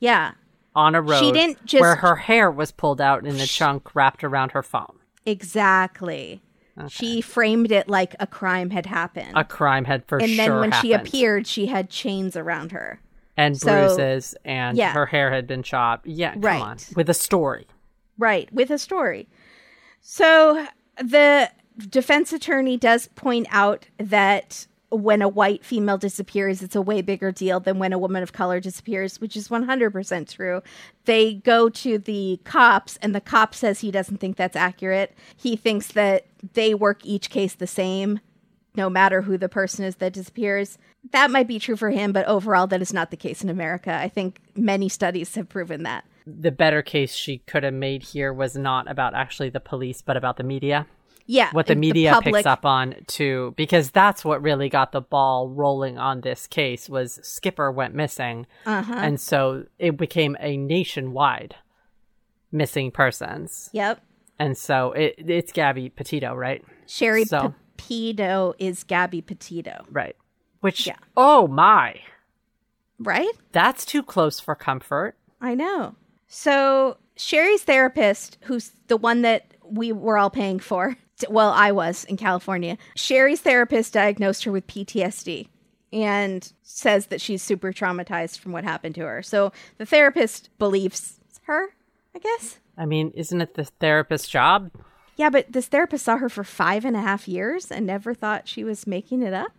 Yeah, 0.00 0.32
on 0.74 0.94
a 0.94 1.00
road 1.02 1.20
she 1.20 1.32
didn't 1.32 1.64
just- 1.64 1.80
where 1.80 1.96
her 1.96 2.16
hair 2.16 2.50
was 2.50 2.72
pulled 2.72 3.00
out 3.00 3.24
in 3.26 3.36
a 3.40 3.46
chunk 3.46 3.94
wrapped 3.94 4.22
around 4.24 4.52
her 4.52 4.62
phone. 4.62 4.98
exactly. 5.24 6.42
She 6.88 7.22
framed 7.22 7.72
it 7.72 7.88
like 7.88 8.14
a 8.20 8.26
crime 8.26 8.68
had 8.68 8.84
happened. 8.84 9.32
A 9.34 9.44
crime 9.44 9.86
had 9.86 10.04
for 10.06 10.18
and 10.18 10.28
sure 10.28 10.36
then 10.36 10.60
when 10.60 10.72
she 10.82 10.92
appeared, 10.92 11.46
she 11.46 11.66
had 11.66 11.88
chains 11.88 12.36
around 12.36 12.72
her. 12.72 13.00
and 13.38 13.56
so- 13.58 13.66
bruises 13.70 14.34
and 14.44 14.76
yeah. 14.78 14.92
her 14.92 15.06
hair 15.06 15.30
had 15.30 15.46
been 15.46 15.62
chopped. 15.62 16.06
Yeah, 16.06 16.32
come 16.32 16.40
Right. 16.42 16.60
on. 16.62 16.76
With 16.94 17.08
a 17.10 17.14
story. 17.14 17.66
Right, 18.18 18.50
with 18.52 18.70
a 18.70 18.78
story. 18.78 19.28
So 20.00 20.66
the 20.98 21.50
defense 21.78 22.32
attorney 22.34 22.76
does 22.78 23.08
point 23.08 23.46
out 23.50 23.88
that 23.98 24.66
when 24.90 25.20
a 25.20 25.28
white 25.28 25.64
female 25.64 25.98
disappears, 25.98 26.62
it's 26.62 26.76
a 26.76 26.82
way 26.82 27.02
bigger 27.02 27.32
deal 27.32 27.58
than 27.60 27.78
when 27.78 27.92
a 27.92 27.98
woman 27.98 28.22
of 28.22 28.32
color 28.32 28.60
disappears, 28.60 29.20
which 29.20 29.36
is 29.36 29.48
100% 29.48 30.30
true. 30.30 30.62
They 31.04 31.34
go 31.34 31.68
to 31.68 31.98
the 31.98 32.40
cops, 32.44 32.96
and 33.02 33.14
the 33.14 33.20
cop 33.20 33.54
says 33.54 33.80
he 33.80 33.90
doesn't 33.90 34.18
think 34.18 34.36
that's 34.36 34.56
accurate. 34.56 35.16
He 35.36 35.56
thinks 35.56 35.88
that 35.88 36.26
they 36.54 36.74
work 36.74 37.04
each 37.04 37.30
case 37.30 37.54
the 37.54 37.66
same, 37.66 38.20
no 38.76 38.88
matter 38.88 39.22
who 39.22 39.36
the 39.36 39.48
person 39.48 39.84
is 39.84 39.96
that 39.96 40.12
disappears. 40.12 40.78
That 41.10 41.30
might 41.30 41.48
be 41.48 41.58
true 41.58 41.76
for 41.76 41.90
him, 41.90 42.12
but 42.12 42.26
overall, 42.26 42.66
that 42.68 42.82
is 42.82 42.92
not 42.92 43.10
the 43.10 43.16
case 43.16 43.42
in 43.42 43.48
America. 43.48 43.92
I 43.92 44.08
think 44.08 44.40
many 44.54 44.88
studies 44.88 45.34
have 45.34 45.48
proven 45.48 45.82
that. 45.82 46.04
The 46.26 46.50
better 46.50 46.82
case 46.82 47.14
she 47.14 47.38
could 47.38 47.62
have 47.62 47.74
made 47.74 48.02
here 48.02 48.32
was 48.32 48.56
not 48.56 48.90
about 48.90 49.14
actually 49.14 49.50
the 49.50 49.60
police, 49.60 50.02
but 50.02 50.16
about 50.16 50.36
the 50.36 50.42
media. 50.42 50.86
Yeah. 51.26 51.50
What 51.52 51.66
the 51.66 51.74
the 51.74 51.80
media 51.80 52.12
public- 52.12 52.34
picks 52.36 52.46
up 52.46 52.64
on 52.64 52.94
too, 53.06 53.52
because 53.56 53.90
that's 53.90 54.24
what 54.24 54.42
really 54.42 54.68
got 54.68 54.92
the 54.92 55.00
ball 55.00 55.48
rolling 55.48 55.98
on 55.98 56.20
this 56.20 56.46
case 56.46 56.88
was 56.88 57.18
Skipper 57.22 57.70
went 57.72 57.94
missing. 57.94 58.46
Uh-huh. 58.64 58.94
And 58.94 59.20
so 59.20 59.64
it 59.78 59.96
became 59.96 60.36
a 60.40 60.56
nationwide 60.56 61.56
missing 62.52 62.90
persons. 62.90 63.70
Yep. 63.72 64.00
And 64.38 64.56
so 64.56 64.92
it, 64.92 65.14
it's 65.18 65.50
Gabby 65.52 65.88
Petito, 65.88 66.34
right? 66.34 66.64
Sherri 66.86 67.24
So- 67.24 67.54
Petito 67.76 68.54
is 68.58 68.84
Gabby 68.84 69.20
Petito, 69.20 69.84
Right. 69.90 70.16
Which, 70.60 70.86
Yeah. 70.86 70.96
oh 71.16 71.46
my, 71.46 72.00
right? 72.98 73.30
that's 73.52 73.84
too 73.84 74.02
close 74.02 74.40
for 74.40 74.54
comfort. 74.54 75.16
I 75.40 75.54
know. 75.54 75.94
So 76.28 76.96
Sherri's 77.16 77.62
therapist, 77.62 78.38
who's 78.42 78.72
the 78.88 78.96
one 78.96 79.22
that 79.22 79.44
we 79.64 79.92
were 79.92 80.16
all 80.18 80.30
paying 80.30 80.58
for, 80.58 80.96
well, 81.28 81.50
I 81.50 81.72
was 81.72 82.04
in 82.04 82.16
California. 82.16 82.76
Sherri's 82.94 83.40
therapist 83.40 83.92
diagnosed 83.92 84.44
her 84.44 84.52
with 84.52 84.66
PTSD 84.66 85.48
and 85.92 86.52
says 86.62 87.06
that 87.06 87.20
she's 87.20 87.42
super 87.42 87.72
traumatized 87.72 88.38
from 88.38 88.52
what 88.52 88.64
happened 88.64 88.94
to 88.96 89.02
her. 89.02 89.22
So 89.22 89.52
the 89.78 89.86
therapist 89.86 90.50
believes 90.58 91.20
her, 91.44 91.74
I 92.14 92.18
guess. 92.18 92.58
I 92.76 92.84
mean, 92.84 93.12
isn't 93.14 93.40
it 93.40 93.54
the 93.54 93.64
therapist's 93.64 94.28
job? 94.28 94.70
Yeah, 95.16 95.30
but 95.30 95.50
this 95.50 95.68
therapist 95.68 96.04
saw 96.04 96.18
her 96.18 96.28
for 96.28 96.44
five 96.44 96.84
and 96.84 96.96
a 96.96 97.00
half 97.00 97.26
years 97.26 97.70
and 97.70 97.86
never 97.86 98.12
thought 98.12 98.48
she 98.48 98.64
was 98.64 98.86
making 98.86 99.22
it 99.22 99.32
up. 99.32 99.52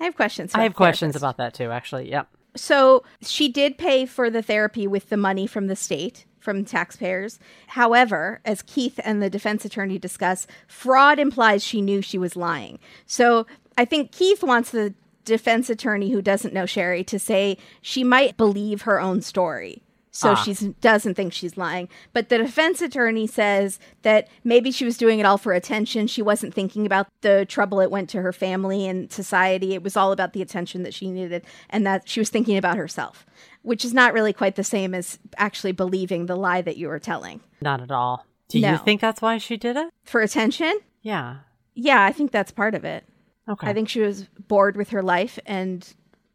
I 0.00 0.04
have 0.04 0.16
questions. 0.16 0.54
I 0.54 0.62
have 0.62 0.74
questions 0.74 1.14
about 1.16 1.36
that 1.36 1.54
too, 1.54 1.70
actually. 1.70 2.10
Yep. 2.10 2.28
So 2.58 3.04
she 3.20 3.48
did 3.48 3.78
pay 3.78 4.06
for 4.06 4.30
the 4.30 4.42
therapy 4.42 4.86
with 4.86 5.08
the 5.08 5.16
money 5.16 5.46
from 5.46 5.66
the 5.66 5.76
state, 5.76 6.26
from 6.38 6.64
taxpayers. 6.64 7.38
However, 7.68 8.40
as 8.44 8.62
Keith 8.62 8.98
and 9.04 9.22
the 9.22 9.30
defense 9.30 9.64
attorney 9.64 9.98
discuss, 9.98 10.46
fraud 10.66 11.18
implies 11.18 11.64
she 11.64 11.80
knew 11.80 12.02
she 12.02 12.18
was 12.18 12.36
lying. 12.36 12.78
So 13.06 13.46
I 13.76 13.84
think 13.84 14.12
Keith 14.12 14.42
wants 14.42 14.70
the 14.70 14.94
defense 15.24 15.68
attorney 15.70 16.10
who 16.10 16.22
doesn't 16.22 16.54
know 16.54 16.66
Sherri 16.66 17.04
to 17.04 17.18
say 17.18 17.58
she 17.82 18.02
might 18.02 18.36
believe 18.36 18.82
her 18.82 19.00
own 19.00 19.20
story. 19.20 19.82
So 20.18 20.32
Ah. 20.32 20.34
she 20.34 20.52
doesn't 20.80 21.14
think 21.14 21.32
she's 21.32 21.56
lying. 21.56 21.88
But 22.12 22.28
the 22.28 22.38
defense 22.38 22.82
attorney 22.82 23.28
says 23.28 23.78
that 24.02 24.26
maybe 24.42 24.72
she 24.72 24.84
was 24.84 24.96
doing 24.96 25.20
it 25.20 25.26
all 25.26 25.38
for 25.38 25.52
attention. 25.52 26.08
She 26.08 26.22
wasn't 26.22 26.52
thinking 26.52 26.84
about 26.86 27.06
the 27.20 27.46
trouble 27.46 27.78
it 27.80 27.90
went 27.92 28.10
to 28.10 28.22
her 28.22 28.32
family 28.32 28.84
and 28.88 29.12
society. 29.12 29.74
It 29.74 29.82
was 29.84 29.96
all 29.96 30.10
about 30.10 30.32
the 30.32 30.42
attention 30.42 30.82
that 30.82 30.92
she 30.92 31.08
needed 31.08 31.44
and 31.70 31.86
that 31.86 32.08
she 32.08 32.18
was 32.18 32.30
thinking 32.30 32.56
about 32.56 32.76
herself, 32.76 33.24
which 33.62 33.84
is 33.84 33.94
not 33.94 34.12
really 34.12 34.32
quite 34.32 34.56
the 34.56 34.64
same 34.64 34.92
as 34.92 35.20
actually 35.36 35.70
believing 35.72 36.26
the 36.26 36.34
lie 36.36 36.62
that 36.62 36.76
you 36.76 36.88
were 36.88 36.98
telling. 36.98 37.40
Not 37.60 37.80
at 37.80 37.92
all. 37.92 38.26
Do 38.48 38.60
No. 38.60 38.72
you 38.72 38.78
think 38.78 39.00
that's 39.00 39.22
why 39.22 39.38
she 39.38 39.56
did 39.56 39.76
it? 39.76 39.90
For 40.02 40.20
attention? 40.20 40.80
Yeah. 41.00 41.36
Yeah, 41.74 42.02
I 42.02 42.10
think 42.10 42.32
that's 42.32 42.50
part 42.50 42.74
of 42.74 42.84
it. 42.84 43.04
Okay. 43.48 43.68
I 43.68 43.72
think 43.72 43.88
she 43.88 44.00
was 44.00 44.24
bored 44.48 44.76
with 44.76 44.90
her 44.90 45.02
life 45.02 45.38
and 45.46 45.86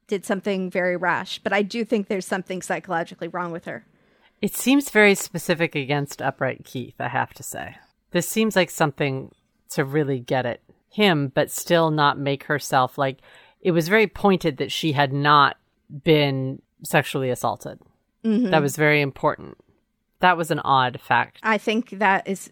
did 0.07 0.25
something 0.25 0.69
very 0.69 0.95
rash. 0.95 1.39
But 1.39 1.53
I 1.53 1.61
do 1.61 1.85
think 1.85 2.07
there's 2.07 2.27
something 2.27 2.61
psychologically 2.61 3.27
wrong 3.27 3.51
with 3.51 3.65
her. 3.65 3.85
It 4.41 4.55
seems 4.55 4.89
very 4.89 5.15
specific 5.15 5.73
against 5.75 6.21
Upright 6.21 6.65
Keith, 6.65 6.95
I 6.99 7.07
have 7.07 7.33
to 7.35 7.43
say. 7.43 7.77
This 8.11 8.27
seems 8.27 8.55
like 8.55 8.69
something 8.69 9.31
to 9.69 9.83
really 9.83 10.19
get 10.19 10.45
at 10.45 10.59
him, 10.89 11.31
but 11.33 11.49
still 11.49 11.91
not 11.91 12.19
make 12.19 12.43
herself 12.43 12.97
like 12.97 13.19
it 13.61 13.71
was 13.71 13.87
very 13.87 14.07
pointed 14.07 14.57
that 14.57 14.71
she 14.71 14.91
had 14.91 15.13
not 15.13 15.57
been 16.03 16.61
sexually 16.83 17.29
assaulted. 17.29 17.79
Mm-hmm. 18.23 18.51
That 18.51 18.61
was 18.61 18.75
very 18.75 19.01
important. 19.01 19.57
That 20.19 20.37
was 20.37 20.51
an 20.51 20.59
odd 20.59 20.99
fact. 21.01 21.39
I 21.43 21.57
think 21.57 21.91
that 21.91 22.27
is 22.27 22.51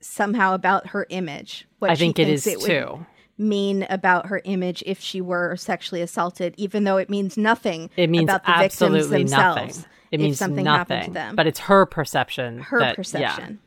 somehow 0.00 0.54
about 0.54 0.88
her 0.88 1.06
image. 1.10 1.66
What 1.78 1.90
I 1.90 1.96
think 1.96 2.18
it 2.18 2.28
is 2.28 2.46
would 2.46 2.60
too. 2.60 3.06
Mean 3.36 3.84
about 3.90 4.26
her 4.26 4.40
image 4.44 4.82
if 4.86 5.00
she 5.00 5.20
were 5.20 5.56
sexually 5.56 6.00
assaulted, 6.02 6.54
even 6.56 6.84
though 6.84 6.98
it 6.98 7.10
means 7.10 7.36
nothing. 7.36 7.90
It 7.96 8.08
means 8.08 8.24
about 8.24 8.44
the 8.44 8.50
absolutely 8.50 9.08
victims 9.24 9.30
nothing. 9.32 9.62
themselves. 9.66 9.86
It 10.12 10.16
if 10.16 10.20
means 10.20 10.38
something 10.38 10.64
nothing. 10.64 10.96
happened 10.96 11.04
to 11.06 11.10
them. 11.18 11.34
But 11.36 11.46
it's 11.48 11.58
her 11.60 11.84
perception. 11.86 12.60
her 12.60 12.78
that- 12.78 12.90
yeah, 12.90 12.94
perception. 12.94 13.58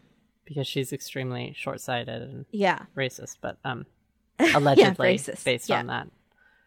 because 0.46 0.68
she's 0.68 0.94
extremely 0.94 1.54
short 1.58 1.82
sighted 1.82 2.22
and 2.22 2.46
Yeah. 2.52 2.80
racist, 2.96 3.38
but 3.42 3.58
um, 3.66 3.86
allegedly 4.40 5.16
racist. 5.16 5.44
based 5.44 5.68
Yeah. 5.68 5.80
on 5.80 5.88
that 5.88 6.08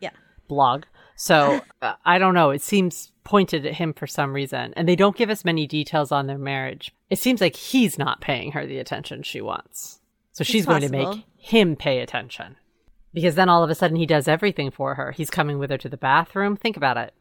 Yeah. 0.00 0.10
blog. 0.48 0.84
So 1.16 1.62
uh, 1.82 1.94
I 2.04 2.18
don't 2.18 2.34
know. 2.34 2.50
It 2.50 2.60
seems 2.60 3.12
pointed 3.24 3.64
at 3.64 3.74
him 3.74 3.94
for 3.94 4.06
some 4.06 4.34
reason, 4.34 4.74
and 4.76 4.86
they 4.86 4.96
don't 4.96 5.16
give 5.16 5.30
us 5.30 5.42
many 5.44 5.66
details 5.66 6.12
on 6.12 6.26
their 6.26 6.36
marriage. 6.38 6.92
It 7.08 7.18
seems 7.18 7.40
like 7.40 7.56
he's 7.56 7.96
not 7.98 8.20
paying 8.20 8.52
her 8.52 8.66
the 8.66 8.78
attention 8.78 9.22
she 9.22 9.40
wants, 9.40 10.00
so 10.32 10.44
she's 10.44 10.66
going 10.66 10.82
to 10.82 10.90
make 10.90 11.24
him 11.38 11.76
pay 11.76 12.00
attention. 12.00 12.56
Because 13.12 13.34
then 13.34 13.48
all 13.48 13.64
of 13.64 13.70
a 13.70 13.74
sudden 13.74 13.96
he 13.96 14.06
does 14.06 14.28
everything 14.28 14.70
for 14.70 14.94
her. 14.94 15.10
He's 15.12 15.30
coming 15.30 15.58
with 15.58 15.70
her 15.70 15.78
to 15.78 15.88
the 15.88 15.96
bathroom. 15.96 16.56
Think 16.56 16.76
about 16.76 16.96
it. 16.96 17.12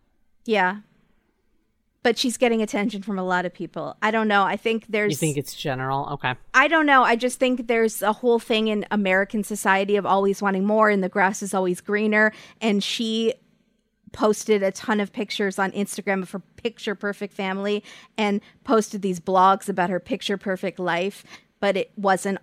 Yeah. 0.46 0.78
But 2.02 2.18
she's 2.18 2.38
getting 2.38 2.62
attention 2.62 3.02
from 3.02 3.20
a 3.20 3.24
lot 3.24 3.46
of 3.46 3.54
people. 3.54 3.98
I 4.02 4.12
don't 4.12 4.28
know. 4.28 4.44
I 4.44 4.56
think 4.56 4.86
there's 4.88 5.12
You 5.12 5.18
think 5.18 5.38
it's 5.38 5.54
general? 5.54 6.08
Okay. 6.14 6.36
I 6.54 6.68
don't 6.68 6.86
know. 6.86 7.04
I 7.04 7.16
just 7.16 7.40
think 7.40 7.68
there's 7.68 8.02
a 8.02 8.14
whole 8.14 8.40
thing 8.40 8.68
in 8.68 8.86
American 8.90 9.44
society 9.44 9.96
of 9.98 10.06
always 10.06 10.42
wanting 10.42 10.66
more 10.66 10.90
and 10.90 11.04
the 11.04 11.10
grass 11.10 11.42
is 11.42 11.54
always 11.54 11.82
greener. 11.82 12.32
And 12.62 12.84
she 12.84 13.34
posted 14.12 14.64
a 14.64 14.72
ton 14.72 15.00
of 15.00 15.12
pictures 15.12 15.60
on 15.60 15.72
Instagram 15.72 16.22
of 16.22 16.32
her 16.32 16.40
picture 16.40 16.96
perfect 16.96 17.34
family 17.34 17.84
and 18.18 18.42
posted 18.64 19.02
these 19.02 19.20
blogs 19.20 19.70
about 19.70 19.90
her 19.90 20.00
picture 20.00 20.38
perfect 20.38 20.80
life, 20.80 21.24
but 21.60 21.76
it 21.76 21.92
wasn't 21.98 22.40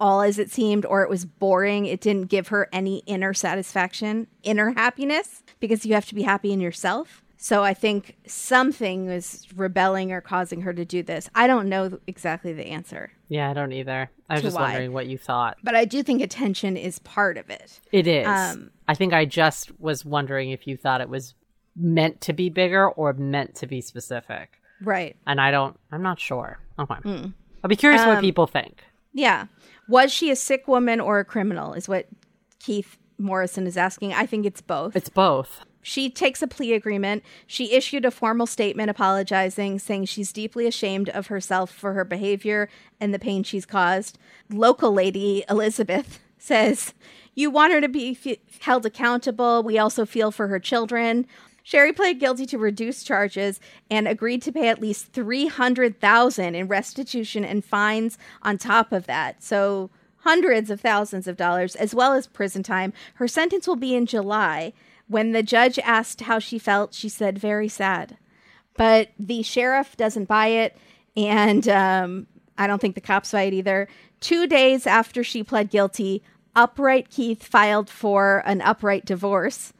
all 0.00 0.20
as 0.22 0.38
it 0.38 0.50
seemed 0.50 0.84
or 0.86 1.02
it 1.02 1.08
was 1.10 1.24
boring. 1.24 1.86
It 1.86 2.00
didn't 2.00 2.28
give 2.28 2.48
her 2.48 2.68
any 2.72 2.98
inner 3.06 3.32
satisfaction, 3.34 4.26
inner 4.42 4.70
happiness 4.74 5.42
because 5.60 5.86
you 5.86 5.94
have 5.94 6.06
to 6.06 6.14
be 6.14 6.22
happy 6.22 6.52
in 6.52 6.60
yourself. 6.60 7.22
So 7.36 7.62
I 7.62 7.74
think 7.74 8.16
something 8.26 9.06
was 9.06 9.46
rebelling 9.54 10.12
or 10.12 10.20
causing 10.22 10.62
her 10.62 10.72
to 10.72 10.84
do 10.84 11.02
this. 11.02 11.28
I 11.34 11.46
don't 11.46 11.68
know 11.68 11.98
exactly 12.06 12.54
the 12.54 12.66
answer, 12.68 13.12
Yeah, 13.28 13.50
I 13.50 13.52
don't 13.52 13.72
either. 13.72 14.10
I 14.30 14.34
was 14.34 14.42
just 14.42 14.56
why. 14.56 14.62
wondering 14.70 14.92
what 14.94 15.06
you 15.06 15.18
thought. 15.18 15.58
but 15.62 15.74
I 15.74 15.84
do 15.84 16.02
think 16.02 16.22
attention 16.22 16.78
is 16.78 16.98
part 17.00 17.36
of 17.36 17.50
it. 17.50 17.80
It 17.92 18.06
is. 18.06 18.26
Um, 18.26 18.70
I 18.88 18.94
think 18.94 19.12
I 19.12 19.26
just 19.26 19.78
was 19.78 20.06
wondering 20.06 20.52
if 20.52 20.66
you 20.66 20.78
thought 20.78 21.02
it 21.02 21.08
was 21.10 21.34
meant 21.76 22.22
to 22.22 22.32
be 22.32 22.48
bigger 22.48 22.88
or 22.88 23.12
meant 23.12 23.56
to 23.56 23.66
be 23.66 23.82
specific. 23.82 24.58
Right. 24.80 25.16
And 25.26 25.38
I 25.40 25.50
don't, 25.50 25.78
I'm 25.92 26.02
not 26.02 26.18
sure. 26.20 26.58
Okay. 26.78 26.94
Hmm. 26.94 27.26
I'll 27.62 27.68
be 27.68 27.76
curious 27.76 28.00
what 28.06 28.16
Um, 28.18 28.20
people 28.22 28.46
think. 28.46 28.82
Yeah. 29.14 29.46
Was 29.88 30.12
she 30.12 30.30
a 30.30 30.36
sick 30.36 30.68
woman 30.68 31.00
or 31.00 31.18
a 31.20 31.24
criminal? 31.24 31.72
Is 31.72 31.88
what 31.88 32.08
Keith 32.58 32.98
Morrison 33.18 33.66
is 33.66 33.76
asking. 33.76 34.12
I 34.12 34.26
think 34.26 34.44
it's 34.44 34.60
both. 34.60 34.96
It's 34.96 35.08
both. 35.08 35.60
She 35.82 36.08
takes 36.08 36.40
a 36.40 36.46
plea 36.46 36.72
agreement. 36.72 37.22
She 37.46 37.74
issued 37.74 38.06
a 38.06 38.10
formal 38.10 38.46
statement 38.46 38.88
apologizing, 38.88 39.78
saying 39.78 40.06
she's 40.06 40.32
deeply 40.32 40.66
ashamed 40.66 41.10
of 41.10 41.26
herself 41.26 41.70
for 41.70 41.92
her 41.92 42.04
behavior 42.04 42.70
and 42.98 43.12
the 43.12 43.18
pain 43.18 43.42
she's 43.42 43.66
caused. 43.66 44.18
Local 44.50 44.92
lady 44.92 45.44
Elizabeth 45.48 46.20
says, 46.38 46.94
You 47.34 47.50
want 47.50 47.74
her 47.74 47.82
to 47.82 47.88
be 47.88 48.18
f- 48.24 48.60
held 48.62 48.86
accountable. 48.86 49.62
We 49.62 49.78
also 49.78 50.06
feel 50.06 50.30
for 50.30 50.48
her 50.48 50.58
children. 50.58 51.26
Sherri 51.64 51.94
pled 51.94 52.20
guilty 52.20 52.44
to 52.46 52.58
reduced 52.58 53.06
charges 53.06 53.58
and 53.90 54.06
agreed 54.06 54.42
to 54.42 54.52
pay 54.52 54.68
at 54.68 54.82
least 54.82 55.12
300,000 55.14 56.54
in 56.54 56.68
restitution 56.68 57.44
and 57.44 57.64
fines 57.64 58.18
on 58.42 58.58
top 58.58 58.92
of 58.92 59.06
that. 59.06 59.42
So 59.42 59.90
hundreds 60.18 60.70
of 60.70 60.80
thousands 60.80 61.26
of 61.26 61.38
dollars 61.38 61.74
as 61.74 61.94
well 61.94 62.12
as 62.12 62.26
prison 62.26 62.62
time. 62.62 62.92
Her 63.14 63.26
sentence 63.26 63.66
will 63.66 63.76
be 63.76 63.94
in 63.94 64.06
July. 64.06 64.74
When 65.08 65.32
the 65.32 65.42
judge 65.42 65.78
asked 65.80 66.22
how 66.22 66.38
she 66.38 66.58
felt, 66.58 66.94
she 66.94 67.08
said 67.08 67.38
very 67.38 67.68
sad. 67.68 68.18
But 68.76 69.10
the 69.18 69.42
sheriff 69.42 69.96
doesn't 69.96 70.28
buy 70.28 70.48
it 70.48 70.76
and 71.16 71.66
um, 71.68 72.26
I 72.58 72.66
don't 72.66 72.80
think 72.80 72.94
the 72.94 73.00
cops 73.00 73.32
buy 73.32 73.42
it 73.42 73.54
either. 73.54 73.88
2 74.20 74.46
days 74.46 74.86
after 74.86 75.24
she 75.24 75.42
pled 75.42 75.70
guilty, 75.70 76.22
Upright 76.56 77.10
Keith 77.10 77.42
filed 77.42 77.90
for 77.90 78.42
an 78.44 78.60
upright 78.60 79.04
divorce. 79.04 79.73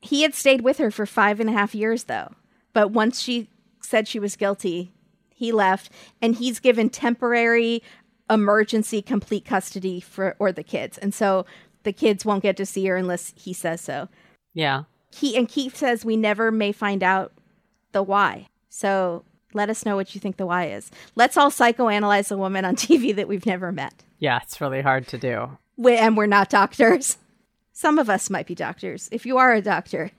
He 0.00 0.22
had 0.22 0.34
stayed 0.34 0.62
with 0.62 0.78
her 0.78 0.90
for 0.90 1.06
five 1.06 1.40
and 1.40 1.50
a 1.50 1.52
half 1.52 1.74
years, 1.74 2.04
though. 2.04 2.34
But 2.72 2.88
once 2.90 3.20
she 3.20 3.48
said 3.80 4.08
she 4.08 4.18
was 4.18 4.36
guilty, 4.36 4.92
he 5.34 5.52
left, 5.52 5.90
and 6.22 6.36
he's 6.36 6.60
given 6.60 6.88
temporary 6.90 7.82
emergency 8.30 9.02
complete 9.02 9.44
custody 9.44 10.00
for 10.00 10.36
or 10.38 10.52
the 10.52 10.62
kids. 10.62 10.96
And 10.98 11.12
so 11.12 11.44
the 11.82 11.92
kids 11.92 12.24
won't 12.24 12.42
get 12.42 12.56
to 12.58 12.66
see 12.66 12.86
her 12.86 12.96
unless 12.96 13.34
he 13.36 13.52
says 13.52 13.80
so. 13.80 14.08
Yeah. 14.54 14.84
He 15.12 15.36
and 15.36 15.48
Keith 15.48 15.76
says 15.76 16.04
we 16.04 16.16
never 16.16 16.52
may 16.52 16.72
find 16.72 17.02
out 17.02 17.32
the 17.92 18.02
why. 18.02 18.46
So 18.68 19.24
let 19.52 19.68
us 19.68 19.84
know 19.84 19.96
what 19.96 20.14
you 20.14 20.20
think 20.20 20.36
the 20.36 20.46
why 20.46 20.68
is. 20.68 20.90
Let's 21.16 21.36
all 21.36 21.50
psychoanalyze 21.50 22.30
a 22.30 22.36
woman 22.36 22.64
on 22.64 22.76
TV 22.76 23.14
that 23.16 23.28
we've 23.28 23.46
never 23.46 23.72
met. 23.72 24.04
Yeah, 24.18 24.38
it's 24.42 24.60
really 24.60 24.82
hard 24.82 25.08
to 25.08 25.18
do. 25.18 25.58
We, 25.76 25.96
and 25.96 26.16
we're 26.16 26.26
not 26.26 26.50
doctors. 26.50 27.16
Some 27.72 27.98
of 27.98 28.10
us 28.10 28.28
might 28.30 28.46
be 28.46 28.54
doctors. 28.54 29.08
If 29.12 29.24
you 29.26 29.38
are 29.38 29.52
a 29.52 29.62
doctor, 29.62 30.10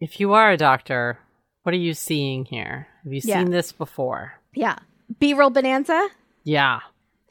If 0.00 0.18
you 0.18 0.32
are 0.32 0.50
a 0.50 0.56
doctor, 0.56 1.18
what 1.62 1.74
are 1.74 1.78
you 1.78 1.92
seeing 1.94 2.46
here? 2.46 2.88
Have 3.04 3.12
you 3.12 3.20
Yeah. 3.22 3.40
seen 3.42 3.50
this 3.50 3.70
before? 3.72 4.34
yeah. 4.54 4.76
B 5.18 5.34
roll 5.34 5.50
bonanza. 5.50 6.08
Yeah. 6.44 6.80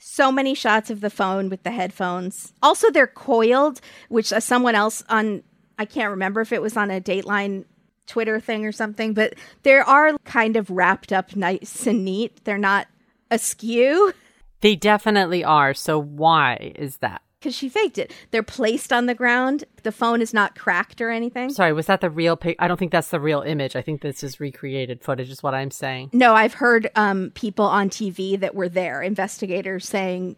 so 0.01 0.31
many 0.31 0.53
shots 0.53 0.89
of 0.89 1.01
the 1.01 1.09
phone 1.09 1.49
with 1.49 1.63
the 1.63 1.71
headphones. 1.71 2.53
Also, 2.63 2.89
they're 2.89 3.05
coiled, 3.07 3.81
which 4.07 4.31
uh, 4.31 4.39
someone 4.39 4.73
else 4.75 5.03
on, 5.09 5.43
I 5.77 5.83
can't 5.85 6.11
remember 6.11 6.39
if 6.39 6.53
it 6.53 6.61
was 6.61 6.77
on 6.77 6.89
a 6.89 7.01
Dateline 7.01 7.65
Twitter 8.07 8.39
thing 8.39 8.65
or 8.65 8.71
something, 8.71 9.13
but 9.13 9.33
they 9.63 9.73
are 9.75 10.17
kind 10.23 10.55
of 10.55 10.69
wrapped 10.69 11.11
up 11.11 11.35
nice 11.35 11.85
and 11.85 12.05
neat. 12.05 12.45
They're 12.45 12.57
not 12.57 12.87
askew 13.29 14.13
They 14.61 14.75
definitely 14.77 15.43
are. 15.43 15.73
So 15.73 15.99
why 16.01 16.71
is 16.75 16.97
that? 16.97 17.21
Because 17.39 17.55
she 17.55 17.69
faked 17.69 17.97
it. 17.97 18.13
They're 18.31 18.43
placed 18.43 18.91
on 18.91 19.05
the 19.05 19.15
ground. 19.15 19.63
The 19.83 19.91
phone 19.91 20.21
is 20.21 20.33
not 20.33 20.57
cracked 20.57 20.99
or 20.99 21.09
anything. 21.09 21.49
Sorry, 21.51 21.71
was 21.71 21.85
that 21.85 22.01
the 22.01 22.09
real 22.09 22.35
pic? 22.35 22.57
I 22.59 22.67
don't 22.67 22.77
think 22.77 22.91
that's 22.91 23.09
the 23.09 23.19
real 23.19 23.41
image. 23.41 23.75
I 23.75 23.81
think 23.81 24.01
this 24.01 24.23
is 24.23 24.39
recreated 24.39 25.01
footage, 25.01 25.29
is 25.29 25.41
what 25.41 25.53
I'm 25.53 25.71
saying. 25.71 26.09
No, 26.11 26.33
I've 26.33 26.55
heard 26.55 26.89
um, 26.95 27.31
people 27.35 27.65
on 27.65 27.89
TV 27.89 28.39
that 28.39 28.55
were 28.55 28.69
there, 28.69 29.01
investigators 29.01 29.87
saying 29.87 30.35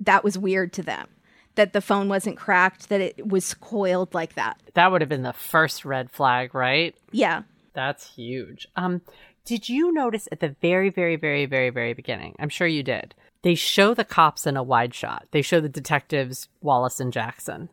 that 0.00 0.24
was 0.24 0.36
weird 0.36 0.72
to 0.74 0.82
them, 0.82 1.06
that 1.54 1.72
the 1.72 1.80
phone 1.80 2.08
wasn't 2.08 2.36
cracked, 2.36 2.88
that 2.88 3.00
it 3.00 3.28
was 3.28 3.54
coiled 3.54 4.12
like 4.12 4.34
that. 4.34 4.60
That 4.74 4.90
would 4.90 5.02
have 5.02 5.08
been 5.08 5.22
the 5.22 5.32
first 5.32 5.84
red 5.84 6.10
flag, 6.10 6.54
right? 6.54 6.96
Yeah. 7.12 7.42
That's 7.74 8.14
huge. 8.14 8.66
Um, 8.74 9.02
did 9.44 9.68
you 9.68 9.92
notice 9.92 10.28
at 10.32 10.40
the 10.40 10.56
very, 10.60 10.90
very, 10.90 11.16
very, 11.16 11.46
very, 11.46 11.70
very 11.70 11.94
beginning? 11.94 12.34
I'm 12.40 12.48
sure 12.48 12.66
you 12.66 12.82
did. 12.82 13.14
They 13.42 13.54
show 13.54 13.94
the 13.94 14.04
cops 14.04 14.46
in 14.46 14.56
a 14.56 14.62
wide 14.62 14.94
shot. 14.94 15.26
They 15.30 15.42
show 15.42 15.60
the 15.60 15.68
detectives 15.68 16.48
Wallace 16.60 17.00
and 17.00 17.12
Jackson 17.12 17.70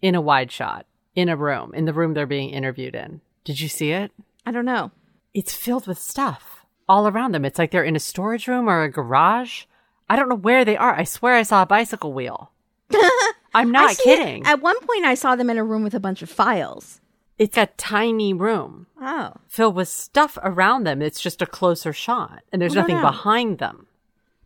in 0.00 0.14
a 0.14 0.20
wide 0.20 0.52
shot 0.52 0.86
in 1.14 1.28
a 1.28 1.36
room, 1.36 1.72
in 1.74 1.84
the 1.84 1.92
room 1.92 2.14
they're 2.14 2.26
being 2.26 2.50
interviewed 2.50 2.94
in. 2.94 3.20
Did 3.44 3.60
you 3.60 3.68
see 3.68 3.90
it? 3.92 4.12
I 4.46 4.52
don't 4.52 4.64
know. 4.64 4.90
It's 5.32 5.54
filled 5.54 5.86
with 5.86 5.98
stuff 5.98 6.64
all 6.88 7.08
around 7.08 7.32
them. 7.32 7.44
It's 7.44 7.58
like 7.58 7.70
they're 7.70 7.84
in 7.84 7.96
a 7.96 8.00
storage 8.00 8.46
room 8.46 8.68
or 8.68 8.82
a 8.82 8.90
garage. 8.90 9.64
I 10.08 10.16
don't 10.16 10.28
know 10.28 10.36
where 10.36 10.64
they 10.64 10.76
are. 10.76 10.94
I 10.94 11.04
swear 11.04 11.34
I 11.34 11.42
saw 11.42 11.62
a 11.62 11.66
bicycle 11.66 12.12
wheel. 12.12 12.52
I'm 13.54 13.70
not 13.70 13.96
kidding. 13.96 14.44
At 14.44 14.60
one 14.60 14.78
point, 14.80 15.04
I 15.04 15.14
saw 15.14 15.36
them 15.36 15.50
in 15.50 15.58
a 15.58 15.64
room 15.64 15.82
with 15.82 15.94
a 15.94 16.00
bunch 16.00 16.22
of 16.22 16.30
files. 16.30 17.00
It's 17.38 17.56
a 17.56 17.66
tiny 17.76 18.32
room. 18.32 18.86
Oh. 19.00 19.32
filled 19.48 19.74
with 19.74 19.88
stuff 19.88 20.38
around 20.42 20.84
them. 20.84 21.02
It's 21.02 21.20
just 21.20 21.42
a 21.42 21.46
closer 21.46 21.92
shot, 21.92 22.42
and 22.52 22.60
there's 22.60 22.74
nothing 22.74 22.96
know. 22.96 23.02
behind 23.02 23.58
them. 23.58 23.86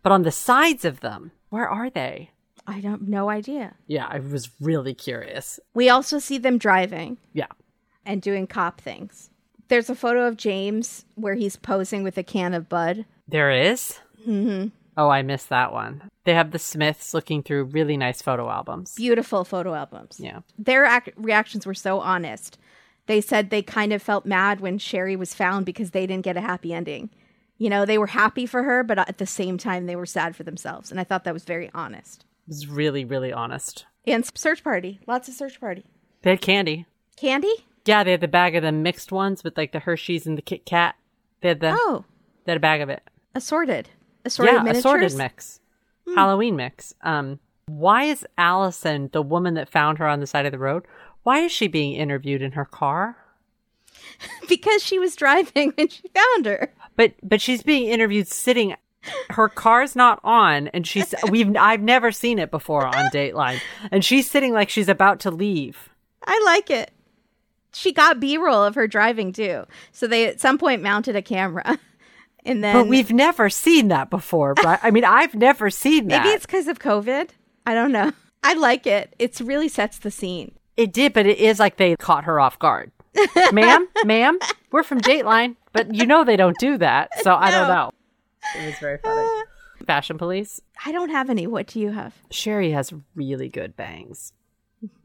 But 0.08 0.14
on 0.14 0.22
the 0.22 0.32
sides 0.32 0.86
of 0.86 1.00
them, 1.00 1.32
where 1.50 1.68
are 1.68 1.90
they? 1.90 2.30
I 2.66 2.80
don't 2.80 3.08
no 3.08 3.28
idea. 3.28 3.74
Yeah, 3.86 4.06
I 4.08 4.20
was 4.20 4.48
really 4.58 4.94
curious. 4.94 5.60
We 5.74 5.90
also 5.90 6.18
see 6.18 6.38
them 6.38 6.56
driving 6.56 7.18
Yeah. 7.34 7.48
and 8.06 8.22
doing 8.22 8.46
cop 8.46 8.80
things. 8.80 9.28
There's 9.68 9.90
a 9.90 9.94
photo 9.94 10.26
of 10.26 10.38
James 10.38 11.04
where 11.14 11.34
he's 11.34 11.56
posing 11.56 12.04
with 12.04 12.16
a 12.16 12.22
can 12.22 12.54
of 12.54 12.70
Bud. 12.70 13.04
There 13.28 13.50
is? 13.50 13.98
Mm-hmm. 14.26 14.68
Oh, 14.96 15.10
I 15.10 15.20
missed 15.20 15.50
that 15.50 15.74
one. 15.74 16.10
They 16.24 16.32
have 16.32 16.52
the 16.52 16.58
Smiths 16.58 17.12
looking 17.12 17.42
through 17.42 17.64
really 17.64 17.98
nice 17.98 18.22
photo 18.22 18.48
albums. 18.48 18.94
Beautiful 18.94 19.44
photo 19.44 19.74
albums. 19.74 20.16
Yeah. 20.18 20.38
Their 20.58 20.86
ac- 20.86 21.12
reactions 21.16 21.66
were 21.66 21.74
so 21.74 22.00
honest. 22.00 22.56
They 23.04 23.20
said 23.20 23.50
they 23.50 23.60
kind 23.60 23.92
of 23.92 24.00
felt 24.00 24.24
mad 24.24 24.60
when 24.60 24.78
Sherri 24.78 25.16
was 25.16 25.34
found 25.34 25.66
because 25.66 25.90
they 25.90 26.06
didn't 26.06 26.24
get 26.24 26.38
a 26.38 26.40
happy 26.40 26.72
ending. 26.72 27.10
You 27.58 27.68
know, 27.70 27.84
they 27.84 27.98
were 27.98 28.06
happy 28.06 28.46
for 28.46 28.62
her, 28.62 28.82
but 28.84 28.98
at 28.98 29.18
the 29.18 29.26
same 29.26 29.58
time, 29.58 29.86
they 29.86 29.96
were 29.96 30.06
sad 30.06 30.36
for 30.36 30.44
themselves. 30.44 30.90
And 30.90 31.00
I 31.00 31.04
thought 31.04 31.24
that 31.24 31.34
was 31.34 31.44
very 31.44 31.70
honest. 31.74 32.24
It 32.46 32.50
was 32.50 32.66
really, 32.68 33.04
really 33.04 33.32
honest. 33.32 33.84
And 34.06 34.24
search 34.34 34.62
party. 34.64 35.00
Lots 35.06 35.28
of 35.28 35.34
search 35.34 35.60
party. 35.60 35.84
They 36.22 36.30
had 36.30 36.40
candy. 36.40 36.86
Candy? 37.16 37.52
Yeah, 37.84 38.04
they 38.04 38.12
had 38.12 38.20
the 38.20 38.28
bag 38.28 38.54
of 38.54 38.62
the 38.62 38.70
mixed 38.72 39.10
ones 39.12 39.42
with 39.42 39.56
like 39.56 39.72
the 39.72 39.80
Hershey's 39.80 40.26
and 40.26 40.38
the 40.38 40.42
Kit 40.42 40.64
Kat. 40.66 40.94
They 41.40 41.48
had 41.48 41.60
the 41.60 41.72
Oh, 41.78 42.04
they 42.44 42.52
had 42.52 42.56
a 42.58 42.60
bag 42.60 42.80
of 42.80 42.88
it. 42.88 43.02
assorted. 43.34 43.88
Assorted 44.24 44.52
mix. 44.52 44.56
yeah, 44.56 44.62
miniatures. 44.62 44.78
assorted 44.84 45.14
mix. 45.16 45.60
Halloween 46.14 46.56
mix. 46.56 46.94
Um, 47.02 47.38
why 47.66 48.04
is 48.04 48.26
Allison, 48.38 49.10
the 49.12 49.22
woman 49.22 49.54
that 49.54 49.68
found 49.68 49.98
her 49.98 50.06
on 50.06 50.20
the 50.20 50.26
side 50.26 50.46
of 50.46 50.52
the 50.52 50.58
road, 50.58 50.84
why 51.22 51.40
is 51.40 51.52
she 51.52 51.66
being 51.68 51.94
interviewed 51.94 52.40
in 52.42 52.52
her 52.52 52.64
car? 52.64 53.16
because 54.48 54.82
she 54.82 54.98
was 54.98 55.14
driving 55.16 55.72
when 55.76 55.88
she 55.88 56.02
found 56.14 56.46
her. 56.46 56.72
But 56.98 57.14
but 57.22 57.40
she's 57.40 57.62
being 57.62 57.86
interviewed 57.88 58.28
sitting. 58.28 58.74
Her 59.30 59.48
car's 59.48 59.94
not 59.96 60.20
on, 60.24 60.68
and 60.68 60.86
she's 60.86 61.14
we've 61.30 61.56
I've 61.56 61.80
never 61.80 62.12
seen 62.12 62.38
it 62.38 62.50
before 62.50 62.84
on 62.84 63.06
Dateline, 63.10 63.60
and 63.90 64.04
she's 64.04 64.28
sitting 64.30 64.52
like 64.52 64.68
she's 64.68 64.88
about 64.88 65.20
to 65.20 65.30
leave. 65.30 65.88
I 66.26 66.38
like 66.44 66.68
it. 66.68 66.90
She 67.72 67.92
got 67.92 68.18
B 68.18 68.36
roll 68.36 68.64
of 68.64 68.74
her 68.74 68.88
driving 68.88 69.32
too. 69.32 69.64
So 69.92 70.06
they 70.08 70.26
at 70.26 70.40
some 70.40 70.58
point 70.58 70.82
mounted 70.82 71.16
a 71.16 71.22
camera. 71.22 71.78
And 72.44 72.64
then 72.64 72.72
But 72.74 72.86
we've 72.88 73.12
never 73.12 73.50
seen 73.50 73.88
that 73.88 74.08
before, 74.08 74.54
right? 74.64 74.78
I 74.82 74.90
mean, 74.90 75.04
I've 75.04 75.34
never 75.34 75.68
seen 75.70 76.06
that. 76.08 76.22
maybe 76.22 76.34
it's 76.34 76.46
because 76.46 76.66
of 76.68 76.78
COVID. 76.78 77.28
I 77.66 77.74
don't 77.74 77.92
know. 77.92 78.12
I 78.42 78.54
like 78.54 78.86
it. 78.86 79.12
It 79.18 79.38
really 79.40 79.68
sets 79.68 79.98
the 79.98 80.10
scene. 80.10 80.52
It 80.76 80.92
did, 80.92 81.12
but 81.12 81.26
it 81.26 81.36
is 81.38 81.58
like 81.58 81.76
they 81.76 81.94
caught 81.96 82.24
her 82.24 82.40
off 82.40 82.58
guard. 82.58 82.90
ma'am, 83.52 83.88
ma'am, 84.04 84.38
we're 84.70 84.84
from 84.84 85.00
Dateline, 85.00 85.56
but 85.78 85.94
you 85.94 86.06
know 86.06 86.24
they 86.24 86.36
don't 86.36 86.58
do 86.58 86.78
that, 86.78 87.10
so 87.22 87.34
I 87.34 87.50
don't 87.50 87.68
know. 87.68 87.90
It 88.56 88.66
was 88.66 88.78
very 88.78 88.98
funny. 88.98 89.44
Fashion 89.86 90.18
police. 90.18 90.60
I 90.84 90.92
don't 90.92 91.10
have 91.10 91.30
any. 91.30 91.46
What 91.46 91.66
do 91.68 91.80
you 91.80 91.92
have? 91.92 92.14
Sherri 92.30 92.72
has 92.72 92.92
really 93.14 93.48
good 93.48 93.76
bangs. 93.76 94.32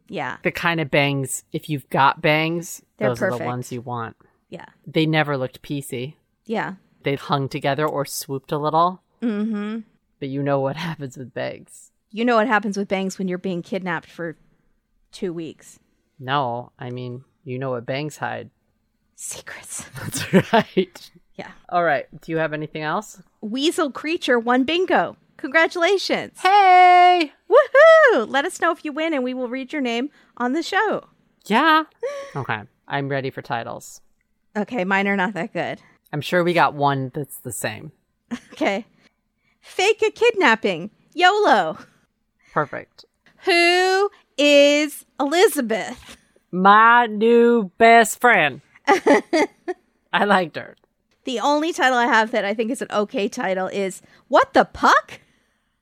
Yeah. 0.07 0.37
The 0.43 0.51
kind 0.51 0.79
of 0.79 0.91
bangs, 0.91 1.43
if 1.51 1.69
you've 1.69 1.89
got 1.89 2.21
bangs, 2.21 2.81
They're 2.97 3.09
those 3.09 3.21
are 3.21 3.37
the 3.37 3.43
ones 3.43 3.71
you 3.71 3.81
want. 3.81 4.15
Yeah. 4.49 4.65
They 4.85 5.05
never 5.05 5.37
looked 5.37 5.61
piecey. 5.61 6.15
Yeah. 6.45 6.75
They 7.03 7.15
hung 7.15 7.49
together 7.49 7.87
or 7.87 8.05
swooped 8.05 8.51
a 8.51 8.57
little. 8.57 9.01
Mm-hmm. 9.21 9.79
But 10.19 10.29
you 10.29 10.43
know 10.43 10.59
what 10.59 10.75
happens 10.87 11.17
with 11.17 11.33
bangs. 11.33 11.91
You 12.11 12.25
know 12.25 12.35
what 12.35 12.47
happens 12.47 12.77
with 12.77 12.87
bangs 12.87 13.17
when 13.17 13.27
you're 13.27 13.37
being 13.37 13.61
kidnapped 13.61 14.09
for 14.09 14.37
two 15.11 15.33
weeks. 15.33 15.79
No, 16.19 16.71
I 16.77 16.91
mean, 16.91 17.23
you 17.43 17.57
know 17.57 17.71
what 17.71 17.85
bangs 17.85 18.17
hide. 18.17 18.51
Secrets. 19.15 19.85
That's 19.99 20.53
right. 20.53 21.11
Yeah. 21.35 21.51
All 21.69 21.83
right. 21.83 22.05
Do 22.21 22.31
you 22.31 22.37
have 22.37 22.53
anything 22.53 22.83
else? 22.83 23.21
Weasel 23.41 23.91
Creature 23.91 24.39
won 24.39 24.63
bingo. 24.63 25.17
Congratulations. 25.37 26.39
Hey! 26.41 27.33
Woohoo! 27.49 28.29
Let 28.29 28.45
us 28.45 28.61
know 28.61 28.71
if 28.71 28.85
you 28.85 28.91
win 28.93 29.13
and 29.13 29.23
we 29.23 29.33
will 29.33 29.49
read 29.49 29.73
your 29.73 29.81
name 29.81 30.09
on 30.37 30.53
the 30.53 30.63
show. 30.63 31.07
Yeah. 31.45 31.83
Okay. 32.35 32.61
I'm 32.87 33.09
ready 33.09 33.29
for 33.29 33.43
titles. 33.43 34.01
Okay, 34.55 34.83
mine 34.85 35.07
are 35.07 35.15
not 35.15 35.33
that 35.35 35.53
good. 35.53 35.79
I'm 36.11 36.21
sure 36.21 36.43
we 36.43 36.53
got 36.53 36.73
one 36.73 37.11
that's 37.13 37.37
the 37.37 37.51
same. 37.51 37.91
Okay. 38.53 38.85
Fake 39.61 40.01
a 40.01 40.09
kidnapping. 40.11 40.89
YOLO. 41.13 41.77
Perfect. 42.51 43.05
Who 43.45 44.09
is 44.37 45.05
Elizabeth? 45.19 46.17
My 46.51 47.05
new 47.05 47.71
best 47.77 48.19
friend. 48.19 48.61
I 50.13 50.25
liked 50.25 50.55
her. 50.55 50.75
The 51.25 51.39
only 51.39 51.71
title 51.71 51.97
I 51.97 52.07
have 52.07 52.31
that 52.31 52.45
I 52.45 52.53
think 52.53 52.71
is 52.71 52.81
an 52.81 52.89
okay 52.91 53.27
title 53.27 53.67
is 53.67 54.01
What 54.27 54.53
the 54.53 54.65
Puck? 54.65 55.21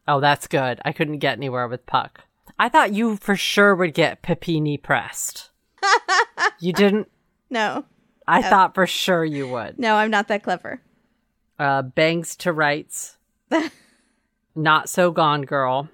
Oh, 0.07 0.19
that's 0.19 0.47
good. 0.47 0.79
I 0.85 0.91
couldn't 0.91 1.19
get 1.19 1.37
anywhere 1.37 1.67
with 1.67 1.85
Puck. 1.85 2.21
I 2.59 2.69
thought 2.69 2.93
you 2.93 3.17
for 3.17 3.35
sure 3.35 3.73
would 3.75 3.93
get 3.93 4.21
Papini 4.21 4.77
pressed. 4.77 5.49
you 6.59 6.73
didn't? 6.73 7.09
No. 7.49 7.85
I 8.27 8.41
thought 8.43 8.75
for 8.75 8.85
sure 8.85 9.25
you 9.25 9.47
would. 9.47 9.79
No, 9.79 9.95
I'm 9.95 10.11
not 10.11 10.27
that 10.27 10.43
clever. 10.43 10.81
Uh, 11.57 11.81
bangs 11.81 12.35
to 12.37 12.53
rights. 12.53 13.17
Not 14.55 14.89
so 14.89 15.11
gone 15.11 15.43
girl. 15.43 15.89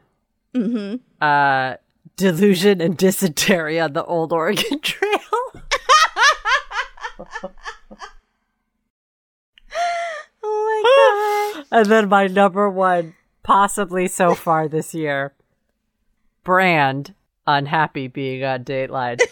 Mm-hmm. 0.54 0.98
Uh, 1.22 1.76
delusion 2.16 2.82
and 2.82 2.98
dysentery 2.98 3.80
on 3.80 3.94
the 3.94 4.04
old 4.04 4.34
Oregon 4.34 4.80
Trail. 4.82 5.20
Oh 10.44 11.54
my 11.54 11.64
god. 11.72 11.80
and 11.80 11.86
then 11.92 12.10
my 12.10 12.28
number 12.28 12.70
one, 12.70 13.16
possibly 13.44 14.08
so 14.08 14.36
far 14.36 14.68
this 14.68 14.94
year, 14.94 15.34
brand 16.44 17.14
unhappy 17.46 18.08
being 18.08 18.44
on 18.44 18.64
Dateline. 18.64 19.20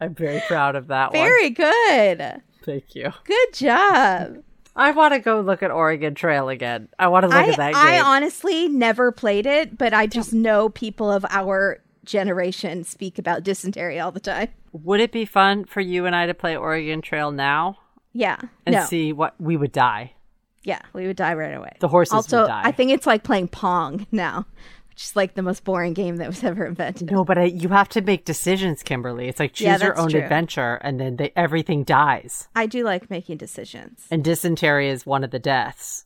I'm 0.00 0.14
very 0.14 0.40
proud 0.48 0.76
of 0.76 0.86
that 0.88 1.12
one. 1.12 1.20
Very 1.20 1.50
good. 1.50 2.42
Thank 2.64 2.94
you. 2.94 3.12
Good 3.24 3.52
job. 3.52 4.42
I 4.74 4.92
want 4.92 5.12
to 5.14 5.20
go 5.20 5.40
look 5.40 5.62
at 5.62 5.70
Oregon 5.70 6.14
Trail 6.14 6.48
again. 6.48 6.88
I 6.98 7.08
want 7.08 7.24
to 7.24 7.28
look 7.28 7.36
I, 7.36 7.48
at 7.48 7.56
that 7.56 7.74
I 7.74 8.00
honestly 8.00 8.68
never 8.68 9.12
played 9.12 9.44
it, 9.44 9.76
but 9.76 9.92
I 9.92 10.06
just 10.06 10.32
know 10.32 10.70
people 10.70 11.12
of 11.12 11.26
our 11.28 11.82
generation 12.04 12.84
speak 12.84 13.18
about 13.18 13.42
dysentery 13.44 13.98
all 14.00 14.12
the 14.12 14.20
time. 14.20 14.48
Would 14.72 15.00
it 15.00 15.12
be 15.12 15.24
fun 15.24 15.64
for 15.64 15.80
you 15.80 16.06
and 16.06 16.14
I 16.14 16.26
to 16.26 16.34
play 16.34 16.56
Oregon 16.56 17.02
Trail 17.02 17.30
now 17.30 17.78
Yeah. 18.12 18.38
and 18.66 18.74
no. 18.74 18.84
see 18.84 19.12
what 19.12 19.34
we 19.40 19.56
would 19.56 19.72
die? 19.72 20.14
Yeah, 20.62 20.80
we 20.92 21.06
would 21.06 21.16
die 21.16 21.34
right 21.34 21.54
away. 21.56 21.76
The 21.80 21.88
horses 21.88 22.12
also, 22.12 22.42
would 22.42 22.48
die. 22.48 22.62
I 22.64 22.72
think 22.72 22.90
it's 22.90 23.06
like 23.06 23.22
playing 23.24 23.48
Pong 23.48 24.06
now, 24.12 24.44
which 24.90 25.02
is 25.04 25.16
like 25.16 25.34
the 25.34 25.42
most 25.42 25.64
boring 25.64 25.94
game 25.94 26.16
that 26.16 26.26
was 26.28 26.44
ever 26.44 26.66
invented. 26.66 27.10
No, 27.10 27.24
but 27.24 27.38
I, 27.38 27.44
you 27.44 27.70
have 27.70 27.88
to 27.90 28.02
make 28.02 28.26
decisions, 28.26 28.82
Kimberly. 28.82 29.28
It's 29.28 29.40
like 29.40 29.54
choose 29.54 29.64
Yeah, 29.66 29.78
your 29.82 29.98
own 29.98 30.10
true. 30.10 30.20
adventure, 30.20 30.74
and 30.82 31.00
then 31.00 31.16
they, 31.16 31.32
everything 31.34 31.82
dies. 31.84 32.48
I 32.54 32.66
do 32.66 32.84
like 32.84 33.08
making 33.10 33.38
decisions. 33.38 34.06
And 34.10 34.22
dysentery 34.22 34.88
is 34.90 35.06
one 35.06 35.24
of 35.24 35.30
the 35.30 35.38
deaths. 35.38 36.04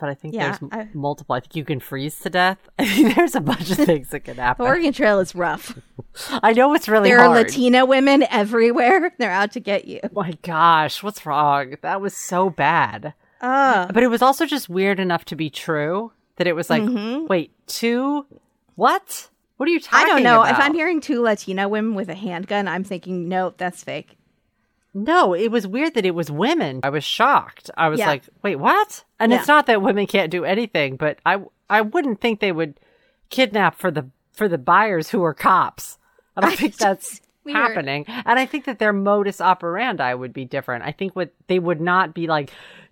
But 0.00 0.08
I 0.08 0.14
think 0.14 0.34
Yeah, 0.34 0.56
there's 0.58 0.72
I- 0.72 0.88
multiple. 0.94 1.34
I 1.36 1.40
think 1.40 1.54
you 1.56 1.64
can 1.64 1.78
freeze 1.80 2.18
to 2.20 2.30
death. 2.30 2.58
I 2.78 2.86
think 2.86 3.14
there's 3.14 3.34
a 3.34 3.40
bunch 3.40 3.70
of 3.70 3.76
things 3.86 4.08
that 4.10 4.20
can 4.20 4.36
happen. 4.36 4.64
Oregon 4.66 4.92
Trail 4.92 5.20
is 5.20 5.34
rough. 5.34 5.78
I 6.42 6.52
know 6.52 6.74
it's 6.74 6.88
really 6.88 7.10
There 7.10 7.20
are. 7.20 7.28
Latina 7.28 7.84
women 7.84 8.24
everywhere. 8.30 9.12
They're 9.18 9.30
out 9.30 9.52
to 9.52 9.60
get 9.60 9.84
you. 9.86 10.00
My 10.12 10.32
gosh, 10.42 11.02
what's 11.02 11.24
wrong? 11.26 11.76
That 11.82 12.00
was 12.00 12.16
so 12.16 12.50
bad. 12.50 13.14
Oh, 13.42 13.86
But 13.92 14.02
it 14.02 14.08
was 14.08 14.22
also 14.22 14.44
just 14.46 14.68
weird 14.68 14.98
enough 15.00 15.24
to 15.26 15.36
be 15.36 15.48
true 15.50 16.12
that 16.36 16.46
it 16.46 16.54
was 16.54 16.68
like, 16.70 16.82
wait, 17.28 17.52
two? 17.66 18.26
What? 18.74 19.28
What 19.56 19.68
are 19.68 19.72
you 19.72 19.80
Mm-hmm. 19.80 19.96
I 19.96 20.04
don't 20.06 20.22
know. 20.22 20.40
about? 20.42 20.52
If 20.52 20.58
I'm 20.64 20.74
hearing 20.74 21.00
two 21.00 21.20
Latina 21.22 21.68
women 21.68 21.94
with 21.94 22.08
a 22.08 22.14
handgun, 22.14 22.66
I'm 22.68 22.84
thinking, 22.84 23.28
no, 23.28 23.52
that's 23.56 23.82
fake. 23.84 24.16
No, 24.92 25.34
it 25.34 25.48
was 25.50 25.66
weird 25.66 25.94
that 25.94 26.04
it 26.06 26.14
was 26.14 26.30
women. 26.30 26.80
I 26.82 26.90
was 26.90 27.04
shocked. 27.04 27.70
I 27.76 27.88
was 27.88 28.00
Yeah. 28.00 28.08
like, 28.08 28.24
wait, 28.42 28.56
what? 28.56 29.04
And 29.20 29.32
it's 29.32 29.46
not 29.46 29.66
that 29.66 29.82
women 29.82 30.06
can't 30.06 30.30
do 30.30 30.44
anything, 30.44 30.96
but 30.96 31.18
I 31.24 31.42
I 31.68 31.82
wouldn't 31.82 32.20
think 32.20 32.40
they 32.40 32.52
would 32.52 32.80
kidnap 33.28 33.76
for 33.76 33.90
the 33.90 34.08
for 34.32 34.48
the 34.48 34.58
buyers 34.58 35.10
who 35.10 35.22
are 35.22 35.34
cops. 35.34 35.98
I 36.36 36.40
don't 36.40 36.56
think 36.56 36.76
that's 36.78 37.20
weird. 37.44 37.56
happening. 37.56 38.04
And 38.08 38.38
I 38.38 38.46
think 38.46 38.64
that 38.64 38.78
their 38.78 38.92
modus 38.92 39.40
operandi 39.40 40.14
would 40.14 40.32
be 40.32 40.44
different. 40.44 40.84
I 40.84 40.92
think 40.92 41.14
what 41.14 41.32
they 41.46 41.58
would 41.58 41.80
not 41.80 42.14
be 42.14 42.26
like, 42.26 42.50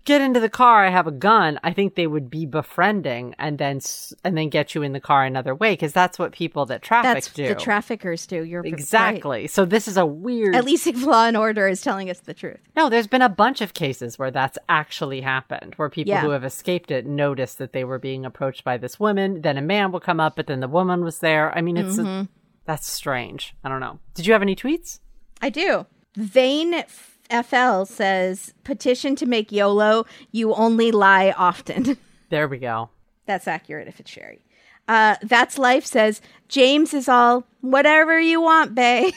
get 0.09 0.21
into 0.21 0.39
the 0.41 0.49
car, 0.49 0.85
I 0.85 0.89
have 0.89 1.07
a 1.07 1.11
gun. 1.11 1.59
I 1.63 1.71
think 1.71 1.95
they 1.95 2.07
would 2.07 2.29
be 2.29 2.45
befriending 2.45 3.33
and 3.39 3.57
then 3.57 3.79
and 4.25 4.37
then 4.37 4.49
get 4.49 4.75
you 4.75 4.81
in 4.83 4.91
the 4.93 4.99
car 4.99 5.23
another 5.23 5.55
way 5.55 5.73
because 5.73 5.93
that's 5.93 6.19
what 6.19 6.31
people 6.33 6.65
that 6.65 6.81
traffic 6.81 7.13
That's 7.13 7.31
do. 7.31 7.47
the 7.47 7.55
traffickers 7.55 8.25
do. 8.27 8.43
You're 8.43 8.61
right. 8.63 8.73
exactly. 8.73 9.47
So 9.47 9.63
this 9.65 9.87
is 9.87 9.95
a 9.97 10.05
weird 10.05 10.55
At 10.55 10.65
least 10.65 10.87
if 10.87 11.03
Law 11.05 11.25
and 11.25 11.37
Order 11.37 11.67
is 11.67 11.81
telling 11.81 12.09
us 12.09 12.19
the 12.19 12.33
truth. 12.33 12.59
no, 12.75 12.89
there's 12.89 13.07
been 13.07 13.21
a 13.21 13.29
bunch 13.29 13.61
of 13.61 13.73
cases 13.73 14.19
where 14.19 14.31
that's 14.31 14.57
actually 14.67 15.21
happened, 15.21 15.75
where 15.75 15.89
people 15.89 16.11
Yeah. 16.11 16.21
who 16.21 16.31
have 16.31 16.43
escaped 16.43 16.91
it 16.91 17.05
noticed 17.05 17.57
that 17.59 17.71
they 17.73 17.83
were 17.83 17.99
being 17.99 18.25
approached 18.25 18.63
by 18.63 18.77
this 18.77 18.99
woman. 18.99 19.41
Then 19.41 19.57
a 19.57 19.61
man 19.61 19.91
will 19.91 19.99
come 20.01 20.19
up, 20.19 20.35
but 20.35 20.47
then 20.47 20.59
the 20.59 20.67
woman 20.67 21.03
was 21.03 21.19
there. 21.19 21.55
I 21.57 21.61
mean, 21.61 21.77
it's 21.77 21.97
Mm-hmm. 21.97 22.23
that's 22.65 22.89
strange. 22.91 23.55
I 23.63 23.69
don't 23.69 23.79
know. 23.79 23.99
Did 24.15 24.25
you 24.25 24.33
have 24.33 24.41
any 24.41 24.55
tweets? 24.55 24.99
I 25.41 25.49
do. 25.49 25.85
Vane 26.15 26.83
FL 27.29 27.83
says 27.85 28.53
petition 28.63 29.15
to 29.17 29.25
make 29.25 29.51
YOLO. 29.51 30.05
You 30.31 30.53
only 30.53 30.91
lie 30.91 31.33
often. 31.37 31.97
There 32.29 32.47
we 32.47 32.59
go. 32.59 32.91
That's 33.25 33.47
accurate 33.47 33.87
if 33.87 33.99
it's 33.99 34.11
Sherri. 34.11 34.45
Uh, 34.87 35.15
That's 35.23 35.57
Life 35.57 35.83
says 35.83 36.21
James 36.47 36.93
is 36.93 37.09
all 37.09 37.43
whatever 37.61 38.19
you 38.19 38.39
want, 38.39 38.75
Bay. 38.75 39.11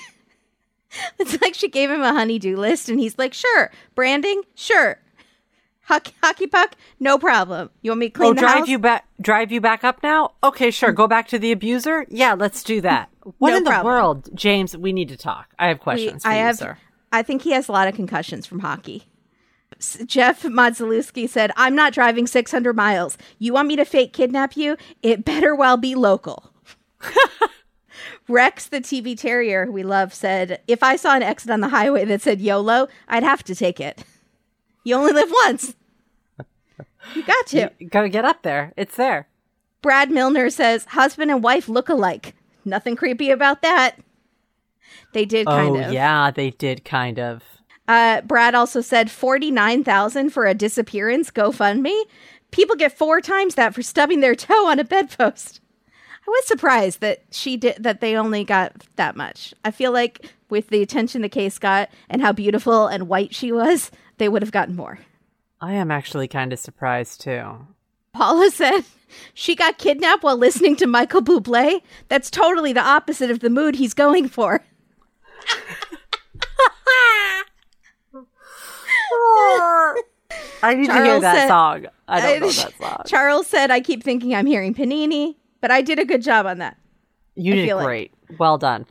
it's 1.18 1.38
like 1.42 1.52
she 1.54 1.68
gave 1.68 1.90
him 1.90 2.00
a 2.00 2.14
honeydew 2.14 2.56
list, 2.56 2.88
and 2.88 2.98
he's 2.98 3.18
like, 3.18 3.34
sure. 3.34 3.70
Branding, 3.94 4.42
sure. 4.54 4.98
Hockey, 5.82 6.14
hockey 6.22 6.46
puck, 6.46 6.74
no 7.00 7.18
problem. 7.18 7.68
You 7.82 7.90
want 7.90 8.00
me 8.00 8.08
to 8.08 8.12
clean 8.14 8.30
oh, 8.30 8.32
the 8.34 8.40
drive 8.40 8.58
house? 8.60 8.68
you 8.68 8.78
back. 8.78 9.04
Drive 9.20 9.52
you 9.52 9.60
back 9.60 9.84
up 9.84 10.02
now. 10.02 10.32
Okay, 10.42 10.70
sure. 10.70 10.92
Go 10.92 11.06
back 11.06 11.28
to 11.28 11.38
the 11.38 11.52
abuser. 11.52 12.06
Yeah, 12.08 12.32
let's 12.32 12.62
do 12.62 12.80
that. 12.80 13.10
What 13.38 13.50
No 13.50 13.56
in 13.58 13.64
the 13.64 13.70
problem. 13.70 13.92
world, 13.92 14.28
James? 14.34 14.74
We 14.74 14.92
need 14.94 15.08
to 15.10 15.16
talk. 15.18 15.48
I 15.58 15.68
have 15.68 15.78
We- 15.78 15.82
questions 15.82 16.22
for 16.22 16.28
I 16.30 16.36
you, 16.38 16.42
have. 16.44 16.56
sir. 16.56 16.78
I 17.12 17.22
think 17.22 17.42
he 17.42 17.52
has 17.52 17.68
a 17.68 17.72
lot 17.72 17.88
of 17.88 17.94
concussions 17.94 18.46
from 18.46 18.60
hockey. 18.60 19.04
Jeff 20.06 20.42
Modzalewski 20.42 21.28
said, 21.28 21.50
"I'm 21.56 21.74
not 21.74 21.92
driving 21.92 22.26
600 22.26 22.74
miles. 22.74 23.18
You 23.38 23.52
want 23.52 23.68
me 23.68 23.76
to 23.76 23.84
fake 23.84 24.12
kidnap 24.12 24.56
you? 24.56 24.76
It 25.02 25.24
better 25.24 25.54
well 25.54 25.76
be 25.76 25.94
local." 25.94 26.52
Rex, 28.28 28.66
the 28.66 28.80
TV 28.80 29.18
terrier 29.18 29.70
we 29.70 29.82
love, 29.82 30.14
said, 30.14 30.60
"If 30.66 30.82
I 30.82 30.96
saw 30.96 31.14
an 31.14 31.22
exit 31.22 31.50
on 31.50 31.60
the 31.60 31.68
highway 31.68 32.04
that 32.04 32.22
said 32.22 32.40
YOLO, 32.40 32.88
I'd 33.08 33.24
have 33.24 33.42
to 33.44 33.54
take 33.54 33.80
it. 33.80 34.04
You 34.84 34.94
only 34.96 35.12
live 35.12 35.30
once. 35.44 35.74
You 37.16 37.24
got 37.24 37.46
to." 37.48 37.70
Go 37.90 38.08
get 38.08 38.24
up 38.24 38.42
there. 38.42 38.72
It's 38.76 38.94
there. 38.94 39.26
Brad 39.82 40.10
Milner 40.10 40.50
says, 40.50 40.84
"Husband 40.84 41.32
and 41.32 41.42
wife 41.42 41.68
look 41.68 41.88
alike. 41.88 42.36
Nothing 42.64 42.94
creepy 42.94 43.30
about 43.30 43.62
that." 43.62 43.96
They 45.12 45.24
did 45.24 45.46
kind 45.46 45.76
oh 45.76 45.80
of. 45.80 45.92
yeah, 45.92 46.30
they 46.30 46.50
did 46.50 46.84
kind 46.84 47.18
of. 47.18 47.42
Uh, 47.88 48.20
Brad 48.22 48.54
also 48.54 48.80
said 48.80 49.10
forty 49.10 49.50
nine 49.50 49.84
thousand 49.84 50.30
for 50.30 50.46
a 50.46 50.54
disappearance 50.54 51.30
GoFundMe. 51.30 52.04
People 52.50 52.76
get 52.76 52.96
four 52.96 53.20
times 53.20 53.54
that 53.54 53.74
for 53.74 53.82
stubbing 53.82 54.20
their 54.20 54.34
toe 54.34 54.66
on 54.66 54.78
a 54.78 54.84
bedpost. 54.84 55.60
I 56.26 56.30
was 56.30 56.46
surprised 56.46 57.00
that 57.00 57.24
she 57.30 57.56
did 57.56 57.82
that. 57.82 58.00
They 58.00 58.16
only 58.16 58.44
got 58.44 58.72
that 58.96 59.16
much. 59.16 59.52
I 59.64 59.70
feel 59.70 59.92
like 59.92 60.32
with 60.48 60.68
the 60.68 60.82
attention 60.82 61.22
the 61.22 61.28
case 61.28 61.58
got 61.58 61.90
and 62.08 62.22
how 62.22 62.32
beautiful 62.32 62.86
and 62.86 63.08
white 63.08 63.34
she 63.34 63.50
was, 63.50 63.90
they 64.18 64.28
would 64.28 64.42
have 64.42 64.52
gotten 64.52 64.76
more. 64.76 64.98
I 65.60 65.72
am 65.74 65.90
actually 65.90 66.28
kind 66.28 66.52
of 66.52 66.58
surprised 66.58 67.20
too. 67.22 67.66
Paula 68.12 68.50
said 68.50 68.82
she 69.34 69.56
got 69.56 69.78
kidnapped 69.78 70.22
while 70.22 70.36
listening 70.36 70.76
to 70.76 70.86
Michael 70.86 71.22
Bublé. 71.22 71.80
That's 72.08 72.30
totally 72.30 72.72
the 72.72 72.82
opposite 72.82 73.30
of 73.30 73.40
the 73.40 73.50
mood 73.50 73.76
he's 73.76 73.94
going 73.94 74.28
for. 74.28 74.62
I 80.62 80.74
need 80.74 80.86
to 80.86 81.04
hear 81.04 81.20
that 81.20 81.34
said- 81.36 81.48
song. 81.48 81.86
I 82.08 82.20
don't 82.20 82.40
know 82.40 82.46
that 82.50 82.72
song. 82.78 83.02
Charles 83.06 83.46
said, 83.46 83.70
I 83.70 83.80
keep 83.80 84.02
thinking 84.02 84.34
I'm 84.34 84.46
hearing 84.46 84.74
Panini, 84.74 85.36
but 85.60 85.70
I 85.70 85.82
did 85.82 85.98
a 85.98 86.04
good 86.04 86.22
job 86.22 86.46
on 86.46 86.58
that. 86.58 86.76
You 87.34 87.52
I 87.52 87.56
did 87.56 87.66
feel 87.66 87.76
like- 87.78 87.86
great. 87.86 88.12
Well 88.38 88.58
done. 88.58 88.86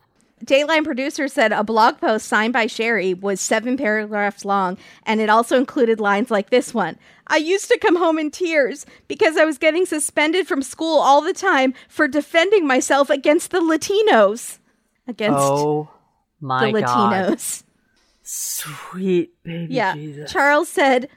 Dayline 0.45 0.84
producer 0.84 1.28
said 1.28 1.52
a 1.52 1.64
blog 1.64 1.99
post 1.99 2.28
signed 2.28 2.52
by 2.52 2.65
Sherri 2.65 3.14
was 3.14 3.40
seven 3.40 3.78
paragraphs 3.78 4.44
long, 4.44 4.76
and 5.06 5.22
it 5.22 5.30
also 5.30 5.56
included 5.56 5.99
lines 5.99 6.32
like 6.32 6.49
this 6.49 6.73
one 6.73 6.98
I 7.28 7.38
used 7.38 7.68
to 7.69 7.78
come 7.78 7.95
home 7.95 8.18
in 8.18 8.32
tears 8.32 8.88
because 9.07 9.38
I 9.38 9.45
was 9.45 9.60
getting 9.60 9.86
suspended 9.86 10.48
from 10.48 10.64
school 10.64 10.98
all 10.98 11.22
the 11.22 11.34
time 11.34 11.76
for 11.88 12.07
defending 12.07 12.65
myself 12.65 13.11
against 13.11 13.52
the 13.52 13.60
Latinos. 13.60 14.57
Against 15.07 15.38
Oh 15.40 15.90
my 16.41 16.72
the 16.72 16.81
god. 16.81 17.13
Latinos. 17.38 17.63
Sweet 18.23 19.31
baby 19.43 19.73
Yeah. 19.73 19.93
Jesus. 19.93 20.31
Charles 20.31 20.69
said, 20.69 21.09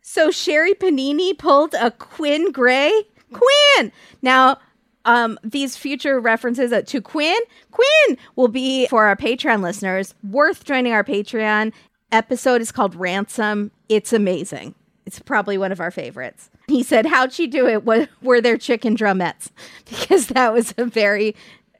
So 0.00 0.30
Sherri 0.30 0.74
Panini 0.74 1.36
pulled 1.36 1.74
a 1.74 1.90
Quinn 1.90 2.52
Gray? 2.52 2.92
Quinn! 3.32 3.92
Now, 4.20 4.58
um, 5.04 5.38
these 5.42 5.76
future 5.76 6.20
references 6.20 6.72
to 6.86 7.00
Quinn, 7.00 7.40
Quinn 7.70 8.18
will 8.36 8.48
be 8.48 8.86
for 8.88 9.04
our 9.06 9.16
Patreon 9.16 9.62
listeners 9.62 10.14
worth 10.28 10.64
joining 10.64 10.92
our 10.92 11.02
Patreon. 11.04 11.72
Episode 12.12 12.60
is 12.60 12.70
called 12.70 12.94
Ransom. 12.94 13.70
It's 13.88 14.12
amazing. 14.12 14.74
It's 15.06 15.18
probably 15.18 15.58
one 15.58 15.72
of 15.72 15.80
our 15.80 15.90
favorites. 15.90 16.50
He 16.68 16.82
said, 16.82 17.06
How'd 17.06 17.32
she 17.32 17.46
do 17.48 17.66
it? 17.66 17.84
What 17.84 18.08
were 18.22 18.40
their 18.40 18.56
chicken 18.58 18.96
drumettes? 18.96 19.50
Because 19.86 20.28
that 20.28 20.52
was 20.52 20.72
a 20.78 20.84
very 20.84 21.34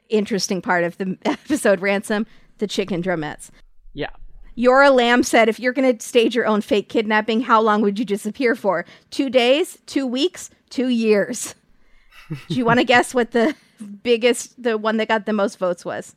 interesting 0.09 0.60
part 0.60 0.85
of 0.85 0.98
the 0.98 1.16
episode 1.24 1.81
Ransom, 1.81 2.27
the 2.63 2.67
chicken 2.69 3.03
drumettes. 3.03 3.51
yeah. 3.93 4.11
Yora 4.57 4.95
Lamb 4.95 5.23
said, 5.23 5.49
if 5.49 5.59
you're 5.59 5.73
going 5.73 5.97
to 5.97 6.07
stage 6.07 6.35
your 6.35 6.47
own 6.47 6.61
fake 6.61 6.89
kidnapping, 6.91 7.41
how 7.41 7.59
long 7.61 7.81
would 7.81 7.99
you 7.99 8.05
disappear 8.05 8.55
for? 8.55 8.85
Two 9.11 9.29
days? 9.31 9.79
Two 9.87 10.07
weeks? 10.07 10.51
Two 10.69 10.89
years? 10.89 11.55
Do 12.29 12.55
you 12.55 12.65
want 12.67 12.79
to 12.79 12.85
guess 12.85 13.15
what 13.15 13.31
the 13.31 13.55
biggest, 14.03 14.63
the 14.63 14.77
one 14.77 14.99
that 14.99 15.09
got 15.09 15.25
the 15.25 15.33
most 15.33 15.59
votes 15.59 15.87
was? 15.87 16.15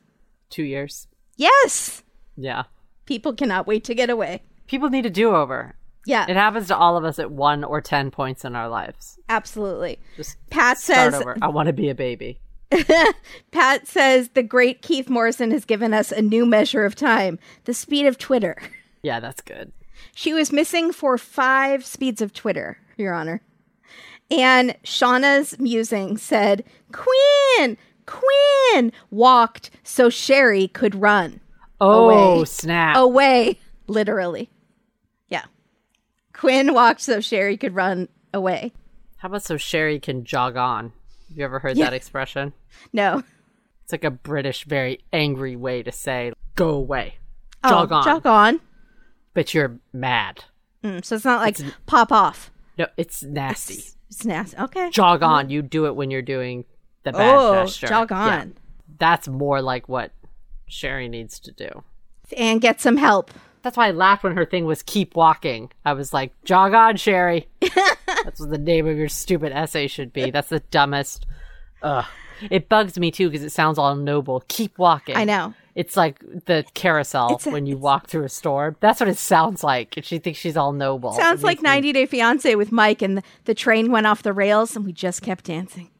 Two 0.50 0.64
years. 0.64 1.08
Yes! 1.36 2.02
Yeah. 2.36 2.64
People 3.06 3.32
cannot 3.32 3.66
wait 3.66 3.84
to 3.84 3.94
get 3.94 4.10
away. 4.10 4.42
People 4.66 4.90
need 4.90 5.06
a 5.06 5.10
do 5.10 5.34
over. 5.34 5.74
Yeah, 6.04 6.26
It 6.28 6.36
happens 6.36 6.68
to 6.68 6.76
all 6.76 6.96
of 6.98 7.04
us 7.04 7.18
at 7.18 7.30
one 7.32 7.64
or 7.64 7.80
ten 7.80 8.10
points 8.10 8.44
in 8.44 8.54
our 8.54 8.68
lives. 8.68 9.18
absolutely. 9.30 9.98
Just 10.16 10.36
Pat 10.50 10.78
start 10.78 11.12
says, 11.14 11.20
over. 11.22 11.36
I 11.42 11.48
want 11.48 11.68
to 11.68 11.72
be 11.72 11.88
a 11.88 11.94
baby. 11.94 12.38
Pat 13.52 13.86
says 13.86 14.30
the 14.30 14.42
great 14.42 14.82
Keith 14.82 15.08
Morrison 15.08 15.50
has 15.50 15.64
given 15.64 15.94
us 15.94 16.10
a 16.12 16.22
new 16.22 16.44
measure 16.46 16.84
of 16.84 16.94
time, 16.94 17.38
the 17.64 17.74
speed 17.74 18.06
of 18.06 18.18
Twitter. 18.18 18.56
Yeah, 19.02 19.20
that's 19.20 19.40
good. 19.40 19.72
She 20.14 20.32
was 20.34 20.52
missing 20.52 20.92
for 20.92 21.16
five 21.18 21.84
speeds 21.84 22.20
of 22.20 22.32
Twitter, 22.32 22.78
Your 22.96 23.14
Honor. 23.14 23.40
And 24.30 24.74
Shauna's 24.82 25.58
musing 25.60 26.16
said, 26.16 26.64
Quinn, 26.92 27.76
Quinn 28.06 28.92
walked 29.10 29.70
so 29.84 30.10
Sherri 30.10 30.68
could 30.68 30.94
run 30.96 31.40
Oh 31.80 32.08
Away. 32.38 32.44
snap! 32.46 32.96
away, 32.96 33.60
literally. 33.86 34.50
Yeah. 35.28 35.44
Quinn 36.32 36.74
walked 36.74 37.02
so 37.02 37.20
Sherri 37.20 37.56
could 37.56 37.74
run 37.74 38.08
away. 38.34 38.72
How 39.18 39.28
about 39.28 39.42
so 39.42 39.56
Sherri 39.56 40.00
can 40.00 40.24
jog 40.24 40.56
on? 40.56 40.92
You 41.28 41.44
ever 41.44 41.58
heard 41.58 41.76
Yeah. 41.76 41.86
that 41.86 41.94
expression? 41.94 42.52
No. 42.92 43.22
It's 43.82 43.92
like 43.92 44.04
a 44.04 44.10
British, 44.10 44.64
very 44.64 45.00
angry 45.12 45.54
way 45.56 45.82
to 45.82 45.92
say 45.92 46.32
go 46.56 46.70
away, 46.70 47.18
Oh, 47.62 47.70
jog 47.70 47.92
on, 47.92 48.04
Jog 48.04 48.26
on. 48.26 48.60
but 49.34 49.54
you're 49.54 49.78
mad. 49.92 50.44
Mm, 50.82 51.04
so 51.04 51.14
it's 51.16 51.24
not 51.24 51.40
like 51.40 51.58
pop 51.86 52.10
off. 52.12 52.50
No, 52.78 52.86
it's 52.96 53.22
nasty. 53.22 53.82
It's 54.08 54.24
nasty. 54.24 54.56
Okay. 54.58 54.90
jog 54.90 55.22
on. 55.22 55.50
You 55.50 55.62
do 55.62 55.86
it 55.86 55.96
when 55.96 56.10
you're 56.10 56.22
doing 56.22 56.64
the 57.04 57.12
bad 57.12 57.34
oh, 57.36 57.64
gesture. 57.64 57.86
jog 57.86 58.10
Yeah. 58.10 58.40
on. 58.40 58.54
That's 58.98 59.28
more 59.28 59.60
like 59.62 59.88
what 59.88 60.12
Sherri 60.66 61.08
needs 61.08 61.38
to 61.40 61.52
do. 61.52 61.84
And 62.36 62.60
get 62.60 62.80
some 62.80 62.96
help. 62.96 63.30
That's 63.66 63.76
why 63.76 63.88
I 63.88 63.90
laughed 63.90 64.22
when 64.22 64.36
her 64.36 64.44
thing 64.44 64.64
was 64.64 64.84
keep 64.84 65.16
walking. 65.16 65.72
I 65.84 65.94
was 65.94 66.12
like, 66.14 66.32
jog 66.44 66.72
on, 66.72 66.94
Sherri. 66.94 67.48
That's 67.60 68.38
what 68.38 68.50
the 68.50 68.58
name 68.58 68.86
of 68.86 68.96
your 68.96 69.08
stupid 69.08 69.50
essay 69.50 69.88
should 69.88 70.12
be. 70.12 70.30
That's 70.30 70.50
the 70.50 70.60
dumbest. 70.70 71.26
Ugh. 71.82 72.04
It 72.48 72.68
bugs 72.68 72.96
me 72.96 73.10
too 73.10 73.28
because 73.28 73.42
it 73.42 73.50
sounds 73.50 73.76
all 73.76 73.96
noble. 73.96 74.44
Keep 74.46 74.78
walking. 74.78 75.16
I 75.16 75.24
know. 75.24 75.52
It's 75.74 75.96
like 75.96 76.20
the 76.44 76.64
carousel 76.74 77.40
a- 77.44 77.50
when 77.50 77.66
you 77.66 77.76
walk 77.76 78.06
through 78.06 78.22
a 78.22 78.28
store. 78.28 78.76
That's 78.78 79.00
what 79.00 79.08
it 79.08 79.18
sounds 79.18 79.64
like. 79.64 79.96
And 79.96 80.06
she 80.06 80.20
thinks 80.20 80.38
she's 80.38 80.56
all 80.56 80.72
noble. 80.72 81.14
Sounds 81.14 81.42
like 81.42 81.56
makes 81.58 81.62
me- 81.64 81.70
90 81.70 81.92
Day 81.92 82.06
Fiance 82.06 82.54
with 82.54 82.70
Mike, 82.70 83.02
and 83.02 83.18
the, 83.18 83.22
the 83.46 83.54
train 83.54 83.90
went 83.90 84.06
off 84.06 84.22
the 84.22 84.32
rails, 84.32 84.76
and 84.76 84.84
we 84.84 84.92
just 84.92 85.22
kept 85.22 85.42
dancing. 85.46 85.90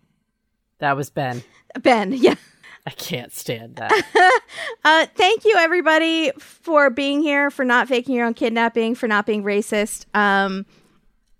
That 0.78 0.96
was 0.96 1.10
Ben. 1.10 1.42
Ben, 1.80 2.12
yeah. 2.16 2.36
I 2.86 2.90
can't 2.90 3.32
stand 3.32 3.76
that. 3.76 3.92
Uh, 4.84 5.04
thank 5.16 5.44
you, 5.44 5.56
everybody, 5.58 6.30
for 6.38 6.88
being 6.90 7.20
here, 7.20 7.50
for 7.50 7.64
not 7.64 7.88
faking 7.88 8.14
your 8.14 8.24
own 8.24 8.34
kidnapping, 8.34 8.94
for 8.94 9.08
not 9.08 9.26
being 9.26 9.42
racist. 9.42 10.06
Um, 10.14 10.64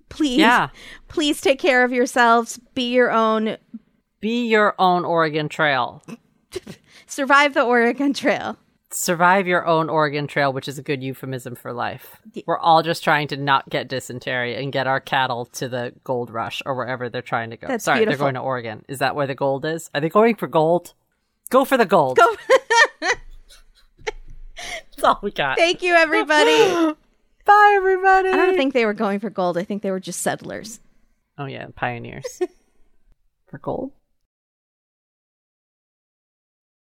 please, 0.08 0.38
Yeah. 0.40 0.68
please 1.06 1.40
take 1.40 1.60
care 1.60 1.84
of 1.84 1.92
yourselves. 1.92 2.58
Be 2.74 2.92
your 2.92 3.12
own. 3.12 3.56
Be 4.20 4.46
your 4.48 4.74
own 4.80 5.04
Oregon 5.04 5.48
Trail. 5.48 6.02
Survive 7.06 7.54
the 7.54 7.62
Oregon 7.62 8.12
Trail. 8.12 8.56
survive 8.90 9.46
your 9.46 9.64
own 9.66 9.88
Oregon 9.88 10.26
Trail, 10.26 10.52
which 10.52 10.66
is 10.68 10.78
a 10.78 10.82
good 10.82 11.02
euphemism 11.02 11.54
for 11.54 11.72
life. 11.72 12.16
We're 12.46 12.58
all 12.58 12.82
just 12.82 13.04
trying 13.04 13.28
to 13.28 13.36
not 13.36 13.68
get 13.70 13.88
dysentery 13.88 14.56
and 14.56 14.72
get 14.72 14.86
our 14.88 15.00
cattle 15.00 15.44
to 15.46 15.68
the 15.68 15.92
gold 16.02 16.30
rush 16.30 16.62
or 16.66 16.74
wherever 16.74 17.08
they're 17.08 17.22
trying 17.22 17.50
to 17.50 17.56
go. 17.56 17.68
That's 17.68 17.84
Sorry, 17.84 18.00
beautiful. 18.00 18.18
they're 18.18 18.24
going 18.24 18.34
to 18.34 18.40
Oregon. 18.40 18.84
Is 18.88 18.98
that 18.98 19.14
where 19.14 19.26
the 19.28 19.34
gold 19.36 19.64
is? 19.64 19.88
Are 19.94 20.00
they 20.00 20.08
going 20.08 20.34
for 20.34 20.48
gold? 20.48 20.94
Go 21.50 21.64
for 21.64 21.76
the 21.76 21.86
gold. 21.86 22.16
Go. 22.16 22.36
That's 24.96 25.04
all 25.04 25.20
we 25.22 25.30
got. 25.30 25.56
Thank 25.58 25.82
you, 25.82 25.94
everybody. 25.94 26.56
Bye, 27.44 27.74
everybody. 27.76 28.30
I 28.30 28.36
don't 28.36 28.56
think 28.56 28.74
they 28.74 28.84
were 28.86 28.94
going 28.94 29.20
for 29.20 29.30
gold. 29.30 29.56
I 29.56 29.62
think 29.62 29.82
they 29.82 29.90
were 29.90 30.00
just 30.00 30.20
settlers. 30.20 30.80
Oh 31.38 31.44
yeah, 31.44 31.66
pioneers 31.76 32.40
for 33.50 33.58
gold. 33.58 33.92